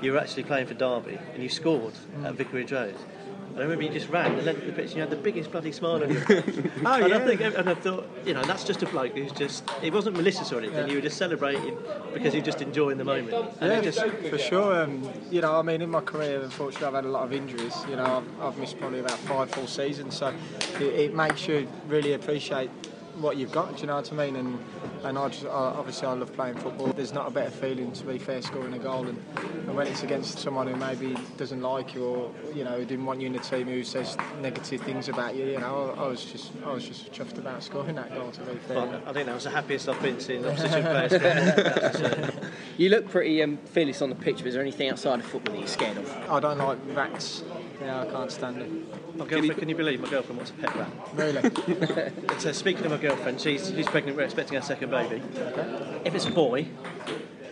you 0.02 0.12
were 0.12 0.20
actually 0.20 0.44
playing 0.44 0.68
for 0.68 0.76
Derby 0.76 1.18
and 1.34 1.42
you 1.42 1.50
scored 1.50 1.96
at 2.24 2.34
mm. 2.34 2.36
Vicarage 2.36 2.72
Road. 2.72 2.96
I 3.56 3.60
remember 3.60 3.84
you 3.86 3.90
just 3.90 4.10
ran 4.10 4.36
the 4.36 4.42
length 4.42 4.62
of 4.62 4.68
the 4.68 4.74
pitch 4.74 4.88
and 4.88 4.96
you 4.96 5.00
had 5.02 5.10
the 5.10 5.16
biggest 5.16 5.50
bloody 5.52 5.72
smile 5.72 6.04
on 6.04 6.12
your 6.12 6.22
face. 6.26 6.44
Oh, 6.86 6.94
and 6.94 7.10
yeah. 7.10 7.16
I 7.18 7.20
think, 7.26 7.40
and 7.42 7.70
I 7.70 7.74
thought, 7.74 8.06
you 8.26 8.34
know, 8.34 8.44
that's 8.44 8.66
just 8.66 8.84
a 8.84 8.86
bloke 8.86 9.14
who's 9.14 9.32
just, 9.32 9.64
it 9.82 9.94
wasn't 9.94 10.18
malicious 10.18 10.52
or 10.52 10.60
anything, 10.60 10.78
Yeah. 10.80 10.88
you 10.88 10.96
were 10.96 11.02
just 11.02 11.18
celebrating 11.18 11.78
because 12.14 12.34
you're 12.34 12.44
just 12.44 12.62
enjoying 12.62 12.98
the 12.98 13.06
moment. 13.06 13.34
And 13.62 13.72
Yeah, 13.72 13.80
just, 13.82 14.00
for 14.02 14.38
sure. 14.38 14.82
Um, 14.84 15.10
you 15.32 15.40
know, 15.40 15.58
I 15.58 15.62
mean, 15.62 15.82
in 15.82 15.90
my 15.90 16.02
career, 16.02 16.42
unfortunately, 16.42 16.88
I've 16.88 16.94
had 16.96 17.06
a 17.06 17.10
lot 17.10 17.24
of 17.24 17.32
injuries. 17.32 17.76
You 17.90 17.96
know, 17.96 18.04
I've, 18.04 18.42
I've 18.46 18.58
missed 18.58 18.78
probably 18.78 19.00
about 19.00 19.18
five 19.20 19.50
full 19.52 19.68
seasons, 19.68 20.18
so 20.18 20.34
it, 20.76 20.82
it 20.82 21.14
makes 21.16 21.48
you 21.48 21.68
really 21.88 22.12
appreciate 22.14 22.70
what 23.20 23.38
you've 23.38 23.52
got. 23.52 23.76
Do 23.76 23.82
you 23.82 23.88
know 23.88 23.96
what 23.96 24.12
I 24.12 24.16
mean? 24.16 24.36
And 24.36 24.60
and 25.04 25.18
I 25.18 25.30
just 25.30 25.46
I, 25.46 25.50
obviously 25.50 26.08
I 26.08 26.14
love 26.14 26.34
playing 26.34 26.56
football. 26.56 26.88
There's 26.88 27.14
not 27.14 27.28
a 27.28 27.32
better 27.32 27.52
feeling 27.52 27.92
to 27.94 28.04
be 28.06 28.18
fair 28.18 28.42
scoring 28.42 28.74
a 28.74 28.80
goal, 28.80 29.08
and, 29.08 29.24
and 29.38 29.76
when 29.76 29.88
it's 29.88 30.04
against 30.04 30.40
someone 30.40 30.68
who 30.68 30.76
maybe 30.76 31.16
doesn't 31.38 31.62
like 31.62 31.94
you 31.94 32.04
or 32.04 32.32
you 32.54 32.64
know 32.64 32.78
who 32.78 32.86
didn't 32.86 33.06
want 33.06 33.22
you 33.22 33.28
in 33.28 33.34
the 33.34 33.40
team, 33.40 33.68
who 33.68 33.84
says 33.84 34.18
negative 34.42 34.82
things 34.82 35.10
about 35.10 35.36
you. 35.36 35.46
You 35.46 35.60
know, 35.60 35.94
I, 35.98 36.04
I 36.04 36.08
was 36.08 36.26
just 36.26 36.52
I 36.66 36.72
was 36.72 36.86
just 36.86 37.12
chuffed 37.12 37.38
about 37.38 37.64
scoring 37.64 37.96
that 37.96 38.14
goal. 38.14 38.32
To 38.32 38.42
be 38.42 38.56
fair. 38.60 38.78
well, 38.78 39.02
I 39.06 39.14
think 39.14 39.28
that 39.28 39.36
was 39.36 39.44
the 39.46 39.52
happiest 39.52 39.90
I've 39.90 40.02
been 40.02 40.20
seeing 40.20 40.46
opposition 40.46 40.84
players 40.84 41.12
score. 41.16 41.20
That's, 41.20 42.36
You 42.78 42.90
look 42.90 43.10
pretty 43.10 43.42
um, 43.42 43.58
fearless 43.58 44.02
on 44.02 44.10
the 44.10 44.16
pitch, 44.16 44.40
but 44.40 44.48
is 44.48 44.54
there 44.54 44.62
anything 44.62 44.90
outside 44.90 45.20
of 45.20 45.26
football 45.26 45.54
that 45.54 45.60
you're 45.60 45.68
scared 45.68 45.98
of? 45.98 46.12
I 46.30 46.42
don't 46.42 46.58
like 46.58 46.78
rats. 46.94 47.44
Yeah, 47.80 48.02
I 48.02 48.06
can't 48.06 48.32
stand 48.32 48.62
them. 48.62 48.88
My 49.16 49.26
girlfriend, 49.26 49.58
can 49.60 49.70
you 49.70 49.76
believe 49.76 50.02
my 50.02 50.10
girlfriend 50.10 50.38
wants 50.38 50.52
a 50.52 50.56
pet 50.56 50.76
rat? 50.76 50.92
Really? 51.14 52.12
so 52.40 52.52
speaking 52.52 52.86
of 52.86 52.92
my 52.92 52.98
girlfriend, 53.06 53.40
she's, 53.40 53.68
she's 53.70 53.86
pregnant. 53.86 54.18
We're 54.18 54.24
expecting 54.24 54.58
our 54.58 54.64
second 54.64 54.90
baby. 54.90 55.22
If 56.06 56.16
it's 56.16 56.26
a 56.26 56.32
boy, 56.32 56.68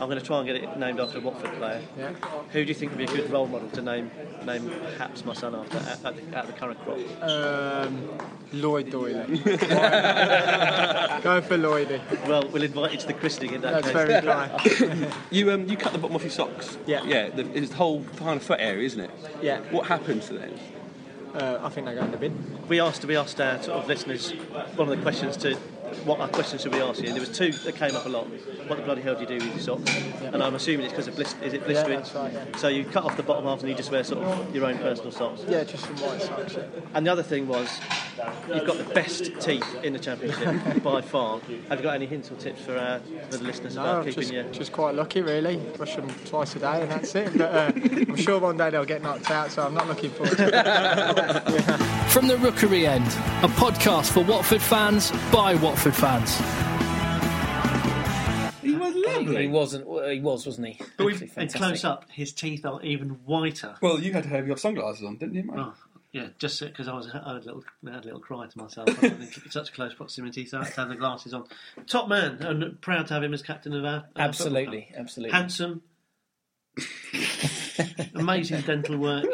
I'm 0.01 0.09
going 0.09 0.19
to 0.19 0.25
try 0.25 0.39
and 0.39 0.47
get 0.47 0.55
it 0.55 0.77
named 0.79 0.99
after 0.99 1.19
a 1.19 1.21
Watford 1.21 1.53
player. 1.53 1.79
Yeah. 1.95 2.13
Who 2.51 2.63
do 2.63 2.67
you 2.69 2.73
think 2.73 2.91
would 2.91 2.97
be 2.97 3.03
a 3.03 3.07
good 3.15 3.29
role 3.29 3.45
model 3.45 3.69
to 3.69 3.81
name 3.81 4.09
name 4.45 4.67
perhaps 4.97 5.23
my 5.23 5.33
son 5.33 5.53
after 5.53 5.77
out, 5.77 6.05
out, 6.05 6.15
the, 6.15 6.37
out 6.37 6.45
of 6.45 6.53
the 6.53 6.59
current 6.59 6.79
crop? 6.83 6.97
Um, 7.21 8.09
Lloyd 8.51 8.87
Doyley. 8.87 9.43
Go 11.23 11.41
for 11.41 11.57
Lloydie. 11.57 12.01
Well, 12.27 12.49
we'll 12.49 12.63
invite 12.63 12.93
you 12.93 12.97
to 12.99 13.07
the 13.07 13.13
christening 13.13 13.53
in 13.53 13.61
that 13.61 13.83
That's 13.83 13.91
case. 13.91 14.21
very 14.21 14.21
kind. 14.23 15.13
You 15.31 15.51
um, 15.51 15.67
you 15.69 15.77
cut 15.77 15.93
the 15.93 15.99
bottom 15.99 16.15
off 16.15 16.23
your 16.23 16.31
socks. 16.31 16.77
Yeah. 16.87 17.03
Yeah. 17.03 17.29
The, 17.29 17.47
it's 17.55 17.69
the 17.69 17.75
whole 17.75 18.03
kind 18.17 18.37
of 18.37 18.43
foot 18.43 18.59
area, 18.59 18.83
isn't 18.85 18.99
it? 18.99 19.11
Yeah. 19.41 19.59
What 19.69 19.85
happens 19.85 20.25
to 20.27 20.33
them? 20.33 20.53
Uh, 21.33 21.59
I 21.63 21.69
think 21.69 21.87
they 21.87 21.95
go 21.95 22.03
in 22.03 22.11
the 22.11 22.17
bin. 22.17 22.59
we 22.67 22.79
asked 22.79 23.03
we 23.05 23.15
asked 23.15 23.41
our 23.41 23.61
sort 23.61 23.79
of 23.79 23.87
listeners 23.87 24.31
one 24.75 24.87
of 24.87 24.95
the 24.95 25.01
questions 25.01 25.35
to 25.37 25.57
what 26.05 26.19
our 26.19 26.27
questions 26.27 26.61
should 26.61 26.73
we 26.73 26.81
ask 26.81 27.01
you 27.01 27.07
and 27.07 27.15
there 27.15 27.21
was 27.21 27.35
two 27.37 27.51
that 27.51 27.75
came 27.75 27.95
up 27.95 28.05
a 28.05 28.09
lot 28.09 28.25
what 28.67 28.77
the 28.77 28.83
bloody 28.83 29.01
hell 29.01 29.15
do 29.15 29.21
you 29.21 29.27
do 29.27 29.35
with 29.35 29.47
your 29.55 29.59
socks 29.59 29.95
and 30.21 30.41
I'm 30.43 30.55
assuming 30.55 30.85
it's 30.85 30.93
because 30.93 31.07
of 31.07 31.15
blist- 31.15 31.37
is 31.43 31.53
it 31.53 31.65
blistering 31.65 31.99
that's 31.99 32.13
right, 32.15 32.31
yeah. 32.33 32.45
so 32.57 32.67
you 32.67 32.83
cut 32.85 33.03
off 33.03 33.17
the 33.17 33.23
bottom 33.23 33.45
half 33.45 33.59
and 33.61 33.69
you 33.69 33.75
just 33.75 33.91
wear 33.91 34.03
sort 34.03 34.23
of 34.23 34.55
your 34.55 34.65
own 34.65 34.77
personal 34.77 35.11
socks 35.11 35.43
Yeah, 35.47 35.63
just 35.63 35.83
some 35.85 35.95
white 35.97 36.21
socks. 36.21 36.55
Yeah. 36.55 36.63
and 36.93 37.05
the 37.05 37.11
other 37.11 37.23
thing 37.23 37.47
was 37.47 37.69
you've 38.53 38.65
got 38.65 38.77
the 38.77 38.93
best 38.93 39.31
teeth 39.39 39.65
in 39.83 39.93
the 39.93 39.99
championship 39.99 40.81
by 40.83 41.01
far 41.01 41.39
have 41.69 41.79
you 41.79 41.83
got 41.83 41.95
any 41.95 42.05
hints 42.05 42.31
or 42.31 42.35
tips 42.35 42.61
for, 42.61 42.77
uh, 42.77 42.99
for 43.29 43.37
the 43.37 43.43
listeners 43.43 43.75
No, 43.75 43.81
about 43.81 43.97
I'm 43.99 44.05
keeping 44.05 44.21
just, 44.21 44.33
your 44.33 44.43
just 44.45 44.71
quite 44.71 44.95
lucky, 44.95 45.21
really. 45.21 45.57
Brush 45.77 45.95
them 45.95 46.09
twice 46.25 46.55
a 46.55 46.59
day, 46.59 46.81
and 46.81 46.91
that's 46.91 47.13
it. 47.15 47.37
But 47.37 47.53
uh, 47.53 47.71
I'm 47.75 48.15
sure 48.15 48.39
one 48.39 48.57
day 48.57 48.69
they'll 48.69 48.85
get 48.85 49.01
knocked 49.01 49.29
out, 49.31 49.51
so 49.51 49.63
I'm 49.65 49.73
not 49.73 49.87
looking 49.87 50.09
forward 50.11 50.37
to 50.37 50.47
it. 50.47 52.09
From 52.11 52.27
the 52.27 52.37
Rookery 52.37 52.85
End, 52.87 53.05
a 53.41 53.47
podcast 53.47 54.11
for 54.11 54.23
Watford 54.23 54.61
fans 54.61 55.11
by 55.31 55.55
Watford 55.55 55.82
fans. 55.91 56.37
He 58.61 58.75
was 58.75 58.93
He, 58.93 59.03
lovely. 59.05 59.41
he 59.43 59.47
wasn't. 59.47 59.85
He 60.11 60.19
was, 60.21 60.45
wasn't 60.45 60.67
he? 60.67 60.79
But 60.97 61.05
we've- 61.05 61.15
Absolutely 61.25 61.43
And 61.43 61.53
close 61.53 61.83
up, 61.83 62.05
his 62.11 62.31
teeth 62.31 62.65
are 62.65 62.81
even 62.81 63.09
whiter. 63.25 63.75
Well, 63.81 63.99
you 63.99 64.13
had 64.13 64.23
to 64.23 64.29
have 64.29 64.47
your 64.47 64.57
sunglasses 64.57 65.03
on, 65.03 65.17
didn't 65.17 65.35
you, 65.35 65.43
Mike? 65.43 65.57
Oh, 65.59 65.73
yeah, 66.13 66.27
just 66.37 66.59
because 66.61 66.87
I 66.87 66.93
was 66.93 67.07
I 67.09 67.17
had 67.17 67.23
a 67.27 67.33
little 67.39 67.63
I 67.87 67.91
had 67.91 68.03
a 68.03 68.05
little 68.05 68.19
cry 68.19 68.47
to 68.47 68.57
myself. 68.57 68.87
I 68.89 69.07
was 69.07 69.19
in 69.37 69.51
such 69.51 69.73
close 69.73 69.93
proximity, 69.95 70.45
so 70.45 70.59
I 70.59 70.63
had 70.65 70.73
to 70.75 70.79
have 70.81 70.89
the 70.89 70.95
glasses 70.95 71.33
on. 71.33 71.45
Top 71.87 72.07
man, 72.07 72.37
and 72.41 72.79
proud 72.81 73.07
to 73.07 73.13
have 73.15 73.23
him 73.23 73.33
as 73.33 73.41
captain 73.41 73.73
of 73.73 73.83
our. 73.83 73.91
our 73.91 74.05
Absolutely, 74.15 74.87
club. 74.91 74.99
absolutely. 75.01 75.31
Handsome, 75.37 75.81
amazing 78.15 78.61
dental 78.61 78.97
work, 78.97 79.25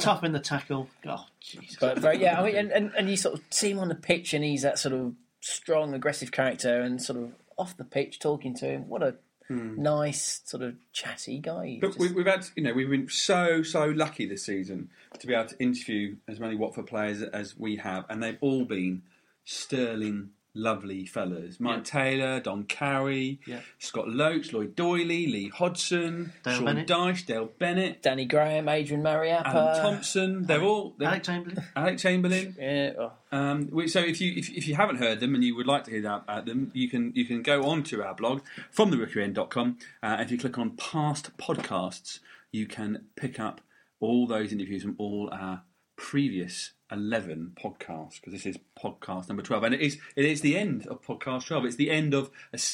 tough 0.00 0.22
in 0.24 0.32
the 0.32 0.40
tackle. 0.40 0.88
Oh, 1.06 1.24
Jesus. 1.40 1.76
But 1.80 1.98
very, 1.98 2.20
yeah, 2.20 2.40
I 2.40 2.44
mean, 2.44 2.56
and, 2.56 2.70
and, 2.70 2.92
and 2.96 3.08
you 3.10 3.16
sort 3.16 3.34
of 3.36 3.42
see 3.50 3.70
him 3.70 3.78
on 3.78 3.88
the 3.88 3.94
pitch, 3.94 4.34
and 4.34 4.44
he's 4.44 4.62
that 4.62 4.78
sort 4.78 4.94
of 4.94 5.14
strong, 5.40 5.94
aggressive 5.94 6.32
character, 6.32 6.80
and 6.80 7.02
sort 7.02 7.18
of 7.18 7.32
off 7.58 7.76
the 7.76 7.84
pitch 7.84 8.18
talking 8.18 8.54
to 8.56 8.66
him. 8.66 8.88
What 8.88 9.02
a 9.02 9.16
hmm. 9.48 9.80
nice, 9.80 10.42
sort 10.44 10.62
of 10.62 10.76
chatty 10.92 11.38
guy. 11.38 11.78
But 11.80 11.88
just- 11.88 11.98
we, 11.98 12.12
we've 12.12 12.26
had, 12.26 12.46
you 12.56 12.62
know, 12.62 12.72
we've 12.72 12.90
been 12.90 13.08
so 13.08 13.62
so 13.62 13.86
lucky 13.86 14.26
this 14.26 14.44
season 14.44 14.90
to 15.18 15.26
be 15.26 15.34
able 15.34 15.48
to 15.48 15.58
interview 15.58 16.16
as 16.28 16.38
many 16.40 16.56
Watford 16.56 16.86
players 16.86 17.22
as 17.22 17.58
we 17.58 17.76
have, 17.76 18.04
and 18.08 18.22
they've 18.22 18.38
all 18.40 18.64
been 18.64 19.02
sterling, 19.44 20.30
lovely 20.54 21.06
fellas. 21.06 21.60
Mike 21.60 21.78
Yeah. 21.78 21.82
Taylor, 21.84 22.40
Don 22.40 22.64
Carey, 22.64 23.38
Yeah. 23.46 23.60
Scott 23.78 24.08
Loach, 24.08 24.52
Lloyd 24.52 24.74
Doyley, 24.76 25.30
Lee 25.30 25.48
Hodson, 25.48 26.32
Dale 26.42 26.54
Sean 26.56 26.64
Bennett. 26.64 26.88
Dyche, 26.88 27.26
Dale 27.26 27.50
Bennett, 27.58 28.02
Danny 28.02 28.24
Graham, 28.26 28.68
Adrian 28.68 29.02
Mariappa, 29.02 29.44
Alan 29.46 29.82
Thompson. 29.82 30.46
They're 30.46 30.62
all 30.62 30.94
they're, 30.98 31.08
Alec 31.08 31.22
Chamberlain. 31.22 31.64
Alec 31.76 31.98
Chamberlain. 31.98 32.56
Yeah, 32.60 32.92
oh, 32.98 33.12
Um, 33.32 33.88
so 33.88 34.00
if 34.00 34.20
you 34.20 34.32
if, 34.36 34.50
if 34.50 34.66
you 34.66 34.74
haven't 34.74 34.96
heard 34.96 35.20
them 35.20 35.34
and 35.34 35.44
you 35.44 35.54
would 35.56 35.66
like 35.66 35.84
to 35.84 35.90
hear 35.92 36.02
that, 36.02 36.22
about 36.24 36.46
them, 36.46 36.70
you 36.74 36.88
can 36.88 37.12
you 37.14 37.24
can 37.24 37.42
go 37.42 37.62
on 37.64 37.82
to 37.84 38.02
our 38.02 38.14
blog 38.14 38.42
from 38.70 38.90
therookeryend.com. 38.90 39.78
Uh, 40.02 40.16
if 40.20 40.30
you 40.32 40.38
click 40.38 40.58
on 40.58 40.70
past 40.76 41.36
podcasts, 41.38 42.18
you 42.50 42.66
can 42.66 43.06
pick 43.16 43.38
up 43.38 43.60
all 44.00 44.26
those 44.26 44.52
interviews 44.52 44.82
from 44.82 44.96
all 44.98 45.28
our 45.32 45.62
previous 45.96 46.72
eleven 46.90 47.52
podcasts 47.62 48.14
because 48.20 48.32
this 48.32 48.46
is 48.46 48.58
podcast 48.82 49.28
number 49.28 49.42
twelve, 49.42 49.62
and 49.64 49.74
it 49.74 49.80
is 49.80 49.98
it 50.16 50.24
is 50.24 50.40
the 50.40 50.56
end 50.56 50.86
of 50.86 51.02
podcast 51.02 51.46
twelve. 51.46 51.64
It's 51.64 51.76
the 51.76 51.90
end 51.90 52.14
of, 52.14 52.30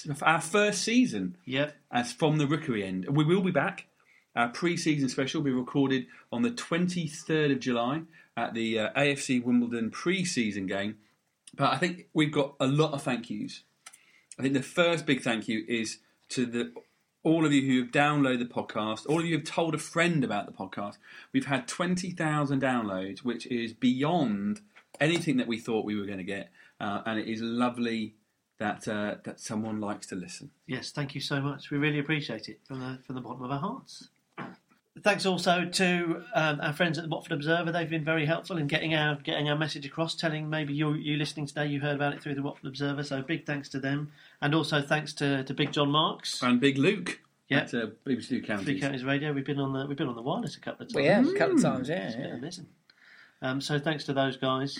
of 0.08 0.22
our 0.22 0.40
first 0.40 0.82
season 0.82 1.36
Yep. 1.44 1.74
as 1.90 2.12
from 2.12 2.38
the 2.38 2.46
Rookery 2.46 2.84
End. 2.84 3.06
We 3.08 3.24
will 3.24 3.42
be 3.42 3.50
back. 3.50 3.86
Our 4.34 4.48
pre-season 4.48 5.08
special 5.08 5.40
will 5.40 5.46
be 5.46 5.50
recorded 5.52 6.06
on 6.30 6.42
the 6.42 6.50
23rd 6.50 7.52
of 7.52 7.60
July 7.60 8.02
at 8.36 8.52
the 8.52 8.78
uh, 8.78 8.90
AFC 8.92 9.42
Wimbledon 9.42 9.90
pre-season 9.90 10.66
game. 10.66 10.96
But 11.56 11.72
I 11.72 11.78
think 11.78 12.08
we've 12.12 12.30
got 12.32 12.54
a 12.60 12.66
lot 12.66 12.92
of 12.92 13.02
thank 13.02 13.30
yous. 13.30 13.62
I 14.38 14.42
think 14.42 14.52
the 14.52 14.62
first 14.62 15.06
big 15.06 15.22
thank 15.22 15.48
you 15.48 15.64
is 15.66 16.00
to 16.30 16.44
the 16.44 16.72
all 17.26 17.44
of 17.44 17.52
you 17.52 17.62
who 17.62 17.80
have 17.80 17.90
downloaded 17.90 18.38
the 18.38 18.44
podcast, 18.44 19.04
all 19.08 19.18
of 19.18 19.26
you 19.26 19.32
who 19.32 19.38
have 19.38 19.46
told 19.48 19.74
a 19.74 19.78
friend 19.78 20.22
about 20.22 20.46
the 20.46 20.52
podcast. 20.52 20.96
We've 21.32 21.46
had 21.46 21.66
20,000 21.66 22.62
downloads, 22.62 23.18
which 23.24 23.48
is 23.48 23.72
beyond 23.72 24.60
anything 25.00 25.36
that 25.38 25.48
we 25.48 25.58
thought 25.58 25.84
we 25.84 25.96
were 25.98 26.06
going 26.06 26.18
to 26.18 26.24
get. 26.24 26.50
Uh, 26.78 27.02
and 27.04 27.18
it 27.18 27.26
is 27.26 27.42
lovely 27.42 28.14
that 28.58 28.86
uh, 28.86 29.16
that 29.24 29.40
someone 29.40 29.80
likes 29.80 30.06
to 30.06 30.14
listen. 30.14 30.52
Yes, 30.68 30.92
thank 30.92 31.16
you 31.16 31.20
so 31.20 31.40
much. 31.40 31.72
We 31.72 31.78
really 31.78 31.98
appreciate 31.98 32.48
it 32.48 32.60
from 32.64 32.78
the 32.78 33.00
from 33.04 33.16
the 33.16 33.20
bottom 33.20 33.42
of 33.42 33.50
our 33.50 33.58
hearts. 33.58 34.08
Thanks 35.02 35.26
also 35.26 35.66
to 35.66 36.22
um, 36.34 36.60
our 36.62 36.72
friends 36.72 36.96
at 36.96 37.04
the 37.04 37.10
Watford 37.10 37.32
Observer. 37.32 37.70
They've 37.70 37.88
been 37.88 38.04
very 38.04 38.24
helpful 38.24 38.56
in 38.56 38.66
getting 38.66 38.94
our 38.94 39.16
getting 39.16 39.48
our 39.50 39.56
message 39.56 39.84
across, 39.84 40.14
telling 40.14 40.48
maybe 40.48 40.72
you 40.72 40.94
you 40.94 41.16
listening 41.16 41.46
today 41.46 41.66
you 41.66 41.80
heard 41.80 41.96
about 41.96 42.14
it 42.14 42.22
through 42.22 42.34
the 42.34 42.42
Watford 42.42 42.66
Observer. 42.66 43.02
So 43.02 43.20
big 43.22 43.44
thanks 43.44 43.68
to 43.70 43.78
them, 43.80 44.10
and 44.40 44.54
also 44.54 44.80
thanks 44.80 45.12
to, 45.14 45.44
to 45.44 45.54
Big 45.54 45.72
John 45.72 45.90
Marks, 45.90 46.42
And 46.42 46.60
Big 46.60 46.78
Luke 46.78 47.20
Yeah. 47.48 47.58
at 47.60 47.74
uh, 47.74 47.86
BBC 48.06 48.28
Two 48.28 48.38
Three 48.38 48.42
Counties. 48.42 48.80
Counties 48.80 49.04
Radio. 49.04 49.32
We've 49.34 49.44
been 49.44 49.60
on 49.60 49.72
the 49.74 49.86
we've 49.86 49.98
been 49.98 50.08
on 50.08 50.16
the 50.16 50.22
wireless 50.22 50.56
a 50.56 50.60
couple 50.60 50.86
of 50.86 50.92
times. 50.92 50.94
well, 50.94 51.04
yeah, 51.04 51.20
a 51.30 51.38
couple 51.38 51.56
of 51.56 51.62
times, 51.62 51.88
yeah. 51.90 52.06
It's 52.06 52.16
been 52.16 52.24
yeah. 52.24 52.34
amazing. 52.34 52.66
Um, 53.42 53.60
so 53.60 53.78
thanks 53.78 54.04
to 54.04 54.14
those 54.14 54.36
guys. 54.38 54.78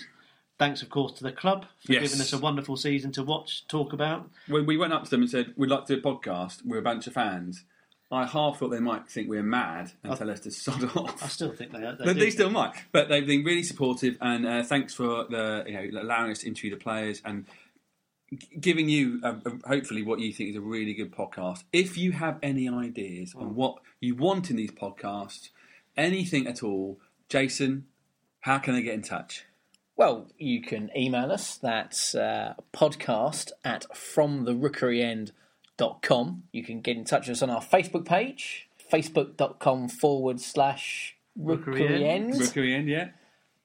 Thanks, 0.57 0.81
of 0.81 0.89
course, 0.89 1.11
to 1.19 1.23
the 1.23 1.31
club 1.31 1.65
for 1.85 1.93
Yes. 1.93 2.01
giving 2.01 2.19
us 2.21 2.33
a 2.33 2.39
wonderful 2.39 2.75
season 2.75 3.11
to 3.11 3.23
watch, 3.23 3.67
talk 3.67 3.93
about. 3.93 4.27
When 4.47 4.65
we 4.65 4.75
went 4.77 4.91
up 4.93 5.03
to 5.03 5.09
them 5.11 5.21
and 5.21 5.29
said, 5.29 5.53
We'd 5.55 5.69
like 5.69 5.85
to 5.85 5.95
do 5.95 5.99
a 5.99 6.03
podcast, 6.15 6.65
we're 6.65 6.79
a 6.79 6.81
bunch 6.81 7.05
of 7.05 7.13
fans, 7.13 7.63
I 8.09 8.25
half 8.25 8.57
thought 8.57 8.69
they 8.69 8.79
might 8.79 9.09
think 9.09 9.29
we're 9.29 9.43
mad 9.43 9.91
and 10.03 10.15
tell 10.15 10.29
us 10.29 10.39
to 10.41 10.51
sod 10.51 10.83
off. 10.95 11.21
I 11.21 11.27
still 11.27 11.51
think 11.51 11.73
they 11.73 11.83
are. 11.83 11.95
They, 11.95 12.13
do. 12.13 12.19
they 12.19 12.29
still 12.29 12.49
might, 12.49 12.73
but 12.91 13.09
they've 13.09 13.27
been 13.27 13.43
really 13.43 13.63
supportive, 13.63 14.17
and 14.21 14.47
uh, 14.47 14.63
thanks 14.63 14.93
for 14.93 15.25
the 15.25 15.65
you 15.67 15.73
know 15.73 16.01
allowing 16.01 16.31
us 16.31 16.39
to 16.39 16.47
interview 16.47 16.71
the 16.71 16.77
players 16.77 17.21
and 17.25 17.45
giving 18.59 18.89
you 18.89 19.19
uh, 19.23 19.35
uh, 19.45 19.51
hopefully 19.65 20.03
what 20.03 20.19
you 20.19 20.31
think 20.31 20.49
is 20.51 20.55
a 20.55 20.61
really 20.61 20.93
good 20.93 21.11
podcast. 21.13 21.63
If 21.73 21.97
you 21.97 22.13
have 22.13 22.39
any 22.41 22.69
ideas 22.69 23.33
on 23.35 23.55
what 23.55 23.79
you 23.99 24.15
want 24.15 24.49
in 24.49 24.55
these 24.55 24.71
podcasts, 24.71 25.49
anything 25.97 26.47
at 26.47 26.63
all, 26.63 26.99
Jason, 27.27 27.87
how 28.41 28.57
can 28.57 28.73
they 28.73 28.81
get 28.83 28.93
in 28.93 29.01
touch? 29.01 29.43
Well, 29.97 30.27
you 30.37 30.61
can 30.61 30.91
email 30.95 31.31
us. 31.31 31.57
That's 31.57 32.15
uh, 32.15 32.53
podcast 32.73 33.51
at 33.65 33.85
fromtherookeryend.com. 33.93 35.33
You 36.51 36.63
can 36.63 36.81
get 36.81 36.97
in 36.97 37.05
touch 37.05 37.27
with 37.27 37.37
us 37.37 37.41
on 37.43 37.49
our 37.49 37.61
Facebook 37.61 38.05
page, 38.05 38.67
facebook.com 38.91 39.89
forward 39.89 40.39
slash 40.39 41.15
Rookery 41.37 41.81
rookery 41.81 42.07
End. 42.07 42.31
end. 42.31 42.41
Rookery 42.41 42.73
End, 42.73 42.87
yeah. 42.87 43.09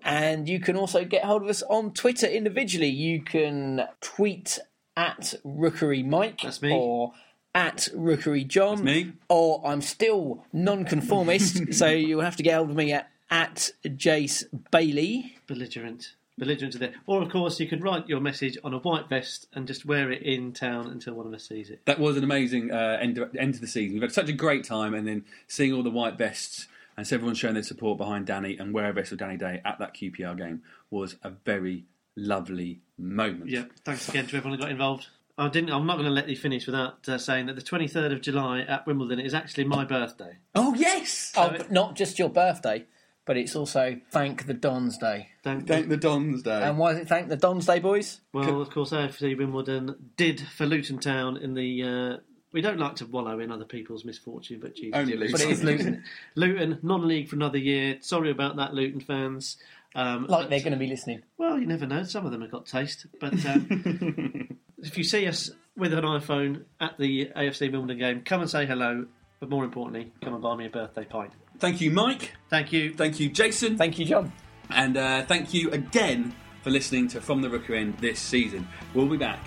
And 0.05 0.49
you 0.49 0.61
can 0.61 0.77
also 0.77 1.05
get 1.05 1.25
hold 1.25 1.43
of 1.43 1.49
us 1.49 1.63
on 1.63 1.93
Twitter 1.93 2.27
individually. 2.27 2.89
You 2.89 3.23
can 3.23 3.87
tweet 4.01 4.59
at 4.97 5.35
Rookery 5.45 6.03
Mike 6.03 6.41
That's 6.43 6.61
me. 6.61 6.73
or 6.75 7.13
at 7.55 7.89
Rookery 7.95 8.45
John. 8.45 8.77
That's 8.77 8.85
me. 8.85 9.13
Or 9.29 9.63
I'm 9.65 9.81
still 9.81 10.45
non-conformist, 10.53 11.73
so 11.79 11.87
you'll 11.87 12.23
have 12.23 12.37
to 12.37 12.43
get 12.43 12.57
hold 12.57 12.71
of 12.71 12.77
me 12.77 12.93
at, 12.93 13.11
at 13.31 13.71
Jace 13.85 14.45
Bailey. 14.71 15.37
belligerent. 15.47 16.15
Belligerent 16.39 16.73
to 16.73 16.79
there. 16.79 16.95
Or, 17.07 17.23
of 17.23 17.31
course, 17.31 17.61
you 17.61 17.69
could 17.69 17.83
write 17.83 18.09
your 18.09 18.21
message 18.21 18.57
on 18.65 18.73
a 18.75 18.79
white 18.79 19.09
vest 19.09 19.49
and 19.53 19.67
just 19.67 19.85
wear 19.85 20.11
it 20.11 20.23
in 20.23 20.53
town 20.53 20.87
until 20.87 21.15
one 21.15 21.27
of 21.27 21.35
us 21.35 21.49
sees 21.49 21.71
it. 21.71 21.85
That 21.85 21.99
was 21.99 22.17
an 22.17 22.25
amazing 22.25 22.71
uh, 22.71 22.99
end, 23.01 23.17
to, 23.17 23.29
end 23.39 23.55
to 23.55 23.61
the 23.61 23.67
season. 23.67 23.95
We've 23.95 24.03
had 24.03 24.13
such 24.13 24.29
a 24.29 24.33
great 24.33 24.65
time, 24.65 24.95
and 24.95 25.07
then 25.07 25.25
seeing 25.47 25.73
all 25.73 25.83
the 25.83 25.91
white 25.91 26.17
vests 26.17 26.69
and 26.97 27.07
so 27.07 27.17
everyone 27.17 27.35
showing 27.35 27.55
their 27.55 27.63
support 27.63 27.99
behind 27.99 28.27
Danny 28.27 28.57
and 28.59 28.75
wear 28.75 28.91
a 28.91 28.93
vest 28.93 29.11
with 29.11 29.21
Danny 29.21 29.37
Day 29.37 29.61
at 29.65 29.79
that 29.79 29.95
QPR 29.95 30.37
game 30.37 30.63
was 30.91 31.17
a 31.23 31.31
very 31.31 31.85
lovely 32.17 32.81
moment. 32.99 33.49
Yeah, 33.49 33.65
thanks 33.85 34.09
again 34.09 34.27
to 34.27 34.37
everyone 34.37 34.59
who 34.59 34.65
got 34.65 34.71
involved. 34.71 35.09
I 35.39 35.49
didn't. 35.49 35.71
I'm 35.71 35.87
not 35.87 35.95
going 35.95 36.07
to 36.07 36.13
let 36.13 36.29
you 36.29 36.37
finish 36.37 36.67
without 36.67 37.09
uh, 37.09 37.17
saying 37.17 37.47
that 37.47 37.57
the 37.57 37.63
23rd 37.63 38.13
of 38.13 38.21
July 38.21 38.61
at 38.61 38.87
Wimbledon 38.87 39.19
is 39.19 39.33
actually 39.33 39.65
my 39.65 39.85
birthday. 39.85 40.37
Oh 40.55 40.75
yes. 40.75 41.33
Oh, 41.37 41.49
but 41.49 41.73
not 41.73 41.97
just 41.97 42.19
your 42.19 42.29
birthday, 42.29 42.85
but 43.25 43.37
it's 43.37 43.55
also 43.55 43.97
Thank 44.11 44.47
the 44.47 44.55
Dons 44.55 44.99
Day. 44.99 45.29
Thank, 45.43 45.67
Thank 45.67 45.89
the 45.89 45.97
Dons 45.97 46.43
Day. 46.43 46.63
And 46.63 46.79
why 46.79 46.93
is 46.93 46.99
it 46.99 47.09
Thank 47.09 47.29
the 47.29 47.37
Dons 47.37 47.67
Day, 47.67 47.79
boys? 47.79 48.21
well, 48.33 48.61
of 48.61 48.71
course, 48.71 48.91
AFC 48.91 49.37
Wimbledon 49.37 50.11
did 50.17 50.41
for 50.41 50.67
Luton 50.67 50.99
Town 50.99 51.37
in 51.37 51.55
the. 51.55 51.83
Uh, 51.83 52.17
we 52.53 52.61
don't 52.61 52.79
like 52.79 52.97
to 52.97 53.07
wallow 53.07 53.39
in 53.41 53.51
other 53.51 53.65
people's 53.65 54.05
misfortune, 54.05 54.61
but 54.61 54.75
Jesus, 54.77 54.99
Only 54.99 55.17
Luton. 55.17 55.33
But 55.33 55.41
it 55.41 55.51
is 55.51 55.65
Luton. 55.65 56.05
Luton, 56.35 56.79
non-league 56.83 57.29
for 57.29 57.37
another 57.37 57.59
year. 57.59 57.99
Sorry 58.01 58.31
about 58.31 58.57
that, 58.57 58.75
Luton 58.75 59.01
fans. 59.01 59.57
Um, 59.95 60.27
like 60.27 60.43
but- 60.45 60.51
they're 60.51 60.61
going 60.61 60.73
to 60.73 60.79
be 60.79 60.87
listening. 60.87 61.23
Well, 61.39 61.59
you 61.59 61.67
never 61.67 61.87
know. 61.87 62.03
Some 62.03 62.27
of 62.27 62.33
them 62.33 62.43
have 62.43 62.51
got 62.51 62.67
taste. 62.67 63.07
But 63.21 63.45
um, 63.47 64.59
if 64.83 64.99
you 64.99 65.05
see 65.05 65.27
us 65.27 65.51
with 65.77 65.93
an 65.95 66.05
iPhone 66.05 66.65
at 66.81 66.99
the 66.99 67.31
AFC 67.37 67.73
Wimbledon 67.73 67.99
game, 67.99 68.23
come 68.23 68.41
and 68.43 68.51
say 68.51 68.67
hello. 68.67 69.07
But 69.41 69.49
more 69.51 69.65
importantly, 69.65 70.13
come 70.23 70.35
and 70.35 70.43
buy 70.43 70.55
me 70.55 70.67
a 70.67 70.71
birthday 70.71 71.05
pint. 71.05 71.33
Thank 71.63 71.81
you, 71.81 71.93
Mike. 71.93 72.33
Thank 72.51 72.73
you. 72.73 72.93
Thank 72.93 73.21
you, 73.21 73.29
Jason. 73.29 73.79
Thank 73.79 73.97
you, 73.97 74.05
John. 74.05 74.33
And 74.71 74.97
uh, 74.97 75.25
thank 75.27 75.55
you 75.55 75.71
again 75.71 76.35
for 76.65 76.71
listening 76.71 77.07
to 77.11 77.21
From 77.21 77.41
the 77.41 77.49
Rookery 77.49 77.79
End 77.79 77.97
this 77.99 78.19
season. 78.19 78.67
We'll 78.95 79.07
be 79.07 79.17
back 79.17 79.47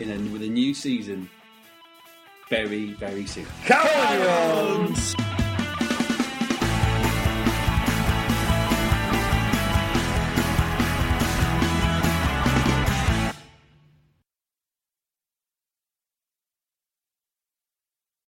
in 0.00 0.10
a, 0.10 0.32
with 0.32 0.40
a 0.40 0.48
new 0.48 0.72
season 0.72 1.28
very, 2.48 2.94
very 2.94 3.26
soon. 3.26 3.44
Come 3.66 3.86
on, 3.86 4.94
you 4.94 5.31